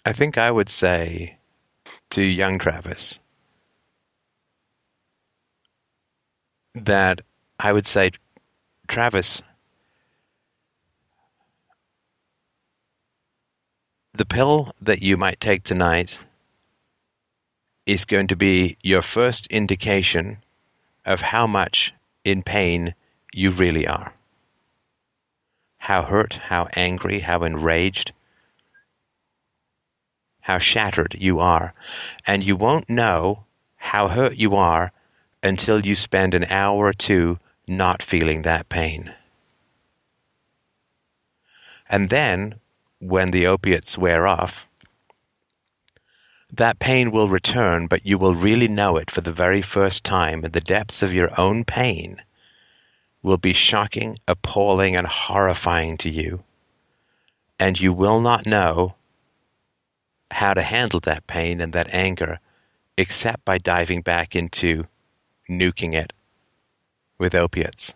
I 0.08 0.14
think 0.14 0.38
I 0.38 0.50
would 0.50 0.70
say 0.70 1.36
to 2.12 2.22
young 2.22 2.58
Travis 2.58 3.18
that 6.76 7.20
I 7.60 7.70
would 7.70 7.86
say, 7.86 8.12
Travis, 8.88 9.42
the 14.14 14.24
pill 14.24 14.72
that 14.80 15.02
you 15.02 15.18
might 15.18 15.40
take 15.40 15.62
tonight 15.62 16.18
is 17.84 18.06
going 18.06 18.28
to 18.28 18.36
be 18.36 18.78
your 18.82 19.02
first 19.02 19.48
indication 19.48 20.38
of 21.04 21.20
how 21.20 21.46
much 21.46 21.92
in 22.24 22.42
pain 22.42 22.94
you 23.34 23.50
really 23.50 23.86
are. 23.86 24.14
How 25.76 26.02
hurt, 26.02 26.32
how 26.32 26.66
angry, 26.74 27.18
how 27.18 27.44
enraged, 27.44 28.12
how 30.48 30.58
shattered 30.58 31.14
you 31.18 31.40
are. 31.40 31.74
And 32.26 32.42
you 32.42 32.56
won't 32.56 32.88
know 32.88 33.44
how 33.76 34.08
hurt 34.08 34.34
you 34.34 34.56
are 34.56 34.90
until 35.42 35.84
you 35.84 35.94
spend 35.94 36.34
an 36.34 36.44
hour 36.44 36.86
or 36.86 36.94
two 36.94 37.38
not 37.66 38.02
feeling 38.02 38.42
that 38.42 38.66
pain. 38.70 39.12
And 41.90 42.08
then, 42.08 42.54
when 42.98 43.30
the 43.30 43.48
opiates 43.48 43.98
wear 43.98 44.26
off, 44.26 44.66
that 46.54 46.78
pain 46.78 47.10
will 47.10 47.28
return, 47.28 47.86
but 47.86 48.06
you 48.06 48.16
will 48.16 48.34
really 48.34 48.68
know 48.68 48.96
it 48.96 49.10
for 49.10 49.20
the 49.20 49.32
very 49.32 49.60
first 49.60 50.02
time, 50.02 50.44
and 50.44 50.52
the 50.54 50.60
depths 50.60 51.02
of 51.02 51.12
your 51.12 51.38
own 51.38 51.64
pain 51.64 52.22
will 53.22 53.36
be 53.36 53.52
shocking, 53.52 54.18
appalling, 54.26 54.96
and 54.96 55.06
horrifying 55.06 55.98
to 55.98 56.08
you. 56.08 56.42
And 57.60 57.78
you 57.78 57.92
will 57.92 58.22
not 58.22 58.46
know 58.46 58.94
how 60.30 60.54
to 60.54 60.62
handle 60.62 61.00
that 61.00 61.26
pain 61.26 61.60
and 61.60 61.72
that 61.72 61.92
anger 61.92 62.38
except 62.96 63.44
by 63.44 63.58
diving 63.58 64.02
back 64.02 64.34
into 64.34 64.84
nuking 65.48 65.94
it 65.94 66.12
with 67.18 67.34
opiates. 67.34 67.94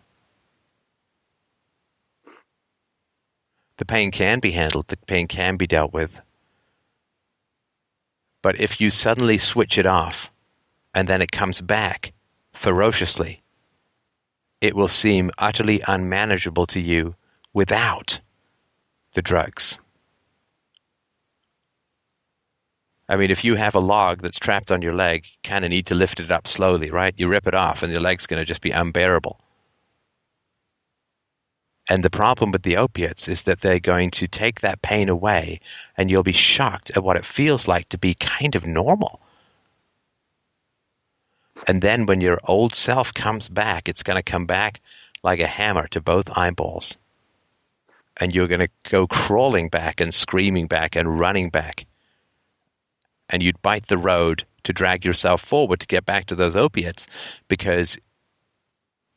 The 3.79 3.85
pain 3.85 4.13
can 4.13 4.39
be 4.39 4.53
handled, 4.53 4.87
the 4.89 4.97
pain 4.97 5.27
can 5.27 5.57
be 5.57 5.67
dealt 5.67 5.93
with. 5.93 6.13
But 8.43 8.61
if 8.61 8.81
you 8.81 8.91
suddenly 8.91 9.39
switch 9.39 9.79
it 9.79 9.87
off 9.87 10.31
and 10.95 11.09
then 11.09 11.23
it 11.23 11.33
comes 11.33 11.61
back 11.61 12.13
ferociously, 12.53 13.43
it 14.61 14.77
will 14.77 14.89
seem 14.89 15.33
utterly 15.37 15.83
unmanageable 15.87 16.67
to 16.69 16.81
you 16.81 17.17
without 17.53 18.21
the 19.15 19.23
drugs. 19.23 19.81
I 23.13 23.17
mean, 23.17 23.31
if 23.31 23.45
you 23.45 23.57
have 23.57 23.75
a 23.75 23.79
log 23.79 24.23
that's 24.23 24.39
trapped 24.39 24.73
on 24.73 24.81
your 24.81 24.95
leg, 24.95 25.27
you 25.27 25.37
kind 25.45 25.67
of 25.67 25.71
need 25.71 25.89
to 25.89 25.95
lift 25.95 26.19
it 26.19 26.31
up 26.31 26.49
slowly, 26.49 26.91
right? 26.91 27.13
You 27.15 27.29
rip 27.29 27.47
it 27.47 27.53
off, 27.53 27.83
and 27.83 27.93
your 27.93 28.01
leg's 28.01 28.27
going 28.27 28.41
to 28.41 28.47
just 28.47 28.63
be 28.63 28.71
unbearable. 28.71 29.39
And 31.91 32.03
the 32.03 32.09
problem 32.09 32.53
with 32.53 32.63
the 32.63 32.79
opiates 32.79 33.29
is 33.29 33.43
that 33.43 33.61
they're 33.61 33.81
going 33.81 34.13
to 34.13 34.29
take 34.29 34.63
that 34.63 34.81
pain 34.81 35.11
away, 35.11 35.61
and 35.95 36.11
you'll 36.11 36.23
be 36.23 36.33
shocked 36.33 36.93
at 36.97 37.05
what 37.05 37.19
it 37.19 37.27
feels 37.27 37.69
like 37.69 37.87
to 37.91 37.99
be 37.99 38.15
kind 38.15 38.57
of 38.57 38.67
normal. 38.67 39.21
And 41.69 41.83
then 41.83 42.07
when 42.07 42.23
your 42.23 42.39
old 42.43 42.75
self 42.75 43.13
comes 43.13 43.47
back, 43.47 43.91
it's 43.91 44.05
going 44.05 44.17
to 44.17 44.23
come 44.23 44.47
back 44.47 44.81
like 45.23 45.41
a 45.41 45.47
hammer 45.47 45.87
to 45.89 46.01
both 46.01 46.31
eyeballs. 46.35 46.97
And 48.17 48.35
you're 48.35 48.49
going 48.49 48.61
to 48.61 48.91
go 48.91 49.07
crawling 49.07 49.69
back 49.69 50.01
and 50.01 50.15
screaming 50.15 50.67
back 50.67 50.97
and 50.97 51.21
running 51.21 51.51
back 51.51 51.85
and 53.33 53.43
you'd 53.43 53.61
bite 53.63 53.87
the 53.89 53.99
road 53.99 54.45
to 54.65 54.73
drag 54.73 55.05
yourself 55.05 55.41
forward 55.41 55.81
to 55.81 55.87
get 55.87 56.07
back 56.07 56.27
to 56.27 56.37
those 56.37 56.55
opiates 56.55 57.07
because 57.49 57.99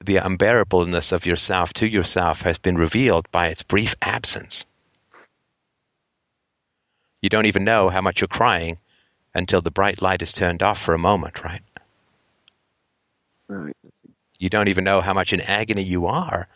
the 0.04 0.16
unbearableness 0.16 1.12
of 1.12 1.26
yourself 1.26 1.74
to 1.74 1.88
yourself 1.88 2.42
has 2.42 2.58
been 2.58 2.78
revealed 2.78 3.30
by 3.32 3.48
its 3.48 3.62
brief 3.62 3.96
absence. 4.02 4.66
You 7.22 7.30
don't 7.30 7.46
even 7.46 7.64
know 7.64 7.90
how 7.90 8.02
much 8.02 8.22
you're 8.22 8.28
crying 8.28 8.78
until 9.34 9.62
the 9.62 9.72
bright 9.72 10.02
light 10.02 10.22
is 10.22 10.34
turned 10.34 10.64
off 10.64 10.82
for 10.82 10.94
a 10.94 11.00
moment, 11.00 11.44
right? 11.44 11.62
Right. 13.48 13.76
You 14.38 14.50
don't 14.50 14.68
even 14.68 14.84
know 14.84 15.02
how 15.02 15.14
much 15.14 15.34
in 15.34 15.42
agony 15.42 15.84
you 15.84 16.08
are 16.08 16.48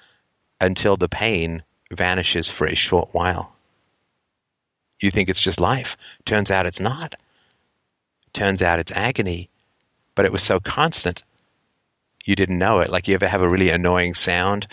until 0.62 0.98
the 0.98 1.10
pain 1.10 1.64
vanishes 1.92 2.50
for 2.50 2.68
a 2.68 2.76
short 2.76 3.10
while. 3.14 3.56
You 5.00 5.12
think 5.12 5.30
it's 5.30 5.40
just 5.40 5.60
life. 5.60 5.98
Turns 6.26 6.52
out 6.52 6.66
it's 6.66 6.82
not. 6.82 7.16
Turns 8.34 8.62
out 8.62 8.80
it's 8.80 8.92
agony, 8.92 9.50
but 10.16 10.26
it 10.26 10.32
was 10.32 10.44
so 10.44 10.60
constant 10.60 11.24
you 12.30 12.36
didn't 12.36 12.60
know 12.60 12.80
it. 12.80 12.90
Like 12.90 13.08
you 13.08 13.16
ever 13.16 13.28
have 13.28 13.42
a 13.42 13.50
really 13.50 13.70
annoying 13.70 14.14
sound 14.14 14.68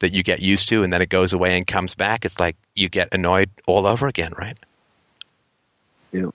that 0.00 0.12
you 0.12 0.24
get 0.24 0.40
used 0.40 0.68
to 0.70 0.82
and 0.82 0.92
then 0.92 1.00
it 1.00 1.08
goes 1.08 1.32
away 1.32 1.56
and 1.56 1.64
comes 1.64 1.94
back? 1.94 2.24
It's 2.24 2.40
like 2.40 2.56
you 2.74 2.88
get 2.88 3.14
annoyed 3.14 3.50
all 3.68 3.86
over 3.86 4.08
again, 4.08 4.32
right? 4.36 4.58
Yeah. 6.10 6.30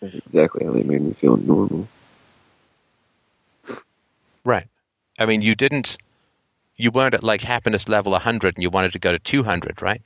That's 0.00 0.14
exactly 0.14 0.66
how 0.66 0.72
they 0.72 0.82
made 0.82 1.00
me 1.00 1.14
feel 1.14 1.38
normal. 1.38 1.88
Right. 4.44 4.66
I 5.18 5.24
mean, 5.24 5.40
you 5.40 5.54
didn't, 5.54 5.96
you 6.76 6.90
weren't 6.90 7.14
at 7.14 7.24
like 7.24 7.40
happiness 7.40 7.88
level 7.88 8.12
100 8.12 8.56
and 8.56 8.62
you 8.62 8.68
wanted 8.68 8.92
to 8.92 8.98
go 8.98 9.12
to 9.12 9.18
200, 9.18 9.80
right? 9.80 10.02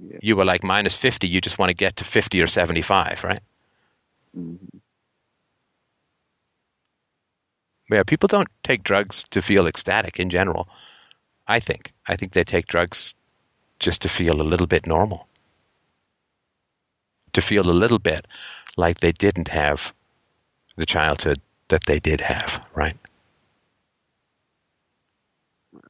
yeah. 0.00 0.18
you 0.22 0.36
were 0.36 0.44
like 0.44 0.62
minus 0.62 0.96
50, 0.96 1.26
you 1.26 1.40
just 1.40 1.58
want 1.58 1.70
to 1.70 1.74
get 1.74 1.96
to 1.96 2.04
50 2.04 2.42
or 2.42 2.46
75, 2.46 3.24
right? 3.24 3.40
Mm-hmm. 4.36 4.78
Yeah, 7.90 8.02
people 8.02 8.26
don't 8.26 8.48
take 8.62 8.82
drugs 8.82 9.24
to 9.30 9.40
feel 9.40 9.66
ecstatic 9.66 10.20
in 10.20 10.28
general. 10.30 10.68
I 11.46 11.60
think. 11.60 11.92
I 12.06 12.16
think 12.16 12.32
they 12.32 12.44
take 12.44 12.66
drugs 12.66 13.14
just 13.78 14.02
to 14.02 14.08
feel 14.08 14.40
a 14.40 14.42
little 14.42 14.66
bit 14.66 14.86
normal, 14.86 15.26
to 17.32 17.40
feel 17.40 17.70
a 17.70 17.72
little 17.72 17.98
bit 17.98 18.26
like 18.76 19.00
they 19.00 19.12
didn't 19.12 19.48
have 19.48 19.94
the 20.76 20.84
childhood 20.84 21.40
that 21.68 21.84
they 21.84 21.98
did 21.98 22.20
have, 22.20 22.66
right? 22.74 22.96
right. 25.72 25.82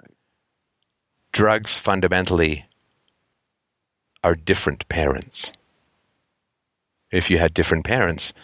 Drugs 1.32 1.78
fundamentally 1.78 2.67
are 4.22 4.34
different 4.34 4.88
parents. 4.88 5.52
If 7.10 7.30
you 7.30 7.38
had 7.38 7.54
different 7.54 7.84
parents, 7.84 8.34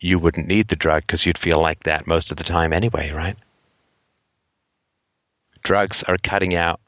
you 0.00 0.18
wouldn't 0.18 0.46
need 0.46 0.68
the 0.68 0.76
drug 0.76 1.02
because 1.02 1.26
you'd 1.26 1.38
feel 1.38 1.60
like 1.60 1.84
that 1.84 2.06
most 2.06 2.30
of 2.30 2.36
the 2.36 2.44
time 2.44 2.72
anyway, 2.72 3.12
right? 3.12 3.36
Drugs 5.62 6.02
are 6.04 6.16
cutting 6.18 6.54
out 6.54 6.80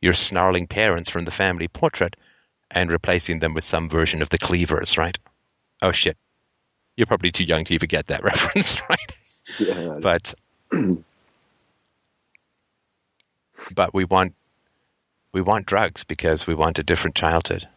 your 0.00 0.14
snarling 0.14 0.66
parents 0.66 1.10
from 1.10 1.24
the 1.24 1.30
family 1.30 1.68
portrait 1.68 2.16
and 2.70 2.90
replacing 2.90 3.38
them 3.38 3.54
with 3.54 3.64
some 3.64 3.88
version 3.88 4.22
of 4.22 4.30
the 4.30 4.38
cleavers, 4.38 4.98
right? 4.98 5.16
Oh 5.82 5.92
shit. 5.92 6.16
You're 6.96 7.06
probably 7.06 7.32
too 7.32 7.44
young 7.44 7.64
to 7.64 7.74
even 7.74 7.88
get 7.88 8.08
that 8.08 8.24
reference, 8.24 8.80
right? 8.88 9.12
Yeah. 9.58 9.98
but 10.00 10.34
but 13.74 13.94
we 13.94 14.04
want 14.04 14.34
we 15.34 15.40
want 15.40 15.66
drugs 15.66 16.04
because 16.04 16.46
we 16.46 16.54
want 16.54 16.78
a 16.78 16.84
different 16.84 17.16
childhood. 17.16 17.68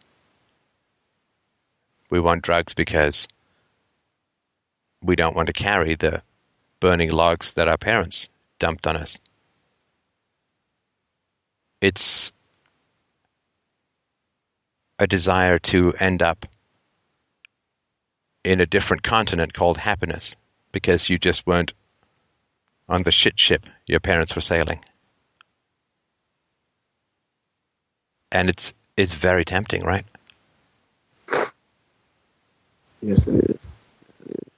We 2.08 2.20
want 2.20 2.42
drugs 2.42 2.72
because 2.72 3.26
we 5.02 5.16
don't 5.16 5.34
want 5.34 5.48
to 5.48 5.52
carry 5.52 5.96
the 5.96 6.22
burning 6.78 7.10
logs 7.10 7.54
that 7.54 7.66
our 7.66 7.76
parents 7.76 8.28
dumped 8.60 8.86
on 8.86 8.96
us. 8.96 9.18
It's 11.80 12.32
a 15.00 15.08
desire 15.08 15.58
to 15.58 15.92
end 15.98 16.22
up 16.22 16.46
in 18.44 18.60
a 18.60 18.66
different 18.66 19.02
continent 19.02 19.52
called 19.52 19.78
happiness 19.78 20.36
because 20.70 21.10
you 21.10 21.18
just 21.18 21.44
weren't 21.44 21.74
on 22.88 23.02
the 23.02 23.10
shit 23.10 23.38
ship 23.38 23.66
your 23.84 24.00
parents 24.00 24.36
were 24.36 24.40
sailing. 24.40 24.78
And 28.30 28.48
it's 28.48 28.72
it's 28.96 29.14
very 29.14 29.44
tempting, 29.44 29.82
right? 29.84 30.04
Yes, 33.02 33.26
it 33.26 33.34
is. 33.50 33.58
Yes, 34.08 34.20
it 34.20 34.30
is. 34.46 34.52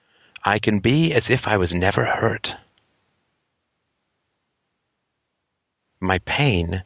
I 0.44 0.58
can 0.58 0.80
be 0.80 1.12
as 1.12 1.30
if 1.30 1.46
I 1.46 1.58
was 1.58 1.74
never 1.74 2.04
hurt. 2.04 2.56
My 6.00 6.18
pain 6.20 6.82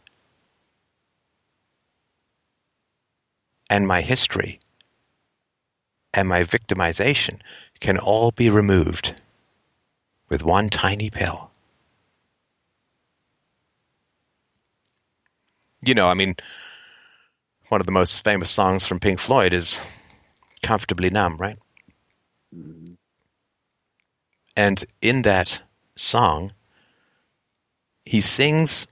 and 3.71 3.87
my 3.87 4.01
history 4.01 4.61
and 6.13 6.29
my 6.29 6.45
victimization 6.45 7.41
can 7.81 7.99
all 7.99 8.31
be 8.31 8.51
removed 8.51 9.15
with 10.29 10.43
one 10.43 10.71
tiny 10.71 11.11
pill. 11.11 11.51
You 15.85 15.95
know, 15.95 16.09
I 16.09 16.15
mean, 16.15 16.37
one 17.75 17.81
of 17.81 17.87
the 17.87 17.93
most 17.93 18.23
famous 18.23 18.53
songs 18.53 18.87
from 18.87 19.01
Pink 19.01 19.19
Floyd 19.19 19.53
is 19.53 19.81
Comfortably 20.63 21.11
Numb, 21.11 21.35
right? 21.39 21.59
Mm-hmm. 22.57 22.93
And 24.55 24.85
in 25.03 25.23
that 25.23 25.61
song, 25.97 26.53
he 28.05 28.21
sings 28.21 28.87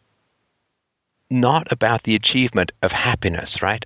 not 1.31 1.71
about 1.71 2.03
the 2.03 2.17
achievement 2.17 2.73
of 2.83 2.91
happiness, 2.91 3.63
right? 3.63 3.85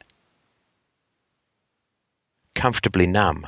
Comfortably 2.54 3.06
numb. 3.06 3.46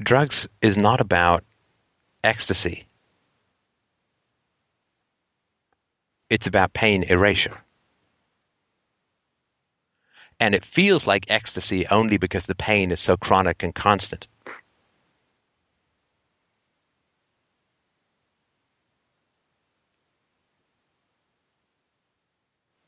Drugs 0.00 0.48
is 0.62 0.78
not 0.78 1.00
about 1.00 1.42
ecstasy. 2.22 2.83
It's 6.30 6.46
about 6.46 6.72
pain 6.72 7.02
erasure. 7.04 7.56
And 10.40 10.54
it 10.54 10.64
feels 10.64 11.06
like 11.06 11.30
ecstasy 11.30 11.86
only 11.86 12.16
because 12.16 12.46
the 12.46 12.54
pain 12.54 12.90
is 12.90 13.00
so 13.00 13.16
chronic 13.16 13.62
and 13.62 13.74
constant. 13.74 14.26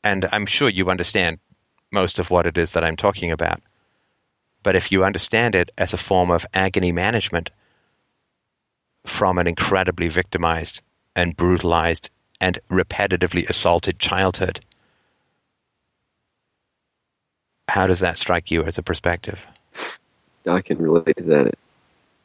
And 0.03 0.27
I'm 0.31 0.45
sure 0.45 0.69
you 0.69 0.89
understand 0.89 1.39
most 1.91 2.19
of 2.19 2.29
what 2.29 2.45
it 2.45 2.57
is 2.57 2.73
that 2.73 2.83
I'm 2.83 2.95
talking 2.95 3.31
about. 3.31 3.61
But 4.63 4.75
if 4.75 4.91
you 4.91 5.03
understand 5.03 5.55
it 5.55 5.69
as 5.77 5.93
a 5.93 5.97
form 5.97 6.31
of 6.31 6.45
agony 6.53 6.91
management 6.91 7.51
from 9.05 9.37
an 9.37 9.47
incredibly 9.47 10.09
victimized 10.09 10.81
and 11.15 11.35
brutalized 11.35 12.09
and 12.39 12.59
repetitively 12.69 13.49
assaulted 13.49 13.99
childhood. 13.99 14.59
How 17.67 17.87
does 17.87 17.99
that 17.99 18.17
strike 18.17 18.51
you 18.51 18.63
as 18.63 18.77
a 18.77 18.83
perspective? 18.83 19.39
I 20.47 20.61
can 20.61 20.77
relate 20.77 21.17
to 21.17 21.23
that. 21.23 21.47
It 21.47 21.57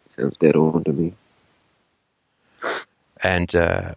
sounds 0.08 0.36
dead 0.36 0.54
on 0.54 0.84
to 0.84 0.92
me. 0.92 1.14
And 3.22 3.54
uh, 3.54 3.94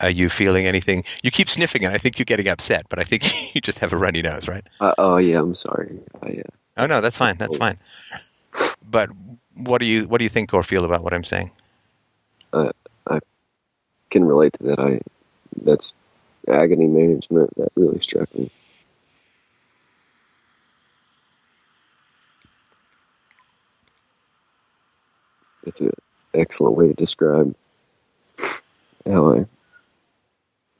are 0.00 0.10
you 0.10 0.28
feeling 0.28 0.66
anything? 0.66 1.04
You 1.22 1.30
keep 1.30 1.48
sniffing, 1.48 1.84
and 1.84 1.94
I 1.94 1.98
think 1.98 2.18
you're 2.18 2.24
getting 2.24 2.48
upset. 2.48 2.86
But 2.88 2.98
I 2.98 3.04
think 3.04 3.54
you 3.54 3.60
just 3.60 3.78
have 3.78 3.92
a 3.92 3.96
runny 3.96 4.22
nose, 4.22 4.48
right? 4.48 4.66
Uh, 4.80 4.94
oh 4.98 5.16
yeah, 5.16 5.40
I'm 5.40 5.54
sorry. 5.54 5.98
I, 6.22 6.26
uh, 6.26 6.42
oh 6.78 6.86
no, 6.86 7.00
that's 7.00 7.16
fine. 7.16 7.38
That's 7.38 7.56
fine. 7.56 7.78
But 8.88 9.10
what 9.54 9.78
do 9.78 9.86
you 9.86 10.06
what 10.06 10.18
do 10.18 10.24
you 10.24 10.30
think 10.30 10.52
or 10.52 10.62
feel 10.62 10.84
about 10.84 11.02
what 11.02 11.14
I'm 11.14 11.24
saying? 11.24 11.50
Uh, 12.52 12.72
I 13.08 13.20
can 14.10 14.24
relate 14.24 14.52
to 14.58 14.64
that. 14.64 14.78
I 14.78 15.00
that's 15.62 15.92
agony 16.48 16.86
management 16.86 17.54
that 17.56 17.72
really 17.74 18.00
struck 18.00 18.32
me. 18.34 18.50
It's 25.64 25.80
an 25.80 25.90
excellent 26.32 26.76
way 26.76 26.88
to 26.88 26.94
describe 26.94 27.54
how 29.04 29.32
I 29.32 29.46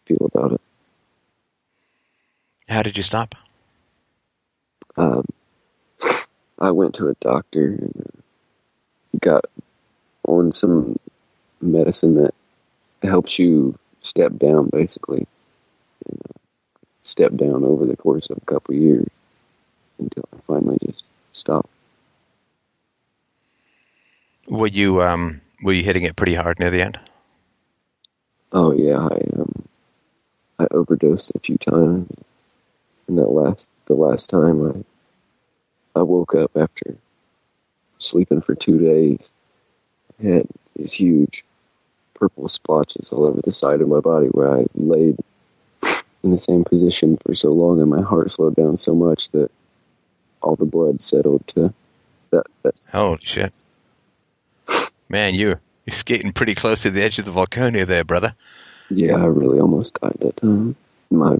feel 0.07 0.31
about 0.33 0.53
it. 0.53 0.61
How 2.69 2.83
did 2.83 2.97
you 2.97 3.03
stop? 3.03 3.35
Um, 4.97 5.25
I 6.59 6.71
went 6.71 6.95
to 6.97 7.09
a 7.09 7.15
doctor 7.21 7.67
and 7.67 8.23
got 9.21 9.45
on 10.27 10.53
some 10.53 10.99
medicine 11.61 12.15
that 12.23 12.35
helps 13.03 13.39
you 13.39 13.79
step 14.07 14.37
down 14.39 14.71
basically, 14.73 15.27
and 16.09 16.21
uh, 16.29 16.39
step 17.03 17.35
down 17.35 17.65
over 17.65 17.85
the 17.85 17.97
course 17.97 18.31
of 18.31 18.39
a 18.39 18.47
couple 18.47 18.75
of 18.75 18.81
years 18.81 19.09
until 19.99 20.25
I 20.33 20.39
finally 20.47 20.79
just 20.87 21.05
stopped. 21.33 21.69
Were 24.49 24.69
you 24.69 25.03
um, 25.03 25.41
were 25.63 25.73
you 25.73 25.83
hitting 25.83 26.05
it 26.05 26.17
pretty 26.17 26.35
hard 26.35 26.61
near 26.61 26.71
the 26.71 26.83
end? 26.83 26.99
Oh 28.53 28.73
yeah, 28.73 28.99
I 28.99 29.41
um, 29.41 29.65
I 30.59 30.67
overdosed 30.71 31.33
a 31.35 31.41
few 31.41 31.59
times, 31.59 32.09
and 33.09 33.19
that 33.19 33.29
last 33.29 33.71
the 33.87 33.95
last 33.95 34.31
time 34.31 34.85
I 35.95 35.99
I 35.99 36.03
woke 36.03 36.35
up 36.35 36.53
after 36.57 36.97
sleeping 37.99 38.41
for 38.41 38.55
two 38.55 38.79
days, 38.79 39.33
had 40.23 40.47
huge 40.79 41.45
purple 42.19 42.49
splotches 42.49 43.11
all 43.11 43.25
over 43.25 43.41
the 43.43 43.53
side 43.53 43.81
of 43.81 43.89
my 43.89 44.01
body 44.01 44.27
where 44.27 44.53
I 44.53 44.67
laid 44.75 45.19
in 46.23 46.31
the 46.31 46.39
same 46.39 46.65
position 46.65 47.19
for 47.19 47.35
so 47.35 47.53
long 47.53 47.81
and 47.81 47.91
my 47.91 48.03
heart 48.03 48.31
slowed 48.31 48.57
down 48.57 48.77
so 48.77 48.95
much 48.95 49.31
that 49.31 49.51
all 50.43 50.57
the 50.57 50.65
blood 50.65 51.01
settled 51.01 51.47
to 51.49 51.73
that. 52.31 52.47
That's 52.63 52.87
Holy 52.87 53.19
shit. 53.23 53.53
Man, 55.09 55.35
you're, 55.35 55.61
you're 55.85 55.95
skating 55.95 56.33
pretty 56.33 56.55
close 56.55 56.83
to 56.83 56.91
the 56.91 57.03
edge 57.03 57.19
of 57.19 57.25
the 57.25 57.31
volcano 57.31 57.85
there, 57.85 58.05
brother. 58.05 58.35
Yeah, 58.91 59.15
I 59.15 59.27
really 59.27 59.61
almost 59.61 59.99
died 60.01 60.17
that 60.21 60.37
time. 60.37 60.77
My 61.11 61.39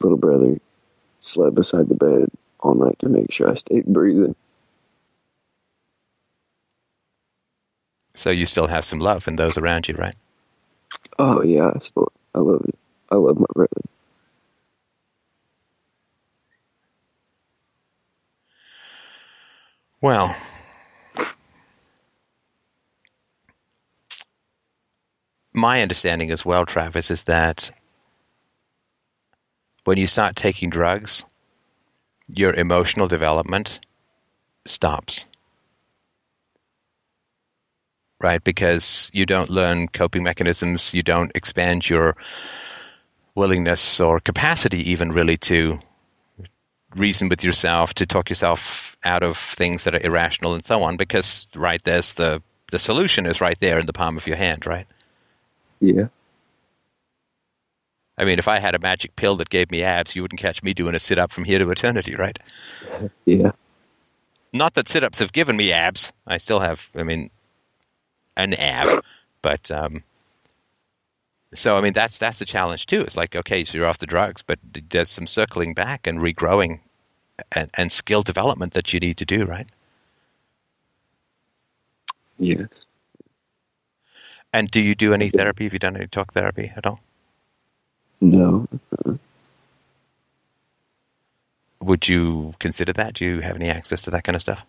little 0.00 0.18
brother 0.18 0.58
slept 1.18 1.54
beside 1.54 1.88
the 1.88 1.94
bed 1.94 2.30
all 2.60 2.74
night 2.74 2.98
to 3.00 3.08
make 3.08 3.32
sure 3.32 3.50
I 3.50 3.54
stayed 3.54 3.86
breathing. 3.86 4.34
So 8.14 8.30
you 8.30 8.46
still 8.46 8.66
have 8.66 8.84
some 8.84 8.98
love 8.98 9.28
in 9.28 9.36
those 9.36 9.58
around 9.58 9.88
you, 9.88 9.94
right? 9.94 10.14
Oh 11.18 11.42
yeah, 11.42 11.70
I 11.74 11.78
still 11.80 12.12
I 12.34 12.40
love 12.40 12.64
it. 12.66 12.78
I 13.10 13.16
love 13.16 13.38
my 13.38 13.46
brother. 13.54 13.70
Well, 20.00 20.34
my 25.52 25.82
understanding 25.82 26.30
as 26.30 26.44
well, 26.44 26.64
Travis, 26.64 27.10
is 27.10 27.24
that 27.24 27.70
when 29.84 29.98
you 29.98 30.06
start 30.06 30.36
taking 30.36 30.70
drugs, 30.70 31.24
your 32.28 32.54
emotional 32.54 33.08
development 33.08 33.80
stops. 34.66 35.26
Right? 38.20 38.44
Because 38.44 39.10
you 39.14 39.24
don't 39.24 39.48
learn 39.48 39.88
coping 39.88 40.22
mechanisms, 40.22 40.92
you 40.92 41.02
don't 41.02 41.32
expand 41.34 41.88
your 41.88 42.16
willingness 43.34 43.98
or 44.00 44.20
capacity, 44.20 44.90
even 44.90 45.12
really, 45.12 45.38
to 45.38 45.78
reason 46.96 47.30
with 47.30 47.44
yourself, 47.44 47.94
to 47.94 48.04
talk 48.04 48.28
yourself 48.28 48.96
out 49.02 49.22
of 49.22 49.38
things 49.38 49.84
that 49.84 49.94
are 49.94 50.04
irrational 50.04 50.52
and 50.54 50.64
so 50.64 50.82
on, 50.82 50.96
because, 50.98 51.46
right, 51.54 51.82
there's 51.84 52.12
the, 52.12 52.42
the 52.70 52.78
solution 52.78 53.24
is 53.24 53.40
right 53.40 53.58
there 53.60 53.78
in 53.78 53.86
the 53.86 53.92
palm 53.94 54.16
of 54.16 54.26
your 54.26 54.36
hand, 54.36 54.66
right? 54.66 54.86
Yeah. 55.80 56.08
I 58.18 58.26
mean, 58.26 58.38
if 58.38 58.48
I 58.48 58.58
had 58.58 58.74
a 58.74 58.78
magic 58.78 59.16
pill 59.16 59.36
that 59.36 59.48
gave 59.48 59.70
me 59.70 59.82
abs, 59.82 60.14
you 60.14 60.20
wouldn't 60.20 60.40
catch 60.40 60.62
me 60.62 60.74
doing 60.74 60.94
a 60.94 60.98
sit 60.98 61.18
up 61.18 61.32
from 61.32 61.44
here 61.44 61.58
to 61.58 61.70
eternity, 61.70 62.16
right? 62.16 62.38
Yeah. 63.24 63.52
Not 64.52 64.74
that 64.74 64.88
sit 64.88 65.04
ups 65.04 65.20
have 65.20 65.32
given 65.32 65.56
me 65.56 65.72
abs. 65.72 66.12
I 66.26 66.36
still 66.36 66.60
have, 66.60 66.86
I 66.94 67.04
mean, 67.04 67.30
an 68.36 68.54
ab, 68.54 69.04
but 69.42 69.70
um, 69.70 70.02
so 71.54 71.76
I 71.76 71.80
mean 71.80 71.92
that's 71.92 72.18
that's 72.18 72.38
the 72.38 72.44
challenge 72.44 72.86
too. 72.86 73.02
It's 73.02 73.16
like 73.16 73.36
okay, 73.36 73.64
so 73.64 73.78
you're 73.78 73.86
off 73.86 73.98
the 73.98 74.06
drugs, 74.06 74.42
but 74.42 74.58
there's 74.90 75.10
some 75.10 75.26
circling 75.26 75.74
back 75.74 76.06
and 76.06 76.20
regrowing 76.20 76.80
and, 77.52 77.70
and 77.74 77.90
skill 77.90 78.22
development 78.22 78.74
that 78.74 78.92
you 78.92 79.00
need 79.00 79.18
to 79.18 79.24
do, 79.24 79.44
right? 79.44 79.68
Yes. 82.38 82.86
And 84.52 84.70
do 84.70 84.80
you 84.80 84.94
do 84.94 85.14
any 85.14 85.30
therapy? 85.30 85.64
Have 85.64 85.72
you 85.72 85.78
done 85.78 85.96
any 85.96 86.06
talk 86.06 86.32
therapy 86.32 86.72
at 86.76 86.86
all? 86.86 87.00
No. 88.20 88.66
Would 91.80 92.08
you 92.08 92.54
consider 92.58 92.92
that? 92.94 93.14
Do 93.14 93.24
you 93.24 93.40
have 93.40 93.56
any 93.56 93.68
access 93.68 94.02
to 94.02 94.10
that 94.10 94.24
kind 94.24 94.36
of 94.36 94.42
stuff? 94.42 94.62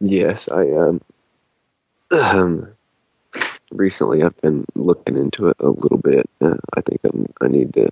Yes, 0.00 0.48
I 0.48 0.70
um, 0.72 1.00
um 2.10 2.68
recently 3.70 4.22
I've 4.22 4.40
been 4.40 4.64
looking 4.74 5.16
into 5.16 5.48
it 5.48 5.56
a 5.60 5.68
little 5.68 5.98
bit. 5.98 6.28
Uh, 6.40 6.56
I 6.74 6.80
think 6.80 7.00
I'm, 7.04 7.26
I 7.40 7.48
need 7.48 7.74
to 7.74 7.90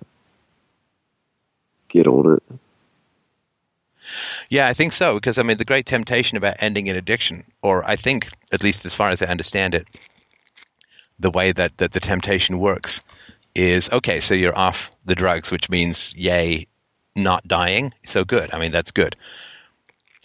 get 1.89 2.07
on 2.07 2.35
it. 2.35 2.43
Yeah, 4.49 4.67
I 4.67 4.73
think 4.73 4.93
so 4.93 5.15
because 5.15 5.37
I 5.37 5.43
mean 5.43 5.57
the 5.57 5.65
great 5.65 5.85
temptation 5.85 6.37
about 6.37 6.57
ending 6.59 6.89
an 6.89 6.95
addiction, 6.95 7.43
or 7.61 7.83
I 7.83 7.95
think 7.95 8.29
at 8.51 8.63
least 8.63 8.85
as 8.85 8.93
far 8.93 9.09
as 9.09 9.21
I 9.21 9.27
understand 9.27 9.75
it, 9.75 9.87
the 11.19 11.31
way 11.31 11.51
that, 11.51 11.77
that 11.77 11.91
the 11.91 11.99
temptation 11.99 12.59
works 12.59 13.01
is 13.55 13.89
okay. 13.91 14.19
So 14.19 14.33
you're 14.33 14.57
off 14.57 14.91
the 15.05 15.15
drugs, 15.15 15.49
which 15.49 15.69
means 15.69 16.13
yay, 16.15 16.67
not 17.15 17.47
dying. 17.47 17.93
So 18.05 18.25
good. 18.25 18.53
I 18.53 18.59
mean 18.59 18.71
that's 18.71 18.91
good. 18.91 19.15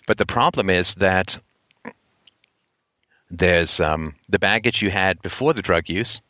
But 0.06 0.18
the 0.18 0.26
problem 0.26 0.68
is 0.68 0.96
that 0.96 1.38
there's 3.30 3.80
um, 3.80 4.14
the 4.28 4.38
baggage 4.38 4.82
you 4.82 4.90
had 4.90 5.22
before 5.22 5.52
the 5.52 5.62
drug 5.62 5.88
use, 5.88 6.20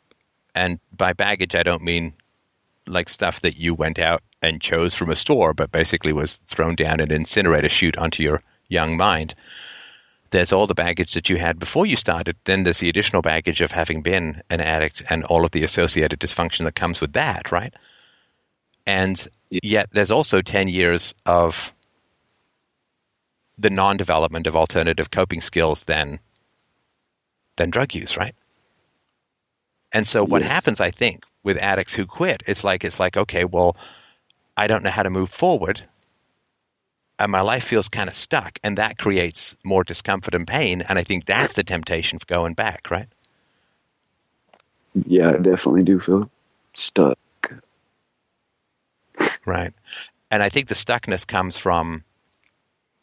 and 0.53 0.79
by 0.95 1.13
baggage 1.13 1.55
I 1.55 1.63
don't 1.63 1.83
mean 1.83 2.13
like 2.87 3.09
stuff 3.09 3.41
that 3.41 3.57
you 3.57 3.73
went 3.73 3.99
out 3.99 4.21
and 4.41 4.61
chose 4.61 4.93
from 4.93 5.09
a 5.09 5.15
store, 5.15 5.53
but 5.53 5.71
basically 5.71 6.13
was 6.13 6.37
thrown 6.47 6.75
down 6.75 6.99
an 6.99 7.11
incinerator 7.11 7.69
chute 7.69 7.97
onto 7.97 8.23
your 8.23 8.41
young 8.67 8.97
mind. 8.97 9.35
There's 10.31 10.53
all 10.53 10.67
the 10.67 10.73
baggage 10.73 11.13
that 11.13 11.29
you 11.29 11.37
had 11.37 11.59
before 11.59 11.85
you 11.85 11.95
started. 11.95 12.37
Then 12.45 12.63
there's 12.63 12.79
the 12.79 12.89
additional 12.89 13.21
baggage 13.21 13.61
of 13.61 13.71
having 13.71 14.01
been 14.01 14.41
an 14.49 14.61
addict 14.61 15.03
and 15.09 15.25
all 15.25 15.45
of 15.45 15.51
the 15.51 15.63
associated 15.63 16.19
dysfunction 16.19 16.65
that 16.65 16.75
comes 16.75 17.01
with 17.01 17.13
that, 17.13 17.51
right? 17.51 17.73
And 18.85 19.27
yet 19.49 19.89
there's 19.91 20.11
also 20.11 20.41
10 20.41 20.69
years 20.69 21.13
of 21.25 21.73
the 23.57 23.69
non 23.69 23.97
development 23.97 24.47
of 24.47 24.55
alternative 24.55 25.11
coping 25.11 25.41
skills 25.41 25.83
then 25.83 26.19
than 27.57 27.69
drug 27.69 27.93
use, 27.93 28.17
right? 28.17 28.35
And 29.91 30.07
so 30.07 30.23
what 30.23 30.41
yes. 30.41 30.51
happens, 30.51 30.79
I 30.79 30.91
think, 30.91 31.25
with 31.43 31.57
addicts 31.57 31.93
who 31.93 32.05
quit, 32.05 32.43
it's 32.47 32.63
like 32.63 32.83
it's 32.83 32.99
like, 32.99 33.17
okay, 33.17 33.45
well, 33.45 33.75
I 34.55 34.67
don't 34.67 34.83
know 34.83 34.89
how 34.89 35.03
to 35.03 35.09
move 35.09 35.29
forward. 35.29 35.83
And 37.19 37.31
my 37.31 37.41
life 37.41 37.65
feels 37.65 37.89
kind 37.89 38.09
of 38.09 38.15
stuck, 38.15 38.57
and 38.63 38.77
that 38.77 38.97
creates 38.97 39.55
more 39.63 39.83
discomfort 39.83 40.33
and 40.33 40.47
pain. 40.47 40.81
And 40.81 40.97
I 40.97 41.03
think 41.03 41.25
that's 41.25 41.53
the 41.53 41.63
temptation 41.63 42.19
for 42.19 42.25
going 42.25 42.53
back, 42.53 42.89
right? 42.89 43.07
Yeah, 44.93 45.29
I 45.29 45.37
definitely 45.37 45.83
do 45.83 45.99
feel 45.99 46.29
stuck. 46.73 47.17
Right. 49.45 49.73
And 50.29 50.41
I 50.41 50.49
think 50.49 50.67
the 50.67 50.75
stuckness 50.75 51.27
comes 51.27 51.57
from 51.57 52.03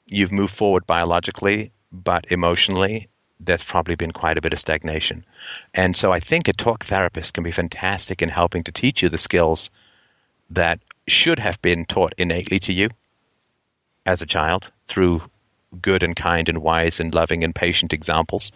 you've 0.06 0.32
moved 0.32 0.54
forward 0.54 0.86
biologically, 0.86 1.72
but 1.92 2.30
emotionally 2.32 3.08
there's 3.40 3.62
probably 3.62 3.94
been 3.94 4.10
quite 4.12 4.38
a 4.38 4.40
bit 4.40 4.52
of 4.52 4.58
stagnation. 4.58 5.24
And 5.72 5.96
so 5.96 6.12
I 6.12 6.20
think 6.20 6.48
a 6.48 6.52
talk 6.52 6.84
therapist 6.84 7.34
can 7.34 7.44
be 7.44 7.52
fantastic 7.52 8.22
in 8.22 8.28
helping 8.28 8.64
to 8.64 8.72
teach 8.72 9.02
you 9.02 9.08
the 9.08 9.18
skills 9.18 9.70
that 10.50 10.80
should 11.06 11.38
have 11.38 11.60
been 11.62 11.84
taught 11.84 12.14
innately 12.18 12.58
to 12.60 12.72
you 12.72 12.88
as 14.04 14.22
a 14.22 14.26
child 14.26 14.70
through 14.86 15.22
good 15.80 16.02
and 16.02 16.16
kind 16.16 16.48
and 16.48 16.58
wise 16.58 17.00
and 17.00 17.14
loving 17.14 17.44
and 17.44 17.54
patient 17.54 17.92
examples 17.92 18.52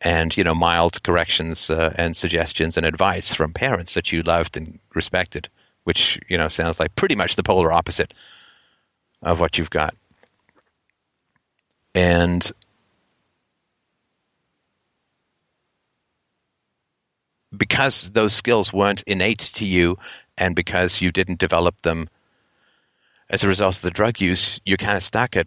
and 0.00 0.36
you 0.36 0.44
know 0.44 0.54
mild 0.54 1.02
corrections 1.02 1.68
uh, 1.70 1.92
and 1.96 2.16
suggestions 2.16 2.76
and 2.76 2.86
advice 2.86 3.34
from 3.34 3.52
parents 3.52 3.94
that 3.94 4.12
you 4.12 4.22
loved 4.22 4.56
and 4.56 4.78
respected 4.94 5.48
which 5.84 6.18
you 6.28 6.38
know 6.38 6.48
sounds 6.48 6.80
like 6.80 6.94
pretty 6.94 7.16
much 7.16 7.36
the 7.36 7.42
polar 7.42 7.72
opposite 7.72 8.14
of 9.22 9.40
what 9.40 9.58
you've 9.58 9.70
got 9.70 9.94
and 11.94 12.52
because 17.58 18.10
those 18.10 18.32
skills 18.32 18.72
weren't 18.72 19.02
innate 19.02 19.40
to 19.56 19.64
you 19.64 19.98
and 20.36 20.54
because 20.54 21.00
you 21.00 21.12
didn't 21.12 21.38
develop 21.38 21.80
them 21.82 22.08
as 23.30 23.44
a 23.44 23.48
result 23.48 23.76
of 23.76 23.82
the 23.82 23.90
drug 23.90 24.20
use, 24.20 24.60
you're 24.64 24.78
kind 24.78 24.96
of 24.96 25.02
stuck 25.02 25.36
at 25.36 25.46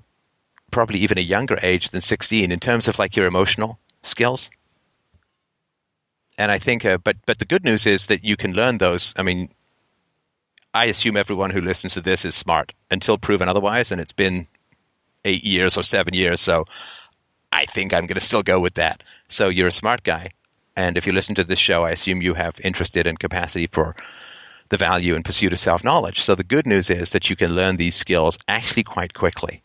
probably 0.69 0.99
even 0.99 1.17
a 1.17 1.21
younger 1.21 1.57
age 1.61 1.89
than 1.89 2.01
16 2.01 2.51
in 2.51 2.59
terms 2.59 2.87
of 2.87 2.99
like 2.99 3.15
your 3.15 3.25
emotional 3.25 3.79
skills. 4.03 4.49
And 6.37 6.51
I 6.51 6.59
think, 6.59 6.85
uh, 6.85 6.97
but 6.97 7.17
but 7.25 7.39
the 7.39 7.45
good 7.45 7.63
news 7.63 7.85
is 7.85 8.07
that 8.07 8.23
you 8.23 8.37
can 8.37 8.53
learn 8.53 8.77
those. 8.77 9.13
I 9.17 9.23
mean, 9.23 9.49
I 10.73 10.85
assume 10.85 11.17
everyone 11.17 11.49
who 11.49 11.61
listens 11.61 11.95
to 11.95 12.01
this 12.01 12.25
is 12.25 12.35
smart 12.35 12.73
until 12.89 13.17
proven 13.17 13.49
otherwise, 13.49 13.91
and 13.91 13.99
it's 13.99 14.13
been 14.13 14.47
eight 15.25 15.43
years 15.43 15.77
or 15.77 15.83
seven 15.83 16.13
years. 16.13 16.39
So 16.39 16.65
I 17.51 17.65
think 17.65 17.93
I'm 17.93 18.07
going 18.07 18.15
to 18.15 18.25
still 18.25 18.43
go 18.43 18.59
with 18.59 18.75
that. 18.75 19.03
So 19.27 19.49
you're 19.49 19.67
a 19.67 19.71
smart 19.71 20.03
guy, 20.03 20.31
and 20.75 20.97
if 20.97 21.05
you 21.05 21.13
listen 21.13 21.35
to 21.35 21.43
this 21.43 21.59
show, 21.59 21.83
I 21.83 21.91
assume 21.91 22.21
you 22.21 22.33
have 22.33 22.59
interested 22.63 23.07
and 23.07 23.19
capacity 23.19 23.67
for 23.67 23.95
the 24.69 24.77
value 24.77 25.15
and 25.15 25.25
pursuit 25.25 25.53
of 25.53 25.59
self 25.59 25.83
knowledge. 25.83 26.21
So 26.21 26.35
the 26.35 26.43
good 26.43 26.65
news 26.65 26.89
is 26.89 27.11
that 27.11 27.29
you 27.29 27.35
can 27.35 27.53
learn 27.53 27.75
these 27.75 27.95
skills 27.95 28.37
actually 28.47 28.83
quite 28.83 29.13
quickly. 29.13 29.61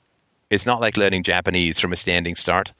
It's 0.50 0.66
not 0.66 0.80
like 0.80 0.96
learning 0.96 1.22
Japanese 1.22 1.78
from 1.78 1.92
a 1.92 1.96
standing 1.96 2.34
start. 2.34 2.72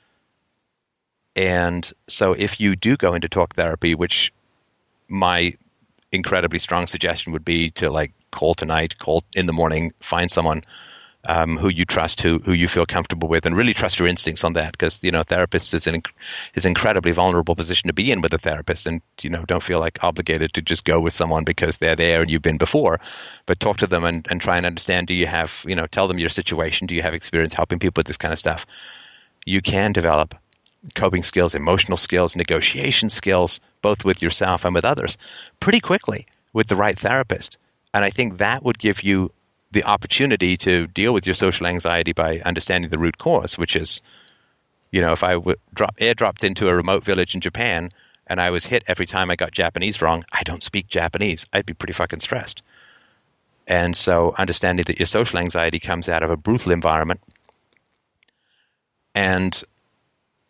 And 1.35 1.91
so 2.09 2.33
if 2.33 2.61
you 2.61 2.77
do 2.77 2.97
go 2.97 3.15
into 3.15 3.29
talk 3.29 3.55
therapy, 3.55 3.95
which 3.95 4.33
my 5.09 5.55
incredibly 6.11 6.59
strong 6.59 6.87
suggestion 6.87 7.33
would 7.33 7.45
be 7.45 7.71
to 7.73 7.91
like 7.91 8.13
call 8.31 8.55
tonight, 8.55 8.99
call 8.99 9.23
in 9.35 9.47
the 9.47 9.53
morning, 9.53 9.93
find 10.01 10.31
someone 10.31 10.63
um, 11.29 11.57
who 11.57 11.69
you 11.69 11.85
trust, 11.85 12.21
who 12.21 12.39
who 12.39 12.53
you 12.53 12.69
feel 12.69 12.87
comfortable 12.87 13.29
with, 13.29 13.47
and 13.47 13.57
really 13.57 13.75
trust 13.75 13.99
your 13.99 14.09
instincts 14.09 14.45
on 14.45 14.55
that. 14.55 14.73
Because 14.73 15.03
you 15.05 15.11
know, 15.11 15.23
therapist 15.23 15.75
is 15.75 15.87
an 15.87 16.03
is 16.55 16.65
an 16.65 16.71
incredibly 16.71 17.13
vulnerable 17.13 17.55
position 17.55 17.89
to 17.89 17.93
be 17.93 18.11
in 18.11 18.21
with 18.21 18.33
a 18.33 18.39
therapist, 18.39 18.87
and 18.87 19.03
you 19.23 19.31
know, 19.31 19.45
don't 19.45 19.63
feel 19.63 19.81
like 19.81 20.03
obligated 20.03 20.55
to 20.55 20.63
just 20.63 20.85
go 20.85 21.01
with 21.01 21.13
someone 21.13 21.45
because 21.45 21.79
they're 21.79 21.97
there 21.97 22.23
and 22.23 22.31
you've 22.31 22.43
been 22.43 22.59
before, 22.59 23.01
but 23.47 23.61
talk 23.61 23.79
to 23.79 23.87
them 23.87 24.05
and, 24.05 24.27
and 24.31 24.41
try 24.41 24.57
and 24.57 24.67
understand. 24.67 25.07
Do 25.07 25.15
you 25.15 25.27
have 25.27 25.65
you 25.67 25.75
know, 25.75 25.87
tell 25.87 26.09
them 26.09 26.19
your 26.19 26.29
situation. 26.29 26.87
Do 26.87 26.95
you 26.95 27.03
have 27.03 27.15
experience 27.15 27.53
helping 27.55 27.79
people 27.79 28.01
with 28.01 28.07
this 28.07 28.19
kind 28.19 28.33
of 28.33 28.39
stuff? 28.39 28.67
You 29.45 29.61
can 29.61 29.93
develop 29.93 30.35
coping 30.95 31.23
skills, 31.23 31.55
emotional 31.55 31.97
skills, 31.97 32.37
negotiation 32.37 33.11
skills, 33.11 33.61
both 33.83 34.05
with 34.05 34.23
yourself 34.23 34.65
and 34.65 34.75
with 34.75 34.85
others, 34.85 35.19
pretty 35.61 35.81
quickly 35.81 36.27
with 36.53 36.69
the 36.69 36.77
right 36.77 36.99
therapist. 36.99 37.59
And 37.93 38.05
I 38.05 38.11
think 38.11 38.39
that 38.39 38.63
would 38.63 38.79
give 38.79 39.03
you 39.03 39.33
the 39.77 39.85
opportunity 39.85 40.57
to 40.57 40.87
deal 40.87 41.13
with 41.13 41.27
your 41.27 41.35
social 41.35 41.67
anxiety 41.67 42.15
by 42.15 42.41
understanding 42.41 42.91
the 42.91 42.99
root 42.99 43.19
cause, 43.19 43.59
which 43.59 43.77
is, 43.77 44.01
you 44.91 45.03
know, 45.03 45.13
if 45.13 45.23
I 45.23 45.35
w- 45.35 45.59
drop, 45.75 45.99
airdropped 45.99 46.45
into 46.45 46.69
a 46.69 46.75
remote 46.75 47.05
village 47.05 47.35
in 47.35 47.43
Japan 47.43 47.91
and 48.27 48.41
I 48.41 48.53
was 48.53 48.65
hit 48.65 48.85
every 48.87 49.05
time 49.05 49.31
I 49.31 49.37
got 49.37 49.53
Japanese 49.53 50.01
wrong, 50.01 50.25
I 50.33 50.45
don't 50.45 50.63
speak 50.63 50.89
Japanese. 50.89 51.45
I'd 51.53 51.67
be 51.67 51.75
pretty 51.75 51.93
fucking 51.93 52.21
stressed. 52.21 52.63
And 53.67 53.95
so 53.95 54.35
understanding 54.39 54.85
that 54.87 54.99
your 54.99 55.05
social 55.05 55.39
anxiety 55.41 55.79
comes 55.79 56.09
out 56.09 56.23
of 56.23 56.31
a 56.31 56.39
brutal 56.39 56.73
environment 56.73 57.21
and 59.15 59.63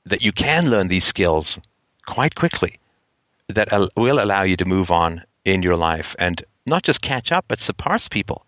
that 0.04 0.22
you 0.22 0.30
can 0.30 0.70
learn 0.70 0.86
these 0.86 1.04
skills 1.04 1.58
quite 2.06 2.36
quickly 2.36 2.78
that 3.48 3.72
will 3.96 4.22
allow 4.22 4.42
you 4.42 4.56
to 4.58 4.66
move 4.66 4.92
on 4.92 5.24
in 5.44 5.64
your 5.64 5.76
life 5.76 6.14
and 6.16 6.44
not 6.64 6.84
just 6.84 7.02
catch 7.02 7.32
up, 7.32 7.46
but 7.48 7.58
surpass 7.58 8.06
people 8.06 8.45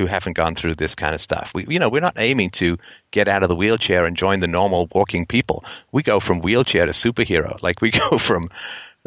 who 0.00 0.06
haven't 0.06 0.32
gone 0.32 0.54
through 0.54 0.74
this 0.74 0.94
kind 0.94 1.14
of 1.14 1.20
stuff. 1.20 1.52
We, 1.54 1.66
you 1.68 1.78
know, 1.78 1.90
we're 1.90 2.00
not 2.00 2.18
aiming 2.18 2.50
to 2.52 2.78
get 3.10 3.28
out 3.28 3.42
of 3.42 3.50
the 3.50 3.54
wheelchair 3.54 4.06
and 4.06 4.16
join 4.16 4.40
the 4.40 4.48
normal 4.48 4.88
walking 4.90 5.26
people. 5.26 5.62
We 5.92 6.02
go 6.02 6.20
from 6.20 6.40
wheelchair 6.40 6.86
to 6.86 6.92
superhero. 6.92 7.60
Like 7.62 7.82
we 7.82 7.90
go 7.90 8.16
from 8.16 8.48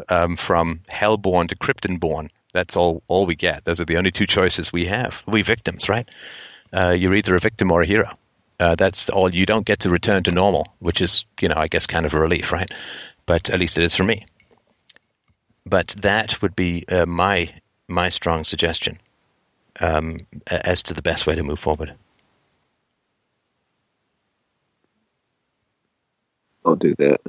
um, 0.08 0.36
from 0.36 0.80
hellborn 0.88 1.48
to 1.48 1.56
kryptonborn. 1.56 2.30
That's 2.52 2.76
all 2.76 3.02
all 3.08 3.26
we 3.26 3.34
get. 3.34 3.64
Those 3.64 3.80
are 3.80 3.84
the 3.84 3.96
only 3.96 4.12
two 4.12 4.26
choices 4.26 4.72
we 4.72 4.86
have. 4.86 5.22
We 5.26 5.42
victims, 5.42 5.88
right? 5.88 6.08
Uh, 6.72 6.94
you're 6.96 7.14
either 7.14 7.34
a 7.34 7.40
victim 7.40 7.72
or 7.72 7.82
a 7.82 7.86
hero. 7.86 8.16
Uh, 8.60 8.76
that's 8.76 9.10
all. 9.10 9.34
You 9.34 9.44
don't 9.44 9.66
get 9.66 9.80
to 9.80 9.90
return 9.90 10.22
to 10.22 10.30
normal, 10.30 10.68
which 10.78 11.00
is, 11.00 11.24
you 11.40 11.48
know, 11.48 11.56
I 11.56 11.66
guess 11.66 11.88
kind 11.88 12.06
of 12.06 12.14
a 12.14 12.20
relief, 12.20 12.52
right? 12.52 12.70
But 13.26 13.50
at 13.50 13.58
least 13.58 13.76
it 13.76 13.84
is 13.84 13.96
for 13.96 14.04
me. 14.04 14.26
But 15.66 15.88
that 16.02 16.40
would 16.40 16.54
be 16.54 16.84
uh, 16.88 17.06
my 17.06 17.52
my 17.88 18.10
strong 18.10 18.44
suggestion 18.44 18.98
um, 19.80 20.26
as 20.46 20.82
to 20.84 20.94
the 20.94 21.02
best 21.02 21.26
way 21.26 21.34
to 21.34 21.42
move 21.42 21.58
forward. 21.58 21.94
I'll 26.64 26.76
do 26.76 26.94
that. 26.98 27.20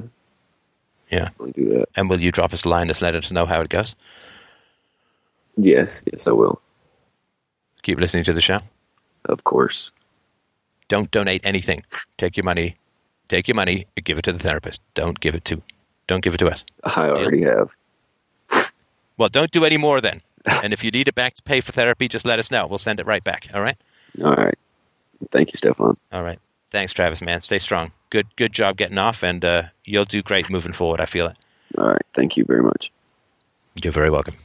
Yeah, 1.10 1.30
I'll 1.40 1.48
do 1.48 1.70
that. 1.78 1.90
And 1.96 2.10
will 2.10 2.22
you 2.22 2.32
drop 2.32 2.54
us 2.54 2.66
a 2.66 2.70
line 2.70 2.88
to 2.88 3.04
letter 3.04 3.22
to 3.22 3.34
know 3.34 3.46
how 3.46 3.62
it 3.62 3.70
goes? 3.70 3.96
Yes, 5.58 6.04
yes, 6.12 6.28
I 6.28 6.32
will. 6.32 6.62
Keep 7.84 8.00
listening 8.00 8.24
to 8.26 8.34
the 8.34 8.42
show. 8.42 8.60
Of 9.26 9.44
course. 9.44 9.92
Don't 10.88 11.10
donate 11.12 11.42
anything. 11.46 11.84
Take 12.18 12.38
your 12.38 12.44
money. 12.44 12.78
Take 13.28 13.48
your 13.48 13.56
money. 13.56 13.88
Give 14.04 14.18
it 14.20 14.24
to 14.24 14.34
the 14.34 14.40
therapist. 14.40 14.82
Don't 14.94 15.20
give 15.20 15.36
it 15.36 15.46
to. 15.46 15.62
Don't 16.08 16.24
give 16.24 16.34
it 16.34 16.38
to 16.38 16.48
us. 16.48 16.64
I 16.84 17.10
already 17.10 17.42
Deal? 17.42 17.70
have. 18.50 18.68
Well, 19.18 19.30
don't 19.30 19.52
do 19.52 19.64
any 19.66 19.78
more 19.78 20.02
then. 20.02 20.22
And 20.46 20.74
if 20.74 20.84
you 20.84 20.92
need 20.92 21.08
it 21.08 21.16
back 21.16 21.36
to 21.36 21.44
pay 21.44 21.62
for 21.62 21.72
therapy, 21.72 22.08
just 22.08 22.26
let 22.26 22.40
us 22.40 22.52
know. 22.52 22.68
We'll 22.68 22.78
send 22.78 23.00
it 23.00 23.06
right 23.06 23.24
back. 23.24 23.48
All 23.54 23.62
right. 23.62 23.78
All 24.24 24.36
right. 24.36 24.58
Thank 25.32 25.54
you, 25.54 25.58
Stefan. 25.58 25.98
All 26.12 26.24
right. 26.24 26.40
Thanks, 26.72 26.94
Travis. 26.94 27.22
Man, 27.22 27.42
stay 27.42 27.60
strong. 27.60 27.92
Good, 28.10 28.28
good 28.36 28.52
job 28.52 28.78
getting 28.78 28.98
off, 28.98 29.24
and 29.24 29.44
uh, 29.44 29.64
you'll 29.84 30.06
do 30.06 30.22
great 30.22 30.50
moving 30.50 30.74
forward. 30.74 31.00
I 31.00 31.06
feel 31.06 31.28
it. 31.28 31.38
All 31.78 31.88
right. 31.88 32.06
Thank 32.14 32.38
you 32.38 32.46
very 32.46 32.64
much. 32.64 32.92
You're 33.82 33.94
very 33.94 34.10
welcome. 34.10 34.36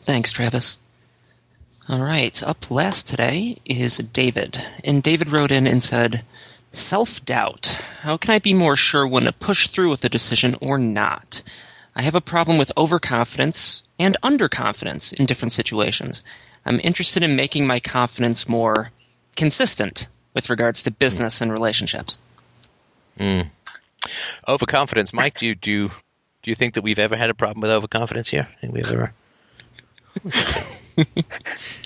Thanks, 0.00 0.32
Travis. 0.32 0.78
All 1.88 2.00
right. 2.00 2.42
Up 2.42 2.70
last 2.70 3.08
today 3.08 3.58
is 3.64 3.98
David, 3.98 4.62
and 4.84 5.02
David 5.02 5.30
wrote 5.30 5.50
in 5.50 5.66
and 5.66 5.82
said. 5.82 6.24
Self 6.72 7.24
doubt. 7.24 7.66
How 8.02 8.18
can 8.18 8.30
I 8.30 8.38
be 8.38 8.52
more 8.52 8.76
sure 8.76 9.06
when 9.08 9.24
to 9.24 9.32
push 9.32 9.68
through 9.68 9.90
with 9.90 10.04
a 10.04 10.08
decision 10.10 10.54
or 10.60 10.76
not? 10.78 11.40
I 11.98 12.02
have 12.02 12.14
a 12.14 12.20
problem 12.20 12.58
with 12.58 12.70
overconfidence 12.76 13.82
and 13.98 14.16
underconfidence 14.22 15.12
in 15.18 15.26
different 15.26 15.50
situations. 15.50 16.22
I'm 16.64 16.78
interested 16.84 17.24
in 17.24 17.34
making 17.34 17.66
my 17.66 17.80
confidence 17.80 18.48
more 18.48 18.92
consistent 19.34 20.06
with 20.32 20.48
regards 20.48 20.84
to 20.84 20.92
business 20.92 21.40
and 21.40 21.52
relationships. 21.52 22.16
Mm. 23.18 23.50
Overconfidence, 24.46 25.12
Mike. 25.12 25.38
Do 25.38 25.46
you 25.46 25.56
do 25.56 25.72
you, 25.72 25.88
do 26.44 26.52
you 26.52 26.54
think 26.54 26.74
that 26.74 26.82
we've 26.82 27.00
ever 27.00 27.16
had 27.16 27.30
a 27.30 27.34
problem 27.34 27.62
with 27.62 27.72
overconfidence 27.72 28.28
here? 28.28 28.48
Think 28.60 28.74
we've 28.74 28.88
ever? 28.88 29.12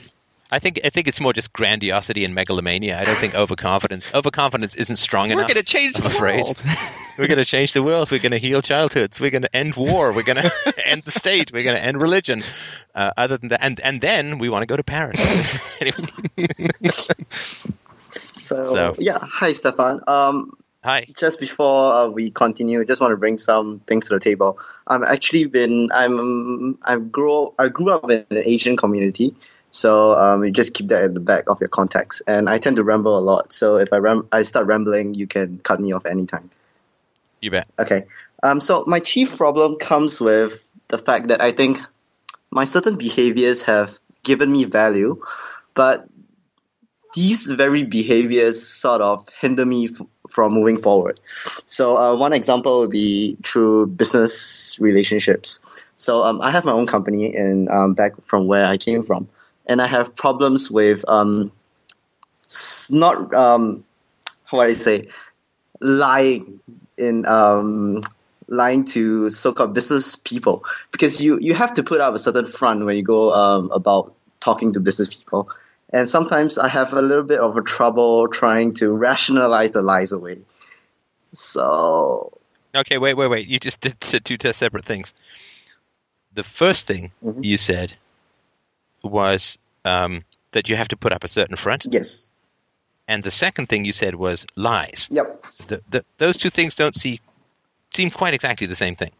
I 0.52 0.58
think 0.58 0.80
I 0.84 0.90
think 0.90 1.08
it's 1.08 1.18
more 1.18 1.32
just 1.32 1.50
grandiosity 1.54 2.26
and 2.26 2.34
megalomania. 2.34 3.00
I 3.00 3.04
don't 3.04 3.16
think 3.16 3.34
overconfidence 3.34 4.14
overconfidence 4.14 4.74
isn't 4.74 4.96
strong 4.96 5.28
We're 5.28 5.36
enough. 5.36 5.48
We're 5.48 5.54
going 5.54 5.64
to 5.64 5.72
change 5.72 5.96
the 5.96 6.14
world. 6.20 6.62
We're 7.18 7.26
going 7.26 7.38
to 7.38 7.46
change 7.46 7.72
the 7.72 7.82
world. 7.82 8.10
We're 8.10 8.20
going 8.20 8.32
to 8.32 8.38
heal 8.38 8.60
childhoods. 8.60 9.18
We're 9.18 9.30
going 9.30 9.42
to 9.42 9.56
end 9.56 9.76
war. 9.76 10.12
We're 10.12 10.24
going 10.24 10.36
to 10.42 10.52
end 10.86 11.04
the 11.04 11.10
state. 11.10 11.52
We're 11.52 11.64
going 11.64 11.76
to 11.76 11.82
end 11.82 12.02
religion. 12.02 12.42
Uh, 12.94 13.12
other 13.16 13.38
than 13.38 13.48
that, 13.48 13.60
and 13.62 13.80
and 13.80 14.02
then 14.02 14.38
we 14.38 14.50
want 14.50 14.60
to 14.60 14.66
go 14.66 14.76
to 14.76 14.84
Paris. 14.84 15.18
so, 18.12 18.74
so, 18.74 18.94
yeah, 18.98 19.18
hi 19.22 19.52
Stefan. 19.52 20.02
Um, 20.06 20.52
Hi. 20.84 21.06
Just 21.16 21.38
before 21.38 21.92
uh, 21.94 22.08
we 22.08 22.32
continue, 22.32 22.80
I 22.80 22.84
just 22.84 23.00
want 23.00 23.12
to 23.12 23.16
bring 23.16 23.38
some 23.38 23.78
things 23.86 24.08
to 24.08 24.14
the 24.14 24.20
table. 24.20 24.58
I'm 24.88 25.04
actually 25.04 25.46
been 25.46 25.90
I'm 25.94 26.76
I 26.82 26.98
grew 26.98 27.54
I 27.56 27.68
grew 27.68 27.92
up 27.92 28.10
in 28.10 28.26
an 28.28 28.42
Asian 28.44 28.76
community, 28.76 29.32
so 29.72 30.12
um, 30.18 30.44
you 30.44 30.50
just 30.50 30.74
keep 30.74 30.88
that 30.88 31.02
at 31.02 31.14
the 31.14 31.20
back 31.20 31.44
of 31.48 31.58
your 31.60 31.68
contacts. 31.68 32.20
And 32.26 32.48
I 32.48 32.58
tend 32.58 32.76
to 32.76 32.84
ramble 32.84 33.18
a 33.18 33.24
lot. 33.24 33.54
So 33.54 33.76
if 33.76 33.90
I 33.90 33.96
ram- 33.96 34.28
I 34.30 34.42
start 34.42 34.66
rambling, 34.66 35.14
you 35.14 35.26
can 35.26 35.58
cut 35.58 35.80
me 35.80 35.92
off 35.92 36.04
anytime. 36.04 36.50
You 37.40 37.50
bet. 37.50 37.66
Okay. 37.78 38.04
Um, 38.42 38.60
so 38.60 38.84
my 38.86 39.00
chief 39.00 39.38
problem 39.38 39.76
comes 39.76 40.20
with 40.20 40.70
the 40.88 40.98
fact 40.98 41.28
that 41.28 41.40
I 41.40 41.52
think 41.52 41.80
my 42.50 42.66
certain 42.66 42.96
behaviors 42.96 43.62
have 43.62 43.98
given 44.22 44.52
me 44.52 44.64
value, 44.64 45.24
but 45.72 46.06
these 47.14 47.46
very 47.46 47.84
behaviors 47.84 48.62
sort 48.66 49.00
of 49.00 49.26
hinder 49.40 49.64
me 49.64 49.88
f- 49.88 50.06
from 50.28 50.52
moving 50.52 50.82
forward. 50.82 51.18
So 51.64 51.96
uh, 51.96 52.16
one 52.16 52.34
example 52.34 52.80
would 52.80 52.90
be 52.90 53.38
through 53.42 53.86
business 53.86 54.76
relationships. 54.78 55.60
So 55.96 56.24
um, 56.24 56.42
I 56.42 56.50
have 56.50 56.66
my 56.66 56.72
own 56.72 56.86
company 56.86 57.34
in 57.34 57.70
um, 57.70 57.94
back 57.94 58.20
from 58.20 58.46
where 58.46 58.66
I 58.66 58.76
came 58.76 59.02
from 59.02 59.28
and 59.72 59.80
I 59.80 59.86
have 59.86 60.14
problems 60.14 60.70
with 60.70 61.08
um, 61.08 61.50
not 62.90 63.34
um, 63.34 63.84
how 64.44 64.58
would 64.58 64.70
I 64.70 64.74
say 64.74 65.08
lying 65.80 66.60
in 66.98 67.26
um, 67.26 68.02
lying 68.48 68.84
to 68.84 69.30
so-called 69.30 69.72
business 69.72 70.14
people 70.14 70.64
because 70.90 71.22
you 71.22 71.38
you 71.40 71.54
have 71.54 71.72
to 71.74 71.82
put 71.82 72.02
up 72.02 72.14
a 72.14 72.18
certain 72.18 72.46
front 72.46 72.84
when 72.84 72.98
you 72.98 73.02
go 73.02 73.32
um, 73.32 73.70
about 73.72 74.14
talking 74.40 74.74
to 74.74 74.80
business 74.80 75.08
people, 75.08 75.48
and 75.90 76.08
sometimes 76.08 76.58
I 76.58 76.68
have 76.68 76.92
a 76.92 77.00
little 77.00 77.24
bit 77.24 77.40
of 77.40 77.56
a 77.56 77.62
trouble 77.62 78.28
trying 78.28 78.74
to 78.74 78.92
rationalize 78.92 79.70
the 79.70 79.80
lies 79.80 80.12
away. 80.12 80.40
So 81.32 82.38
okay, 82.74 82.98
wait, 82.98 83.14
wait, 83.14 83.28
wait! 83.28 83.48
You 83.48 83.58
just 83.58 83.80
did 83.80 83.98
two 84.00 84.36
separate 84.52 84.84
things. 84.84 85.14
The 86.34 86.44
first 86.44 86.86
thing 86.86 87.12
mm-hmm. 87.24 87.42
you 87.42 87.56
said 87.56 87.94
was 89.02 89.58
um, 89.84 90.24
that 90.52 90.68
you 90.68 90.76
have 90.76 90.88
to 90.88 90.96
put 90.96 91.12
up 91.12 91.24
a 91.24 91.28
certain 91.28 91.56
front. 91.56 91.86
Yes. 91.90 92.30
And 93.08 93.22
the 93.22 93.30
second 93.30 93.68
thing 93.68 93.84
you 93.84 93.92
said 93.92 94.14
was 94.14 94.46
lies. 94.56 95.08
Yep. 95.10 95.44
The, 95.66 95.82
the, 95.90 96.04
those 96.18 96.36
two 96.36 96.50
things 96.50 96.74
don't 96.74 96.94
see, 96.94 97.20
seem 97.92 98.10
quite 98.10 98.34
exactly 98.34 98.66
the 98.66 98.76
same 98.76 98.96
thing. 98.96 99.10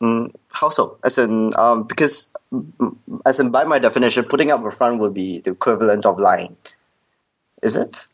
Mm, 0.00 0.34
how 0.50 0.68
so? 0.68 0.98
As 1.04 1.18
in, 1.18 1.54
um, 1.56 1.84
because, 1.84 2.32
mm, 2.52 2.96
as 3.24 3.38
in, 3.38 3.50
by 3.50 3.64
my 3.64 3.78
definition, 3.78 4.24
putting 4.24 4.50
up 4.50 4.64
a 4.64 4.70
front 4.70 4.98
would 5.00 5.14
be 5.14 5.40
the 5.40 5.52
equivalent 5.52 6.06
of 6.06 6.18
lying. 6.18 6.56
Is 7.62 7.76
it? 7.76 8.08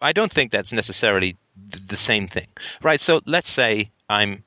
I 0.00 0.12
don't 0.12 0.32
think 0.32 0.52
that's 0.52 0.72
necessarily 0.72 1.36
the 1.86 1.96
same 1.96 2.28
thing, 2.28 2.46
right? 2.82 3.00
So 3.00 3.20
let's 3.26 3.50
say 3.50 3.90
I'm 4.08 4.44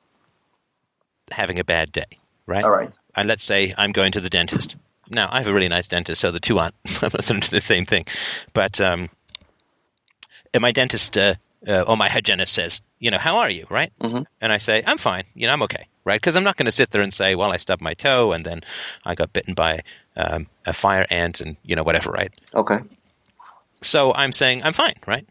having 1.30 1.58
a 1.58 1.64
bad 1.64 1.92
day, 1.92 2.18
right? 2.46 2.64
All 2.64 2.70
right. 2.70 2.96
And 3.14 3.28
let's 3.28 3.44
say 3.44 3.74
I'm 3.76 3.92
going 3.92 4.12
to 4.12 4.20
the 4.20 4.30
dentist. 4.30 4.76
Now, 5.08 5.28
I 5.30 5.38
have 5.38 5.46
a 5.46 5.52
really 5.52 5.68
nice 5.68 5.88
dentist, 5.88 6.20
so 6.20 6.30
the 6.30 6.40
two 6.40 6.58
aren't 6.58 6.74
the 6.84 7.60
same 7.62 7.86
thing. 7.86 8.06
But 8.52 8.80
um, 8.80 9.10
my 10.58 10.72
dentist 10.72 11.18
uh, 11.18 11.34
uh, 11.66 11.82
or 11.82 11.96
my 11.96 12.08
hygienist 12.08 12.52
says, 12.52 12.80
you 12.98 13.10
know, 13.10 13.18
how 13.18 13.38
are 13.38 13.50
you, 13.50 13.66
right? 13.70 13.92
Mm-hmm. 14.00 14.22
And 14.40 14.52
I 14.52 14.58
say, 14.58 14.82
I'm 14.86 14.98
fine. 14.98 15.24
You 15.34 15.46
know, 15.46 15.52
I'm 15.52 15.62
okay, 15.64 15.86
right? 16.04 16.20
Because 16.20 16.36
I'm 16.36 16.44
not 16.44 16.56
going 16.56 16.66
to 16.66 16.72
sit 16.72 16.90
there 16.90 17.02
and 17.02 17.12
say, 17.12 17.34
well, 17.34 17.52
I 17.52 17.56
stubbed 17.56 17.82
my 17.82 17.94
toe 17.94 18.32
and 18.32 18.44
then 18.44 18.62
I 19.04 19.14
got 19.14 19.32
bitten 19.32 19.54
by 19.54 19.82
um, 20.16 20.48
a 20.66 20.72
fire 20.72 21.06
ant 21.08 21.40
and 21.40 21.56
you 21.62 21.76
know 21.76 21.82
whatever, 21.82 22.10
right? 22.10 22.32
Okay. 22.54 22.78
So 23.82 24.12
I'm 24.12 24.32
saying 24.32 24.62
I'm 24.62 24.72
fine, 24.72 24.94
right? 25.06 25.26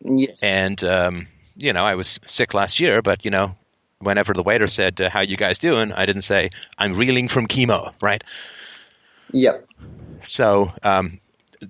Yes. 0.00 0.42
And 0.42 0.82
um, 0.84 1.28
you 1.56 1.72
know, 1.72 1.84
I 1.84 1.94
was 1.94 2.20
sick 2.26 2.54
last 2.54 2.80
year, 2.80 3.02
but 3.02 3.24
you 3.24 3.30
know, 3.30 3.56
whenever 4.00 4.32
the 4.32 4.42
waiter 4.42 4.66
said, 4.66 5.00
uh, 5.00 5.10
"How 5.10 5.20
you 5.20 5.36
guys 5.36 5.58
doing?" 5.58 5.92
I 5.92 6.06
didn't 6.06 6.22
say, 6.22 6.50
"I'm 6.76 6.94
reeling 6.94 7.28
from 7.28 7.46
chemo," 7.46 7.92
right? 8.00 8.22
Yep. 9.32 9.66
So 10.20 10.72
um, 10.82 11.20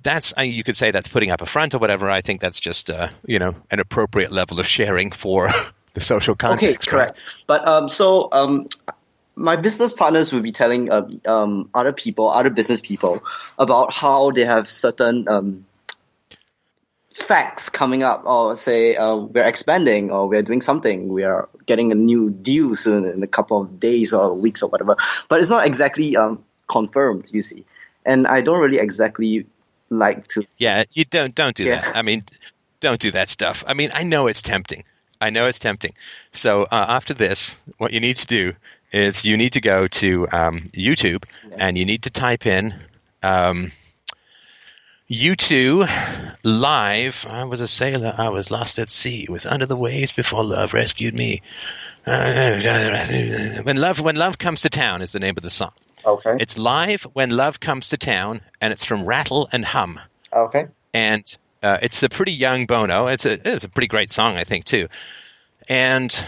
that's 0.02 0.32
I, 0.36 0.44
you 0.44 0.64
could 0.64 0.76
say 0.76 0.90
that's 0.90 1.08
putting 1.08 1.30
up 1.30 1.42
a 1.42 1.46
front 1.46 1.74
or 1.74 1.78
whatever. 1.78 2.10
I 2.10 2.20
think 2.20 2.40
that's 2.40 2.60
just 2.60 2.90
uh, 2.90 3.08
you 3.26 3.38
know 3.38 3.54
an 3.70 3.80
appropriate 3.80 4.32
level 4.32 4.60
of 4.60 4.66
sharing 4.66 5.12
for 5.12 5.50
the 5.94 6.00
social 6.00 6.34
context. 6.34 6.88
Okay, 6.88 6.90
correct. 6.90 7.20
Right? 7.20 7.44
But 7.46 7.68
um, 7.68 7.88
so 7.88 8.28
um, 8.32 8.66
my 9.34 9.56
business 9.56 9.92
partners 9.92 10.32
will 10.32 10.42
be 10.42 10.52
telling 10.52 10.90
uh, 10.90 11.08
um, 11.26 11.70
other 11.74 11.92
people, 11.92 12.30
other 12.30 12.50
business 12.50 12.80
people, 12.80 13.22
about 13.58 13.92
how 13.92 14.30
they 14.30 14.44
have 14.44 14.70
certain 14.70 15.28
um, 15.28 15.66
facts 17.14 17.68
coming 17.68 18.02
up, 18.02 18.24
or 18.26 18.56
say 18.56 18.96
uh, 18.96 19.16
we're 19.16 19.44
expanding, 19.44 20.10
or 20.10 20.28
we're 20.28 20.42
doing 20.42 20.62
something, 20.62 21.08
we 21.08 21.24
are 21.24 21.48
getting 21.66 21.92
a 21.92 21.94
new 21.94 22.30
deal 22.30 22.74
soon 22.74 23.04
in 23.04 23.22
a 23.22 23.26
couple 23.26 23.60
of 23.60 23.80
days 23.80 24.12
or 24.12 24.34
weeks 24.34 24.62
or 24.62 24.70
whatever. 24.70 24.96
But 25.28 25.40
it's 25.40 25.50
not 25.50 25.66
exactly 25.66 26.16
um, 26.16 26.44
confirmed, 26.66 27.30
you 27.32 27.42
see. 27.42 27.64
And 28.04 28.26
I 28.26 28.40
don't 28.40 28.60
really 28.60 28.78
exactly 28.78 29.46
like 29.90 30.26
to. 30.28 30.44
Yeah, 30.56 30.84
you 30.92 31.04
don't 31.04 31.34
don't 31.34 31.54
do 31.54 31.64
yeah. 31.64 31.80
that. 31.80 31.96
I 31.96 32.02
mean, 32.02 32.24
don't 32.80 33.00
do 33.00 33.10
that 33.10 33.28
stuff. 33.28 33.64
I 33.66 33.74
mean, 33.74 33.90
I 33.92 34.04
know 34.04 34.26
it's 34.28 34.42
tempting 34.42 34.84
I 35.20 35.30
know 35.30 35.46
it's 35.46 35.58
tempting. 35.58 35.92
So 36.32 36.62
uh, 36.62 36.86
after 36.88 37.12
this, 37.12 37.56
what 37.76 37.92
you 37.92 38.00
need 38.00 38.16
to 38.18 38.26
do 38.26 38.54
is 38.92 39.24
you 39.24 39.36
need 39.36 39.52
to 39.52 39.60
go 39.60 39.86
to 39.86 40.26
um, 40.32 40.70
YouTube 40.72 41.24
yes. 41.42 41.52
and 41.52 41.76
you 41.76 41.84
need 41.84 42.04
to 42.04 42.10
type 42.10 42.46
in 42.46 42.74
um, 43.22 43.70
U2 45.10 46.36
live. 46.44 47.26
I 47.28 47.44
was 47.44 47.60
a 47.60 47.66
sailor. 47.66 48.14
I 48.16 48.28
was 48.28 48.50
lost 48.50 48.78
at 48.78 48.90
sea. 48.90 49.26
Was 49.28 49.44
under 49.44 49.66
the 49.66 49.76
waves 49.76 50.12
before 50.12 50.44
love 50.44 50.72
rescued 50.72 51.14
me. 51.14 51.42
when 52.04 53.76
love 53.76 54.00
when 54.00 54.16
love 54.16 54.38
comes 54.38 54.62
to 54.62 54.70
town 54.70 55.02
is 55.02 55.10
the 55.10 55.18
name 55.18 55.34
of 55.36 55.42
the 55.42 55.50
song. 55.50 55.72
Okay. 56.06 56.36
It's 56.38 56.56
live 56.56 57.02
when 57.12 57.30
love 57.30 57.58
comes 57.58 57.88
to 57.88 57.96
town, 57.98 58.40
and 58.60 58.72
it's 58.72 58.84
from 58.84 59.04
Rattle 59.04 59.48
and 59.50 59.64
Hum. 59.64 59.98
Okay. 60.32 60.68
And 60.94 61.36
uh, 61.62 61.78
it's 61.82 62.02
a 62.04 62.08
pretty 62.08 62.32
young 62.32 62.66
Bono. 62.66 63.08
It's 63.08 63.26
a 63.26 63.54
it's 63.54 63.64
a 63.64 63.68
pretty 63.68 63.88
great 63.88 64.12
song, 64.12 64.36
I 64.36 64.44
think, 64.44 64.64
too. 64.64 64.88
And 65.68 66.24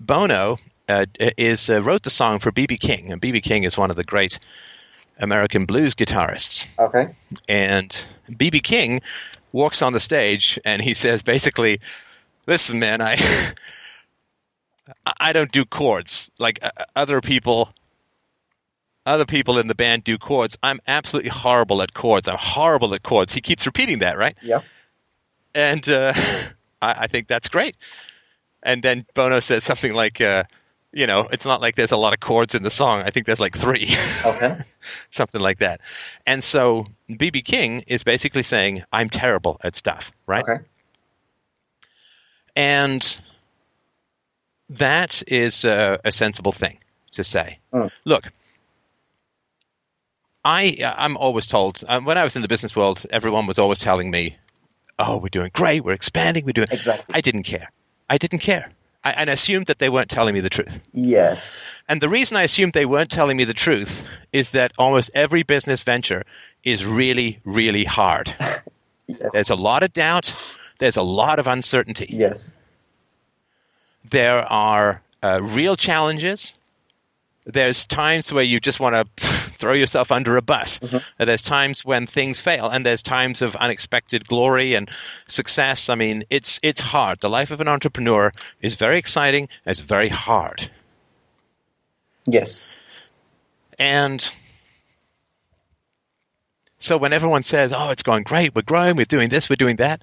Bono 0.00 0.56
uh, 0.88 1.04
is 1.18 1.68
uh, 1.68 1.82
wrote 1.82 2.02
the 2.04 2.10
song 2.10 2.38
for 2.38 2.50
BB 2.52 2.80
King, 2.80 3.12
and 3.12 3.20
BB 3.20 3.42
King 3.42 3.64
is 3.64 3.76
one 3.76 3.90
of 3.90 3.96
the 3.96 4.04
great 4.04 4.38
American 5.18 5.66
blues 5.66 5.94
guitarists. 5.94 6.66
Okay. 6.78 7.14
And 7.48 8.04
BB 8.30 8.62
King 8.62 9.02
walks 9.52 9.82
on 9.82 9.92
the 9.92 10.00
stage 10.00 10.58
and 10.64 10.80
he 10.80 10.94
says 10.94 11.22
basically, 11.22 11.80
"Listen, 12.46 12.78
man, 12.78 13.00
I 13.00 13.16
I 15.20 15.32
don't 15.32 15.52
do 15.52 15.64
chords 15.64 16.30
like 16.38 16.60
uh, 16.62 16.70
other 16.94 17.20
people." 17.20 17.72
Other 19.06 19.24
people 19.24 19.58
in 19.58 19.68
the 19.68 19.74
band 19.74 20.04
do 20.04 20.18
chords. 20.18 20.58
I'm 20.62 20.80
absolutely 20.86 21.30
horrible 21.30 21.80
at 21.80 21.94
chords. 21.94 22.28
I'm 22.28 22.36
horrible 22.38 22.92
at 22.92 23.02
chords. 23.02 23.32
He 23.32 23.40
keeps 23.40 23.64
repeating 23.64 24.00
that, 24.00 24.18
right? 24.18 24.36
Yeah. 24.42 24.58
And 25.54 25.88
uh, 25.88 26.12
I, 26.82 26.94
I 27.00 27.06
think 27.06 27.26
that's 27.26 27.48
great. 27.48 27.74
And 28.62 28.82
then 28.82 29.06
Bono 29.14 29.40
says 29.40 29.64
something 29.64 29.94
like, 29.94 30.20
uh, 30.20 30.44
you 30.92 31.06
know, 31.06 31.28
it's 31.30 31.44
not 31.44 31.60
like 31.60 31.76
there's 31.76 31.92
a 31.92 31.96
lot 31.96 32.14
of 32.14 32.20
chords 32.20 32.54
in 32.54 32.62
the 32.62 32.70
song. 32.70 33.02
I 33.02 33.10
think 33.10 33.26
there's 33.26 33.40
like 33.40 33.56
three. 33.56 33.94
Okay. 34.24 34.64
something 35.10 35.40
like 35.40 35.58
that. 35.58 35.80
And 36.26 36.42
so 36.42 36.86
BB 37.10 37.44
King 37.44 37.84
is 37.86 38.04
basically 38.04 38.42
saying, 38.42 38.84
I'm 38.92 39.10
terrible 39.10 39.60
at 39.62 39.76
stuff, 39.76 40.12
right? 40.26 40.42
Okay. 40.42 40.64
And 42.56 43.20
that 44.70 45.22
is 45.26 45.64
a, 45.64 46.00
a 46.04 46.12
sensible 46.12 46.52
thing 46.52 46.78
to 47.12 47.24
say. 47.24 47.58
Mm. 47.72 47.90
Look, 48.04 48.30
I 50.44 50.76
I'm 50.96 51.16
always 51.16 51.46
told 51.46 51.82
um, 51.86 52.04
when 52.04 52.18
I 52.18 52.24
was 52.24 52.36
in 52.36 52.42
the 52.42 52.48
business 52.48 52.74
world, 52.74 53.04
everyone 53.10 53.46
was 53.46 53.58
always 53.58 53.78
telling 53.78 54.10
me, 54.10 54.36
"Oh, 54.98 55.18
we're 55.18 55.28
doing 55.28 55.50
great, 55.52 55.84
we're 55.84 55.92
expanding, 55.92 56.44
we're 56.44 56.52
doing." 56.52 56.68
Exactly. 56.70 57.14
I 57.14 57.20
didn't 57.20 57.44
care. 57.44 57.70
I 58.08 58.18
didn't 58.18 58.40
care. 58.40 58.72
I, 59.08 59.12
and 59.12 59.30
assumed 59.30 59.66
that 59.66 59.78
they 59.78 59.88
weren't 59.88 60.10
telling 60.10 60.34
me 60.34 60.40
the 60.40 60.50
truth. 60.50 60.78
Yes. 60.92 61.66
And 61.88 62.00
the 62.00 62.08
reason 62.08 62.36
I 62.36 62.42
assumed 62.42 62.72
they 62.72 62.86
weren't 62.86 63.10
telling 63.10 63.36
me 63.36 63.44
the 63.44 63.54
truth 63.54 64.06
is 64.32 64.50
that 64.50 64.72
almost 64.78 65.10
every 65.14 65.42
business 65.42 65.82
venture 65.82 66.24
is 66.62 66.84
really, 66.84 67.40
really 67.44 67.84
hard. 67.84 68.34
yes. 69.06 69.22
There's 69.32 69.50
a 69.50 69.56
lot 69.56 69.82
of 69.82 69.92
doubt. 69.92 70.32
There's 70.78 70.96
a 70.96 71.02
lot 71.02 71.38
of 71.38 71.46
uncertainty. 71.46 72.06
Yes. 72.10 72.60
There 74.10 74.38
are 74.38 75.02
uh, 75.22 75.40
real 75.42 75.76
challenges 75.76 76.54
there's 77.48 77.86
times 77.86 78.30
where 78.30 78.44
you 78.44 78.60
just 78.60 78.78
want 78.78 78.94
to 78.94 79.26
throw 79.56 79.72
yourself 79.72 80.12
under 80.12 80.36
a 80.36 80.42
bus. 80.42 80.78
Mm-hmm. 80.80 81.24
There's 81.24 81.42
times 81.42 81.84
when 81.84 82.06
things 82.06 82.38
fail, 82.38 82.68
and 82.68 82.84
there's 82.84 83.02
times 83.02 83.40
of 83.40 83.56
unexpected 83.56 84.26
glory 84.26 84.74
and 84.74 84.90
success. 85.28 85.88
I 85.88 85.94
mean, 85.94 86.24
it's 86.28 86.60
it's 86.62 86.80
hard. 86.80 87.20
The 87.20 87.30
life 87.30 87.50
of 87.50 87.60
an 87.60 87.68
entrepreneur 87.68 88.32
is 88.60 88.74
very 88.74 88.98
exciting. 88.98 89.48
It's 89.64 89.80
very 89.80 90.10
hard. 90.10 90.70
Yes. 92.26 92.72
And 93.78 94.30
so 96.78 96.98
when 96.98 97.14
everyone 97.14 97.44
says, 97.44 97.72
"Oh, 97.74 97.90
it's 97.90 98.02
going 98.02 98.24
great. 98.24 98.54
We're 98.54 98.62
growing. 98.62 98.96
We're 98.96 99.04
doing 99.04 99.30
this. 99.30 99.48
We're 99.48 99.56
doing 99.56 99.76
that," 99.76 100.02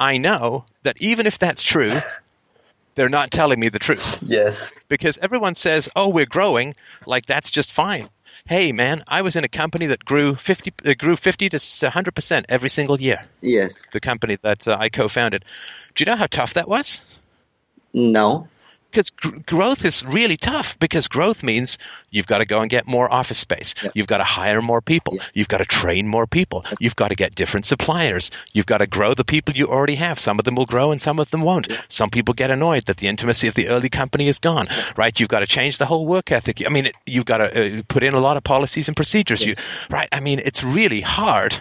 I 0.00 0.16
know 0.16 0.64
that 0.82 0.96
even 1.00 1.26
if 1.26 1.38
that's 1.38 1.62
true. 1.62 1.92
they're 2.94 3.08
not 3.08 3.30
telling 3.30 3.58
me 3.58 3.68
the 3.68 3.78
truth. 3.78 4.18
Yes. 4.22 4.84
Because 4.88 5.18
everyone 5.18 5.54
says, 5.54 5.88
"Oh, 5.94 6.08
we're 6.08 6.26
growing," 6.26 6.74
like 7.06 7.26
that's 7.26 7.50
just 7.50 7.72
fine. 7.72 8.08
Hey, 8.46 8.72
man, 8.72 9.04
I 9.06 9.22
was 9.22 9.36
in 9.36 9.44
a 9.44 9.48
company 9.48 9.86
that 9.86 10.04
grew 10.04 10.34
fifty, 10.34 10.72
uh, 10.84 10.94
grew 10.98 11.16
fifty 11.16 11.48
to 11.48 11.90
hundred 11.90 12.14
percent 12.14 12.46
every 12.48 12.68
single 12.68 13.00
year. 13.00 13.24
Yes. 13.40 13.88
The 13.90 14.00
company 14.00 14.36
that 14.42 14.66
uh, 14.68 14.76
I 14.78 14.88
co-founded. 14.88 15.44
Do 15.94 16.02
you 16.02 16.06
know 16.06 16.16
how 16.16 16.26
tough 16.26 16.54
that 16.54 16.68
was? 16.68 17.00
No 17.92 18.48
because 18.94 19.10
gr- 19.10 19.38
growth 19.44 19.84
is 19.84 20.04
really 20.04 20.36
tough 20.36 20.78
because 20.78 21.08
growth 21.08 21.42
means 21.42 21.78
you've 22.10 22.28
got 22.28 22.38
to 22.38 22.44
go 22.44 22.60
and 22.60 22.70
get 22.70 22.86
more 22.86 23.12
office 23.12 23.38
space. 23.38 23.74
Yeah. 23.82 23.90
You've 23.94 24.06
got 24.06 24.18
to 24.18 24.24
hire 24.24 24.62
more 24.62 24.80
people. 24.80 25.16
Yeah. 25.16 25.24
You've 25.34 25.48
got 25.48 25.58
to 25.58 25.64
train 25.64 26.06
more 26.06 26.28
people. 26.28 26.64
You've 26.78 26.94
got 26.94 27.08
to 27.08 27.16
get 27.16 27.34
different 27.34 27.66
suppliers. 27.66 28.30
You've 28.52 28.66
got 28.66 28.78
to 28.78 28.86
grow 28.86 29.14
the 29.14 29.24
people 29.24 29.56
you 29.56 29.66
already 29.66 29.96
have. 29.96 30.20
Some 30.20 30.38
of 30.38 30.44
them 30.44 30.54
will 30.54 30.66
grow 30.66 30.92
and 30.92 31.00
some 31.00 31.18
of 31.18 31.28
them 31.30 31.42
won't. 31.42 31.68
Yeah. 31.68 31.80
Some 31.88 32.10
people 32.10 32.34
get 32.34 32.52
annoyed 32.52 32.86
that 32.86 32.98
the 32.98 33.08
intimacy 33.08 33.48
of 33.48 33.54
the 33.54 33.68
early 33.68 33.88
company 33.88 34.28
is 34.28 34.38
gone, 34.38 34.66
right? 34.96 35.18
You've 35.18 35.28
got 35.28 35.40
to 35.40 35.46
change 35.46 35.78
the 35.78 35.86
whole 35.86 36.06
work 36.06 36.30
ethic. 36.30 36.62
I 36.64 36.68
mean, 36.68 36.86
it, 36.86 36.94
you've 37.04 37.24
got 37.24 37.38
to 37.38 37.78
uh, 37.78 37.82
put 37.88 38.04
in 38.04 38.14
a 38.14 38.20
lot 38.20 38.36
of 38.36 38.44
policies 38.44 38.86
and 38.86 38.96
procedures. 38.96 39.44
Yes. 39.44 39.76
You, 39.90 39.96
right? 39.96 40.08
I 40.12 40.20
mean, 40.20 40.38
it's 40.38 40.62
really 40.62 41.00
hard 41.00 41.60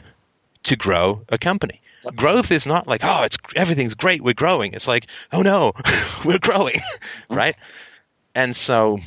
to 0.64 0.76
grow 0.76 1.24
a 1.30 1.38
company. 1.38 1.82
Growth 2.16 2.52
is 2.52 2.66
not 2.66 2.88
like, 2.88 3.02
oh, 3.04 3.24
it's 3.24 3.38
everything's 3.56 3.96
great, 3.96 4.22
we're 4.22 4.34
growing. 4.34 4.74
It's 4.74 4.88
like, 4.88 5.08
oh 5.32 5.42
no, 5.42 5.74
we're 6.26 6.40
growing, 6.40 6.82
right? 7.30 7.56
And 8.36 8.56
so, 8.56 9.00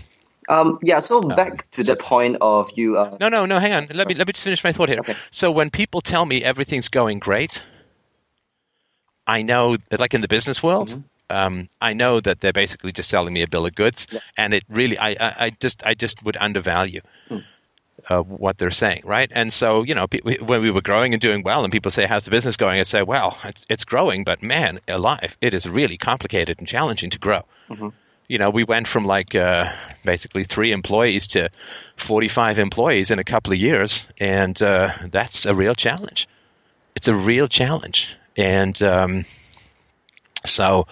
um, 0.48 0.78
yeah. 0.82 1.00
So 1.00 1.20
back 1.20 1.70
to 1.72 1.82
the 1.82 1.96
point 1.96 2.38
of 2.40 2.70
you. 2.76 2.96
Uh, 2.98 3.16
no, 3.20 3.28
no, 3.28 3.46
no. 3.46 3.58
Hang 3.58 3.72
on. 3.72 3.88
Let 3.94 4.08
me 4.08 4.14
let 4.14 4.26
me 4.26 4.32
just 4.32 4.44
finish 4.44 4.62
my 4.62 4.72
thought 4.72 4.88
here. 4.88 5.00
Okay. 5.00 5.14
So 5.30 5.50
when 5.50 5.70
people 5.70 6.00
tell 6.00 6.24
me 6.24 6.44
everything's 6.44 6.88
going 6.88 7.18
great, 7.18 7.62
I 9.26 9.42
know 9.42 9.76
that, 9.90 10.00
like 10.00 10.14
in 10.14 10.20
the 10.20 10.28
business 10.28 10.62
world. 10.62 10.90
Mm-hmm. 10.90 11.00
Um, 11.28 11.68
I 11.80 11.94
know 11.94 12.20
that 12.20 12.40
they're 12.40 12.52
basically 12.52 12.92
just 12.92 13.08
selling 13.08 13.34
me 13.34 13.42
a 13.42 13.48
bill 13.48 13.66
of 13.66 13.74
goods, 13.74 14.06
Yeah. 14.12 14.20
and 14.38 14.54
it 14.54 14.62
really, 14.68 14.96
I, 14.96 15.08
I, 15.10 15.34
I 15.46 15.50
just, 15.50 15.84
I 15.84 15.94
just 15.94 16.22
would 16.22 16.36
undervalue 16.36 17.00
Mm. 17.28 17.42
Uh, 18.08 18.20
what 18.22 18.56
they're 18.58 18.70
saying, 18.70 19.02
right? 19.04 19.30
And 19.34 19.52
so, 19.52 19.82
you 19.82 19.94
know, 19.94 20.06
pe- 20.06 20.38
when 20.38 20.62
we 20.62 20.70
were 20.70 20.80
growing 20.82 21.12
and 21.12 21.20
doing 21.20 21.42
well, 21.42 21.64
and 21.64 21.72
people 21.72 21.90
say, 21.90 22.06
"How's 22.06 22.24
the 22.24 22.30
business 22.30 22.56
going?" 22.56 22.78
I 22.78 22.84
say, 22.84 23.02
"Well, 23.02 23.36
it's 23.44 23.66
it's 23.68 23.84
growing, 23.84 24.24
but 24.24 24.42
man, 24.42 24.80
alive, 24.88 25.36
it 25.40 25.54
is 25.54 25.68
really 25.68 25.96
complicated 25.96 26.58
and 26.58 26.68
challenging 26.68 27.10
to 27.10 27.18
grow." 27.18 27.42
Mhm. 27.68 27.92
You 28.28 28.38
know, 28.38 28.50
we 28.50 28.64
went 28.64 28.88
from 28.88 29.04
like 29.04 29.34
uh, 29.34 29.72
basically 30.04 30.44
three 30.44 30.72
employees 30.72 31.28
to 31.28 31.48
forty-five 31.96 32.58
employees 32.58 33.10
in 33.10 33.18
a 33.18 33.24
couple 33.24 33.52
of 33.52 33.58
years, 33.58 34.06
and 34.18 34.60
uh, 34.62 34.92
that's 35.10 35.46
a 35.46 35.54
real 35.54 35.74
challenge. 35.74 36.28
It's 36.94 37.08
a 37.08 37.14
real 37.14 37.46
challenge, 37.48 38.16
and 38.36 38.80
um, 38.82 39.24
so, 40.44 40.86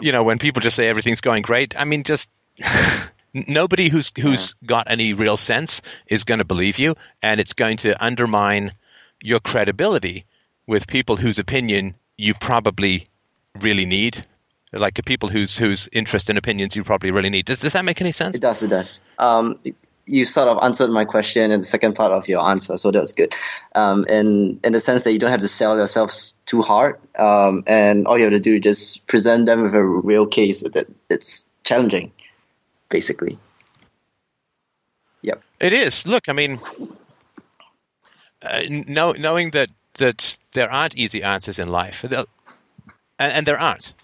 you 0.00 0.12
know, 0.12 0.22
when 0.24 0.38
people 0.38 0.60
just 0.60 0.76
say 0.76 0.88
everything's 0.88 1.20
going 1.20 1.42
great, 1.42 1.74
I 1.78 1.84
mean, 1.84 2.04
just 2.04 2.28
nobody 3.32 3.88
who's 3.88 4.12
who's 4.18 4.54
got 4.64 4.90
any 4.90 5.12
real 5.12 5.36
sense 5.36 5.82
is 6.06 6.24
going 6.24 6.38
to 6.38 6.44
believe 6.44 6.78
you, 6.78 6.96
and 7.22 7.40
it's 7.40 7.52
going 7.52 7.78
to 7.78 8.02
undermine 8.02 8.72
your 9.22 9.40
credibility 9.40 10.24
with 10.66 10.86
people 10.86 11.16
whose 11.16 11.38
opinion 11.38 11.94
you 12.16 12.34
probably 12.34 13.08
really 13.60 13.86
need, 13.86 14.24
like 14.72 15.04
people 15.04 15.28
whose 15.28 15.56
whose 15.56 15.88
interest 15.92 16.28
and 16.28 16.38
opinions 16.38 16.76
you 16.76 16.84
probably 16.84 17.10
really 17.10 17.30
need. 17.30 17.46
Does 17.46 17.60
does 17.60 17.72
that 17.72 17.84
make 17.84 18.00
any 18.00 18.12
sense? 18.12 18.36
It 18.36 18.42
does. 18.42 18.62
It 18.62 18.68
does. 18.68 19.00
Um, 19.18 19.58
you 20.06 20.24
sort 20.24 20.48
of 20.48 20.58
answered 20.62 20.90
my 20.90 21.04
question 21.04 21.50
in 21.50 21.60
the 21.60 21.66
second 21.66 21.94
part 21.94 22.12
of 22.12 22.28
your 22.28 22.44
answer, 22.44 22.76
so 22.76 22.90
that's 22.90 23.12
good. 23.12 23.34
Um, 23.74 24.04
in 24.08 24.60
in 24.64 24.72
the 24.72 24.80
sense 24.80 25.02
that 25.02 25.12
you 25.12 25.18
don't 25.18 25.30
have 25.30 25.40
to 25.40 25.48
sell 25.48 25.76
yourselves 25.76 26.36
too 26.46 26.62
hard, 26.62 27.00
um, 27.18 27.64
and 27.66 28.06
all 28.06 28.18
you 28.18 28.24
have 28.24 28.32
to 28.32 28.40
do 28.40 28.56
is 28.56 28.62
just 28.62 29.06
present 29.06 29.46
them 29.46 29.62
with 29.62 29.74
a 29.74 29.82
real 29.82 30.26
case 30.26 30.62
that 30.62 30.86
it's 31.08 31.46
challenging, 31.64 32.12
basically. 32.90 33.38
Yep. 35.22 35.42
It 35.60 35.72
is. 35.72 36.06
Look, 36.06 36.28
I 36.28 36.32
mean, 36.32 36.60
uh, 38.42 38.62
know, 38.68 39.12
knowing 39.12 39.50
that 39.52 39.70
that 39.94 40.38
there 40.52 40.70
aren't 40.70 40.96
easy 40.96 41.22
answers 41.22 41.58
in 41.58 41.68
life, 41.68 42.04
and, 42.04 42.26
and 43.18 43.46
there 43.46 43.58
aren't. 43.58 43.94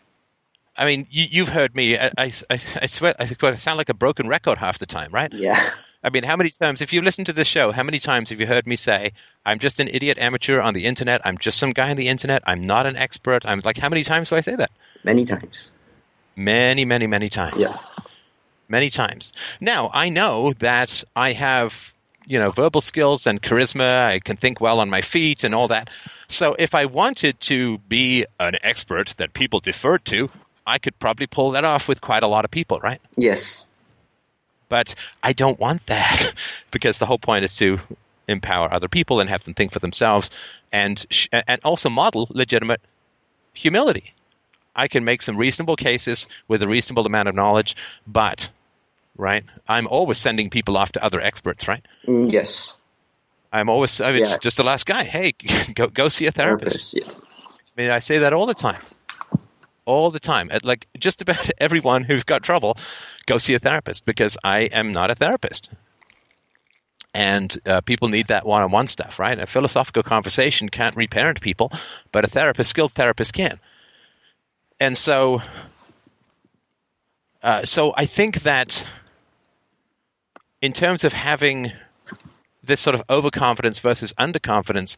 I 0.76 0.84
mean, 0.84 1.06
you, 1.10 1.26
you've 1.30 1.48
heard 1.48 1.74
me. 1.74 1.98
I, 1.98 2.10
I, 2.18 2.32
I 2.50 2.56
swear, 2.86 3.14
I 3.18 3.26
swear, 3.26 3.52
I 3.52 3.56
sound 3.56 3.78
like 3.78 3.88
a 3.88 3.94
broken 3.94 4.28
record 4.28 4.58
half 4.58 4.78
the 4.78 4.86
time, 4.86 5.10
right? 5.10 5.32
Yeah. 5.32 5.58
I 6.04 6.10
mean, 6.10 6.22
how 6.22 6.36
many 6.36 6.50
times, 6.50 6.82
if 6.82 6.92
you 6.92 7.00
listen 7.00 7.24
to 7.24 7.32
this 7.32 7.48
show, 7.48 7.72
how 7.72 7.82
many 7.82 7.98
times 7.98 8.28
have 8.28 8.38
you 8.38 8.46
heard 8.46 8.66
me 8.66 8.76
say, 8.76 9.12
I'm 9.44 9.58
just 9.58 9.80
an 9.80 9.88
idiot 9.88 10.18
amateur 10.18 10.60
on 10.60 10.74
the 10.74 10.84
internet. 10.84 11.22
I'm 11.24 11.38
just 11.38 11.58
some 11.58 11.72
guy 11.72 11.90
on 11.90 11.96
the 11.96 12.08
internet. 12.08 12.42
I'm 12.46 12.64
not 12.64 12.86
an 12.86 12.96
expert. 12.96 13.46
I'm 13.46 13.62
like, 13.64 13.78
how 13.78 13.88
many 13.88 14.04
times 14.04 14.28
do 14.28 14.36
I 14.36 14.42
say 14.42 14.54
that? 14.54 14.70
Many 15.02 15.24
times. 15.24 15.78
Many, 16.36 16.84
many, 16.84 17.06
many 17.06 17.30
times. 17.30 17.56
Yeah. 17.56 17.76
Many 18.68 18.90
times. 18.90 19.32
Now, 19.60 19.90
I 19.93 20.09
know 20.09 20.52
that 20.59 21.05
I 21.14 21.32
have, 21.32 21.94
you 22.26 22.38
know, 22.38 22.51
verbal 22.51 22.80
skills 22.80 23.26
and 23.26 23.40
charisma. 23.40 24.05
I 24.06 24.18
can 24.18 24.36
think 24.36 24.60
well 24.60 24.80
on 24.80 24.90
my 24.90 25.02
feet 25.02 25.44
and 25.44 25.55
all 25.55 25.68
that. 25.68 25.90
So 26.28 26.56
if 26.59 26.74
I 26.74 26.86
wanted 26.86 27.40
to 27.43 27.78
be 27.78 28.26
an 28.40 28.56
expert 28.62 29.14
that 29.18 29.32
people 29.32 29.60
deferred 29.60 30.05
to, 30.06 30.30
I 30.66 30.78
could 30.78 30.98
probably 30.98 31.28
pull 31.28 31.52
that 31.52 31.64
off 31.64 31.86
with 31.86 32.01
quite 32.01 32.24
a 32.24 32.26
lot 32.26 32.44
of 32.44 32.51
people, 32.51 32.80
right? 32.80 33.01
Yes. 33.16 33.68
But 34.68 34.97
I 35.22 35.32
don't 35.32 35.60
want 35.60 35.86
that 35.86 36.32
because 36.72 36.98
the 36.98 37.06
whole 37.06 37.18
point 37.18 37.44
is 37.44 37.56
to 37.59 37.78
empower 38.28 38.72
other 38.72 38.88
people 38.88 39.20
and 39.20 39.30
have 39.30 39.44
them 39.44 39.55
think 39.55 39.72
for 39.72 39.78
themselves 39.78 40.30
and 40.72 41.06
sh- 41.10 41.28
and 41.32 41.60
also 41.64 41.88
model 41.88 42.26
legitimate 42.30 42.80
humility. 43.55 44.12
I 44.74 44.88
can 44.88 45.05
make 45.05 45.22
some 45.22 45.36
reasonable 45.36 45.76
cases 45.76 46.26
with 46.48 46.62
a 46.62 46.68
reasonable 46.68 47.06
amount 47.06 47.28
of 47.28 47.34
knowledge, 47.34 47.76
but 48.06 48.51
right, 49.16 49.44
I'm 49.68 49.86
always 49.86 50.18
sending 50.18 50.51
people 50.51 50.76
off 50.76 50.93
to 50.93 51.05
other 51.05 51.20
experts, 51.20 51.68
right? 51.68 51.84
Mm, 52.06 52.30
yes. 52.30 52.82
I'm 53.52 53.68
always 53.68 54.01
I 54.01 54.12
mean, 54.12 54.26
yeah. 54.26 54.36
just 54.40 54.56
the 54.56 54.64
last 54.64 54.86
guy. 54.86 55.05
Hey, 55.05 55.32
go 55.74 55.86
go 55.88 56.09
see 56.09 56.26
a 56.26 56.32
therapist. 56.32 56.93
therapist 56.93 57.26
yeah. 57.76 57.82
I 57.82 57.82
mean, 57.82 57.90
I 57.90 57.98
say 58.01 58.18
that 58.18 58.32
all 58.32 58.47
the 58.47 58.55
time, 58.55 58.80
all 59.84 60.10
the 60.10 60.20
time. 60.20 60.51
At 60.51 60.64
like 60.64 60.86
just 60.98 61.22
about 61.22 61.48
everyone 61.59 62.05
who's 62.05 62.24
got 62.24 62.43
trouble, 62.43 62.76
go 63.26 63.38
see 63.38 63.55
a 63.55 63.59
therapist 63.59 64.05
because 64.05 64.36
I 64.43 64.60
am 64.60 64.93
not 64.93 65.10
a 65.10 65.14
therapist 65.14 65.70
and 67.16 67.59
uh, 67.64 67.80
people 67.80 68.09
need 68.09 68.26
that 68.26 68.44
one-on-one 68.44 68.86
stuff, 68.88 69.18
right? 69.18 69.38
A 69.38 69.47
philosophical 69.47 70.02
conversation 70.02 70.68
can't 70.68 70.94
reparent 70.97 71.40
people, 71.40 71.72
but 72.12 72.26
a 72.26 72.28
therapist, 72.28 72.68
skilled 72.68 72.93
therapist, 72.93 73.32
can. 73.32 73.59
And 74.78 74.98
so, 74.98 75.40
uh, 77.43 77.64
so 77.64 77.94
I 77.97 78.05
think 78.05 78.43
that 78.43 78.84
in 80.61 80.73
terms 80.73 81.05
of 81.05 81.12
having 81.12 81.73
this 82.62 82.81
sort 82.81 82.95
of 82.95 83.03
overconfidence 83.09 83.78
versus 83.78 84.12
underconfidence, 84.15 84.97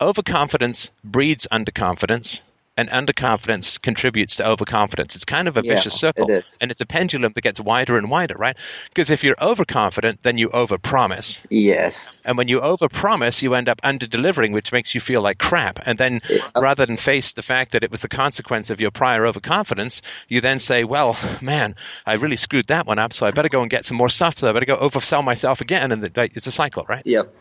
overconfidence 0.00 0.90
breeds 1.02 1.46
underconfidence 1.50 2.42
and 2.76 2.88
underconfidence 2.88 3.80
contributes 3.80 4.36
to 4.36 4.48
overconfidence. 4.48 5.14
It's 5.14 5.24
kind 5.24 5.48
of 5.48 5.56
a 5.56 5.62
yeah, 5.62 5.74
vicious 5.74 5.94
circle, 5.94 6.30
it 6.30 6.56
and 6.60 6.70
it's 6.70 6.80
a 6.80 6.86
pendulum 6.86 7.32
that 7.34 7.40
gets 7.40 7.60
wider 7.60 7.96
and 7.96 8.10
wider, 8.10 8.34
right? 8.34 8.56
Because 8.88 9.10
if 9.10 9.22
you're 9.22 9.36
overconfident, 9.40 10.22
then 10.22 10.38
you 10.38 10.48
overpromise. 10.48 11.44
Yes. 11.50 12.24
And 12.26 12.36
when 12.36 12.48
you 12.48 12.60
overpromise, 12.60 13.42
you 13.42 13.54
end 13.54 13.68
up 13.68 13.80
underdelivering, 13.82 14.52
which 14.52 14.72
makes 14.72 14.94
you 14.94 15.00
feel 15.00 15.22
like 15.22 15.38
crap. 15.38 15.78
And 15.86 15.96
then, 15.96 16.20
yeah. 16.28 16.38
rather 16.56 16.86
than 16.86 16.96
face 16.96 17.34
the 17.34 17.42
fact 17.42 17.72
that 17.72 17.84
it 17.84 17.90
was 17.90 18.00
the 18.00 18.08
consequence 18.08 18.70
of 18.70 18.80
your 18.80 18.90
prior 18.90 19.24
overconfidence, 19.26 20.02
you 20.28 20.40
then 20.40 20.58
say, 20.58 20.84
"Well, 20.84 21.16
man, 21.40 21.76
I 22.04 22.14
really 22.14 22.36
screwed 22.36 22.66
that 22.68 22.86
one 22.86 22.98
up, 22.98 23.12
so 23.12 23.26
I 23.26 23.30
better 23.30 23.48
go 23.48 23.62
and 23.62 23.70
get 23.70 23.84
some 23.84 23.96
more 23.96 24.08
stuff. 24.08 24.36
So 24.36 24.48
I 24.48 24.52
better 24.52 24.66
go 24.66 24.76
oversell 24.76 25.22
myself 25.22 25.60
again." 25.60 25.92
And 25.92 26.10
it's 26.16 26.46
a 26.46 26.52
cycle, 26.52 26.84
right? 26.88 27.02
Yep. 27.06 27.32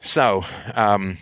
So. 0.00 0.44
Um, 0.74 1.16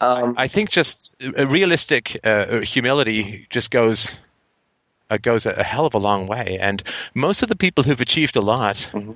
um, 0.00 0.34
I 0.36 0.48
think 0.48 0.70
just 0.70 1.14
a 1.36 1.46
realistic 1.46 2.20
uh, 2.24 2.60
humility 2.60 3.46
just 3.50 3.70
goes 3.70 4.10
uh, 5.10 5.18
goes 5.20 5.44
a, 5.44 5.50
a, 5.50 5.62
hell 5.62 5.86
of 5.86 5.94
a 5.94 5.98
long 5.98 6.26
way, 6.26 6.58
and 6.60 6.82
most 7.14 7.42
of 7.42 7.48
the 7.48 7.56
people 7.56 7.84
who've 7.84 8.00
achieved 8.00 8.36
a 8.36 8.40
lot, 8.40 8.76
mm-hmm. 8.92 9.12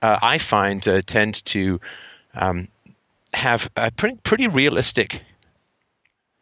uh, 0.00 0.18
I 0.22 0.38
find, 0.38 0.86
uh, 0.86 1.02
tend 1.02 1.44
to 1.46 1.80
um, 2.34 2.68
have 3.34 3.68
pretty 3.96 4.16
pretty 4.22 4.48
realistic 4.48 5.22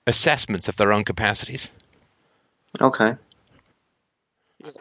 assessments 0.06 0.68
of 0.68 0.76
their 0.76 0.92
own 0.92 1.04
capacities. 1.04 1.70
Okay. 2.80 3.16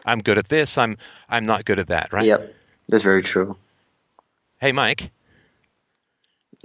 I'm 0.04 0.20
good 0.20 0.38
at 0.38 0.48
this. 0.48 0.78
I'm 0.78 0.98
I'm 1.28 1.44
not 1.44 1.64
good 1.64 1.78
at 1.78 1.88
that. 1.88 2.12
Right. 2.12 2.26
Yep, 2.26 2.54
that's 2.88 3.02
very 3.02 3.22
true. 3.22 3.56
Hey, 4.60 4.72
Mike. 4.72 5.10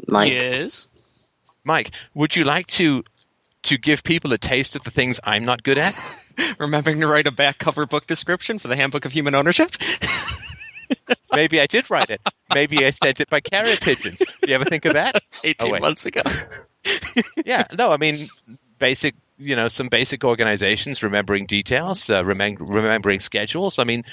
Mike. 0.07 0.33
Yes. 0.33 0.87
Mike, 1.63 1.91
would 2.13 2.35
you 2.35 2.43
like 2.43 2.67
to 2.67 3.03
to 3.63 3.77
give 3.77 4.03
people 4.03 4.33
a 4.33 4.37
taste 4.39 4.75
of 4.75 4.83
the 4.83 4.91
things 4.91 5.19
I'm 5.23 5.45
not 5.45 5.61
good 5.61 5.77
at? 5.77 5.95
Remembering 6.59 6.99
to 7.01 7.07
write 7.07 7.27
a 7.27 7.31
back 7.31 7.57
cover 7.59 7.85
book 7.85 8.07
description 8.07 8.57
for 8.57 8.67
the 8.67 8.75
Handbook 8.75 9.05
of 9.05 9.11
Human 9.11 9.35
Ownership? 9.35 9.71
Maybe 11.33 11.61
I 11.61 11.67
did 11.67 11.89
write 11.89 12.09
it. 12.09 12.21
Maybe 12.53 12.85
I 12.85 12.89
sent 12.89 13.21
it 13.21 13.29
by 13.29 13.39
carrier 13.39 13.77
pigeons. 13.77 14.17
Do 14.17 14.49
you 14.49 14.55
ever 14.55 14.65
think 14.65 14.85
of 14.85 14.95
that? 14.95 15.21
18 15.43 15.75
oh, 15.75 15.79
months 15.79 16.05
ago. 16.05 16.21
yeah, 17.45 17.65
no, 17.77 17.91
I 17.91 17.97
mean, 17.97 18.27
basic, 18.79 19.15
you 19.37 19.55
know, 19.55 19.67
some 19.67 19.87
basic 19.87 20.23
organizations, 20.23 21.03
remembering 21.03 21.45
details, 21.45 22.09
uh, 22.09 22.23
remem- 22.23 22.57
remembering 22.59 23.19
schedules. 23.19 23.79
I 23.79 23.85
mean, 23.85 24.03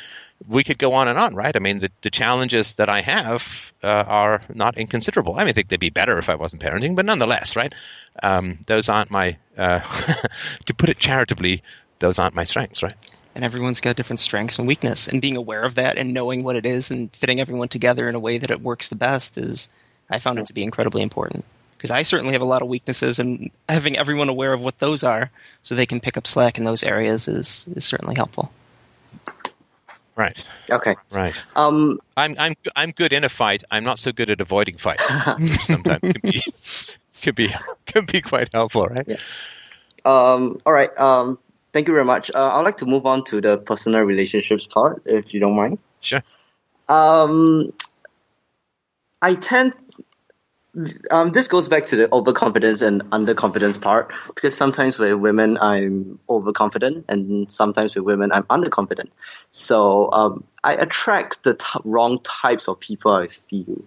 we 0.47 0.63
could 0.63 0.79
go 0.79 0.93
on 0.93 1.09
and 1.09 1.19
on, 1.19 1.35
right? 1.35 1.55
I 1.55 1.59
mean, 1.59 1.81
the, 1.81 1.91
the 2.03 2.11
challenges 2.11 2.77
that 2.77 2.89
I 2.89 3.01
have 3.01 3.73
uh, 3.83 3.87
are 3.87 4.41
not 4.55 4.79
inconsiderable. 4.79 5.35
I 5.35 5.41
mean, 5.41 5.49
I 5.49 5.53
think 5.53 5.69
they'd 5.69 5.81
be 5.81 5.91
better 5.91 6.19
if 6.19 6.29
I 6.29 6.37
wasn't 6.37 6.63
parenting, 6.63 6.95
but 6.95 7.05
nonetheless, 7.05 7.57
right? 7.57 7.73
Um, 8.23 8.59
those 8.67 8.89
aren't 8.89 9.11
my, 9.11 9.37
uh, 9.57 9.81
to 10.67 10.75
put 10.75 10.91
it 10.91 10.99
charitably, 10.99 11.63
those 11.99 12.19
aren't 12.19 12.35
my 12.35 12.45
strengths, 12.45 12.83
right? 12.83 12.95
And 13.35 13.45
everyone's 13.45 13.81
got 13.81 13.97
different 13.97 14.21
strengths 14.21 14.59
and 14.59 14.69
weakness, 14.69 15.09
and 15.09 15.21
being 15.21 15.37
aware 15.37 15.65
of 15.65 15.77
that 15.77 15.99
and 15.99 16.15
knowing 16.15 16.45
what 16.45 16.57
it 16.57 16.67
is 16.67 16.91
and 16.91 17.13
fitting 17.15 17.41
everyone 17.41 17.69
together 17.69 18.09
in 18.09 18.15
a 18.15 18.21
way 18.21 18.39
that 18.39 18.51
it 18.51 18.61
works 18.61 18.89
the 18.89 18.97
best 18.97 19.39
is, 19.39 19.69
I 20.09 20.19
found 20.19 20.39
it 20.39 20.47
to 20.47 20.55
be 20.55 20.63
incredibly 20.63 21.03
important. 21.03 21.45
Because 21.77 21.91
I 21.93 22.03
certainly 22.03 22.33
have 22.33 22.43
a 22.43 22.47
lot 22.47 22.63
of 22.63 22.69
weaknesses, 22.69 23.21
and 23.21 23.51
having 23.69 23.97
everyone 23.97 24.29
aware 24.29 24.53
of 24.53 24.61
what 24.61 24.81
those 24.81 25.05
are 25.05 25.31
so 25.63 25.75
they 25.75 25.87
can 25.87 26.01
pick 26.01 26.17
up 26.17 26.27
slack 26.27 26.59
in 26.59 26.65
those 26.65 26.83
areas 26.83 27.29
is, 27.29 27.69
is 27.73 27.85
certainly 27.85 28.17
helpful. 28.17 28.51
Right. 30.19 30.45
Okay. 30.69 30.97
Right. 31.13 31.45
Um, 31.55 32.01
I'm 32.17 32.35
I'm 32.41 32.55
I'm 32.75 32.91
good 32.91 33.13
in 33.13 33.23
a 33.23 33.29
fight. 33.29 33.63
I'm 33.71 33.85
not 33.85 34.01
so 34.01 34.11
good 34.11 34.31
at 34.31 34.41
avoiding 34.41 34.77
fights. 34.77 35.09
sometimes 35.65 36.01
can 36.03 36.21
be 36.21 36.43
can 37.23 37.35
be 37.37 37.55
can 37.87 38.05
be 38.05 38.21
quite 38.21 38.53
helpful, 38.53 38.85
right? 38.87 39.07
Yeah. 39.07 39.19
Um. 40.05 40.61
All 40.67 40.73
right. 40.73 40.91
Um. 40.99 41.39
Thank 41.73 41.87
you 41.87 41.95
very 41.95 42.05
much. 42.05 42.33
Uh, 42.35 42.49
I'd 42.49 42.63
like 42.63 42.79
to 42.79 42.87
move 42.87 43.07
on 43.07 43.23
to 43.27 43.41
the 43.41 43.59
personal 43.59 44.03
relationships 44.03 44.67
part, 44.67 45.03
if 45.07 45.33
you 45.33 45.39
don't 45.39 45.55
mind. 45.55 45.81
Sure. 46.01 46.25
Um. 46.89 47.73
I 49.23 49.37
tend 49.37 49.75
um, 51.11 51.33
this 51.33 51.49
goes 51.49 51.69
back 51.69 51.87
to 51.87 51.97
the 51.97 52.13
overconfidence 52.13 52.83
and 52.83 53.03
underconfidence 53.11 53.81
part 53.81 54.13
because 54.35 54.57
sometimes 54.57 54.99
with 54.99 55.15
women 55.15 55.59
I'm 55.61 56.19
overconfident 56.29 57.07
and 57.09 57.51
sometimes 57.51 57.97
with 57.97 58.05
women 58.05 58.31
I'm 58.33 58.45
underconfident. 58.45 59.09
So 59.51 60.13
um, 60.13 60.45
I 60.63 60.75
attract 60.75 61.43
the 61.43 61.55
t- 61.55 61.81
wrong 61.85 62.21
types 62.23 62.69
of 62.69 62.79
people 62.81 63.13
I 63.13 63.29
feel. 63.29 63.83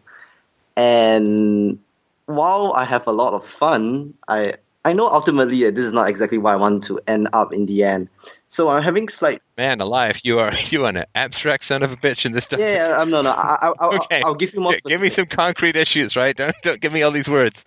And 0.75 1.79
while 2.25 2.73
I 2.73 2.85
have 2.85 3.07
a 3.07 3.11
lot 3.11 3.33
of 3.33 3.45
fun, 3.45 4.15
I 4.27 4.53
I 4.83 4.93
know 4.93 5.07
ultimately 5.07 5.69
this 5.69 5.85
is 5.85 5.93
not 5.93 6.09
exactly 6.09 6.39
what 6.39 6.53
I 6.53 6.55
want 6.55 6.83
to 6.85 6.99
end 7.07 7.29
up 7.33 7.53
in 7.53 7.67
the 7.67 7.83
end. 7.83 8.09
So 8.47 8.69
I'm 8.69 8.81
having 8.81 9.09
slight. 9.09 9.41
Man 9.57 9.79
alive, 9.79 10.21
you 10.23 10.39
are 10.39 10.53
you 10.69 10.85
are 10.85 10.89
an 10.89 11.05
abstract 11.13 11.65
son 11.65 11.83
of 11.83 11.91
a 11.91 11.97
bitch 11.97 12.25
in 12.25 12.31
this 12.31 12.45
stuff. 12.45 12.59
Yeah, 12.59 12.87
yeah 12.87 12.97
I'm 12.97 13.09
no, 13.09 13.21
no. 13.21 13.31
I, 13.31 13.73
I, 13.79 13.87
okay. 13.95 14.21
I'll, 14.23 14.35
give 14.35 14.53
you 14.53 14.61
more. 14.61 14.73
Give 14.85 15.01
me 15.01 15.09
some 15.09 15.25
concrete 15.25 15.75
issues, 15.75 16.15
right? 16.15 16.35
Don't 16.35 16.55
don't 16.63 16.81
give 16.81 16.91
me 16.91 17.03
all 17.03 17.11
these 17.11 17.29
words. 17.29 17.65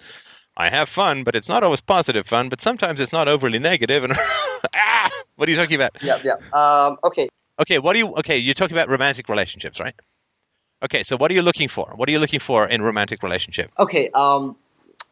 I 0.56 0.70
have 0.70 0.88
fun, 0.88 1.24
but 1.24 1.34
it's 1.34 1.48
not 1.48 1.64
always 1.64 1.80
positive 1.80 2.26
fun. 2.26 2.48
But 2.48 2.60
sometimes 2.60 3.00
it's 3.00 3.12
not 3.12 3.28
overly 3.28 3.58
negative. 3.58 4.04
And 4.04 4.12
ah, 4.74 5.10
what 5.36 5.48
are 5.48 5.52
you 5.52 5.58
talking 5.58 5.76
about? 5.76 5.96
Yeah, 6.02 6.18
yeah. 6.24 6.34
Um, 6.52 6.98
okay. 7.04 7.28
Okay, 7.60 7.78
what 7.78 7.92
do 7.92 8.00
you? 8.00 8.08
Okay, 8.16 8.38
you're 8.38 8.54
talking 8.54 8.76
about 8.76 8.88
romantic 8.88 9.28
relationships, 9.28 9.78
right? 9.78 9.94
Okay, 10.84 11.02
so 11.02 11.16
what 11.16 11.30
are 11.30 11.34
you 11.34 11.42
looking 11.42 11.68
for? 11.68 11.92
What 11.96 12.08
are 12.08 12.12
you 12.12 12.18
looking 12.18 12.40
for 12.40 12.68
in 12.68 12.82
romantic 12.82 13.22
relationship? 13.22 13.70
Okay, 13.78 14.10
um, 14.10 14.56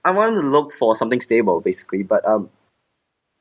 I 0.04 0.10
wanted 0.12 0.42
to 0.42 0.48
look 0.48 0.72
for 0.72 0.96
something 0.96 1.20
stable, 1.20 1.60
basically, 1.60 2.02
but 2.02 2.26
um, 2.26 2.50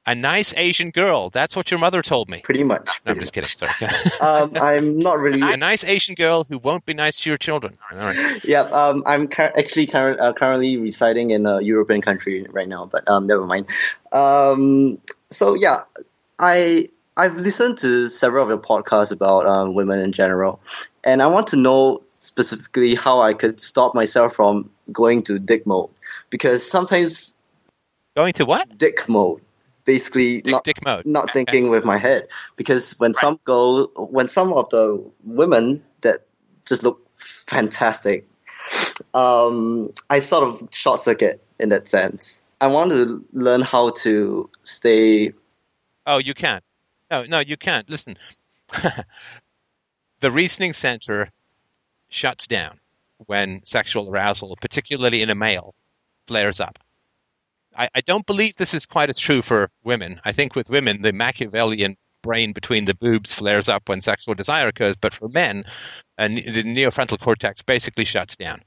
a 0.06 0.16
nice 0.16 0.54
Asian 0.58 0.90
girl. 0.90 1.30
That's 1.30 1.56
what 1.56 1.70
your 1.70 1.80
mother 1.80 2.02
told 2.02 2.30
me. 2.30 2.42
Pretty 2.42 2.64
much. 2.64 2.86
Pretty 2.86 3.02
no, 3.06 3.12
I'm 3.12 3.20
just 3.20 3.34
kidding. 3.34 3.50
Sorry. 3.50 3.72
um, 4.22 4.58
I'm 4.58 4.98
not 4.98 5.20
really 5.20 5.42
a 5.42 5.58
nice 5.58 5.84
Asian 5.84 6.16
girl 6.16 6.44
who 6.44 6.58
won't 6.58 6.86
be 6.86 6.94
nice 6.94 7.20
to 7.22 7.30
your 7.30 7.38
children. 7.38 7.78
All 7.92 7.98
right. 7.98 8.44
Yeah. 8.44 8.62
Um, 8.62 9.04
I'm 9.06 9.30
actually 9.38 9.88
current, 9.88 10.20
uh, 10.20 10.34
currently 10.34 10.78
residing 10.78 11.32
in 11.32 11.46
a 11.46 11.62
European 11.62 12.02
country 12.02 12.46
right 12.50 12.68
now, 12.68 12.86
but 12.86 13.08
um, 13.08 13.28
never 13.28 13.46
mind. 13.46 13.68
Um, 14.12 15.00
so 15.30 15.54
yeah, 15.54 15.82
I 16.40 16.88
I've 17.16 17.36
listened 17.36 17.78
to 17.80 18.08
several 18.08 18.44
of 18.44 18.50
your 18.50 18.58
podcasts 18.58 19.12
about 19.12 19.46
um, 19.46 19.76
women 19.76 20.00
in 20.00 20.14
general, 20.14 20.60
and 21.04 21.22
I 21.22 21.28
want 21.28 21.48
to 21.48 21.58
know 21.58 22.02
specifically 22.06 22.96
how 22.96 23.22
I 23.22 23.34
could 23.34 23.60
stop 23.60 23.94
myself 23.94 24.34
from 24.34 24.72
going 24.92 25.24
to 25.24 25.38
dick 25.38 25.68
mode 25.68 25.90
because 26.32 26.68
sometimes 26.68 27.38
going 28.16 28.34
to 28.34 28.46
what? 28.46 28.76
dick 28.80 29.08
mode. 29.08 29.42
Basically 29.86 30.42
dick, 30.42 30.52
not, 30.52 30.64
dick 30.64 30.84
mode. 30.84 31.06
not 31.06 31.26
okay. 31.26 31.34
thinking 31.34 31.70
with 31.70 31.86
my 31.86 31.98
head. 31.98 32.28
Because 32.56 33.00
when 33.00 33.12
right. 33.12 33.22
some 33.22 33.40
go 33.44 33.86
when 33.96 34.28
some 34.28 34.52
of 34.54 34.68
the 34.70 35.04
women 35.24 35.84
that 36.02 36.26
just 36.66 36.82
look 36.82 37.08
fantastic 37.16 38.28
um, 39.14 39.92
i 40.10 40.20
sort 40.20 40.44
of 40.44 40.68
short 40.72 41.00
circuit 41.00 41.44
in 41.60 41.70
that 41.70 41.90
sense. 41.90 42.42
I 42.60 42.68
want 42.68 42.92
to 42.92 43.24
learn 43.34 43.62
how 43.62 43.90
to 44.02 44.50
stay 44.64 45.34
oh 46.08 46.18
you 46.18 46.34
can't 46.34 46.64
no 47.12 47.26
no 47.26 47.40
you 47.40 47.58
can't. 47.58 47.88
Listen. 47.90 48.18
The 50.22 50.32
reasoning 50.32 50.74
center 50.74 51.32
shuts 52.10 52.46
down 52.46 52.80
when 53.26 53.62
sexual 53.66 54.08
arousal 54.08 54.56
particularly 54.62 55.24
in 55.24 55.32
a 55.32 55.36
male 55.36 55.74
flares 56.28 56.60
up. 56.60 56.80
I, 57.76 57.90
I 57.96 58.02
don't 58.02 58.26
believe 58.26 58.56
this 58.56 58.74
is 58.74 58.86
quite 58.86 59.10
as 59.10 59.18
true 59.18 59.42
for 59.42 59.70
women. 59.84 60.20
I 60.26 60.32
think 60.34 60.56
with 60.56 60.70
women, 60.70 61.02
the 61.02 61.14
Machiavellian 61.14 61.96
brain 62.22 62.54
between 62.54 62.86
the 62.86 62.94
boobs 62.94 63.34
flares 63.34 63.68
up 63.68 63.90
when 63.90 64.02
sexual 64.02 64.36
desire 64.36 64.68
occurs, 64.68 64.96
but 65.00 65.14
for 65.14 65.30
men, 65.30 65.64
the 66.18 66.64
neofrontal 66.64 67.20
cortex 67.20 67.62
basically 67.62 68.06
shuts 68.06 68.36
down. 68.36 68.62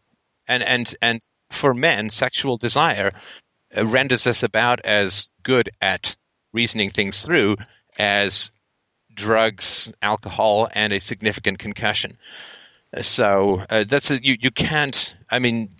And 0.46 0.62
and 0.62 0.94
and 1.00 1.20
for 1.50 1.72
men, 1.72 2.10
sexual 2.10 2.56
desire 2.56 3.12
uh, 3.76 3.86
renders 3.86 4.26
us 4.26 4.42
about 4.42 4.80
as 4.84 5.30
good 5.42 5.70
at 5.80 6.16
reasoning 6.52 6.90
things 6.90 7.24
through 7.24 7.56
as 7.98 8.50
drugs, 9.12 9.90
alcohol, 10.02 10.68
and 10.72 10.92
a 10.92 11.00
significant 11.00 11.58
concussion. 11.58 12.18
So 13.02 13.62
uh, 13.68 13.84
that's 13.84 14.10
a, 14.10 14.24
you. 14.24 14.36
You 14.40 14.50
can't. 14.50 15.14
I 15.30 15.38
mean, 15.38 15.70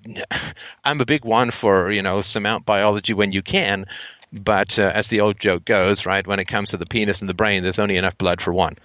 I'm 0.85 1.01
a 1.01 1.07
big 1.07 1.25
one 1.25 1.51
for 1.51 1.91
you 1.91 2.03
know 2.03 2.23
surmount 2.23 2.67
biology 2.67 3.15
when 3.15 3.33
you 3.33 3.43
can, 3.43 3.87
but 4.33 4.79
uh, 4.79 4.91
as 4.95 5.09
the 5.09 5.21
old 5.21 5.39
joke 5.39 5.65
goes, 5.65 6.07
right, 6.07 6.27
when 6.27 6.41
it 6.41 6.47
comes 6.47 6.71
to 6.71 6.77
the 6.77 6.87
penis 6.87 7.21
and 7.21 7.29
the 7.29 7.35
brain, 7.35 7.63
there's 7.63 7.79
only 7.79 7.97
enough 7.97 8.19
blood 8.19 8.41
for 8.41 8.53
one, 8.53 8.77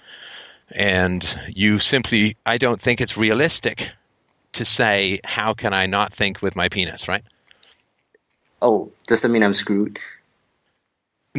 and 0.72 1.40
you 1.48 1.80
simply. 1.80 2.38
I 2.46 2.58
don't 2.58 2.82
think 2.82 3.02
it's 3.02 3.18
realistic 3.18 3.90
to 4.54 4.66
say 4.66 5.20
how 5.24 5.54
can 5.54 5.74
I 5.74 5.86
not 5.86 6.14
think 6.14 6.42
with 6.42 6.56
my 6.56 6.70
penis, 6.70 7.08
right? 7.08 7.24
Oh, 8.62 8.92
does 9.08 9.22
that 9.22 9.30
mean 9.30 9.44
I'm 9.44 9.54
screwed? 9.54 10.00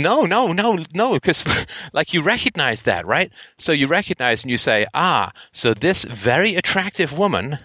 No, 0.03 0.23
no, 0.23 0.53
no, 0.53 0.85
no, 0.95 1.15
because 1.15 1.47
like 1.93 2.15
you 2.15 2.23
recognize 2.23 2.83
that, 2.83 3.07
right? 3.07 3.31
So 3.59 3.73
you 3.73 3.87
recognize 3.87 4.45
and 4.45 4.51
you 4.51 4.59
say, 4.59 4.87
ah, 4.95 5.33
so 5.53 5.75
this 5.75 6.05
very 6.05 6.57
attractive 6.57 7.17
woman 7.17 7.59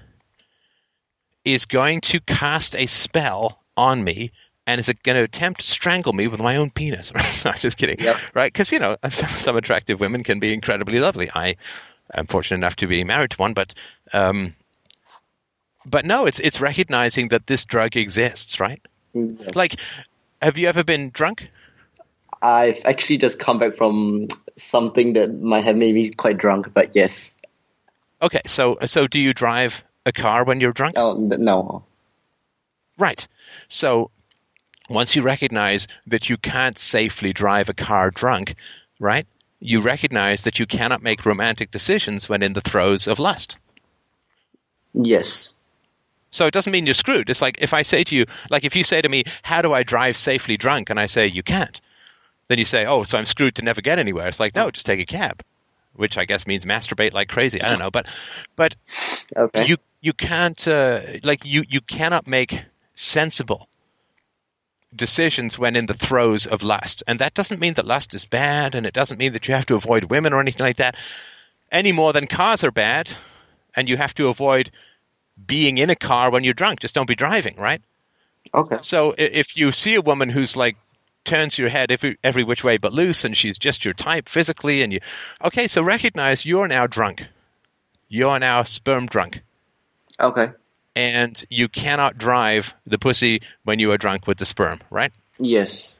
is 1.44 1.66
going 1.66 2.02
to 2.02 2.20
cast 2.20 2.76
a 2.76 2.88
spell 2.88 3.60
on 3.78 4.03
me 4.03 4.32
and 4.68 4.80
is 4.80 4.91
going 5.03 5.18
to 5.18 5.24
attempt 5.24 5.62
to 5.62 5.68
strangle 5.68 6.12
me 6.12 6.28
with 6.28 6.40
my 6.40 6.57
own 6.57 6.72
penis. 6.72 7.14
no, 7.45 7.52
just 7.53 7.78
kidding. 7.78 7.98
Yep. 7.99 8.18
Right? 8.34 8.52
Because, 8.52 8.72
you 8.72 8.80
know, 8.80 8.98
some, 9.12 9.30
some, 9.38 9.57
attractive 9.57 9.99
women 9.99 10.24
can 10.24 10.40
be 10.40 10.53
incredibly 10.53 10.99
lovely. 10.99 11.30
I 11.34 11.57
am 12.14 12.26
fortunate 12.26 12.57
enough 12.57 12.78
to 12.78 12.88
be 12.88 13.03
married 13.03 13.32
to 13.32 13.38
one, 13.38 13.53
but, 13.53 13.74
um, 14.12 14.56
but 15.86 16.03
no, 16.03 16.26
it's, 16.26 16.40
it's 16.40 16.62
recognizing 16.62 17.30
that 17.30 17.45
this 17.45 17.66
drug 17.66 17.95
exists, 17.95 18.60
right? 18.60 18.82
Yes. 19.14 19.56
Like, 19.56 19.74
have 20.41 20.57
you 20.57 20.68
ever 20.68 20.84
been 20.84 21.12
drunk? 21.12 21.48
I've 22.46 22.86
actually 22.86 23.18
just 23.18 23.40
come 23.40 23.58
back 23.58 23.76
from 23.76 24.28
something 24.56 25.14
that 25.14 25.34
might 25.34 25.64
have 25.64 25.76
made 25.76 25.96
me 25.96 26.12
quite 26.12 26.38
drunk, 26.38 26.72
but 26.74 26.92
yes. 26.96 27.36
Okay, 28.22 28.42
so 28.46 28.78
so 28.86 29.08
do 29.08 29.18
you 29.18 29.34
drive 29.34 29.84
a 30.06 30.12
car 30.12 30.44
when 30.44 30.60
you're 30.60 30.72
drunk? 30.72 30.94
Oh 30.96 31.16
no. 31.16 31.86
Right. 33.00 33.28
So 33.68 34.12
once 34.88 35.16
you 35.16 35.24
recognize 35.24 35.88
that 36.06 36.30
you 36.30 36.38
can't 36.38 36.78
safely 36.78 37.34
drive 37.34 37.70
a 37.70 37.74
car 37.74 38.12
drunk, 38.12 38.56
right? 39.00 39.26
You 39.60 39.80
recognize 39.80 40.44
that 40.44 40.60
you 40.60 40.68
cannot 40.68 41.02
make 41.02 41.26
romantic 41.26 41.72
decisions 41.72 42.30
when 42.30 42.44
in 42.44 42.54
the 42.54 42.62
throes 42.62 43.08
of 43.08 43.18
lust. 43.18 43.58
Yes. 44.94 45.58
So 46.30 46.46
it 46.46 46.54
doesn't 46.54 46.72
mean 46.72 46.86
you're 46.86 46.94
screwed. 46.94 47.32
It's 47.32 47.42
like 47.42 47.58
if 47.62 47.74
I 47.74 47.82
say 47.82 48.04
to 48.04 48.16
you, 48.16 48.26
like 48.52 48.66
if 48.66 48.76
you 48.76 48.84
say 48.84 49.02
to 49.02 49.10
me, 49.10 49.24
"How 49.42 49.64
do 49.64 49.74
I 49.74 49.82
drive 49.82 50.16
safely 50.16 50.58
drunk?" 50.58 50.92
and 50.92 51.00
I 51.00 51.08
say 51.08 51.26
you 51.26 51.42
can't, 51.42 51.82
then 52.48 52.60
you 52.60 52.66
say, 52.66 52.86
"Oh, 52.86 53.04
so 53.04 53.18
I'm 53.18 53.26
screwed 53.26 53.56
to 53.56 53.62
never 53.62 53.82
get 53.82 54.00
anywhere." 54.00 54.28
It's 54.28 54.40
like, 54.40 54.56
no, 54.56 54.72
just 54.72 54.86
take 54.86 55.00
a 55.00 55.06
cab, 55.06 55.44
which 55.94 56.18
I 56.18 56.26
guess 56.26 56.48
means 56.48 56.66
masturbate 56.66 57.14
like 57.14 57.30
crazy. 57.30 57.62
I 57.62 57.70
don't 57.70 57.80
know, 57.80 57.92
but 57.92 58.08
but 58.56 58.76
okay. 59.36 59.66
you 59.66 59.78
you 60.02 60.14
can't 60.14 60.68
uh, 60.68 61.02
like 61.24 61.46
you 61.46 61.64
you 61.68 61.82
cannot 61.82 62.28
make 62.28 62.64
sensible 62.94 63.68
decisions 64.96 65.60
when 65.60 65.76
in 65.76 65.86
the 65.86 65.94
throes 65.94 66.46
of 66.46 66.64
lust, 66.64 67.04
and 67.08 67.20
that 67.20 67.34
doesn't 67.34 67.60
mean 67.60 67.74
that 67.76 67.86
lust 67.86 68.14
is 68.14 68.26
bad, 68.26 68.76
and 68.76 68.86
it 68.86 68.94
doesn't 68.94 69.18
mean 69.18 69.34
that 69.34 69.48
you 69.48 69.54
have 69.54 69.66
to 69.66 69.76
avoid 69.76 70.06
women 70.06 70.34
or 70.34 70.40
anything 70.40 70.66
like 70.66 70.78
that, 70.78 70.96
any 71.72 71.92
more 71.92 72.14
than 72.14 72.28
cars 72.28 72.64
are 72.64 72.72
bad, 72.72 73.10
and 73.76 73.90
you 73.90 73.98
have 73.98 74.14
to 74.16 74.28
avoid 74.28 74.72
being 75.46 75.78
in 75.78 75.90
a 75.90 75.96
car 75.96 76.30
when 76.30 76.44
you're 76.44 76.54
drunk. 76.54 76.80
Just 76.80 76.96
don't 76.96 77.08
be 77.08 77.16
driving, 77.16 77.58
right? 77.58 77.82
Okay. 78.54 78.78
So 78.82 79.14
if 79.18 79.58
you 79.58 79.72
see 79.72 79.96
a 79.96 80.02
woman 80.02 80.30
who's 80.30 80.56
like 80.56 80.78
turns 81.26 81.57
your 81.57 81.69
head 81.69 81.91
every 81.91 82.18
every 82.23 82.43
which 82.43 82.64
way 82.64 82.77
but 82.77 82.93
loose, 82.93 83.26
and 83.26 83.35
she's 83.35 83.57
just 83.57 83.84
your 83.84 83.93
type 83.93 84.30
physically, 84.30 84.81
and 84.81 84.93
you 84.93 84.99
okay, 85.43 85.68
so 85.68 85.81
recognize 85.81 86.45
you're 86.45 86.68
now 86.68 86.88
drunk. 86.88 87.27
You're 88.07 88.39
now 88.39 88.64
sperm 88.64 89.07
drunk. 89.07 89.41
Okay. 90.19 90.49
And 90.95 91.43
you 91.49 91.68
cannot 91.68 92.18
drive 92.18 92.73
the 92.85 92.97
pussy 92.97 93.41
when 93.64 93.80
you 93.80 93.91
are 93.91 93.97
drunk 93.97 94.27
with 94.27 94.38
the 94.38 94.45
sperm, 94.45 94.80
right? 94.89 95.11
Yes. 95.38 95.99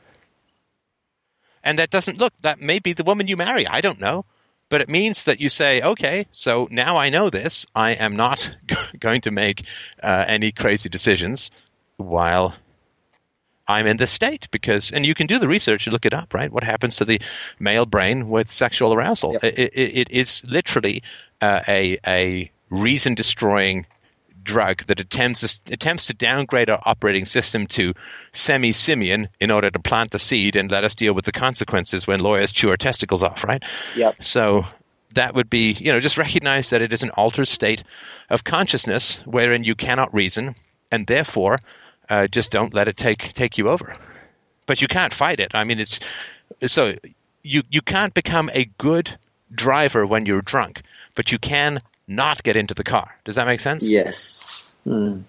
And 1.64 1.80
that 1.80 1.90
doesn't 1.90 2.20
look 2.20 2.34
that 2.42 2.62
may 2.62 2.80
be 2.80 2.94
the 2.94 3.04
woman 3.04 3.28
you 3.28 3.36
marry. 3.36 3.68
I 3.68 3.82
don't 3.82 4.00
know. 4.00 4.24
But 4.68 4.82
it 4.82 4.90
means 4.90 5.26
that 5.26 5.40
you 5.40 5.50
say, 5.50 5.82
okay, 5.82 6.26
so 6.32 6.68
now 6.72 6.98
I 6.98 7.10
know 7.10 7.30
this. 7.30 7.68
I 7.76 7.92
am 7.92 8.16
not 8.16 8.56
going 9.00 9.22
to 9.22 9.32
make 9.32 9.64
uh, 10.02 10.26
any 10.28 10.52
crazy 10.52 10.90
decisions 10.90 11.52
while 11.98 12.56
I'm 13.68 13.88
in 13.88 13.98
this 13.98 14.12
state 14.12 14.48
because, 14.52 14.92
and 14.92 15.06
you 15.06 15.16
can 15.16 15.28
do 15.28 15.40
the 15.40 15.48
research 15.48 15.88
and 15.88 15.94
look 15.94 16.06
it 16.06 16.14
up, 16.14 16.34
right? 16.34 16.52
What 16.52 16.64
happens 16.64 16.98
to 16.98 17.06
the 17.06 17.22
male 17.60 17.86
brain 17.86 18.30
with 18.30 18.52
sexual 18.52 18.94
arousal? 18.94 19.34
Yep. 19.34 19.44
It, 19.44 19.60
it, 19.60 19.98
it 19.98 20.12
is 20.12 20.46
literally 20.48 21.04
uh, 21.42 21.62
a 21.68 21.98
a 22.06 22.52
reason 22.70 23.16
destroying 23.16 23.86
drug 24.46 24.86
that 24.86 25.00
attempts 25.00 25.60
to, 25.60 25.74
attempts 25.74 26.08
to 26.08 26.14
downgrade 26.14 26.70
our 26.70 26.82
operating 26.86 27.26
system 27.26 27.68
to 27.68 27.94
semi 28.32 28.72
simian 28.72 29.28
in 29.40 29.52
order 29.52 29.70
to 29.70 29.80
plant 29.80 30.12
the 30.12 30.20
seed 30.20 30.56
and 30.56 30.72
let 30.72 30.84
us 30.84 30.96
deal 30.96 31.14
with 31.14 31.26
the 31.26 31.32
consequences 31.32 32.08
when 32.08 32.20
lawyers 32.20 32.52
chew 32.52 32.70
our 32.70 32.78
testicles 32.78 33.24
off, 33.24 33.44
right? 33.44 33.64
Yep. 33.96 34.24
So 34.24 34.66
that 35.16 35.34
would 35.34 35.50
be, 35.50 35.72
you 35.72 35.92
know, 35.92 36.00
just 36.00 36.18
recognize 36.18 36.70
that 36.70 36.82
it 36.82 36.94
is 36.94 37.04
an 37.04 37.10
altered 37.12 37.48
state 37.48 37.84
of 38.30 38.44
consciousness 38.44 39.22
wherein 39.26 39.64
you 39.64 39.76
cannot 39.76 40.14
reason 40.14 40.56
and 40.92 41.08
therefore 41.08 41.60
uh, 42.10 42.28
just 42.28 42.52
don't 42.52 42.74
let 42.74 42.88
it 42.88 42.98
take 42.98 43.34
take 43.34 43.58
you 43.58 43.70
over. 43.70 43.96
But 44.66 44.82
you 44.82 44.88
can't 44.88 45.14
fight 45.14 45.40
it. 45.40 45.52
I 45.54 45.64
mean, 45.64 45.80
it's 45.80 46.00
so 46.68 46.96
you 47.44 47.64
you 47.70 47.82
can't 47.82 48.14
become 48.14 48.50
a 48.54 48.66
good 48.78 49.18
driver 49.54 50.06
when 50.06 50.26
you're 50.26 50.42
drunk, 50.42 50.82
but 51.16 51.32
you 51.32 51.40
can 51.40 51.82
not 52.08 52.44
get 52.44 52.56
into 52.56 52.74
the 52.74 52.84
car. 52.84 53.16
Does 53.24 53.36
that 53.36 53.48
make 53.48 53.60
sense? 53.60 53.84
Yes. 53.84 54.74
Hmm. 54.84 55.22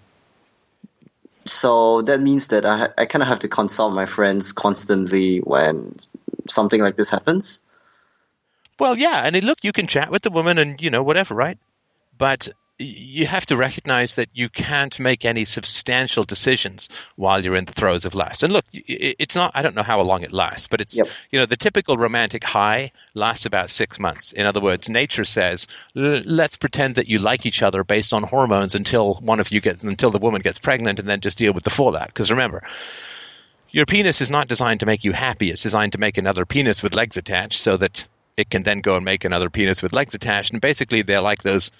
So 1.47 2.03
that 2.03 2.20
means 2.20 2.48
that 2.48 2.65
I 2.65 2.89
I 2.98 3.07
kind 3.07 3.23
of 3.23 3.28
have 3.28 3.40
to 3.40 3.48
consult 3.48 3.94
my 3.94 4.07
friends 4.07 4.53
constantly 4.53 5.39
when 5.39 5.97
something 6.48 6.81
like 6.81 6.97
this 6.97 7.11
happens. 7.11 7.61
Well, 8.78 8.97
yeah, 8.97 9.23
and 9.24 9.43
look, 9.43 9.59
you 9.62 9.73
can 9.73 9.86
chat 9.86 10.11
with 10.11 10.23
the 10.23 10.31
woman 10.31 10.59
and 10.59 10.81
you 10.81 10.90
know 10.90 11.03
whatever, 11.03 11.35
right? 11.35 11.59
But 12.19 12.48
you 12.78 13.27
have 13.27 13.47
to 13.47 13.57
recognize 13.57 14.16
that 14.16 14.28
you 14.35 14.51
can't 14.51 15.01
make 15.01 15.24
any 15.24 15.47
substantial 15.47 16.24
decisions 16.24 16.90
while 17.16 17.43
you're 17.43 17.57
in 17.57 17.65
the 17.65 17.73
throes 17.73 18.05
of 18.05 18.15
lust. 18.15 18.43
And 18.43 18.53
look, 18.53 18.66
it's 18.73 19.35
not, 19.35 19.53
I 19.55 19.62
don't 19.62 19.74
know 19.74 19.82
how 19.82 20.01
long 20.03 20.23
it 20.23 20.32
lasts, 20.32 20.66
but 20.66 20.82
it's, 20.82 20.97
yep. 20.97 21.09
you 21.31 21.39
know, 21.39 21.47
the 21.47 21.57
typical 21.57 21.97
romantic 21.97 22.44
high 22.44 22.93
lasts 23.15 23.47
about 23.47 23.70
six 23.70 23.98
months. 23.98 24.32
In 24.32 24.44
other 24.44 24.61
words, 24.61 24.90
nature 24.90 25.24
says, 25.24 25.66
let's 25.94 26.57
pretend 26.57 26.97
that 26.97 27.09
you 27.09 27.19
like 27.19 27.47
each 27.47 27.62
other 27.62 27.82
based 27.82 28.12
on 28.12 28.23
hormones 28.23 28.74
until 28.74 29.15
one 29.15 29.40
of 29.40 29.51
you 29.51 29.62
gets, 29.62 29.82
until 29.82 30.11
the 30.11 30.19
woman 30.19 30.43
gets 30.43 30.59
pregnant 30.59 30.98
and 30.98 31.09
then 31.09 31.20
just 31.20 31.39
deal 31.39 31.55
with 31.55 31.65
the 31.65 31.70
fallout. 31.70 32.09
Because 32.09 32.31
remember, 32.31 32.62
your 33.70 33.86
penis 33.86 34.20
is 34.20 34.28
not 34.28 34.48
designed 34.48 34.81
to 34.81 34.86
make 34.86 35.05
you 35.05 35.12
happy. 35.12 35.51
It's 35.51 35.62
designed 35.62 35.93
to 35.93 35.98
make 35.98 36.19
another 36.19 36.44
penis 36.44 36.82
with 36.82 36.94
legs 36.94 37.16
attached 37.16 37.59
so 37.59 37.78
that 37.78 38.07
it 38.36 38.51
can 38.51 38.65
then 38.65 38.81
go 38.81 38.97
and 38.97 39.05
make 39.05 39.24
another 39.24 39.48
penis 39.48 39.82
with 39.82 39.94
legs 39.94 40.15
attached. 40.15 40.53
And 40.53 40.61
basically, 40.61 41.01
they're 41.01 41.23
like 41.23 41.43
those 41.43 41.70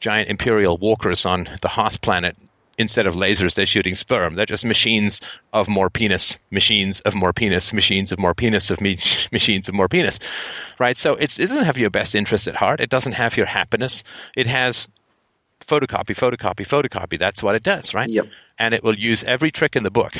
giant 0.00 0.30
imperial 0.30 0.76
walkers 0.76 1.26
on 1.26 1.48
the 1.62 1.68
Hoth 1.68 2.00
planet. 2.00 2.36
Instead 2.78 3.06
of 3.06 3.14
lasers, 3.14 3.54
they're 3.54 3.66
shooting 3.66 3.94
sperm. 3.94 4.36
They're 4.36 4.46
just 4.46 4.64
machines 4.64 5.20
of 5.52 5.68
more 5.68 5.90
penis, 5.90 6.38
machines 6.50 7.00
of 7.02 7.14
more 7.14 7.34
penis, 7.34 7.74
machines 7.74 8.10
of 8.10 8.18
more 8.18 8.34
penis, 8.34 8.70
of 8.70 8.80
me- 8.80 8.98
machines 9.32 9.68
of 9.68 9.74
more 9.74 9.88
penis, 9.88 10.18
right? 10.78 10.96
So 10.96 11.12
it 11.12 11.36
doesn't 11.36 11.64
have 11.64 11.76
your 11.76 11.90
best 11.90 12.14
interest 12.14 12.48
at 12.48 12.56
heart. 12.56 12.80
It 12.80 12.88
doesn't 12.88 13.12
have 13.12 13.36
your 13.36 13.44
happiness. 13.44 14.02
It 14.34 14.46
has 14.46 14.88
photocopy, 15.60 16.16
photocopy, 16.16 16.66
photocopy. 16.66 17.18
That's 17.18 17.42
what 17.42 17.54
it 17.54 17.62
does, 17.62 17.92
right? 17.92 18.08
Yep. 18.08 18.28
And 18.58 18.72
it 18.72 18.82
will 18.82 18.96
use 18.96 19.24
every 19.24 19.50
trick 19.50 19.76
in 19.76 19.82
the 19.82 19.90
book, 19.90 20.14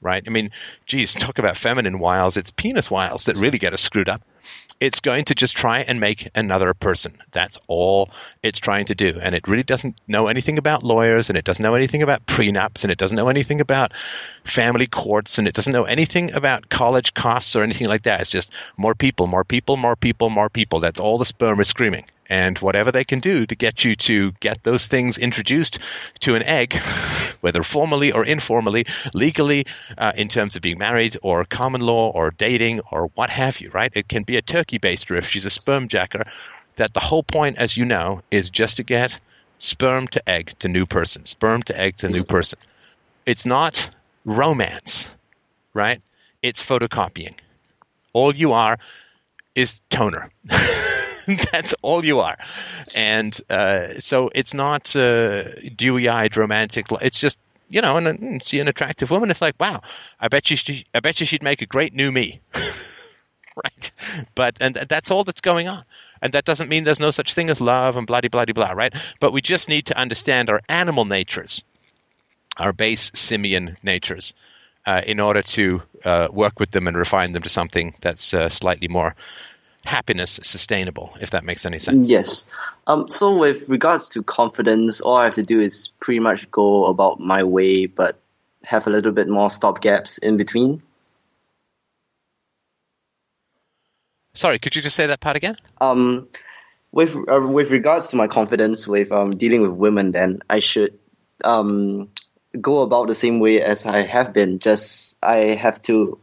right? 0.00 0.22
I 0.26 0.30
mean, 0.30 0.52
geez, 0.86 1.14
talk 1.16 1.38
about 1.38 1.58
feminine 1.58 1.98
wiles. 1.98 2.38
It's 2.38 2.50
penis 2.50 2.90
wiles 2.90 3.26
that 3.26 3.36
really 3.36 3.58
get 3.58 3.74
us 3.74 3.82
screwed 3.82 4.08
up. 4.08 4.22
It's 4.78 5.00
going 5.00 5.24
to 5.26 5.34
just 5.34 5.56
try 5.56 5.80
and 5.80 6.00
make 6.00 6.28
another 6.34 6.74
person. 6.74 7.16
That's 7.32 7.58
all 7.66 8.10
it's 8.42 8.58
trying 8.58 8.86
to 8.86 8.94
do. 8.94 9.18
And 9.20 9.34
it 9.34 9.48
really 9.48 9.62
doesn't 9.62 9.98
know 10.06 10.26
anything 10.26 10.58
about 10.58 10.82
lawyers 10.82 11.30
and 11.30 11.38
it 11.38 11.44
doesn't 11.44 11.62
know 11.62 11.74
anything 11.74 12.02
about 12.02 12.26
prenups 12.26 12.84
and 12.84 12.92
it 12.92 12.98
doesn't 12.98 13.16
know 13.16 13.28
anything 13.28 13.60
about 13.60 13.92
family 14.44 14.86
courts 14.86 15.38
and 15.38 15.48
it 15.48 15.54
doesn't 15.54 15.72
know 15.72 15.84
anything 15.84 16.34
about 16.34 16.68
college 16.68 17.14
costs 17.14 17.56
or 17.56 17.62
anything 17.62 17.88
like 17.88 18.02
that. 18.02 18.20
It's 18.20 18.30
just 18.30 18.52
more 18.76 18.94
people, 18.94 19.26
more 19.26 19.44
people, 19.44 19.76
more 19.76 19.96
people, 19.96 20.28
more 20.28 20.50
people. 20.50 20.80
That's 20.80 21.00
all 21.00 21.16
the 21.16 21.24
sperm 21.24 21.60
is 21.60 21.68
screaming 21.68 22.04
and 22.28 22.58
whatever 22.58 22.92
they 22.92 23.04
can 23.04 23.20
do 23.20 23.46
to 23.46 23.54
get 23.54 23.84
you 23.84 23.96
to 23.96 24.32
get 24.40 24.62
those 24.62 24.88
things 24.88 25.18
introduced 25.18 25.78
to 26.20 26.34
an 26.34 26.42
egg, 26.42 26.74
whether 27.40 27.62
formally 27.62 28.12
or 28.12 28.24
informally, 28.24 28.86
legally, 29.14 29.66
uh, 29.96 30.12
in 30.16 30.28
terms 30.28 30.56
of 30.56 30.62
being 30.62 30.78
married 30.78 31.16
or 31.22 31.44
common 31.44 31.80
law 31.80 32.10
or 32.10 32.30
dating 32.30 32.80
or 32.90 33.10
what 33.14 33.30
have 33.30 33.60
you, 33.60 33.70
right? 33.70 33.90
It 33.94 34.08
can 34.08 34.24
be 34.24 34.35
a 34.36 34.42
turkey 34.42 34.78
baster 34.78 35.18
if 35.18 35.28
she's 35.28 35.46
a 35.46 35.50
sperm 35.50 35.88
jacker. 35.88 36.24
That 36.76 36.92
the 36.92 37.00
whole 37.00 37.22
point, 37.22 37.56
as 37.56 37.76
you 37.76 37.86
know, 37.86 38.22
is 38.30 38.50
just 38.50 38.76
to 38.76 38.82
get 38.82 39.18
sperm 39.58 40.08
to 40.08 40.28
egg 40.28 40.52
to 40.58 40.68
new 40.68 40.86
person, 40.86 41.24
sperm 41.24 41.62
to 41.64 41.78
egg 41.78 41.96
to 41.98 42.08
new 42.08 42.24
person. 42.24 42.58
It's 43.24 43.46
not 43.46 43.90
romance, 44.24 45.08
right? 45.72 46.02
It's 46.42 46.62
photocopying. 46.62 47.34
All 48.12 48.34
you 48.34 48.52
are 48.52 48.78
is 49.54 49.80
toner. 49.90 50.30
That's 51.52 51.74
all 51.82 52.04
you 52.04 52.20
are. 52.20 52.36
And 52.96 53.36
uh, 53.50 53.98
so 53.98 54.30
it's 54.34 54.54
not 54.54 54.94
uh, 54.94 55.44
dewy 55.74 56.08
eyed 56.08 56.36
romantic. 56.36 56.86
It's 57.00 57.18
just, 57.18 57.38
you 57.68 57.80
know, 57.80 57.96
and, 57.96 58.06
and 58.06 58.46
see 58.46 58.60
an 58.60 58.68
attractive 58.68 59.10
woman. 59.10 59.30
It's 59.30 59.42
like, 59.42 59.56
wow, 59.58 59.82
I 60.20 60.28
bet 60.28 60.50
you, 60.50 60.56
she, 60.56 60.84
I 60.94 61.00
bet 61.00 61.18
you 61.20 61.26
she'd 61.26 61.42
make 61.42 61.62
a 61.62 61.66
great 61.66 61.94
new 61.94 62.12
me. 62.12 62.40
right? 63.64 63.92
But 64.34 64.58
and 64.60 64.74
that's 64.74 65.10
all 65.10 65.24
that's 65.24 65.40
going 65.40 65.68
on. 65.68 65.84
And 66.22 66.32
that 66.32 66.44
doesn't 66.44 66.68
mean 66.68 66.84
there's 66.84 67.00
no 67.00 67.10
such 67.10 67.34
thing 67.34 67.50
as 67.50 67.60
love 67.60 67.96
and 67.96 68.06
blah 68.06 68.20
blah 68.20 68.44
blah 68.44 68.52
blah, 68.52 68.72
right? 68.72 68.94
But 69.20 69.32
we 69.32 69.40
just 69.40 69.68
need 69.68 69.86
to 69.86 69.98
understand 69.98 70.50
our 70.50 70.60
animal 70.68 71.04
natures, 71.04 71.64
our 72.56 72.72
base 72.72 73.10
simian 73.14 73.76
natures, 73.82 74.34
uh, 74.86 75.02
in 75.06 75.20
order 75.20 75.42
to 75.42 75.82
uh, 76.04 76.28
work 76.30 76.60
with 76.60 76.70
them 76.70 76.86
and 76.86 76.96
refine 76.96 77.32
them 77.32 77.42
to 77.42 77.48
something 77.48 77.94
that's 78.00 78.34
uh, 78.34 78.48
slightly 78.48 78.88
more 78.88 79.14
happiness 79.84 80.40
sustainable, 80.42 81.16
if 81.20 81.30
that 81.30 81.44
makes 81.44 81.64
any 81.64 81.78
sense. 81.78 82.08
Yes. 82.08 82.46
Um, 82.86 83.08
so, 83.08 83.36
with 83.36 83.68
regards 83.68 84.08
to 84.10 84.22
confidence, 84.22 85.00
all 85.00 85.16
I 85.16 85.24
have 85.24 85.34
to 85.34 85.42
do 85.42 85.60
is 85.60 85.88
pretty 86.00 86.20
much 86.20 86.50
go 86.50 86.86
about 86.86 87.20
my 87.20 87.44
way, 87.44 87.86
but 87.86 88.18
have 88.64 88.86
a 88.86 88.90
little 88.90 89.12
bit 89.12 89.28
more 89.28 89.48
stop 89.48 89.80
gaps 89.80 90.18
in 90.18 90.36
between. 90.36 90.82
Sorry, 94.36 94.58
could 94.58 94.76
you 94.76 94.82
just 94.82 94.94
say 94.94 95.06
that 95.06 95.20
part 95.20 95.36
again? 95.36 95.56
Um, 95.80 96.26
with 96.92 97.16
uh, 97.16 97.40
with 97.40 97.70
regards 97.70 98.08
to 98.08 98.16
my 98.16 98.26
confidence 98.26 98.86
with 98.86 99.10
um, 99.10 99.36
dealing 99.36 99.62
with 99.62 99.70
women, 99.70 100.12
then 100.12 100.40
I 100.48 100.60
should 100.60 100.98
um, 101.42 102.10
go 102.60 102.82
about 102.82 103.06
the 103.06 103.14
same 103.14 103.40
way 103.40 103.62
as 103.62 103.86
I 103.86 104.02
have 104.02 104.34
been. 104.34 104.58
Just 104.58 105.16
I 105.22 105.56
have 105.60 105.80
to 105.82 106.18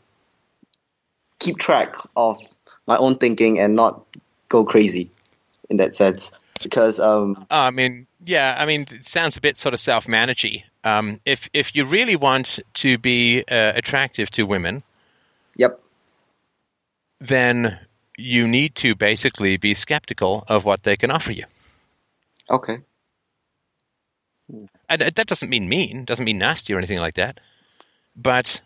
keep 1.40 1.58
track 1.58 1.96
of 2.16 2.38
my 2.86 2.98
own 2.98 3.18
thinking 3.18 3.60
and 3.60 3.76
not 3.76 4.06
go 4.48 4.64
crazy 4.64 5.10
in 5.70 5.78
that 5.78 5.96
sense. 5.96 6.32
Because 6.62 7.00
um, 7.00 7.48
I 7.50 7.72
mean, 7.72 8.06
yeah, 8.24 8.56
I 8.58 8.66
mean, 8.66 8.82
it 8.92 9.06
sounds 9.08 9.38
a 9.38 9.42
bit 9.42 9.58
sort 9.58 9.74
of 9.74 9.80
self-managey. 9.80 10.64
Um, 10.84 11.20
if 11.26 11.50
if 11.52 11.76
you 11.76 11.86
really 11.86 12.16
want 12.16 12.60
to 12.76 12.98
be 13.00 13.44
uh, 13.44 13.74
attractive 13.76 14.30
to 14.32 14.44
women, 14.44 14.84
yep, 15.56 15.82
then 17.20 17.80
you 18.18 18.48
need 18.48 18.76
to 18.76 18.96
basically 18.96 19.58
be 19.58 19.74
skeptical 19.74 20.44
of 20.48 20.66
what 20.66 20.84
they 20.84 20.98
can 20.98 21.12
offer 21.12 21.32
you. 21.32 21.46
Okay. 22.50 22.80
And 24.90 25.02
that 25.02 25.28
doesn't 25.28 25.50
mean 25.50 25.68
mean, 25.68 26.06
doesn't 26.06 26.26
mean 26.26 26.38
nasty 26.38 26.74
or 26.74 26.78
anything 26.78 27.00
like 27.00 27.16
that. 27.16 27.40
But 28.16 28.62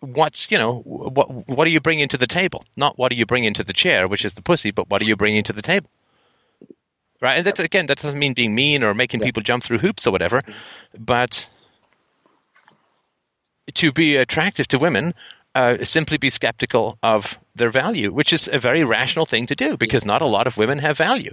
what's 0.00 0.50
you 0.50 0.58
know 0.58 0.78
what 0.78 1.48
what 1.48 1.66
are 1.66 1.70
you 1.70 1.80
bringing 1.80 2.08
to 2.08 2.18
the 2.18 2.26
table? 2.26 2.64
Not 2.76 2.98
what 2.98 3.12
are 3.12 3.14
you 3.14 3.26
bringing 3.26 3.54
to 3.54 3.64
the 3.64 3.72
chair, 3.72 4.08
which 4.08 4.24
is 4.24 4.34
the 4.34 4.42
pussy, 4.42 4.72
but 4.72 4.90
what 4.90 5.00
are 5.00 5.04
you 5.04 5.16
bringing 5.16 5.44
to 5.44 5.52
the 5.52 5.62
table? 5.62 5.88
Right, 7.20 7.36
and 7.36 7.46
that, 7.46 7.60
again, 7.60 7.86
that 7.86 7.98
doesn't 7.98 8.18
mean 8.18 8.34
being 8.34 8.52
mean 8.52 8.82
or 8.82 8.94
making 8.94 9.20
yeah. 9.20 9.26
people 9.26 9.44
jump 9.44 9.62
through 9.62 9.78
hoops 9.78 10.08
or 10.08 10.10
whatever, 10.10 10.40
mm-hmm. 10.40 11.04
but 11.04 11.48
to 13.74 13.92
be 13.92 14.16
attractive 14.16 14.66
to 14.68 14.78
women, 14.80 15.14
uh, 15.54 15.84
simply 15.84 16.18
be 16.18 16.30
skeptical 16.30 16.98
of 17.02 17.38
their 17.54 17.70
value, 17.70 18.12
which 18.12 18.32
is 18.32 18.48
a 18.50 18.58
very 18.58 18.84
rational 18.84 19.26
thing 19.26 19.46
to 19.46 19.54
do 19.54 19.76
because 19.76 20.04
not 20.04 20.22
a 20.22 20.26
lot 20.26 20.46
of 20.46 20.56
women 20.56 20.78
have 20.78 20.96
value. 20.96 21.32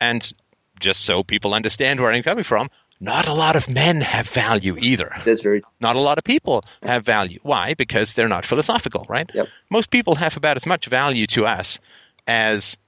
And 0.00 0.32
just 0.80 1.02
so 1.02 1.22
people 1.22 1.54
understand 1.54 2.00
where 2.00 2.12
I'm 2.12 2.22
coming 2.22 2.44
from, 2.44 2.68
not 3.00 3.28
a 3.28 3.34
lot 3.34 3.56
of 3.56 3.68
men 3.68 4.00
have 4.00 4.28
value 4.28 4.76
either. 4.78 5.14
That's 5.24 5.42
very. 5.42 5.62
Not 5.80 5.96
a 5.96 6.00
lot 6.00 6.18
of 6.18 6.24
people 6.24 6.64
have 6.82 7.04
value. 7.04 7.40
Why? 7.42 7.74
Because 7.74 8.14
they're 8.14 8.28
not 8.28 8.46
philosophical, 8.46 9.06
right? 9.08 9.30
Yep. 9.34 9.48
Most 9.70 9.90
people 9.90 10.14
have 10.14 10.36
about 10.36 10.56
as 10.56 10.66
much 10.66 10.86
value 10.86 11.26
to 11.28 11.44
us 11.44 11.78
as 12.26 12.78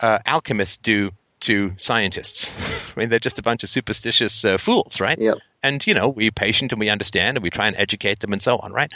uh, 0.00 0.18
alchemists 0.26 0.78
do 0.78 1.10
to 1.40 1.72
scientists. 1.76 2.52
I 2.96 3.00
mean, 3.00 3.08
they're 3.08 3.18
just 3.18 3.40
a 3.40 3.42
bunch 3.42 3.64
of 3.64 3.68
superstitious 3.68 4.44
uh, 4.44 4.58
fools, 4.58 5.00
right? 5.00 5.18
Yep. 5.18 5.38
And 5.62 5.84
you 5.86 5.94
know, 5.94 6.08
we're 6.08 6.30
patient 6.30 6.72
and 6.72 6.78
we 6.78 6.88
understand 6.88 7.36
and 7.36 7.42
we 7.42 7.50
try 7.50 7.66
and 7.66 7.76
educate 7.76 8.20
them 8.20 8.32
and 8.32 8.42
so 8.42 8.58
on, 8.58 8.72
right? 8.72 8.92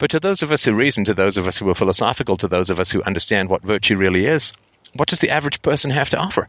But 0.00 0.12
to 0.12 0.18
those 0.18 0.42
of 0.42 0.50
us 0.50 0.64
who 0.64 0.72
reason, 0.72 1.04
to 1.04 1.14
those 1.14 1.36
of 1.36 1.46
us 1.46 1.58
who 1.58 1.68
are 1.68 1.74
philosophical, 1.74 2.38
to 2.38 2.48
those 2.48 2.70
of 2.70 2.80
us 2.80 2.90
who 2.90 3.02
understand 3.02 3.50
what 3.50 3.62
virtue 3.62 3.98
really 3.98 4.24
is, 4.24 4.54
what 4.94 5.08
does 5.08 5.20
the 5.20 5.28
average 5.28 5.60
person 5.60 5.90
have 5.90 6.08
to 6.10 6.16
offer? 6.16 6.48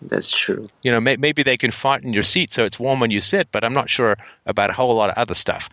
That's 0.00 0.30
true. 0.30 0.70
You 0.82 0.92
know, 0.92 1.00
may, 1.00 1.16
maybe 1.16 1.42
they 1.42 1.58
can 1.58 1.72
fart 1.72 2.04
in 2.04 2.14
your 2.14 2.22
seat 2.22 2.54
so 2.54 2.64
it's 2.64 2.80
warm 2.80 2.98
when 2.98 3.10
you 3.10 3.20
sit, 3.20 3.48
but 3.52 3.64
I'm 3.64 3.74
not 3.74 3.90
sure 3.90 4.16
about 4.46 4.70
a 4.70 4.72
whole 4.72 4.94
lot 4.94 5.10
of 5.10 5.18
other 5.18 5.34
stuff 5.34 5.68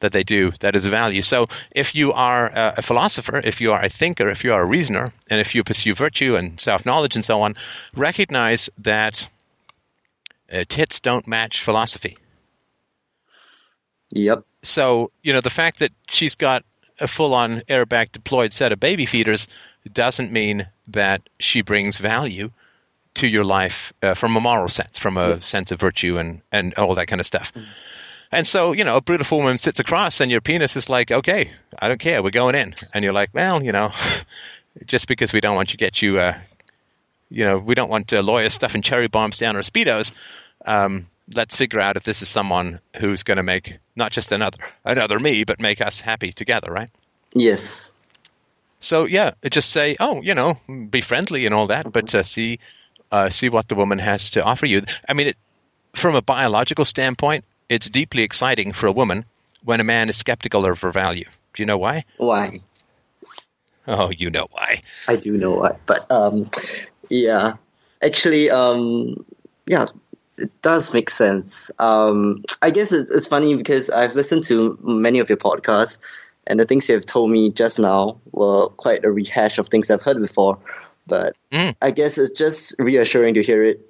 that 0.00 0.12
they 0.12 0.24
do 0.24 0.52
that 0.60 0.76
is 0.76 0.84
of 0.84 0.90
value. 0.90 1.22
So 1.22 1.46
if 1.70 1.94
you 1.94 2.12
are 2.12 2.50
a 2.52 2.82
philosopher, 2.82 3.40
if 3.42 3.62
you 3.62 3.72
are 3.72 3.82
a 3.82 3.88
thinker, 3.88 4.28
if 4.28 4.44
you 4.44 4.52
are 4.52 4.60
a 4.60 4.66
reasoner, 4.66 5.10
and 5.30 5.40
if 5.40 5.54
you 5.54 5.64
pursue 5.64 5.94
virtue 5.94 6.36
and 6.36 6.60
self 6.60 6.84
knowledge 6.84 7.16
and 7.16 7.24
so 7.24 7.40
on, 7.40 7.54
recognize 7.96 8.68
that 8.78 9.26
uh, 10.52 10.64
tits 10.68 11.00
don't 11.00 11.26
match 11.26 11.64
philosophy. 11.64 12.18
Yep. 14.10 14.44
So, 14.62 15.10
you 15.22 15.32
know, 15.32 15.40
the 15.40 15.50
fact 15.50 15.80
that 15.80 15.92
she's 16.08 16.36
got 16.36 16.64
a 17.00 17.08
full 17.08 17.34
on 17.34 17.62
airbag 17.68 18.12
deployed 18.12 18.52
set 18.52 18.72
of 18.72 18.78
baby 18.78 19.06
feeders 19.06 19.48
doesn't 19.92 20.30
mean 20.30 20.68
that 20.88 21.28
she 21.40 21.62
brings 21.62 21.98
value 21.98 22.50
to 23.14 23.26
your 23.26 23.44
life 23.44 23.92
uh, 24.02 24.14
from 24.14 24.36
a 24.36 24.40
moral 24.40 24.68
sense, 24.68 24.98
from 24.98 25.16
a 25.16 25.30
yes. 25.30 25.44
sense 25.44 25.72
of 25.72 25.80
virtue 25.80 26.18
and, 26.18 26.40
and 26.50 26.74
all 26.74 26.94
that 26.94 27.08
kind 27.08 27.20
of 27.20 27.26
stuff. 27.26 27.52
Mm. 27.54 27.64
And 28.30 28.46
so, 28.46 28.72
you 28.72 28.84
know, 28.84 28.96
a 28.96 29.02
beautiful 29.02 29.38
woman 29.38 29.58
sits 29.58 29.78
across 29.78 30.20
and 30.20 30.30
your 30.30 30.40
penis 30.40 30.76
is 30.76 30.88
like, 30.88 31.10
okay, 31.10 31.50
I 31.78 31.88
don't 31.88 32.00
care, 32.00 32.22
we're 32.22 32.30
going 32.30 32.54
in. 32.54 32.74
And 32.94 33.04
you're 33.04 33.12
like, 33.12 33.30
well, 33.34 33.62
you 33.62 33.72
know, 33.72 33.92
just 34.86 35.06
because 35.06 35.34
we 35.34 35.40
don't 35.40 35.54
want 35.54 35.70
to 35.70 35.76
get 35.76 36.00
you, 36.00 36.18
uh, 36.18 36.38
you 37.28 37.44
know, 37.44 37.58
we 37.58 37.74
don't 37.74 37.90
want 37.90 38.12
uh, 38.12 38.22
lawyers 38.22 38.54
stuffing 38.54 38.80
cherry 38.80 39.08
bombs 39.08 39.38
down 39.38 39.56
our 39.56 39.62
Speedos. 39.62 40.12
Um, 40.64 41.08
let's 41.34 41.56
figure 41.56 41.80
out 41.80 41.96
if 41.96 42.04
this 42.04 42.22
is 42.22 42.28
someone 42.28 42.80
who's 42.96 43.22
going 43.22 43.36
to 43.36 43.42
make 43.42 43.78
not 43.96 44.12
just 44.12 44.32
another 44.32 44.58
another 44.84 45.18
me, 45.18 45.44
but 45.44 45.60
make 45.60 45.80
us 45.80 46.00
happy 46.00 46.32
together, 46.32 46.70
right? 46.70 46.90
Yes. 47.34 47.94
So 48.80 49.06
yeah, 49.06 49.32
just 49.48 49.70
say, 49.70 49.96
oh, 50.00 50.22
you 50.22 50.34
know, 50.34 50.58
be 50.90 51.00
friendly 51.00 51.46
and 51.46 51.54
all 51.54 51.68
that, 51.68 51.90
but 51.92 52.14
uh, 52.14 52.22
see 52.22 52.58
uh, 53.10 53.30
see 53.30 53.48
what 53.48 53.68
the 53.68 53.74
woman 53.74 53.98
has 53.98 54.30
to 54.30 54.42
offer 54.42 54.66
you. 54.66 54.82
I 55.08 55.12
mean, 55.12 55.28
it, 55.28 55.36
from 55.94 56.14
a 56.14 56.22
biological 56.22 56.84
standpoint, 56.84 57.44
it's 57.68 57.88
deeply 57.88 58.22
exciting 58.22 58.72
for 58.72 58.86
a 58.86 58.92
woman 58.92 59.24
when 59.62 59.80
a 59.80 59.84
man 59.84 60.08
is 60.08 60.16
skeptical 60.16 60.66
of 60.66 60.80
her 60.80 60.90
value. 60.90 61.26
Do 61.54 61.62
you 61.62 61.66
know 61.66 61.78
why? 61.78 62.04
Why? 62.16 62.60
Oh, 63.86 64.10
you 64.10 64.30
know 64.30 64.46
why. 64.50 64.80
I 65.08 65.16
do 65.16 65.36
know 65.36 65.56
why, 65.56 65.76
but 65.86 66.10
um, 66.10 66.50
yeah, 67.08 67.54
actually, 68.00 68.50
um, 68.50 69.24
yeah, 69.66 69.86
it 70.42 70.62
does 70.62 70.92
make 70.92 71.08
sense. 71.08 71.70
Um, 71.78 72.44
I 72.60 72.70
guess 72.70 72.92
it's, 72.92 73.10
it's 73.10 73.26
funny 73.26 73.56
because 73.56 73.90
I've 73.90 74.14
listened 74.14 74.44
to 74.44 74.78
many 74.82 75.20
of 75.20 75.28
your 75.28 75.38
podcasts, 75.38 75.98
and 76.46 76.58
the 76.58 76.64
things 76.64 76.88
you 76.88 76.94
have 76.96 77.06
told 77.06 77.30
me 77.30 77.50
just 77.50 77.78
now 77.78 78.20
were 78.32 78.68
quite 78.68 79.04
a 79.04 79.10
rehash 79.10 79.58
of 79.58 79.68
things 79.68 79.90
I've 79.90 80.02
heard 80.02 80.20
before. 80.20 80.58
But 81.06 81.36
mm. 81.50 81.74
I 81.80 81.90
guess 81.90 82.18
it's 82.18 82.36
just 82.36 82.74
reassuring 82.78 83.34
to 83.34 83.42
hear 83.42 83.64
it 83.64 83.80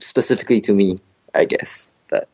specifically 0.00 0.60
to 0.62 0.72
me. 0.72 0.96
I 1.34 1.44
guess. 1.44 1.90
But 2.08 2.28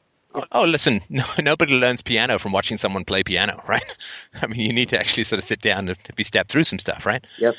oh, 0.52 0.64
listen, 0.64 1.00
no, 1.08 1.24
nobody 1.40 1.74
learns 1.74 2.02
piano 2.02 2.38
from 2.38 2.52
watching 2.52 2.78
someone 2.78 3.04
play 3.04 3.22
piano, 3.22 3.62
right? 3.68 3.84
I 4.42 4.46
mean, 4.46 4.60
you 4.60 4.72
need 4.72 4.88
to 4.90 4.98
actually 4.98 5.24
sort 5.24 5.38
of 5.38 5.44
sit 5.44 5.60
down 5.60 5.88
and 5.88 5.96
be 6.16 6.24
stepped 6.24 6.50
through 6.50 6.64
some 6.64 6.78
stuff, 6.78 7.06
right? 7.06 7.24
Yep. 7.38 7.54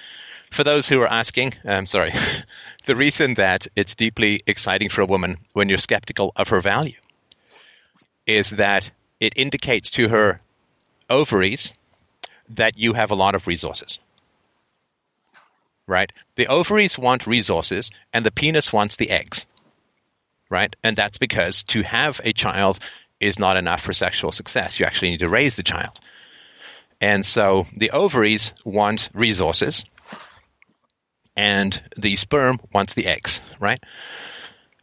For 0.55 0.63
those 0.63 0.87
who 0.87 1.01
are 1.01 1.07
asking, 1.11 1.55
I'm 1.65 1.79
um, 1.79 1.85
sorry, 1.85 2.13
the 2.85 2.95
reason 2.95 3.33
that 3.33 3.67
it's 3.75 3.93
deeply 3.93 4.41
exciting 4.47 4.87
for 4.87 5.01
a 5.01 5.05
woman 5.05 5.35
when 5.51 5.67
you're 5.67 5.77
skeptical 5.77 6.31
of 6.33 6.47
her 6.47 6.61
value 6.61 6.95
is 8.25 8.51
that 8.51 8.89
it 9.19 9.33
indicates 9.35 9.89
to 9.91 10.07
her 10.07 10.39
ovaries 11.09 11.73
that 12.51 12.77
you 12.77 12.93
have 12.93 13.11
a 13.11 13.15
lot 13.15 13.35
of 13.35 13.47
resources. 13.47 13.99
right? 15.87 16.09
The 16.35 16.47
ovaries 16.47 16.97
want 16.97 17.27
resources 17.27 17.91
and 18.13 18.25
the 18.25 18.31
penis 18.31 18.71
wants 18.71 18.95
the 18.95 19.09
eggs, 19.09 19.45
right? 20.49 20.73
And 20.85 20.95
that's 20.95 21.17
because 21.17 21.63
to 21.63 21.81
have 21.81 22.21
a 22.23 22.31
child 22.31 22.79
is 23.19 23.39
not 23.39 23.57
enough 23.57 23.81
for 23.81 23.91
sexual 23.91 24.31
success. 24.31 24.79
You 24.79 24.85
actually 24.85 25.09
need 25.09 25.19
to 25.19 25.27
raise 25.27 25.57
the 25.57 25.63
child. 25.63 25.99
And 27.01 27.25
so 27.25 27.65
the 27.75 27.91
ovaries 27.91 28.53
want 28.63 29.09
resources 29.13 29.83
and 31.35 31.81
the 31.97 32.15
sperm 32.15 32.59
wants 32.73 32.93
the 32.93 33.07
eggs, 33.07 33.41
right? 33.59 33.83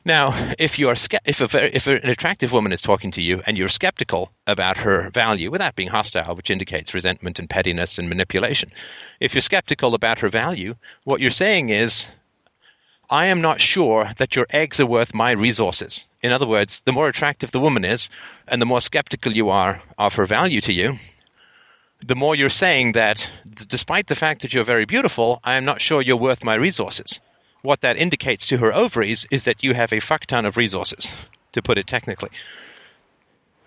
Now, 0.04 0.54
if 0.58 0.80
you 0.80 0.88
are 0.88 0.96
if 1.24 1.40
a 1.40 1.46
very, 1.46 1.70
if 1.72 1.86
an 1.86 2.08
attractive 2.08 2.50
woman 2.50 2.72
is 2.72 2.80
talking 2.80 3.12
to 3.12 3.22
you 3.22 3.40
and 3.46 3.56
you're 3.56 3.68
skeptical 3.68 4.32
about 4.48 4.78
her 4.78 5.10
value 5.10 5.50
without 5.50 5.76
being 5.76 5.88
hostile, 5.88 6.34
which 6.34 6.50
indicates 6.50 6.92
resentment 6.92 7.38
and 7.38 7.48
pettiness 7.48 7.98
and 7.98 8.08
manipulation, 8.08 8.72
if 9.20 9.34
you're 9.34 9.42
skeptical 9.42 9.94
about 9.94 10.18
her 10.18 10.28
value, 10.28 10.74
what 11.04 11.20
you're 11.20 11.30
saying 11.30 11.68
is, 11.68 12.08
I 13.08 13.26
am 13.26 13.42
not 13.42 13.60
sure 13.60 14.10
that 14.18 14.34
your 14.34 14.46
eggs 14.50 14.80
are 14.80 14.86
worth 14.86 15.14
my 15.14 15.32
resources. 15.32 16.06
In 16.20 16.32
other 16.32 16.48
words, 16.48 16.82
the 16.84 16.92
more 16.92 17.08
attractive 17.08 17.52
the 17.52 17.60
woman 17.60 17.84
is, 17.84 18.10
and 18.48 18.60
the 18.60 18.66
more 18.66 18.80
skeptical 18.80 19.32
you 19.32 19.50
are 19.50 19.82
of 19.98 20.14
her 20.14 20.26
value 20.26 20.62
to 20.62 20.72
you, 20.72 20.98
the 22.06 22.16
more 22.16 22.34
you're 22.34 22.48
saying 22.48 22.92
that, 22.92 23.30
despite 23.68 24.06
the 24.06 24.14
fact 24.14 24.42
that 24.42 24.52
you're 24.52 24.64
very 24.64 24.84
beautiful, 24.84 25.40
I 25.44 25.54
am 25.54 25.64
not 25.64 25.80
sure 25.80 26.02
you're 26.02 26.16
worth 26.16 26.44
my 26.44 26.54
resources 26.54 27.20
what 27.62 27.80
that 27.82 27.96
indicates 27.96 28.48
to 28.48 28.58
her 28.58 28.74
ovaries 28.74 29.26
is 29.30 29.44
that 29.44 29.62
you 29.62 29.72
have 29.72 29.92
a 29.92 30.00
fuck 30.00 30.26
ton 30.26 30.44
of 30.44 30.56
resources, 30.56 31.10
to 31.52 31.62
put 31.62 31.78
it 31.78 31.86
technically. 31.86 32.30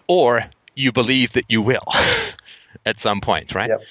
Or 0.07 0.43
you 0.75 0.91
believe 0.91 1.33
that 1.33 1.45
you 1.49 1.61
will 1.61 1.85
at 2.85 2.99
some 2.99 3.21
point, 3.21 3.55
right? 3.55 3.69
Yep. 3.69 3.81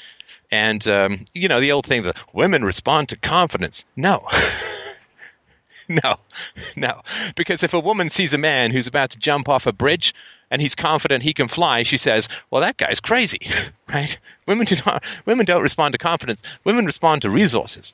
And, 0.50 0.86
um, 0.86 1.24
you 1.34 1.48
know, 1.48 1.60
the 1.60 1.72
old 1.72 1.86
thing 1.86 2.02
that 2.02 2.16
women 2.32 2.64
respond 2.64 3.08
to 3.08 3.16
confidence. 3.16 3.84
No. 3.96 4.28
no. 5.88 6.16
No. 6.76 7.02
Because 7.36 7.62
if 7.62 7.72
a 7.72 7.80
woman 7.80 8.10
sees 8.10 8.32
a 8.32 8.38
man 8.38 8.72
who's 8.72 8.86
about 8.86 9.10
to 9.10 9.18
jump 9.18 9.48
off 9.48 9.66
a 9.66 9.72
bridge 9.72 10.14
and 10.54 10.62
he's 10.62 10.76
confident 10.76 11.24
he 11.24 11.34
can 11.34 11.48
fly, 11.48 11.82
she 11.82 11.98
says, 11.98 12.28
well, 12.48 12.62
that 12.62 12.76
guy's 12.76 13.00
crazy, 13.00 13.40
right? 13.88 14.16
Women, 14.46 14.66
do 14.66 14.76
not, 14.86 15.02
women 15.26 15.46
don't 15.46 15.64
respond 15.64 15.94
to 15.94 15.98
confidence. 15.98 16.44
Women 16.62 16.86
respond 16.86 17.22
to 17.22 17.30
resources. 17.30 17.92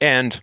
And 0.00 0.40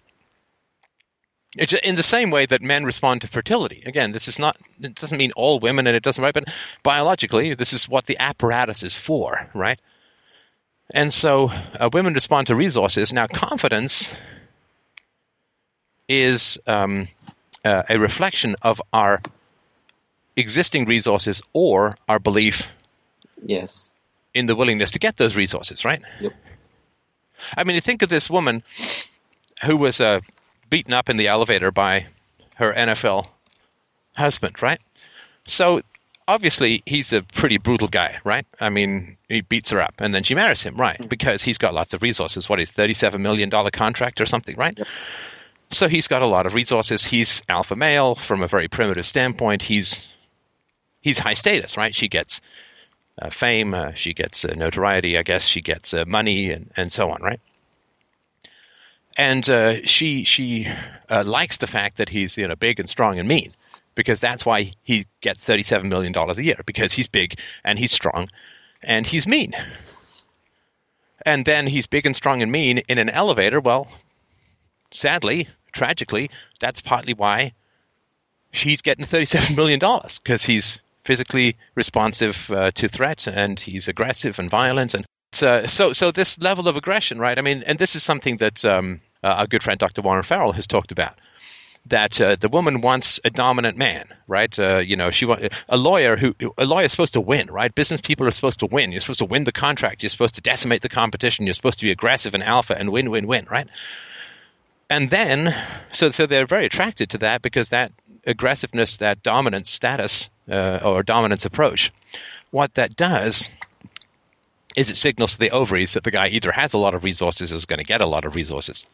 in 1.58 1.96
the 1.96 2.04
same 2.04 2.30
way 2.30 2.46
that 2.46 2.62
men 2.62 2.84
respond 2.84 3.22
to 3.22 3.28
fertility. 3.28 3.82
Again, 3.88 4.12
this 4.12 4.28
is 4.28 4.38
not, 4.38 4.56
it 4.80 4.94
doesn't 4.94 5.18
mean 5.18 5.32
all 5.36 5.60
women 5.60 5.88
and 5.88 5.96
it 5.96 6.04
doesn't, 6.04 6.24
right? 6.24 6.32
But 6.32 6.54
biologically, 6.84 7.56
this 7.56 7.74
is 7.74 7.90
what 7.90 8.06
the 8.06 8.20
apparatus 8.20 8.84
is 8.84 8.94
for, 8.94 9.50
right? 9.56 9.80
And 10.92 11.12
so 11.12 11.50
uh, 11.50 11.90
women 11.92 12.14
respond 12.14 12.48
to 12.48 12.56
resources. 12.56 13.14
Now, 13.14 13.26
confidence 13.26 14.14
is 16.08 16.60
um, 16.68 17.08
uh, 17.66 17.82
a 17.90 17.98
reflection 17.98 18.56
of 18.62 18.80
our 18.94 19.24
existing 20.40 20.86
resources 20.86 21.42
or 21.54 21.96
our 22.08 22.20
belief 22.20 22.68
yes 23.44 23.92
in 24.34 24.46
the 24.46 24.56
willingness 24.56 24.92
to 24.92 25.00
get 25.00 25.18
those 25.18 25.36
resources 25.36 25.86
right 25.86 26.04
yep. 26.20 26.34
i 27.58 27.64
mean 27.64 27.76
you 27.76 27.82
think 27.82 28.02
of 28.02 28.10
this 28.10 28.30
woman 28.30 28.64
who 29.64 29.78
was 29.78 30.00
a 30.00 30.22
beaten 30.70 30.94
up 30.94 31.10
in 31.10 31.18
the 31.18 31.28
elevator 31.28 31.72
by 31.72 32.08
her 32.56 32.74
NFL 32.74 33.28
husband, 34.16 34.62
right? 34.62 34.80
So 35.48 35.82
obviously 36.28 36.84
he's 36.86 37.14
a 37.14 37.24
pretty 37.24 37.58
brutal 37.58 37.88
guy, 37.88 38.18
right? 38.24 38.46
I 38.60 38.70
mean, 38.70 39.18
he 39.28 39.42
beats 39.42 39.72
her 39.72 39.80
up 39.80 39.96
and 40.00 40.14
then 40.14 40.24
she 40.24 40.36
marries 40.36 40.62
him, 40.62 40.76
right? 40.76 40.98
Mm-hmm. 40.98 41.08
Because 41.08 41.42
he's 41.42 41.58
got 41.58 41.74
lots 41.74 41.94
of 41.94 42.02
resources. 42.02 42.48
What 42.48 42.60
is 42.60 42.72
$37 42.72 43.20
million 43.20 43.50
contract 43.50 44.22
or 44.22 44.26
something, 44.26 44.56
right? 44.56 44.78
Yep. 44.78 44.88
So 45.72 45.88
he's 45.88 46.08
got 46.08 46.22
a 46.22 46.28
lot 46.28 46.46
of 46.46 46.56
resources. 46.56 47.04
He's 47.04 47.44
alpha 47.48 47.76
male 47.76 48.16
from 48.16 48.42
a 48.42 48.48
very 48.48 48.68
primitive 48.68 49.06
standpoint. 49.06 49.62
He's 49.62 50.08
he's 51.02 51.18
high 51.18 51.34
status, 51.34 51.78
right? 51.78 51.94
She 51.96 52.08
gets 52.08 52.42
uh, 53.22 53.30
fame, 53.30 53.74
uh, 53.74 53.94
she 53.94 54.14
gets 54.14 54.46
uh, 54.46 54.54
notoriety, 54.56 55.18
I 55.18 55.24
guess 55.24 55.44
she 55.44 55.62
gets 55.62 55.94
uh, 55.94 56.06
money 56.06 56.52
and, 56.52 56.72
and 56.76 56.92
so 56.92 57.10
on, 57.12 57.22
right? 57.22 57.40
and 59.20 59.50
uh, 59.50 59.86
she 59.86 60.24
she 60.24 60.66
uh, 61.10 61.24
likes 61.26 61.58
the 61.58 61.68
fact 61.68 61.98
that 61.98 62.08
he's 62.08 62.38
you 62.38 62.48
know 62.48 62.56
big 62.56 62.80
and 62.80 62.90
strong 62.90 63.20
and 63.20 63.28
mean 63.28 63.52
because 63.94 64.22
that's 64.22 64.46
why 64.46 64.72
he 64.82 65.08
gets 65.20 65.44
thirty 65.44 65.62
seven 65.62 65.90
million 65.90 66.14
dollars 66.14 66.38
a 66.38 66.44
year 66.44 66.62
because 66.66 66.94
he's 66.94 67.08
big 67.10 67.38
and 67.66 67.78
he's 67.78 67.92
strong 67.92 68.30
and 68.82 69.06
he's 69.06 69.28
mean. 69.28 69.54
And 71.26 71.46
then 71.46 71.68
he's 71.68 71.86
big 71.86 72.06
and 72.06 72.16
strong 72.16 72.42
and 72.42 72.50
mean 72.50 72.78
in 72.78 72.98
an 72.98 73.10
elevator. 73.10 73.60
Well, 73.60 73.90
sadly, 74.92 75.50
tragically, 75.74 76.30
that's 76.62 76.80
partly 76.80 77.14
why 77.14 77.52
she's 78.54 78.82
getting 78.82 79.04
thirty 79.04 79.26
seven 79.26 79.54
million 79.58 79.80
dollars 79.80 80.20
because 80.20 80.44
he's 80.44 80.80
physically 81.04 81.58
responsive 81.76 82.50
uh, 82.52 82.72
to 82.72 82.88
threat 82.88 83.28
and 83.28 83.60
he's 83.60 83.88
aggressive 83.88 84.40
and 84.40 84.50
violent 84.50 84.94
and 84.94 85.06
uh, 85.42 85.68
so 85.68 85.94
so 85.94 86.12
this 86.12 86.42
level 86.42 86.68
of 86.68 86.76
aggression, 86.76 87.20
right? 87.20 87.38
I 87.38 87.42
mean, 87.42 87.64
and 87.64 87.78
this 87.78 87.96
is 87.96 88.04
something 88.04 88.38
that 88.38 88.66
um, 88.66 89.02
uh, 89.24 89.28
our 89.28 89.48
good 89.48 89.64
friend 89.64 89.80
Dr. 89.80 90.02
Warren 90.02 90.24
Farrell 90.24 90.54
has 90.54 90.68
talked 90.68 90.92
about. 90.92 91.16
That 91.86 92.20
uh, 92.20 92.36
the 92.36 92.50
woman 92.50 92.82
wants 92.82 93.20
a 93.24 93.30
dominant 93.30 93.78
man, 93.78 94.06
right? 94.28 94.58
Uh, 94.60 94.80
you 94.80 94.98
know, 94.98 95.12
she 95.12 95.26
want, 95.26 95.48
a 95.70 95.78
lawyer 95.78 96.18
who 96.18 96.36
a 96.58 96.66
lawyer 96.66 96.86
is 96.86 96.92
supposed 96.92 97.14
to 97.14 97.22
win, 97.22 97.50
right? 97.50 97.74
Business 97.74 98.02
people 98.02 98.28
are 98.28 98.32
supposed 98.32 98.60
to 98.60 98.66
win. 98.66 98.92
You're 98.92 99.02
supposed 99.02 99.20
to 99.20 99.26
win 99.26 99.46
the 99.46 99.52
contract. 99.52 100.04
You're 100.04 100.10
supposed 100.10 100.36
to 100.36 100.42
decimate 100.42 100.82
the 100.82 100.90
competition. 100.90 101.46
You're 101.46 101.54
supposed 101.54 101.80
to 101.80 101.86
be 101.86 101.92
aggressive 101.92 102.34
and 102.34 102.44
alpha 102.44 102.78
and 102.78 102.92
win, 102.92 103.10
win, 103.12 103.28
win, 103.28 103.48
right? 103.50 103.68
And 104.90 105.10
then, 105.10 105.56
so 105.94 106.12
so 106.12 106.26
they're 106.26 106.48
very 106.48 106.66
attracted 106.66 107.12
to 107.12 107.20
that 107.20 107.42
because 107.42 107.70
that 107.70 107.92
aggressiveness, 108.26 108.98
that 108.98 109.24
dominant 109.24 109.68
status 109.68 110.30
uh, 110.50 110.80
or 110.84 111.04
dominance 111.04 111.46
approach, 111.46 111.92
what 112.52 112.74
that 112.76 112.96
does 112.96 113.50
is 114.76 114.90
it 114.90 114.98
signals 114.98 115.34
to 115.34 115.40
the 115.40 115.52
ovaries 115.52 115.94
that 115.94 116.04
the 116.04 116.12
guy 116.12 116.28
either 116.28 116.52
has 116.52 116.74
a 116.74 116.78
lot 116.78 116.94
of 116.94 117.04
resources 117.04 117.52
or 117.52 117.56
is 117.56 117.66
going 117.66 117.80
to 117.80 117.84
get 117.84 118.02
a 118.02 118.06
lot 118.06 118.26
of 118.26 118.36
resources. 118.36 118.86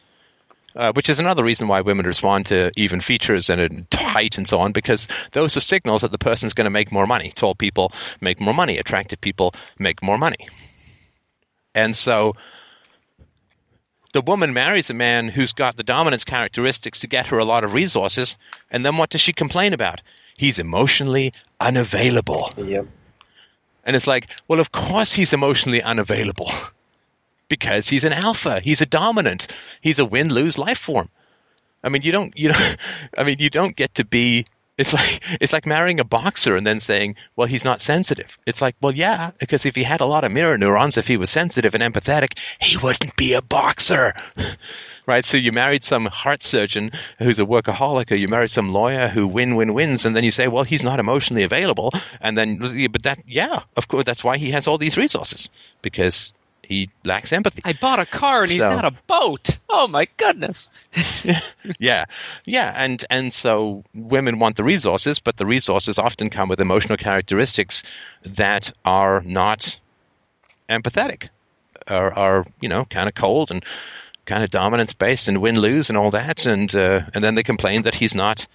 Uh, 0.74 0.92
which 0.92 1.08
is 1.08 1.20
another 1.20 1.42
reason 1.42 1.68
why 1.68 1.80
women 1.80 2.04
respond 2.04 2.44
to 2.44 2.70
even 2.76 3.00
features 3.00 3.48
and 3.48 3.86
height 3.94 4.36
and 4.36 4.46
so 4.46 4.58
on, 4.60 4.72
because 4.72 5.08
those 5.32 5.56
are 5.56 5.60
signals 5.60 6.02
that 6.02 6.10
the 6.10 6.18
person's 6.18 6.52
going 6.52 6.66
to 6.66 6.70
make 6.70 6.92
more 6.92 7.06
money. 7.06 7.32
Tall 7.34 7.54
people 7.54 7.92
make 8.20 8.40
more 8.40 8.52
money. 8.52 8.76
Attractive 8.76 9.18
people 9.18 9.54
make 9.78 10.02
more 10.02 10.18
money. 10.18 10.48
And 11.74 11.96
so 11.96 12.34
the 14.16 14.22
woman 14.22 14.54
marries 14.54 14.88
a 14.88 14.94
man 14.94 15.28
who's 15.28 15.52
got 15.52 15.76
the 15.76 15.82
dominance 15.82 16.24
characteristics 16.24 17.00
to 17.00 17.06
get 17.06 17.26
her 17.26 17.38
a 17.38 17.44
lot 17.44 17.64
of 17.64 17.74
resources, 17.74 18.36
and 18.70 18.82
then 18.82 18.96
what 18.96 19.10
does 19.10 19.20
she 19.20 19.34
complain 19.34 19.74
about? 19.74 20.00
He's 20.38 20.58
emotionally 20.58 21.34
unavailable. 21.60 22.50
Yep. 22.56 22.86
And 23.84 23.94
it's 23.94 24.06
like, 24.06 24.30
well, 24.48 24.58
of 24.58 24.72
course 24.72 25.12
he's 25.12 25.34
emotionally 25.34 25.82
unavailable 25.82 26.50
because 27.48 27.88
he's 27.90 28.04
an 28.04 28.14
alpha. 28.14 28.60
He's 28.60 28.80
a 28.80 28.86
dominant. 28.86 29.48
He's 29.82 29.98
a 29.98 30.06
win 30.06 30.30
lose 30.30 30.56
life 30.56 30.78
form. 30.78 31.10
I 31.84 31.90
mean, 31.90 32.00
you 32.00 32.10
don't, 32.10 32.36
you 32.38 32.48
know, 32.48 32.72
I 33.18 33.24
mean, 33.24 33.36
you 33.38 33.50
don't 33.50 33.76
get 33.76 33.96
to 33.96 34.04
be. 34.06 34.46
It's 34.78 34.92
like 34.92 35.22
it's 35.40 35.52
like 35.52 35.66
marrying 35.66 36.00
a 36.00 36.04
boxer 36.04 36.56
and 36.56 36.66
then 36.66 36.80
saying, 36.80 37.16
"Well, 37.34 37.46
he's 37.46 37.64
not 37.64 37.80
sensitive." 37.80 38.38
It's 38.46 38.62
like, 38.62 38.76
well, 38.80 38.94
yeah, 38.94 39.30
because 39.38 39.66
if 39.66 39.74
he 39.74 39.82
had 39.82 40.00
a 40.00 40.06
lot 40.06 40.24
of 40.24 40.32
mirror 40.32 40.58
neurons, 40.58 40.96
if 40.96 41.06
he 41.06 41.16
was 41.16 41.30
sensitive 41.30 41.74
and 41.74 41.82
empathetic, 41.82 42.38
he 42.60 42.76
wouldn't 42.76 43.16
be 43.16 43.34
a 43.34 43.42
boxer. 43.42 44.14
right? 45.06 45.24
So 45.24 45.36
you 45.36 45.52
married 45.52 45.84
some 45.84 46.06
heart 46.06 46.42
surgeon 46.42 46.90
who's 47.18 47.38
a 47.38 47.44
workaholic, 47.44 48.10
or 48.10 48.16
you 48.16 48.28
married 48.28 48.50
some 48.50 48.72
lawyer 48.72 49.08
who 49.08 49.26
win 49.26 49.54
win 49.56 49.72
wins, 49.72 50.04
and 50.04 50.14
then 50.14 50.24
you 50.24 50.30
say, 50.30 50.48
well, 50.48 50.64
he's 50.64 50.82
not 50.82 51.00
emotionally 51.00 51.44
available, 51.44 51.92
and 52.20 52.36
then 52.36 52.88
but 52.90 53.04
that 53.04 53.20
yeah, 53.26 53.62
of 53.76 53.88
course, 53.88 54.04
that's 54.04 54.24
why 54.24 54.36
he 54.36 54.50
has 54.50 54.66
all 54.66 54.78
these 54.78 54.96
resources 54.96 55.50
because 55.82 56.32
he 56.66 56.90
lacks 57.04 57.32
empathy. 57.32 57.62
I 57.64 57.74
bought 57.74 58.00
a 58.00 58.06
car 58.06 58.42
and 58.42 58.50
he's 58.50 58.62
so, 58.62 58.68
not 58.68 58.84
a 58.84 58.90
boat. 59.06 59.56
Oh 59.68 59.86
my 59.86 60.06
goodness. 60.16 60.68
yeah, 61.78 62.06
yeah, 62.44 62.72
and 62.76 63.04
and 63.08 63.32
so 63.32 63.84
women 63.94 64.38
want 64.38 64.56
the 64.56 64.64
resources, 64.64 65.20
but 65.20 65.36
the 65.36 65.46
resources 65.46 65.98
often 65.98 66.28
come 66.28 66.48
with 66.48 66.60
emotional 66.60 66.96
characteristics 66.96 67.84
that 68.24 68.72
are 68.84 69.20
not 69.20 69.78
empathetic, 70.68 71.28
are, 71.86 72.12
are 72.12 72.46
you 72.60 72.68
know 72.68 72.84
kind 72.84 73.08
of 73.08 73.14
cold 73.14 73.52
and 73.52 73.64
kind 74.24 74.42
of 74.42 74.50
dominance 74.50 74.92
based 74.92 75.28
and 75.28 75.40
win 75.40 75.58
lose 75.58 75.88
and 75.88 75.96
all 75.96 76.10
that, 76.10 76.46
and 76.46 76.74
uh, 76.74 77.02
and 77.14 77.22
then 77.22 77.36
they 77.36 77.44
complain 77.44 77.82
that 77.82 77.94
he's 77.94 78.14
not 78.14 78.48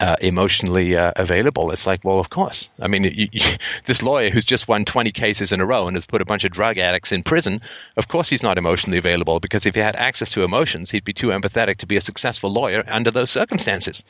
uh, 0.00 0.16
emotionally 0.20 0.96
uh, 0.96 1.12
available. 1.16 1.70
It's 1.70 1.86
like, 1.86 2.04
well, 2.04 2.18
of 2.18 2.30
course. 2.30 2.68
I 2.80 2.88
mean, 2.88 3.04
you, 3.04 3.28
you, 3.32 3.40
this 3.86 4.02
lawyer 4.02 4.30
who's 4.30 4.44
just 4.44 4.68
won 4.68 4.84
20 4.84 5.12
cases 5.12 5.52
in 5.52 5.60
a 5.60 5.66
row 5.66 5.86
and 5.86 5.96
has 5.96 6.06
put 6.06 6.22
a 6.22 6.24
bunch 6.24 6.44
of 6.44 6.52
drug 6.52 6.78
addicts 6.78 7.12
in 7.12 7.22
prison, 7.22 7.60
of 7.96 8.08
course 8.08 8.28
he's 8.28 8.42
not 8.42 8.58
emotionally 8.58 8.98
available 8.98 9.40
because 9.40 9.66
if 9.66 9.74
he 9.74 9.80
had 9.80 9.96
access 9.96 10.30
to 10.30 10.42
emotions, 10.42 10.90
he'd 10.90 11.04
be 11.04 11.12
too 11.12 11.28
empathetic 11.28 11.78
to 11.78 11.86
be 11.86 11.96
a 11.96 12.00
successful 12.00 12.50
lawyer 12.50 12.84
under 12.86 13.10
those 13.10 13.30
circumstances. 13.30 14.04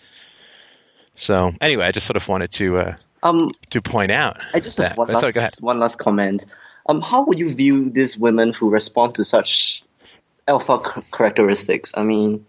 So, 1.14 1.52
anyway, 1.60 1.86
I 1.86 1.92
just 1.92 2.06
sort 2.06 2.16
of 2.16 2.28
wanted 2.28 2.52
to 2.52 2.78
uh, 2.78 2.96
um, 3.24 3.50
to 3.70 3.82
point 3.82 4.12
out. 4.12 4.38
I 4.54 4.60
just 4.60 4.76
that. 4.76 4.90
have 4.90 4.98
one, 4.98 5.08
last, 5.08 5.62
one 5.62 5.80
last 5.80 5.98
comment. 5.98 6.46
Um, 6.88 7.00
how 7.00 7.24
would 7.24 7.38
you 7.38 7.52
view 7.54 7.90
these 7.90 8.16
women 8.16 8.52
who 8.52 8.70
respond 8.70 9.16
to 9.16 9.24
such 9.24 9.82
alpha 10.48 10.80
characteristics. 11.12 11.92
I 11.96 12.02
mean, 12.02 12.46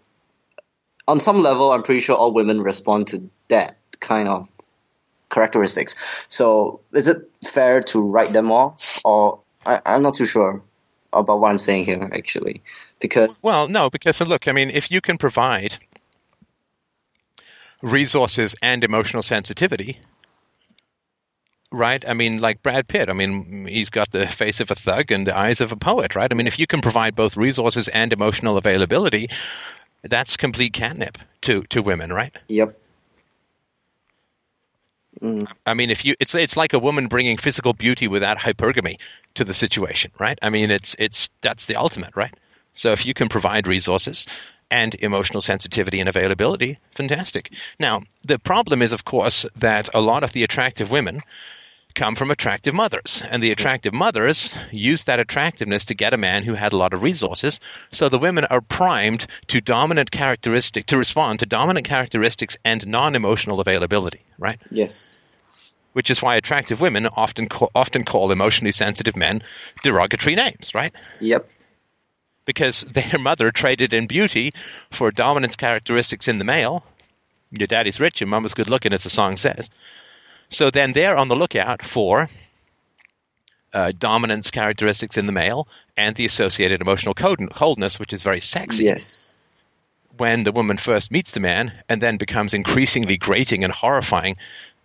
on 1.10 1.20
some 1.20 1.42
level, 1.42 1.72
I'm 1.72 1.82
pretty 1.82 2.00
sure 2.00 2.16
all 2.16 2.32
women 2.32 2.62
respond 2.62 3.08
to 3.08 3.28
that 3.48 3.76
kind 3.98 4.28
of 4.28 4.48
characteristics. 5.28 5.96
So, 6.28 6.80
is 6.92 7.08
it 7.08 7.28
fair 7.44 7.80
to 7.92 8.00
write 8.00 8.32
them 8.32 8.52
off, 8.52 9.00
or 9.04 9.40
I, 9.66 9.80
I'm 9.84 10.02
not 10.02 10.14
too 10.14 10.26
sure 10.26 10.62
about 11.12 11.40
what 11.40 11.50
I'm 11.50 11.58
saying 11.58 11.86
here 11.86 12.08
actually, 12.12 12.62
because 13.00 13.42
well, 13.42 13.68
no, 13.68 13.90
because 13.90 14.20
look, 14.20 14.46
I 14.46 14.52
mean, 14.52 14.70
if 14.70 14.90
you 14.90 15.00
can 15.00 15.18
provide 15.18 15.74
resources 17.82 18.54
and 18.62 18.84
emotional 18.84 19.22
sensitivity, 19.22 19.98
right? 21.72 22.04
I 22.06 22.14
mean, 22.14 22.40
like 22.40 22.62
Brad 22.62 22.86
Pitt. 22.86 23.08
I 23.08 23.14
mean, 23.14 23.66
he's 23.66 23.90
got 23.90 24.10
the 24.12 24.26
face 24.26 24.60
of 24.60 24.70
a 24.70 24.74
thug 24.74 25.10
and 25.10 25.26
the 25.26 25.36
eyes 25.36 25.60
of 25.60 25.72
a 25.72 25.76
poet, 25.76 26.14
right? 26.14 26.30
I 26.30 26.34
mean, 26.34 26.46
if 26.46 26.58
you 26.58 26.66
can 26.66 26.80
provide 26.80 27.16
both 27.16 27.36
resources 27.36 27.88
and 27.88 28.12
emotional 28.12 28.56
availability, 28.58 29.30
that's 30.02 30.36
complete 30.36 30.72
catnip 30.72 31.18
to 31.42 31.62
to 31.64 31.82
women, 31.82 32.12
right? 32.12 32.36
Yep. 32.48 32.76
Mm. 35.20 35.46
I 35.66 35.74
mean, 35.74 35.90
if 35.90 36.04
you, 36.04 36.14
it's 36.18 36.34
it's 36.34 36.56
like 36.56 36.72
a 36.72 36.78
woman 36.78 37.08
bringing 37.08 37.36
physical 37.36 37.72
beauty 37.72 38.08
without 38.08 38.38
hypergamy 38.38 38.98
to 39.34 39.44
the 39.44 39.54
situation, 39.54 40.12
right? 40.18 40.38
I 40.40 40.50
mean, 40.50 40.70
it's 40.70 40.96
it's 40.98 41.28
that's 41.40 41.66
the 41.66 41.76
ultimate, 41.76 42.16
right? 42.16 42.34
So 42.74 42.92
if 42.92 43.04
you 43.04 43.14
can 43.14 43.28
provide 43.28 43.66
resources 43.66 44.26
and 44.70 44.94
emotional 44.94 45.40
sensitivity 45.40 46.00
and 46.00 46.08
availability, 46.08 46.78
fantastic. 46.92 47.52
Now, 47.78 48.02
the 48.24 48.38
problem 48.38 48.80
is, 48.80 48.92
of 48.92 49.04
course, 49.04 49.44
that 49.56 49.90
a 49.92 50.00
lot 50.00 50.22
of 50.22 50.32
the 50.32 50.44
attractive 50.44 50.90
women 50.90 51.22
come 52.00 52.16
from 52.16 52.30
attractive 52.30 52.72
mothers. 52.72 53.22
And 53.28 53.42
the 53.42 53.50
attractive 53.50 53.92
mothers 53.92 54.54
used 54.72 55.08
that 55.08 55.20
attractiveness 55.20 55.84
to 55.86 55.94
get 55.94 56.14
a 56.14 56.16
man 56.16 56.44
who 56.44 56.54
had 56.54 56.72
a 56.72 56.76
lot 56.78 56.94
of 56.94 57.02
resources. 57.02 57.60
So 57.92 58.08
the 58.08 58.18
women 58.18 58.46
are 58.46 58.62
primed 58.62 59.26
to 59.48 59.60
dominant 59.60 60.10
characteristic 60.10 60.86
to 60.86 60.96
respond 60.96 61.40
to 61.40 61.46
dominant 61.46 61.84
characteristics 61.84 62.56
and 62.64 62.86
non-emotional 62.86 63.60
availability, 63.60 64.22
right? 64.38 64.58
Yes. 64.70 65.18
Which 65.92 66.08
is 66.08 66.22
why 66.22 66.36
attractive 66.36 66.80
women 66.80 67.06
often 67.06 67.50
call, 67.50 67.70
often 67.74 68.06
call 68.06 68.32
emotionally 68.32 68.72
sensitive 68.72 69.14
men 69.14 69.42
derogatory 69.82 70.36
names, 70.36 70.74
right? 70.74 70.94
Yep. 71.20 71.50
Because 72.46 72.80
their 72.80 73.18
mother 73.18 73.50
traded 73.50 73.92
in 73.92 74.06
beauty 74.06 74.52
for 74.90 75.10
dominance 75.10 75.56
characteristics 75.56 76.28
in 76.28 76.38
the 76.38 76.44
male. 76.44 76.82
Your 77.50 77.66
daddy's 77.66 78.00
rich, 78.00 78.22
your 78.22 78.28
mama's 78.28 78.54
good 78.54 78.70
looking, 78.70 78.94
as 78.94 79.02
the 79.02 79.10
song 79.10 79.36
says. 79.36 79.68
So 80.50 80.70
then 80.70 80.92
they're 80.92 81.16
on 81.16 81.28
the 81.28 81.36
lookout 81.36 81.84
for 81.84 82.28
uh, 83.72 83.92
dominance 83.96 84.50
characteristics 84.50 85.16
in 85.16 85.26
the 85.26 85.32
male 85.32 85.68
and 85.96 86.16
the 86.16 86.26
associated 86.26 86.80
emotional 86.80 87.14
coldness, 87.14 87.98
which 87.98 88.12
is 88.12 88.22
very 88.22 88.40
sexy. 88.40 88.84
Yes. 88.84 89.34
When 90.16 90.44
the 90.44 90.52
woman 90.52 90.76
first 90.76 91.10
meets 91.10 91.30
the 91.30 91.40
man 91.40 91.72
and 91.88 92.02
then 92.02 92.18
becomes 92.18 92.52
increasingly 92.52 93.16
grating 93.16 93.64
and 93.64 93.72
horrifying 93.72 94.36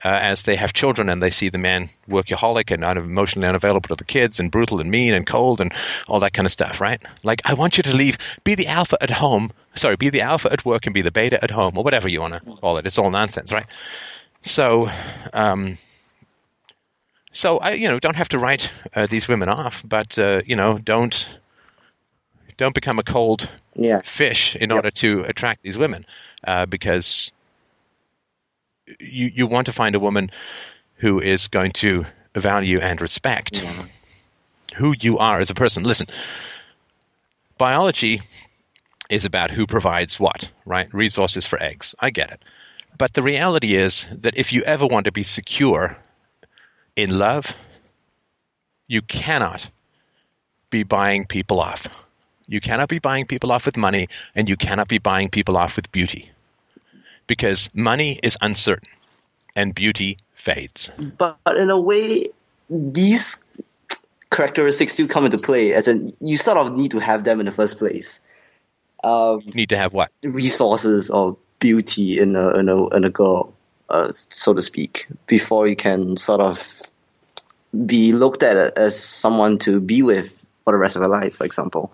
uh, 0.03 0.19
as 0.21 0.43
they 0.43 0.55
have 0.55 0.71
children 0.71 1.09
and 1.09 1.21
they 1.21 1.31
see 1.31 1.49
the 1.49 1.57
man 1.57 1.89
workaholic 2.07 2.69
and 2.69 2.81
not 2.81 2.95
emotionally 2.95 3.47
unavailable 3.47 3.87
to 3.87 3.95
the 3.95 4.03
kids 4.03 4.39
and 4.39 4.51
brutal 4.51 4.79
and 4.79 4.89
mean 4.89 5.13
and 5.13 5.25
cold 5.25 5.61
and 5.61 5.73
all 6.07 6.19
that 6.19 6.33
kind 6.33 6.45
of 6.45 6.51
stuff, 6.51 6.79
right? 6.79 7.01
Like, 7.23 7.41
I 7.43 7.55
want 7.55 7.77
you 7.77 7.83
to 7.83 7.95
leave, 7.95 8.17
be 8.43 8.53
the 8.55 8.67
alpha 8.67 9.01
at 9.01 9.09
home, 9.09 9.51
sorry, 9.73 9.95
be 9.95 10.09
the 10.11 10.21
alpha 10.21 10.51
at 10.51 10.63
work 10.63 10.85
and 10.85 10.93
be 10.93 11.01
the 11.01 11.11
beta 11.11 11.43
at 11.43 11.49
home, 11.49 11.77
or 11.77 11.83
whatever 11.83 12.07
you 12.07 12.21
want 12.21 12.35
to 12.35 12.39
call 12.39 12.77
it. 12.77 12.85
It's 12.85 12.99
all 12.99 13.09
nonsense, 13.09 13.51
right? 13.51 13.65
So, 14.45 14.91
um, 15.33 15.79
so 17.31 17.57
I, 17.57 17.71
you 17.71 17.89
know, 17.89 17.99
don't 17.99 18.15
have 18.15 18.29
to 18.29 18.39
write 18.39 18.69
uh, 18.93 19.07
these 19.07 19.27
women 19.27 19.49
off, 19.49 19.83
but 19.85 20.17
uh, 20.19 20.43
you 20.45 20.55
know, 20.55 20.77
don't 20.77 21.27
don't 22.55 22.75
become 22.75 22.99
a 22.99 23.03
cold 23.03 23.49
yeah. 23.75 24.01
fish 24.05 24.55
in 24.55 24.69
yep. 24.69 24.75
order 24.77 24.91
to 24.91 25.21
attract 25.21 25.63
these 25.63 25.79
women, 25.79 26.05
uh, 26.43 26.67
because 26.67 27.31
you 28.99 29.31
you 29.33 29.47
want 29.47 29.65
to 29.65 29.73
find 29.73 29.95
a 29.95 29.99
woman 29.99 30.29
who 30.97 31.19
is 31.19 31.47
going 31.47 31.71
to 31.71 32.05
value 32.35 32.79
and 32.79 33.01
respect 33.01 33.63
yeah. 33.63 33.85
who 34.75 34.93
you 34.97 35.17
are 35.17 35.39
as 35.39 35.49
a 35.49 35.55
person. 35.55 35.83
Listen, 35.83 36.05
biology 37.57 38.21
is 39.09 39.25
about 39.25 39.49
who 39.49 39.65
provides 39.65 40.19
what, 40.19 40.51
right? 40.67 40.93
Resources 40.93 41.47
for 41.47 41.61
eggs. 41.61 41.95
I 41.99 42.11
get 42.11 42.29
it. 42.29 42.43
But 42.97 43.13
the 43.13 43.23
reality 43.23 43.75
is 43.75 44.07
that 44.21 44.37
if 44.37 44.53
you 44.53 44.61
ever 44.63 44.85
want 44.85 45.05
to 45.05 45.11
be 45.11 45.23
secure 45.23 45.97
in 46.95 47.17
love, 47.17 47.53
you 48.87 49.01
cannot 49.01 49.69
be 50.69 50.83
buying 50.83 51.25
people 51.25 51.59
off. 51.59 51.87
You 52.47 52.61
cannot 52.61 52.89
be 52.89 52.99
buying 52.99 53.25
people 53.25 53.51
off 53.51 53.65
with 53.65 53.75
money, 53.75 54.07
and 54.35 54.47
you 54.47 54.55
cannot 54.55 54.87
be 54.87 54.99
buying 54.99 55.29
people 55.29 55.57
off 55.57 55.75
with 55.75 55.91
beauty. 55.91 56.31
Because 57.27 57.69
money 57.73 58.19
is 58.21 58.37
uncertain, 58.39 58.89
and 59.55 59.73
beauty 59.73 60.19
fades. 60.35 60.91
But 61.17 61.37
in 61.57 61.71
a 61.71 61.79
way, 61.79 62.27
these 62.69 63.41
characteristics 64.29 64.95
do 64.95 65.07
come 65.07 65.25
into 65.25 65.39
play, 65.39 65.73
as 65.73 65.87
in, 65.87 66.15
you 66.21 66.37
sort 66.37 66.57
of 66.57 66.73
need 66.73 66.91
to 66.91 66.99
have 66.99 67.23
them 67.23 67.39
in 67.39 67.47
the 67.47 67.51
first 67.51 67.77
place. 67.77 68.21
Um, 69.03 69.41
need 69.53 69.69
to 69.69 69.77
have 69.77 69.93
what? 69.93 70.11
Resources 70.23 71.09
or 71.09 71.37
beauty 71.59 72.19
in 72.19 72.35
a 72.35 72.49
in 72.57 72.69
a, 72.69 72.87
in 72.89 73.03
a 73.03 73.09
girl, 73.09 73.53
uh, 73.89 74.11
so 74.11 74.53
to 74.53 74.61
speak, 74.61 75.07
before 75.27 75.67
you 75.67 75.75
can 75.75 76.17
sort 76.17 76.41
of 76.41 76.81
be 77.85 78.13
looked 78.13 78.43
at 78.43 78.77
as 78.77 79.01
someone 79.01 79.57
to 79.59 79.79
be 79.79 80.01
with 80.01 80.45
for 80.63 80.73
the 80.73 80.77
rest 80.77 80.95
of 80.95 81.01
your 81.01 81.09
life, 81.09 81.35
for 81.35 81.45
example. 81.45 81.91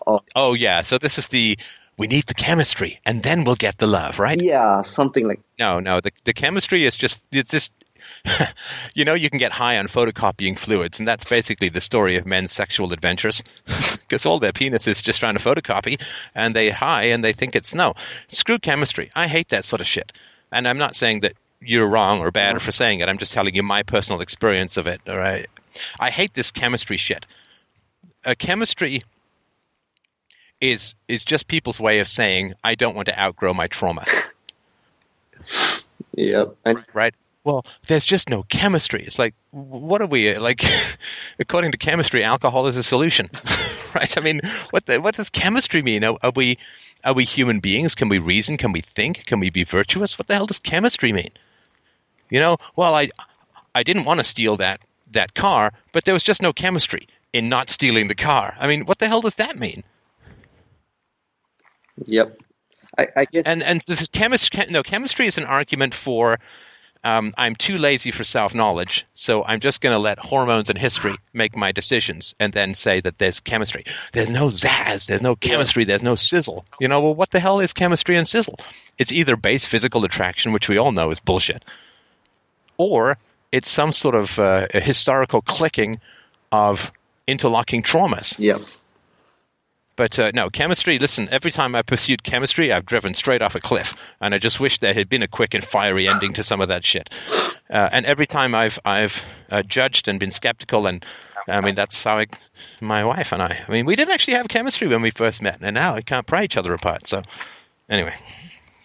Or, 0.00 0.22
oh 0.34 0.54
yeah, 0.54 0.82
so 0.82 0.98
this 0.98 1.18
is 1.18 1.28
the 1.28 1.58
we 1.98 2.06
need 2.06 2.26
the 2.26 2.34
chemistry 2.34 3.00
and 3.04 3.22
then 3.22 3.44
we'll 3.44 3.56
get 3.56 3.78
the 3.78 3.86
love, 3.86 4.18
right? 4.18 4.40
Yeah, 4.40 4.82
something 4.82 5.26
like 5.26 5.40
No, 5.58 5.80
no, 5.80 6.00
the 6.00 6.12
the 6.24 6.32
chemistry 6.32 6.84
is 6.84 6.96
just 6.96 7.20
it's 7.32 7.50
just 7.50 7.72
you 8.94 9.04
know, 9.04 9.14
you 9.14 9.30
can 9.30 9.38
get 9.38 9.52
high 9.52 9.78
on 9.78 9.88
photocopying 9.88 10.58
fluids, 10.58 10.98
and 10.98 11.08
that's 11.08 11.24
basically 11.24 11.68
the 11.68 11.80
story 11.80 12.16
of 12.16 12.26
men's 12.26 12.52
sexual 12.52 12.92
adventures. 12.92 13.42
Because 14.06 14.24
all 14.24 14.38
their 14.38 14.52
penis 14.52 14.86
is 14.86 15.02
just 15.02 15.18
trying 15.18 15.36
to 15.36 15.42
photocopy, 15.42 16.00
and 16.32 16.54
they 16.54 16.70
high 16.70 17.06
and 17.06 17.24
they 17.24 17.32
think 17.32 17.56
it's 17.56 17.74
no. 17.74 17.94
Screw 18.28 18.60
chemistry. 18.60 19.10
I 19.16 19.26
hate 19.26 19.48
that 19.48 19.64
sort 19.64 19.80
of 19.80 19.88
shit. 19.88 20.12
And 20.52 20.68
I'm 20.68 20.78
not 20.78 20.94
saying 20.94 21.22
that 21.22 21.32
you're 21.60 21.88
wrong 21.88 22.20
or 22.20 22.30
bad 22.30 22.62
for 22.62 22.70
saying 22.70 23.00
it. 23.00 23.08
I'm 23.08 23.18
just 23.18 23.32
telling 23.32 23.56
you 23.56 23.64
my 23.64 23.82
personal 23.82 24.20
experience 24.20 24.76
of 24.76 24.86
it. 24.86 25.00
All 25.08 25.18
right. 25.18 25.48
I 25.98 26.10
hate 26.10 26.34
this 26.34 26.52
chemistry 26.52 26.98
shit. 26.98 27.26
Uh, 28.24 28.36
chemistry 28.38 29.02
is 30.60 30.94
is 31.08 31.24
just 31.24 31.48
people's 31.48 31.80
way 31.80 31.98
of 31.98 32.06
saying 32.06 32.54
I 32.62 32.76
don't 32.76 32.94
want 32.94 33.06
to 33.06 33.20
outgrow 33.20 33.54
my 33.54 33.66
trauma. 33.66 34.04
yep. 36.14 36.54
Right 36.94 37.14
well, 37.46 37.64
there's 37.86 38.04
just 38.04 38.28
no 38.28 38.42
chemistry. 38.42 39.04
It's 39.04 39.20
like, 39.20 39.36
what 39.52 40.02
are 40.02 40.06
we 40.06 40.34
like? 40.36 40.64
according 41.38 41.70
to 41.70 41.78
chemistry, 41.78 42.24
alcohol 42.24 42.66
is 42.66 42.76
a 42.76 42.82
solution, 42.82 43.30
right? 43.94 44.18
I 44.18 44.20
mean, 44.20 44.40
what 44.70 44.84
the, 44.84 45.00
what 45.00 45.14
does 45.14 45.30
chemistry 45.30 45.80
mean? 45.80 46.02
Are, 46.02 46.16
are, 46.24 46.32
we 46.34 46.58
are 47.04 47.14
we 47.14 47.24
human 47.24 47.60
beings? 47.60 47.94
Can 47.94 48.08
we 48.08 48.18
reason? 48.18 48.56
Can 48.56 48.72
we 48.72 48.80
think? 48.80 49.26
Can 49.26 49.38
we 49.38 49.50
be 49.50 49.62
virtuous? 49.62 50.18
What 50.18 50.26
the 50.26 50.34
hell 50.34 50.46
does 50.46 50.58
chemistry 50.58 51.12
mean? 51.12 51.30
You 52.30 52.40
know, 52.40 52.56
well, 52.74 52.96
I 52.96 53.10
I 53.76 53.84
didn't 53.84 54.06
want 54.06 54.18
to 54.18 54.24
steal 54.24 54.56
that 54.56 54.80
that 55.12 55.32
car, 55.32 55.72
but 55.92 56.04
there 56.04 56.14
was 56.14 56.24
just 56.24 56.42
no 56.42 56.52
chemistry 56.52 57.06
in 57.32 57.48
not 57.48 57.70
stealing 57.70 58.08
the 58.08 58.16
car. 58.16 58.56
I 58.58 58.66
mean, 58.66 58.86
what 58.86 58.98
the 58.98 59.06
hell 59.06 59.20
does 59.20 59.36
that 59.36 59.56
mean? 59.56 59.84
Yep. 62.06 62.40
I, 62.98 63.06
I 63.14 63.24
guess. 63.24 63.44
And 63.46 63.62
and 63.62 63.80
this 63.82 64.00
is 64.00 64.08
chemistry. 64.08 64.66
No, 64.68 64.82
chemistry 64.82 65.28
is 65.28 65.38
an 65.38 65.44
argument 65.44 65.94
for 65.94 66.40
um, 67.06 67.34
I'm 67.38 67.54
too 67.54 67.78
lazy 67.78 68.10
for 68.10 68.24
self 68.24 68.52
knowledge, 68.52 69.06
so 69.14 69.44
I'm 69.44 69.60
just 69.60 69.80
going 69.80 69.92
to 69.92 69.98
let 69.98 70.18
hormones 70.18 70.70
and 70.70 70.78
history 70.78 71.14
make 71.32 71.56
my 71.56 71.70
decisions 71.70 72.34
and 72.40 72.52
then 72.52 72.74
say 72.74 73.00
that 73.00 73.16
there's 73.16 73.38
chemistry. 73.38 73.84
There's 74.12 74.28
no 74.28 74.48
zazz, 74.48 75.06
there's 75.06 75.22
no 75.22 75.36
chemistry, 75.36 75.84
there's 75.84 76.02
no 76.02 76.16
sizzle. 76.16 76.64
You 76.80 76.88
know, 76.88 77.00
well, 77.00 77.14
what 77.14 77.30
the 77.30 77.38
hell 77.38 77.60
is 77.60 77.72
chemistry 77.72 78.16
and 78.16 78.26
sizzle? 78.26 78.58
It's 78.98 79.12
either 79.12 79.36
base 79.36 79.64
physical 79.64 80.04
attraction, 80.04 80.52
which 80.52 80.68
we 80.68 80.78
all 80.78 80.90
know 80.90 81.12
is 81.12 81.20
bullshit, 81.20 81.64
or 82.76 83.18
it's 83.52 83.70
some 83.70 83.92
sort 83.92 84.16
of 84.16 84.36
uh, 84.40 84.66
historical 84.72 85.42
clicking 85.42 86.00
of 86.50 86.90
interlocking 87.28 87.84
traumas. 87.84 88.34
Yeah. 88.36 88.56
But 89.96 90.18
uh, 90.18 90.30
no, 90.34 90.50
chemistry, 90.50 90.98
listen, 90.98 91.28
every 91.30 91.50
time 91.50 91.74
I 91.74 91.82
pursued 91.82 92.22
chemistry, 92.22 92.72
I've 92.72 92.84
driven 92.84 93.14
straight 93.14 93.42
off 93.42 93.54
a 93.54 93.60
cliff. 93.60 93.94
And 94.20 94.34
I 94.34 94.38
just 94.38 94.60
wish 94.60 94.78
there 94.78 94.94
had 94.94 95.08
been 95.08 95.22
a 95.22 95.28
quick 95.28 95.54
and 95.54 95.64
fiery 95.64 96.06
ending 96.06 96.34
to 96.34 96.42
some 96.42 96.60
of 96.60 96.68
that 96.68 96.84
shit. 96.84 97.08
Uh, 97.70 97.88
and 97.90 98.04
every 98.04 98.26
time 98.26 98.54
I've, 98.54 98.78
I've 98.84 99.22
uh, 99.50 99.62
judged 99.62 100.08
and 100.08 100.20
been 100.20 100.30
skeptical, 100.30 100.86
and 100.86 101.04
I 101.48 101.60
mean, 101.62 101.74
that's 101.74 102.04
how 102.04 102.18
I, 102.18 102.26
my 102.80 103.04
wife 103.04 103.32
and 103.32 103.42
I, 103.42 103.64
I 103.66 103.72
mean, 103.72 103.86
we 103.86 103.96
didn't 103.96 104.12
actually 104.12 104.34
have 104.34 104.48
chemistry 104.48 104.88
when 104.88 105.02
we 105.02 105.10
first 105.10 105.40
met, 105.40 105.58
and 105.62 105.74
now 105.74 105.94
we 105.94 106.02
can't 106.02 106.26
pry 106.26 106.44
each 106.44 106.56
other 106.56 106.74
apart. 106.74 107.08
So, 107.08 107.22
anyway. 107.88 108.14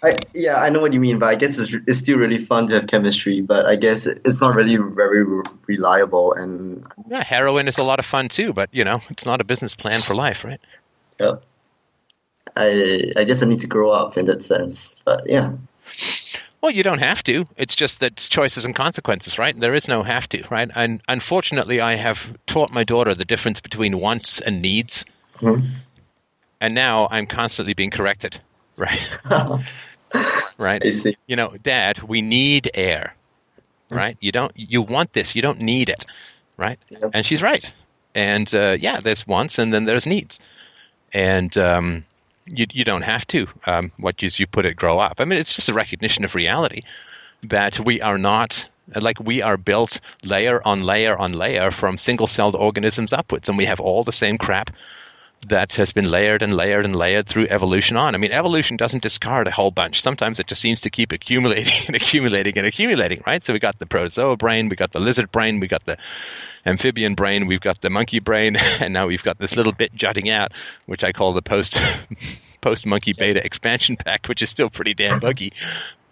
I, 0.04 0.18
yeah, 0.34 0.56
I 0.56 0.70
know 0.70 0.80
what 0.80 0.94
you 0.94 1.00
mean, 1.00 1.20
but 1.20 1.28
I 1.28 1.36
guess 1.36 1.60
it's, 1.60 1.76
it's 1.86 2.00
still 2.00 2.18
really 2.18 2.40
fun 2.40 2.68
to 2.68 2.74
have 2.74 2.88
chemistry, 2.88 3.42
but 3.42 3.68
I 3.68 3.76
guess 3.76 4.08
it's 4.08 4.42
not 4.42 4.56
really 4.56 4.76
very 4.76 5.44
reliable. 5.68 6.34
And 6.34 6.88
yeah, 7.08 7.24
heroin 7.24 7.68
is 7.68 7.78
a 7.78 7.84
lot 7.84 8.00
of 8.00 8.06
fun 8.06 8.30
too, 8.30 8.52
but 8.52 8.70
you 8.72 8.84
know, 8.84 9.00
it's 9.12 9.28
not 9.28 9.42
a 9.42 9.44
business 9.44 9.76
plan 9.76 10.00
for 10.00 10.16
life, 10.16 10.44
right? 10.44 10.60
Yeah. 11.20 11.36
I 12.56 13.12
I 13.16 13.24
guess 13.24 13.42
I 13.44 13.46
need 13.46 13.62
to 13.62 13.68
grow 13.68 13.92
up 13.92 14.18
in 14.18 14.26
that 14.26 14.44
sense. 14.44 14.98
But 15.06 15.24
yeah. 15.28 15.54
Well, 16.62 16.72
you 16.72 16.84
don't 16.84 17.02
have 17.02 17.24
to. 17.24 17.48
It's 17.58 17.76
just 17.76 18.02
that 18.02 18.14
it's 18.14 18.30
choices 18.30 18.66
and 18.66 18.76
consequences, 18.76 19.40
right? 19.40 19.60
There 19.60 19.74
is 19.74 19.88
no 19.88 20.04
have 20.04 20.30
to, 20.30 20.44
right? 20.50 20.70
And 20.74 21.02
unfortunately, 21.08 21.82
I 21.82 21.96
have 21.96 22.38
taught 22.46 22.72
my 22.72 22.84
daughter 22.84 23.16
the 23.16 23.26
difference 23.26 23.60
between 23.60 24.00
wants 24.00 24.40
and 24.40 24.62
needs. 24.62 25.06
Mm-hmm. 25.40 25.66
And 26.60 26.76
now 26.76 27.08
I'm 27.10 27.26
constantly 27.26 27.74
being 27.74 27.90
corrected, 27.90 28.40
right? 28.78 29.66
right? 30.60 30.84
You 31.26 31.36
know, 31.36 31.56
dad, 31.64 32.04
we 32.04 32.22
need 32.22 32.70
air, 32.76 33.16
mm-hmm. 33.88 33.96
right? 33.96 34.18
You 34.20 34.32
don't, 34.32 34.52
you 34.56 34.84
want 34.84 35.14
this, 35.14 35.36
you 35.36 35.42
don't 35.42 35.62
need 35.62 35.90
it, 35.90 36.06
right? 36.58 36.78
Yep. 36.90 37.12
And 37.16 37.26
she's 37.26 37.42
right. 37.42 37.74
And 38.14 38.54
uh, 38.54 38.78
yeah, 38.80 39.00
there's 39.00 39.26
wants 39.26 39.58
and 39.58 39.74
then 39.74 39.86
there's 39.86 40.06
needs. 40.06 40.40
And, 41.14 41.56
um, 41.58 42.06
you, 42.46 42.66
you 42.72 42.84
don't 42.84 43.04
have 43.04 43.26
to. 43.28 43.48
Um, 43.66 43.92
you 44.40 44.48
put 44.48 44.66
it, 44.66 44.76
grow 44.76 45.00
up. 45.00 45.16
I 45.20 45.26
mean, 45.26 45.40
it's 45.40 45.54
just 45.54 45.70
a 45.70 45.74
recognition 45.74 46.26
of 46.26 46.36
reality 46.36 46.82
that 47.44 47.80
we 47.80 48.02
are 48.02 48.18
not 48.18 48.68
like 49.00 49.20
we 49.20 49.42
are 49.42 49.58
built 49.58 50.02
layer 50.24 50.62
on 50.66 50.84
layer 50.84 51.18
on 51.18 51.34
layer 51.34 51.72
from 51.72 51.98
single-celled 51.98 52.56
organisms 52.56 53.14
upwards, 53.14 53.48
and 53.48 53.58
we 53.58 53.66
have 53.66 53.80
all 53.80 54.04
the 54.04 54.12
same 54.12 54.38
crap 54.38 54.72
that 55.48 55.74
has 55.74 55.92
been 55.92 56.10
layered 56.10 56.42
and 56.44 56.56
layered 56.56 56.86
and 56.86 56.96
layered 56.96 57.28
through 57.28 57.48
evolution 57.50 57.98
on. 57.98 58.14
I 58.14 58.18
mean, 58.18 58.32
evolution 58.32 58.78
doesn't 58.78 59.02
discard 59.02 59.48
a 59.48 59.52
whole 59.52 59.72
bunch. 59.72 60.02
Sometimes 60.02 60.40
it 60.40 60.48
just 60.48 60.62
seems 60.62 60.82
to 60.82 60.90
keep 60.90 61.12
accumulating 61.12 61.74
and 61.88 61.96
accumulating 61.96 62.58
and 62.58 62.68
accumulating, 62.68 63.24
right? 63.26 63.44
So 63.44 63.54
we 63.54 63.60
got 63.60 63.80
the 63.80 63.86
protozoa 63.86 64.38
brain, 64.38 64.70
we 64.70 64.76
got 64.76 64.92
the 64.92 65.00
lizard 65.00 65.32
brain, 65.32 65.60
we 65.60 65.68
got 65.68 65.86
the 65.86 65.98
amphibian 66.66 67.16
brain, 67.16 67.48
we've 67.48 67.62
got 67.62 67.82
the 67.82 67.90
monkey 67.90 68.20
brain, 68.20 68.56
and 68.80 68.94
now 68.94 69.08
we've 69.08 69.24
got 69.24 69.40
this 69.40 69.56
little 69.56 69.74
bit 69.74 69.94
jutting 69.96 70.30
out, 70.30 70.52
which 70.86 71.04
I 71.04 71.12
call 71.12 71.34
the 71.34 71.42
post 71.42 71.80
post 72.62 72.86
monkey 72.86 73.14
beta 73.18 73.44
expansion 73.44 73.98
pack, 73.98 74.28
which 74.28 74.42
is 74.42 74.50
still 74.50 74.70
pretty 74.70 74.94
damn 74.94 75.20
buggy. 75.20 75.54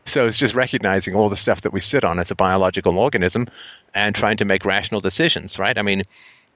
So 0.06 0.26
it's 0.26 0.38
just 0.38 0.56
recognizing 0.56 1.14
all 1.14 1.30
the 1.30 1.36
stuff 1.36 1.62
that 1.62 1.74
we 1.74 1.82
sit 1.82 2.04
on 2.04 2.18
as 2.18 2.32
a 2.32 2.36
biological 2.36 2.98
organism 2.98 3.48
and 3.94 4.16
trying 4.16 4.38
to 4.38 4.46
make 4.46 4.66
rational 4.66 5.02
decisions, 5.02 5.60
right? 5.60 5.78
I 5.78 5.84
mean, 5.84 6.02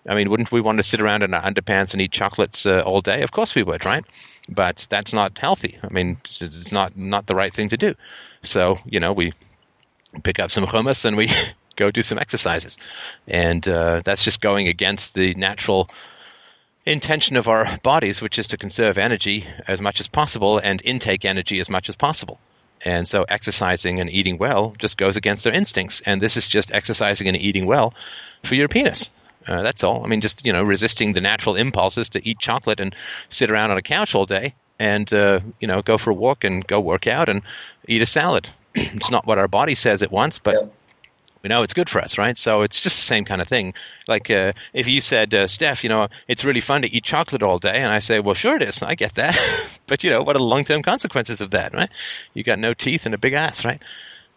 I 0.08 0.16
mean, 0.16 0.30
wouldn't 0.30 0.52
we 0.52 0.62
want 0.62 0.78
to 0.78 0.84
sit 0.84 1.00
around 1.00 1.24
in 1.24 1.34
our 1.34 1.42
underpants 1.42 1.94
and 1.94 2.02
eat 2.02 2.12
chocolates 2.12 2.66
uh, 2.66 2.82
all 2.86 3.02
day? 3.02 3.22
Of 3.22 3.32
course 3.32 3.56
we 3.56 3.64
would, 3.64 3.86
right? 3.86 4.04
But 4.50 4.86
that's 4.90 5.14
not 5.14 5.38
healthy. 5.38 5.80
I 5.82 5.92
mean, 5.94 6.18
it's 6.24 6.72
not 6.72 6.98
not 6.98 7.26
the 7.26 7.36
right 7.36 7.54
thing 7.54 7.70
to 7.70 7.78
do. 7.78 7.96
So 8.44 8.80
you 8.86 9.00
know, 9.00 9.14
we 9.14 9.34
pick 10.24 10.40
up 10.40 10.52
some 10.52 10.66
hummus 10.66 11.06
and 11.06 11.16
we 11.16 11.30
go 11.76 11.90
do 11.92 12.04
some 12.04 12.20
exercises, 12.20 12.78
and 13.28 13.66
uh, 13.68 14.02
that's 14.04 14.24
just 14.24 14.42
going 14.42 14.68
against 14.68 15.14
the 15.14 15.34
natural 15.36 15.90
intention 16.86 17.38
of 17.38 17.48
our 17.48 17.78
bodies, 17.78 18.22
which 18.22 18.38
is 18.38 18.48
to 18.48 18.58
conserve 18.58 18.98
energy 18.98 19.48
as 19.68 19.80
much 19.80 20.02
as 20.02 20.08
possible 20.08 20.58
and 20.58 20.82
intake 20.84 21.24
energy 21.24 21.60
as 21.60 21.70
much 21.70 21.88
as 21.88 21.96
possible. 21.96 22.40
And 22.86 23.08
so 23.08 23.24
exercising 23.24 24.02
and 24.02 24.12
eating 24.12 24.38
well 24.38 24.76
just 24.78 24.98
goes 24.98 25.16
against 25.16 25.46
their 25.46 25.54
instincts. 25.54 26.02
And 26.06 26.22
this 26.22 26.36
is 26.36 26.50
just 26.50 26.74
exercising 26.74 27.30
and 27.30 27.38
eating 27.38 27.66
well 27.66 27.94
for 28.44 28.56
your 28.56 28.68
penis. 28.68 29.10
Uh, 29.48 29.62
that's 29.62 29.84
all. 29.84 30.04
I 30.04 30.08
mean, 30.08 30.22
just 30.22 30.46
you 30.46 30.54
know, 30.54 30.64
resisting 30.64 31.14
the 31.14 31.22
natural 31.22 31.56
impulses 31.56 32.10
to 32.10 32.28
eat 32.28 32.40
chocolate 32.40 32.80
and 32.80 32.96
sit 33.30 33.52
around 33.52 33.72
on 33.72 33.78
a 33.78 33.82
couch 33.82 34.16
all 34.16 34.26
day, 34.26 34.56
and 34.80 35.12
uh, 35.14 35.40
you 35.60 35.68
know, 35.68 35.82
go 35.82 35.98
for 35.98 36.12
a 36.12 36.14
walk 36.14 36.44
and 36.44 36.66
go 36.66 36.80
work 36.80 37.08
out 37.08 37.30
and 37.30 37.42
eat 37.88 38.02
a 38.02 38.06
salad. 38.06 38.50
it's 38.76 39.12
not 39.12 39.26
what 39.28 39.38
our 39.38 39.48
body 39.48 39.76
says 39.76 40.02
it 40.02 40.12
wants, 40.12 40.40
but 40.40 40.56
yeah. 40.56 40.68
we 41.42 41.50
know 41.50 41.64
it's 41.64 41.74
good 41.74 41.90
for 41.90 42.02
us, 42.02 42.18
right? 42.18 42.38
So 42.38 42.62
it's 42.62 42.80
just 42.80 42.98
the 42.98 43.04
same 43.04 43.26
kind 43.26 43.42
of 43.42 43.48
thing. 43.48 43.74
Like 44.08 44.30
uh, 44.30 44.54
if 44.74 44.88
you 44.88 45.02
said, 45.02 45.34
uh, 45.34 45.48
Steph, 45.48 45.84
you 45.84 45.90
know, 45.90 46.08
it's 46.28 46.46
really 46.46 46.62
fun 46.62 46.84
to 46.84 46.92
eat 46.92 47.04
chocolate 47.04 47.44
all 47.44 47.60
day, 47.60 47.78
and 47.78 47.92
I 47.92 48.00
say, 48.00 48.20
well, 48.20 48.36
sure 48.36 48.56
it 48.56 48.62
is. 48.62 48.82
I 48.82 48.96
get 48.96 49.16
that, 49.16 49.38
but 49.88 50.04
you 50.04 50.10
know, 50.10 50.24
what 50.24 50.36
are 50.36 50.40
the 50.40 50.46
long-term 50.46 50.84
consequences 50.84 51.42
of 51.42 51.52
that, 51.52 51.74
right? 51.74 51.90
You 52.34 52.44
got 52.44 52.60
no 52.60 52.74
teeth 52.74 53.06
and 53.06 53.14
a 53.14 53.18
big 53.18 53.34
ass, 53.34 53.66
right? 53.66 53.82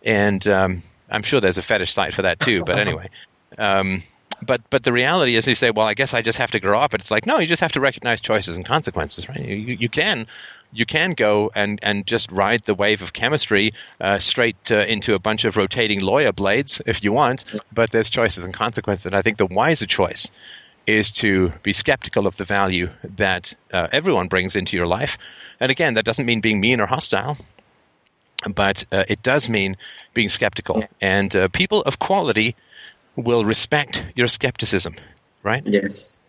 And 0.03 0.47
um, 0.49 0.83
I'm 1.09 1.23
sure 1.23 1.41
there's 1.41 1.59
a 1.59 1.63
fetish 1.63 1.93
site 1.93 2.15
for 2.15 2.23
that 2.23 2.41
too. 2.41 2.65
But 2.65 2.79
anyway. 2.87 3.11
Um, 3.59 4.03
but 4.47 4.63
but 4.71 4.85
the 4.85 4.93
reality 4.93 5.37
is 5.37 5.47
you 5.47 5.55
say 5.55 5.71
well 5.71 5.87
i 5.87 5.95
guess 5.95 6.15
i 6.15 6.23
just 6.23 6.39
have 6.39 6.51
to 6.53 6.61
grow 6.61 6.79
up. 6.79 6.95
It's 6.95 7.11
like 7.11 7.27
no 7.27 7.39
you 7.39 7.47
just 7.47 7.61
have 7.61 7.73
to 7.73 7.81
recognize 7.81 8.21
choices 8.21 8.57
and 8.57 8.65
consequences 8.65 9.29
right? 9.29 9.45
You, 9.45 9.77
you 9.81 9.89
can 9.89 10.27
you 10.73 10.85
can 10.85 11.13
go 11.13 11.51
and, 11.55 11.79
and 11.83 12.07
just 12.07 12.33
ride 12.33 12.63
the 12.65 12.75
wave 12.75 13.01
of 13.03 13.13
chemistry 13.13 13.73
uh, 14.01 14.19
straight 14.19 14.71
uh, 14.71 14.77
into 14.77 15.15
a 15.15 15.19
bunch 15.19 15.45
of 15.45 15.57
rotating 15.57 16.01
lawyer 16.01 16.33
blades 16.33 16.81
if 16.87 17.03
you 17.03 17.13
want 17.13 17.45
but 17.73 17.91
there's 17.91 18.11
choices 18.11 18.45
and 18.45 18.55
consequences. 18.55 19.07
And 19.07 19.15
i 19.15 19.23
think 19.23 19.39
the 19.39 19.47
wiser 19.47 19.87
choice 19.87 20.31
is 20.87 21.11
to 21.11 21.53
be 21.63 21.73
skeptical 21.73 22.27
of 22.29 22.37
the 22.37 22.45
value 22.45 22.91
that 23.17 23.55
uh, 23.73 23.89
everyone 23.91 24.29
brings 24.29 24.55
into 24.55 24.77
your 24.77 24.87
life. 24.87 25.19
And 25.59 25.71
again 25.71 25.95
that 25.95 26.05
doesn't 26.05 26.27
mean 26.27 26.41
being 26.41 26.61
mean 26.61 26.81
or 26.81 26.87
hostile 26.87 27.37
but 28.55 28.85
uh, 28.93 29.05
it 29.09 29.23
does 29.23 29.49
mean 29.49 29.77
being 30.15 30.29
skeptical. 30.29 30.85
And 31.01 31.35
uh, 31.35 31.49
people 31.49 31.83
of 31.83 31.99
quality 31.99 32.55
will 33.17 33.45
respect 33.45 34.05
your 34.15 34.29
skepticism, 34.29 34.97
right? 35.43 35.63
Yes. 35.67 36.21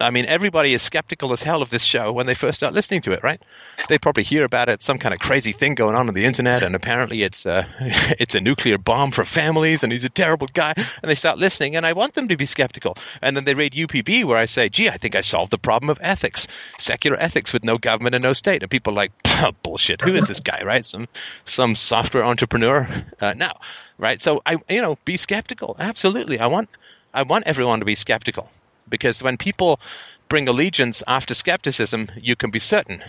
I 0.00 0.10
mean, 0.10 0.24
everybody 0.26 0.72
is 0.72 0.82
skeptical 0.82 1.32
as 1.32 1.42
hell 1.42 1.62
of 1.62 1.70
this 1.70 1.82
show 1.82 2.12
when 2.12 2.26
they 2.26 2.34
first 2.34 2.60
start 2.60 2.72
listening 2.72 3.02
to 3.02 3.12
it, 3.12 3.22
right? 3.22 3.40
They 3.88 3.98
probably 3.98 4.22
hear 4.22 4.44
about 4.44 4.68
it, 4.68 4.82
some 4.82 4.98
kind 4.98 5.12
of 5.12 5.20
crazy 5.20 5.52
thing 5.52 5.74
going 5.74 5.94
on 5.94 6.08
on 6.08 6.14
the 6.14 6.24
internet, 6.24 6.62
and 6.62 6.74
apparently 6.74 7.22
it's 7.22 7.44
a, 7.46 7.66
it's 8.18 8.34
a 8.34 8.40
nuclear 8.40 8.78
bomb 8.78 9.10
for 9.10 9.24
families, 9.24 9.82
and 9.82 9.92
he's 9.92 10.04
a 10.04 10.08
terrible 10.08 10.48
guy, 10.52 10.72
and 10.76 11.10
they 11.10 11.14
start 11.14 11.38
listening, 11.38 11.76
and 11.76 11.84
I 11.84 11.92
want 11.92 12.14
them 12.14 12.28
to 12.28 12.36
be 12.36 12.46
skeptical. 12.46 12.96
And 13.20 13.36
then 13.36 13.44
they 13.44 13.54
read 13.54 13.72
UPB, 13.74 14.24
where 14.24 14.38
I 14.38 14.46
say, 14.46 14.68
gee, 14.68 14.88
I 14.88 14.96
think 14.96 15.14
I 15.14 15.20
solved 15.20 15.52
the 15.52 15.58
problem 15.58 15.90
of 15.90 15.98
ethics, 16.00 16.48
secular 16.78 17.18
ethics 17.18 17.52
with 17.52 17.64
no 17.64 17.76
government 17.76 18.14
and 18.14 18.22
no 18.22 18.32
state. 18.32 18.62
And 18.62 18.70
people 18.70 18.94
are 18.94 18.96
like, 18.96 19.12
bullshit, 19.62 20.00
who 20.00 20.14
is 20.14 20.26
this 20.26 20.40
guy, 20.40 20.62
right? 20.64 20.84
Some, 20.84 21.08
some 21.44 21.76
software 21.76 22.24
entrepreneur? 22.24 22.88
Uh, 23.20 23.34
no, 23.34 23.52
right? 23.98 24.20
So 24.20 24.40
I, 24.46 24.56
you 24.68 24.80
know, 24.80 24.96
be 25.04 25.16
skeptical. 25.16 25.76
Absolutely. 25.78 26.38
I 26.38 26.46
want, 26.46 26.70
I 27.12 27.22
want 27.22 27.44
everyone 27.46 27.80
to 27.80 27.84
be 27.84 27.94
skeptical 27.94 28.48
because 28.90 29.22
when 29.22 29.36
people 29.36 29.80
bring 30.28 30.48
allegiance 30.48 31.02
after 31.06 31.34
skepticism, 31.34 32.10
you 32.20 32.36
can 32.36 32.50
be 32.50 32.58
certain 32.58 33.02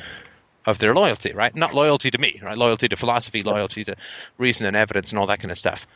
of 0.66 0.80
their 0.80 0.94
loyalty, 0.94 1.34
right? 1.34 1.56
Not 1.56 1.74
loyalty 1.74 2.12
to 2.12 2.18
me, 2.18 2.40
right? 2.44 2.58
Loyalty 2.58 2.88
to 2.88 2.96
philosophy, 2.96 3.44
loyalty 3.44 3.84
to 3.86 3.96
reason 4.38 4.68
and 4.68 4.76
evidence, 4.76 5.12
and 5.12 5.20
all 5.20 5.28
that 5.28 5.40
kind 5.40 5.52
of 5.52 5.58
stuff. 5.58 5.88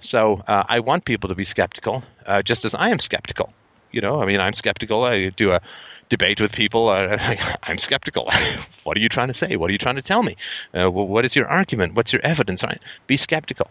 So 0.00 0.42
uh, 0.46 0.64
I 0.68 0.80
want 0.80 1.04
people 1.04 1.28
to 1.28 1.34
be 1.34 1.44
skeptical, 1.44 2.02
uh, 2.26 2.42
just 2.42 2.64
as 2.64 2.74
I 2.74 2.90
am 2.90 2.98
skeptical. 2.98 3.52
You 3.92 4.00
know, 4.00 4.22
I 4.22 4.26
mean, 4.26 4.40
I'm 4.40 4.54
skeptical. 4.54 5.04
I 5.04 5.30
do 5.30 5.52
a 5.52 5.60
debate 6.08 6.40
with 6.40 6.52
people. 6.52 6.88
Uh, 6.88 7.16
I'm 7.62 7.78
skeptical. 7.78 8.30
what 8.84 8.96
are 8.96 9.00
you 9.00 9.08
trying 9.08 9.28
to 9.28 9.34
say? 9.34 9.56
What 9.56 9.70
are 9.70 9.72
you 9.72 9.78
trying 9.78 9.96
to 9.96 10.02
tell 10.02 10.22
me? 10.22 10.36
Uh, 10.74 10.90
well, 10.90 11.06
what 11.06 11.24
is 11.24 11.34
your 11.34 11.48
argument? 11.48 11.94
What's 11.94 12.12
your 12.12 12.22
evidence? 12.24 12.62
Right? 12.62 12.80
Be 13.06 13.16
skeptical. 13.16 13.70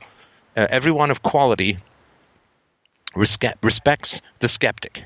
Uh, 0.57 0.67
everyone 0.69 1.11
of 1.11 1.21
quality 1.21 1.77
respects 3.15 4.21
the 4.39 4.47
skeptic 4.47 5.03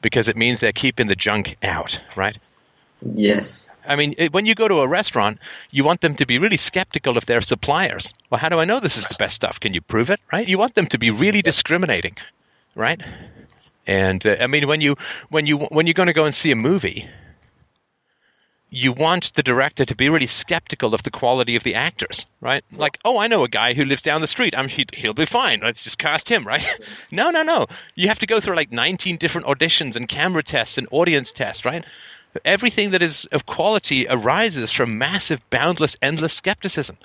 because 0.00 0.28
it 0.28 0.36
means 0.36 0.60
they're 0.60 0.72
keeping 0.72 1.08
the 1.08 1.16
junk 1.16 1.56
out, 1.62 2.00
right? 2.16 2.36
Yes. 3.02 3.74
I 3.86 3.96
mean, 3.96 4.14
when 4.30 4.46
you 4.46 4.54
go 4.54 4.68
to 4.68 4.80
a 4.80 4.86
restaurant, 4.86 5.38
you 5.70 5.84
want 5.84 6.00
them 6.00 6.16
to 6.16 6.26
be 6.26 6.38
really 6.38 6.58
skeptical 6.58 7.16
of 7.16 7.26
their 7.26 7.40
suppliers. 7.40 8.12
Well, 8.28 8.38
how 8.38 8.50
do 8.50 8.58
I 8.58 8.66
know 8.66 8.78
this 8.78 8.98
is 8.98 9.08
the 9.08 9.16
best 9.18 9.36
stuff? 9.36 9.58
Can 9.58 9.72
you 9.72 9.80
prove 9.80 10.10
it, 10.10 10.20
right? 10.30 10.46
You 10.46 10.58
want 10.58 10.74
them 10.74 10.86
to 10.86 10.98
be 10.98 11.10
really 11.10 11.40
discriminating, 11.42 12.16
right? 12.74 13.00
And 13.86 14.24
uh, 14.26 14.36
I 14.40 14.46
mean, 14.46 14.68
when 14.68 14.80
you 14.80 14.96
when 15.30 15.46
you 15.46 15.58
when 15.58 15.86
you're 15.86 15.94
going 15.94 16.08
to 16.08 16.12
go 16.12 16.26
and 16.26 16.34
see 16.34 16.50
a 16.50 16.56
movie, 16.56 17.08
you 18.70 18.92
want 18.92 19.34
the 19.34 19.42
director 19.42 19.84
to 19.84 19.96
be 19.96 20.08
really 20.08 20.28
skeptical 20.28 20.94
of 20.94 21.02
the 21.02 21.10
quality 21.10 21.56
of 21.56 21.64
the 21.64 21.74
actors, 21.74 22.26
right? 22.40 22.64
Like, 22.70 22.98
oh, 23.04 23.18
I 23.18 23.26
know 23.26 23.42
a 23.42 23.48
guy 23.48 23.74
who 23.74 23.84
lives 23.84 24.02
down 24.02 24.20
the 24.20 24.28
street. 24.28 24.54
I'm, 24.56 24.68
he, 24.68 24.86
will 25.02 25.12
be 25.12 25.26
fine. 25.26 25.60
Let's 25.60 25.82
just 25.82 25.98
cast 25.98 26.28
him, 26.28 26.46
right? 26.46 26.66
no, 27.10 27.30
no, 27.30 27.42
no. 27.42 27.66
You 27.96 28.08
have 28.08 28.20
to 28.20 28.26
go 28.26 28.38
through 28.40 28.54
like 28.54 28.70
19 28.70 29.16
different 29.16 29.48
auditions 29.48 29.96
and 29.96 30.06
camera 30.06 30.44
tests 30.44 30.78
and 30.78 30.86
audience 30.92 31.32
tests, 31.32 31.64
right? 31.64 31.84
Everything 32.44 32.90
that 32.90 33.02
is 33.02 33.26
of 33.32 33.44
quality 33.44 34.06
arises 34.08 34.70
from 34.70 34.98
massive, 34.98 35.40
boundless, 35.50 35.96
endless 36.00 36.32
skepticism. 36.32 36.96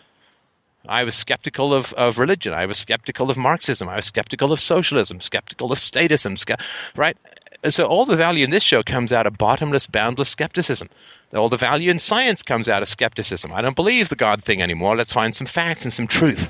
I 0.88 1.04
was 1.04 1.16
skeptical 1.16 1.74
of, 1.74 1.94
of 1.94 2.20
religion. 2.20 2.54
I 2.54 2.68
was 2.68 2.78
skeptical 2.78 3.32
of 3.32 3.38
Marxism. 3.38 3.90
I 3.90 3.96
was 3.96 4.06
skeptical 4.06 4.52
of 4.52 4.60
socialism, 4.60 5.20
skeptical 5.20 5.72
of 5.72 5.80
statism, 5.80 6.38
right? 6.96 7.18
So 7.70 7.86
all 7.86 8.06
the 8.06 8.16
value 8.16 8.44
in 8.44 8.50
this 8.50 8.64
show 8.64 8.84
comes 8.84 9.12
out 9.12 9.28
of 9.28 9.38
bottomless, 9.38 9.88
boundless 9.88 10.30
skepticism. 10.30 10.90
All 11.34 11.50
the 11.50 11.58
value 11.58 11.90
in 11.90 12.00
science 12.00 12.44
comes 12.44 12.70
out 12.70 12.82
of 12.82 12.88
skepticism. 12.88 13.52
I 13.54 13.62
don't 13.62 13.76
believe 13.76 14.10
the 14.10 14.16
God 14.16 14.44
thing 14.44 14.62
anymore. 14.62 14.96
Let's 14.96 15.14
find 15.14 15.36
some 15.36 15.48
facts 15.48 15.84
and 15.84 15.94
some 15.94 16.08
truth. 16.08 16.50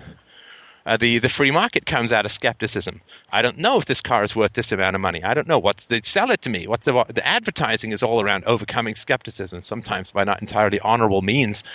Uh, 0.85 0.97
the 0.97 1.17
the 1.17 1.29
free 1.29 1.49
market 1.49 1.85
comes 1.85 2.11
out 2.11 2.25
of 2.25 2.31
skepticism. 2.31 3.01
I 3.31 3.41
don't 3.41 3.57
know 3.57 3.79
if 3.79 3.85
this 3.85 4.01
car 4.01 4.23
is 4.23 4.35
worth 4.35 4.53
this 4.53 4.71
amount 4.71 4.95
of 4.95 5.01
money. 5.01 5.23
I 5.23 5.33
don't 5.33 5.47
know 5.47 5.57
what's 5.57 5.87
they 5.87 6.01
sell 6.03 6.29
it 6.29 6.43
to 6.43 6.49
me. 6.49 6.67
What's 6.67 6.85
the 6.85 7.05
the 7.07 7.25
advertising 7.25 7.91
is 7.91 8.03
all 8.03 8.21
around 8.21 8.43
overcoming 8.45 8.93
skepticism, 8.93 9.63
sometimes 9.63 10.11
by 10.11 10.25
not 10.25 10.41
entirely 10.41 10.79
honorable 10.79 11.23
means. 11.23 11.67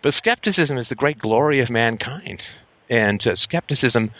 But 0.00 0.14
skepticism 0.14 0.78
is 0.78 0.88
the 0.88 0.94
great 0.94 1.18
glory 1.18 1.60
of 1.60 1.68
mankind, 1.68 2.48
and 2.88 3.24
uh, 3.26 3.34
skepticism 3.34 4.12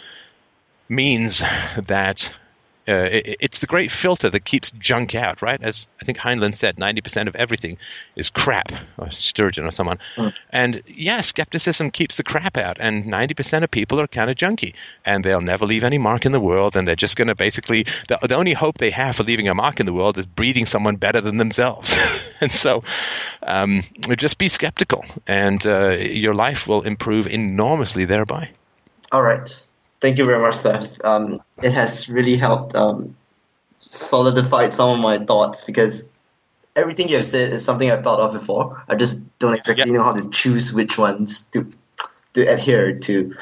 means 0.87 1.39
that 1.87 2.31
uh, 2.87 3.09
it, 3.11 3.37
it's 3.39 3.59
the 3.59 3.67
great 3.67 3.91
filter 3.91 4.29
that 4.29 4.45
keeps 4.45 4.71
junk 4.71 5.15
out, 5.15 5.41
right? 5.41 5.61
As 5.61 5.87
I 6.01 6.05
think 6.05 6.17
Heinlein 6.17 6.55
said, 6.55 6.77
90% 6.77 7.27
of 7.27 7.35
everything 7.35 7.77
is 8.15 8.29
crap, 8.29 8.71
or 8.97 9.11
Sturgeon 9.11 9.65
or 9.65 9.71
someone. 9.71 9.99
Mm. 10.15 10.33
And 10.51 10.83
yeah, 10.87 11.21
skepticism 11.21 11.91
keeps 11.91 12.17
the 12.17 12.23
crap 12.23 12.57
out, 12.57 12.77
and 12.79 13.05
90% 13.05 13.63
of 13.63 13.71
people 13.71 13.99
are 13.99 14.07
kind 14.07 14.29
of 14.29 14.37
junky, 14.37 14.73
and 15.05 15.23
they'll 15.23 15.41
never 15.41 15.65
leave 15.65 15.83
any 15.83 15.97
mark 15.97 16.25
in 16.25 16.31
the 16.31 16.39
world, 16.39 16.75
and 16.75 16.87
they're 16.87 16.95
just 16.95 17.17
going 17.17 17.27
to 17.27 17.35
basically, 17.35 17.85
the, 18.07 18.19
the, 18.21 18.35
only 18.35 18.53
hope 18.53 18.77
they 18.77 18.91
have 18.91 19.15
for 19.15 19.23
leaving 19.23 19.47
a 19.47 19.55
mark 19.55 19.79
in 19.79 19.85
the 19.85 19.93
world 19.93 20.17
is 20.17 20.25
breeding 20.25 20.65
someone 20.65 20.95
better 20.95 21.21
than 21.21 21.37
themselves. 21.37 21.95
and 22.41 22.51
so 22.51 22.83
um, 23.43 23.83
just 24.15 24.37
be 24.37 24.49
skeptical, 24.49 25.03
and 25.27 25.65
uh, 25.65 25.89
your 25.89 26.35
life 26.35 26.67
will 26.67 26.83
improve 26.83 27.27
enormously 27.27 28.05
thereby. 28.05 28.49
All 29.11 29.21
right. 29.21 29.66
Thank 29.99 30.17
you 30.19 30.25
very 30.25 30.39
much, 30.39 30.55
Steph. 30.55 31.03
Um, 31.03 31.41
it 31.61 31.73
has 31.73 32.07
really 32.07 32.37
helped 32.37 32.75
um, 32.75 33.15
solidified 33.79 34.73
some 34.73 34.91
of 34.91 34.99
my 34.99 35.17
thoughts 35.17 35.63
because 35.63 36.07
everything 36.75 37.09
you 37.09 37.15
have 37.15 37.25
said 37.25 37.51
is 37.51 37.65
something 37.65 37.89
I've 37.89 38.03
thought 38.03 38.19
of 38.19 38.33
before. 38.33 38.83
I 38.87 38.95
just 38.95 39.39
don't 39.39 39.55
exactly 39.55 39.91
know 39.91 40.03
how 40.03 40.13
to 40.13 40.29
choose 40.29 40.71
which 40.71 40.97
ones 40.97 41.43
to 41.53 41.71
to 42.33 42.45
adhere 42.45 42.99
to. 42.99 43.35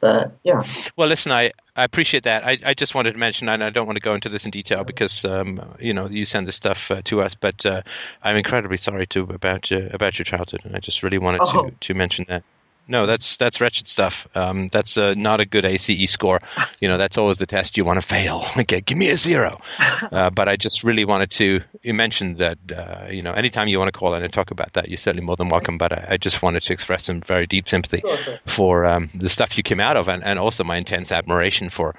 But 0.00 0.36
yeah. 0.42 0.64
Well, 0.96 1.08
listen, 1.08 1.32
I, 1.32 1.52
I 1.74 1.84
appreciate 1.84 2.24
that. 2.24 2.44
I, 2.44 2.58
I 2.62 2.74
just 2.74 2.94
wanted 2.94 3.12
to 3.12 3.18
mention, 3.18 3.48
and 3.48 3.64
I 3.64 3.70
don't 3.70 3.86
want 3.86 3.96
to 3.96 4.02
go 4.02 4.14
into 4.14 4.28
this 4.28 4.44
in 4.44 4.50
detail 4.50 4.84
because 4.84 5.24
um, 5.24 5.76
you 5.78 5.94
know 5.94 6.08
you 6.08 6.26
send 6.26 6.46
this 6.46 6.56
stuff 6.56 6.90
uh, 6.90 7.00
to 7.04 7.22
us, 7.22 7.34
but 7.36 7.64
uh, 7.64 7.82
I'm 8.22 8.36
incredibly 8.36 8.76
sorry 8.76 9.06
to 9.08 9.22
about 9.22 9.72
uh, 9.72 9.88
about 9.92 10.18
your 10.18 10.24
childhood, 10.24 10.62
and 10.64 10.76
I 10.76 10.80
just 10.80 11.02
really 11.02 11.18
wanted 11.18 11.40
oh. 11.42 11.70
to 11.70 11.70
to 11.70 11.94
mention 11.94 12.26
that. 12.28 12.42
No, 12.86 13.06
that's 13.06 13.36
that's 13.36 13.60
wretched 13.60 13.88
stuff. 13.88 14.28
Um, 14.34 14.68
that's 14.68 14.96
uh, 14.96 15.14
not 15.14 15.40
a 15.40 15.46
good 15.46 15.64
ACE 15.64 16.10
score. 16.10 16.40
You 16.80 16.88
know, 16.88 16.98
that's 16.98 17.16
always 17.16 17.38
the 17.38 17.46
test 17.46 17.78
you 17.78 17.84
want 17.84 18.00
to 18.00 18.06
fail. 18.06 18.44
Okay, 18.58 18.80
give 18.80 18.98
me 18.98 19.08
a 19.08 19.16
zero. 19.16 19.60
Uh, 20.12 20.30
but 20.30 20.48
I 20.48 20.56
just 20.56 20.84
really 20.84 21.04
wanted 21.04 21.30
to 21.30 21.60
mention 21.84 22.36
that. 22.36 22.58
Uh, 22.70 23.06
you 23.10 23.22
know, 23.22 23.32
anytime 23.32 23.68
you 23.68 23.78
want 23.78 23.92
to 23.92 23.98
call 23.98 24.14
in 24.14 24.22
and 24.22 24.32
talk 24.32 24.50
about 24.50 24.74
that, 24.74 24.88
you're 24.88 24.98
certainly 24.98 25.24
more 25.24 25.36
than 25.36 25.48
welcome. 25.48 25.78
But 25.78 25.92
I, 25.92 26.06
I 26.10 26.16
just 26.18 26.42
wanted 26.42 26.62
to 26.64 26.72
express 26.72 27.04
some 27.04 27.20
very 27.20 27.46
deep 27.46 27.68
sympathy 27.68 28.00
sure, 28.00 28.16
sure. 28.16 28.38
for 28.46 28.84
um, 28.84 29.10
the 29.14 29.28
stuff 29.28 29.56
you 29.56 29.62
came 29.62 29.80
out 29.80 29.96
of, 29.96 30.08
and, 30.08 30.22
and 30.22 30.38
also 30.38 30.62
my 30.62 30.76
intense 30.76 31.10
admiration 31.10 31.70
for 31.70 31.94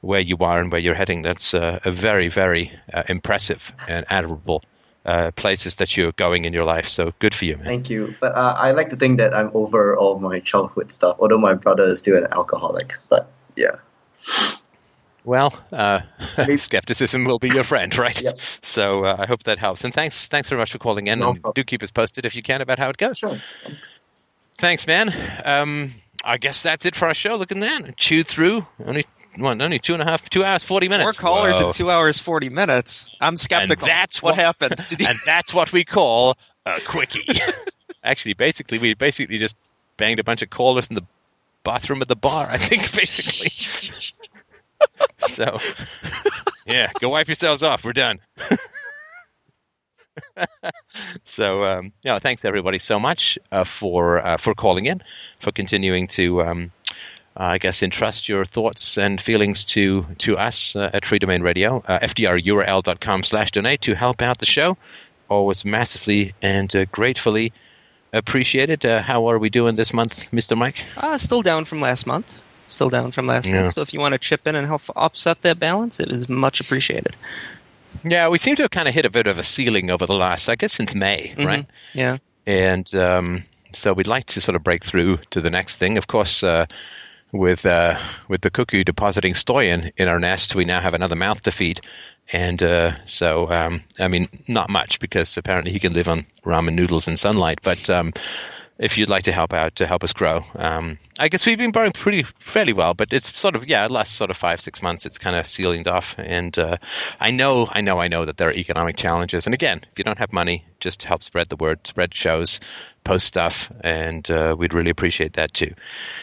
where 0.00 0.20
you 0.20 0.36
are 0.40 0.60
and 0.60 0.70
where 0.72 0.80
you're 0.80 0.94
heading. 0.94 1.22
That's 1.22 1.54
uh, 1.54 1.78
a 1.84 1.90
very, 1.90 2.28
very 2.28 2.72
uh, 2.92 3.04
impressive 3.08 3.72
and 3.88 4.04
admirable 4.08 4.62
uh, 5.04 5.30
places 5.32 5.76
that 5.76 5.96
you're 5.96 6.12
going 6.12 6.44
in 6.44 6.52
your 6.52 6.64
life. 6.64 6.88
So 6.88 7.12
good 7.18 7.34
for 7.34 7.44
you, 7.44 7.56
man. 7.56 7.66
Thank 7.66 7.90
you. 7.90 8.14
But 8.20 8.34
uh, 8.34 8.56
I 8.58 8.72
like 8.72 8.90
to 8.90 8.96
think 8.96 9.18
that 9.18 9.34
I'm 9.34 9.50
over 9.54 9.96
all 9.96 10.18
my 10.18 10.40
childhood 10.40 10.90
stuff, 10.90 11.16
although 11.20 11.38
my 11.38 11.54
brother 11.54 11.84
is 11.84 11.98
still 11.98 12.16
an 12.16 12.28
alcoholic. 12.32 12.94
But 13.08 13.30
yeah. 13.56 13.76
Well, 15.24 15.54
uh, 15.72 16.00
skepticism 16.56 17.24
will 17.24 17.38
be 17.38 17.48
your 17.48 17.64
friend, 17.64 17.96
right? 17.96 18.20
Yep. 18.20 18.38
So 18.62 19.04
uh, 19.04 19.16
I 19.18 19.26
hope 19.26 19.44
that 19.44 19.58
helps. 19.58 19.84
And 19.84 19.92
thanks, 19.92 20.28
thanks 20.28 20.48
very 20.48 20.60
much 20.60 20.72
for 20.72 20.78
calling 20.78 21.06
in. 21.06 21.18
No 21.18 21.30
and 21.30 21.40
problem. 21.40 21.54
do 21.54 21.64
keep 21.64 21.82
us 21.82 21.90
posted 21.90 22.24
if 22.24 22.36
you 22.36 22.42
can 22.42 22.60
about 22.60 22.78
how 22.78 22.90
it 22.90 22.96
goes. 22.96 23.18
Sure. 23.18 23.38
Thanks. 23.62 24.12
Thanks, 24.58 24.86
man. 24.86 25.12
Um, 25.44 25.94
I 26.24 26.38
guess 26.38 26.62
that's 26.62 26.86
it 26.86 26.94
for 26.94 27.08
our 27.08 27.14
show. 27.14 27.36
Look 27.36 27.52
at 27.52 27.60
that. 27.60 27.96
Chewed 27.96 28.26
through. 28.26 28.66
Only 28.84 29.06
well, 29.38 29.60
only 29.60 29.78
two 29.78 29.94
and 29.94 30.02
a 30.02 30.04
half, 30.04 30.28
two 30.30 30.44
hours, 30.44 30.64
forty 30.64 30.88
minutes. 30.88 31.04
More 31.04 31.12
callers 31.12 31.60
Whoa. 31.60 31.68
in 31.68 31.72
two 31.72 31.90
hours, 31.90 32.18
forty 32.18 32.48
minutes. 32.48 33.10
I'm 33.20 33.36
skeptical. 33.36 33.86
And 33.86 33.96
that's 33.96 34.22
what, 34.22 34.36
what 34.36 34.38
happened. 34.38 34.86
and 35.06 35.18
that's 35.24 35.52
what 35.52 35.72
we 35.72 35.84
call 35.84 36.36
a 36.66 36.80
quickie. 36.80 37.40
Actually, 38.04 38.34
basically, 38.34 38.78
we 38.78 38.94
basically 38.94 39.38
just 39.38 39.56
banged 39.96 40.20
a 40.20 40.24
bunch 40.24 40.42
of 40.42 40.50
callers 40.50 40.88
in 40.88 40.94
the 40.94 41.04
bathroom 41.62 42.02
at 42.02 42.08
the 42.08 42.16
bar. 42.16 42.46
I 42.48 42.58
think 42.58 42.82
basically. 42.96 43.50
so, 45.28 45.58
yeah, 46.66 46.92
go 47.00 47.08
wipe 47.08 47.28
yourselves 47.28 47.62
off. 47.62 47.84
We're 47.84 47.92
done. 47.92 48.20
so 51.24 51.64
um, 51.64 51.92
yeah, 52.02 52.18
thanks 52.18 52.44
everybody 52.44 52.78
so 52.78 53.00
much 53.00 53.38
uh, 53.50 53.64
for 53.64 54.24
uh, 54.24 54.36
for 54.36 54.54
calling 54.54 54.86
in, 54.86 55.02
for 55.40 55.50
continuing 55.50 56.06
to 56.06 56.42
um, 56.42 56.72
I 57.36 57.58
guess, 57.58 57.82
entrust 57.82 58.28
your 58.28 58.44
thoughts 58.44 58.96
and 58.96 59.20
feelings 59.20 59.64
to 59.66 60.06
to 60.18 60.38
us 60.38 60.76
uh, 60.76 60.90
at 60.92 61.02
Freedomain 61.02 61.42
Radio, 61.42 61.82
uh, 61.86 61.98
fdrurl.com 62.00 63.24
slash 63.24 63.50
donate 63.50 63.82
to 63.82 63.94
help 63.94 64.22
out 64.22 64.38
the 64.38 64.46
show. 64.46 64.76
Always 65.28 65.64
massively 65.64 66.34
and 66.40 66.74
uh, 66.74 66.84
gratefully 66.92 67.52
appreciated. 68.12 68.84
Uh, 68.84 69.02
how 69.02 69.30
are 69.30 69.38
we 69.38 69.50
doing 69.50 69.74
this 69.74 69.92
month, 69.92 70.30
Mr. 70.30 70.56
Mike? 70.56 70.84
Uh, 70.96 71.18
still 71.18 71.42
down 71.42 71.64
from 71.64 71.80
last 71.80 72.06
month. 72.06 72.40
Still 72.68 72.88
down 72.88 73.10
from 73.10 73.26
last 73.26 73.46
yeah. 73.46 73.62
month. 73.62 73.74
So 73.74 73.82
if 73.82 73.92
you 73.92 74.00
want 74.00 74.12
to 74.12 74.18
chip 74.18 74.46
in 74.46 74.54
and 74.54 74.66
help 74.66 74.82
offset 74.94 75.42
that 75.42 75.58
balance, 75.58 76.00
it 76.00 76.10
is 76.10 76.28
much 76.28 76.60
appreciated. 76.60 77.16
Yeah, 78.04 78.28
we 78.28 78.38
seem 78.38 78.56
to 78.56 78.62
have 78.62 78.70
kind 78.70 78.88
of 78.88 78.94
hit 78.94 79.04
a 79.04 79.10
bit 79.10 79.26
of 79.26 79.38
a 79.38 79.42
ceiling 79.42 79.90
over 79.90 80.06
the 80.06 80.14
last, 80.14 80.48
I 80.48 80.56
guess, 80.56 80.72
since 80.72 80.94
May, 80.94 81.34
mm-hmm. 81.36 81.46
right? 81.46 81.66
Yeah. 81.92 82.18
And 82.46 82.92
um, 82.94 83.44
so 83.72 83.92
we'd 83.92 84.06
like 84.06 84.26
to 84.26 84.40
sort 84.40 84.56
of 84.56 84.62
break 84.62 84.84
through 84.84 85.18
to 85.30 85.40
the 85.40 85.50
next 85.50 85.76
thing. 85.76 85.98
Of 85.98 86.06
course, 86.06 86.42
uh, 86.42 86.66
with 87.34 87.66
uh, 87.66 87.98
with 88.28 88.40
the 88.42 88.50
cuckoo 88.50 88.84
depositing 88.84 89.34
stoyan 89.34 89.92
in 89.96 90.08
our 90.08 90.20
nest, 90.20 90.54
we 90.54 90.64
now 90.64 90.80
have 90.80 90.94
another 90.94 91.16
mouth 91.16 91.42
to 91.42 91.50
feed. 91.50 91.80
And 92.32 92.62
uh, 92.62 93.04
so, 93.04 93.50
um, 93.50 93.82
I 93.98 94.08
mean, 94.08 94.28
not 94.48 94.70
much 94.70 95.00
because 95.00 95.36
apparently 95.36 95.72
he 95.72 95.80
can 95.80 95.92
live 95.92 96.08
on 96.08 96.26
ramen 96.44 96.74
noodles 96.74 97.08
and 97.08 97.18
sunlight. 97.18 97.58
But 97.62 97.90
um, 97.90 98.14
if 98.78 98.96
you'd 98.96 99.10
like 99.10 99.24
to 99.24 99.32
help 99.32 99.52
out 99.52 99.76
to 99.76 99.86
help 99.86 100.04
us 100.04 100.12
grow, 100.12 100.42
um, 100.54 100.98
I 101.18 101.28
guess 101.28 101.44
we've 101.44 101.58
been 101.58 101.72
growing 101.72 101.90
pretty 101.90 102.22
fairly 102.22 102.72
well. 102.72 102.94
But 102.94 103.12
it's 103.12 103.36
sort 103.36 103.56
of 103.56 103.66
yeah, 103.66 103.88
last 103.90 104.14
sort 104.14 104.30
of 104.30 104.36
five 104.36 104.60
six 104.60 104.80
months, 104.80 105.04
it's 105.04 105.18
kind 105.18 105.34
of 105.34 105.46
ceilinged 105.46 105.88
off. 105.88 106.14
And 106.18 106.56
uh, 106.56 106.76
I 107.18 107.32
know, 107.32 107.68
I 107.68 107.80
know, 107.80 107.98
I 107.98 108.06
know 108.06 108.24
that 108.24 108.36
there 108.36 108.48
are 108.48 108.54
economic 108.54 108.96
challenges. 108.96 109.46
And 109.46 109.54
again, 109.54 109.80
if 109.90 109.98
you 109.98 110.04
don't 110.04 110.18
have 110.18 110.32
money, 110.32 110.64
just 110.78 111.02
help 111.02 111.24
spread 111.24 111.48
the 111.48 111.56
word, 111.56 111.84
spread 111.84 112.14
shows, 112.14 112.60
post 113.04 113.26
stuff, 113.26 113.70
and 113.80 114.28
uh, 114.30 114.56
we'd 114.58 114.74
really 114.74 114.90
appreciate 114.90 115.34
that 115.34 115.52
too. 115.52 115.74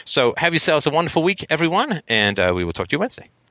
So 0.06 0.34
have 0.38 0.54
yourselves 0.54 0.88
a 0.88 0.90
wonderful 0.90 1.24
week, 1.24 1.46
everyone, 1.50 2.02
and 2.08 2.38
uh, 2.38 2.52
we 2.56 2.66
will 2.66 2.74
talk 2.74 2.88
to 2.90 2.96
you 2.96 3.00
Wednesday. 3.00 3.30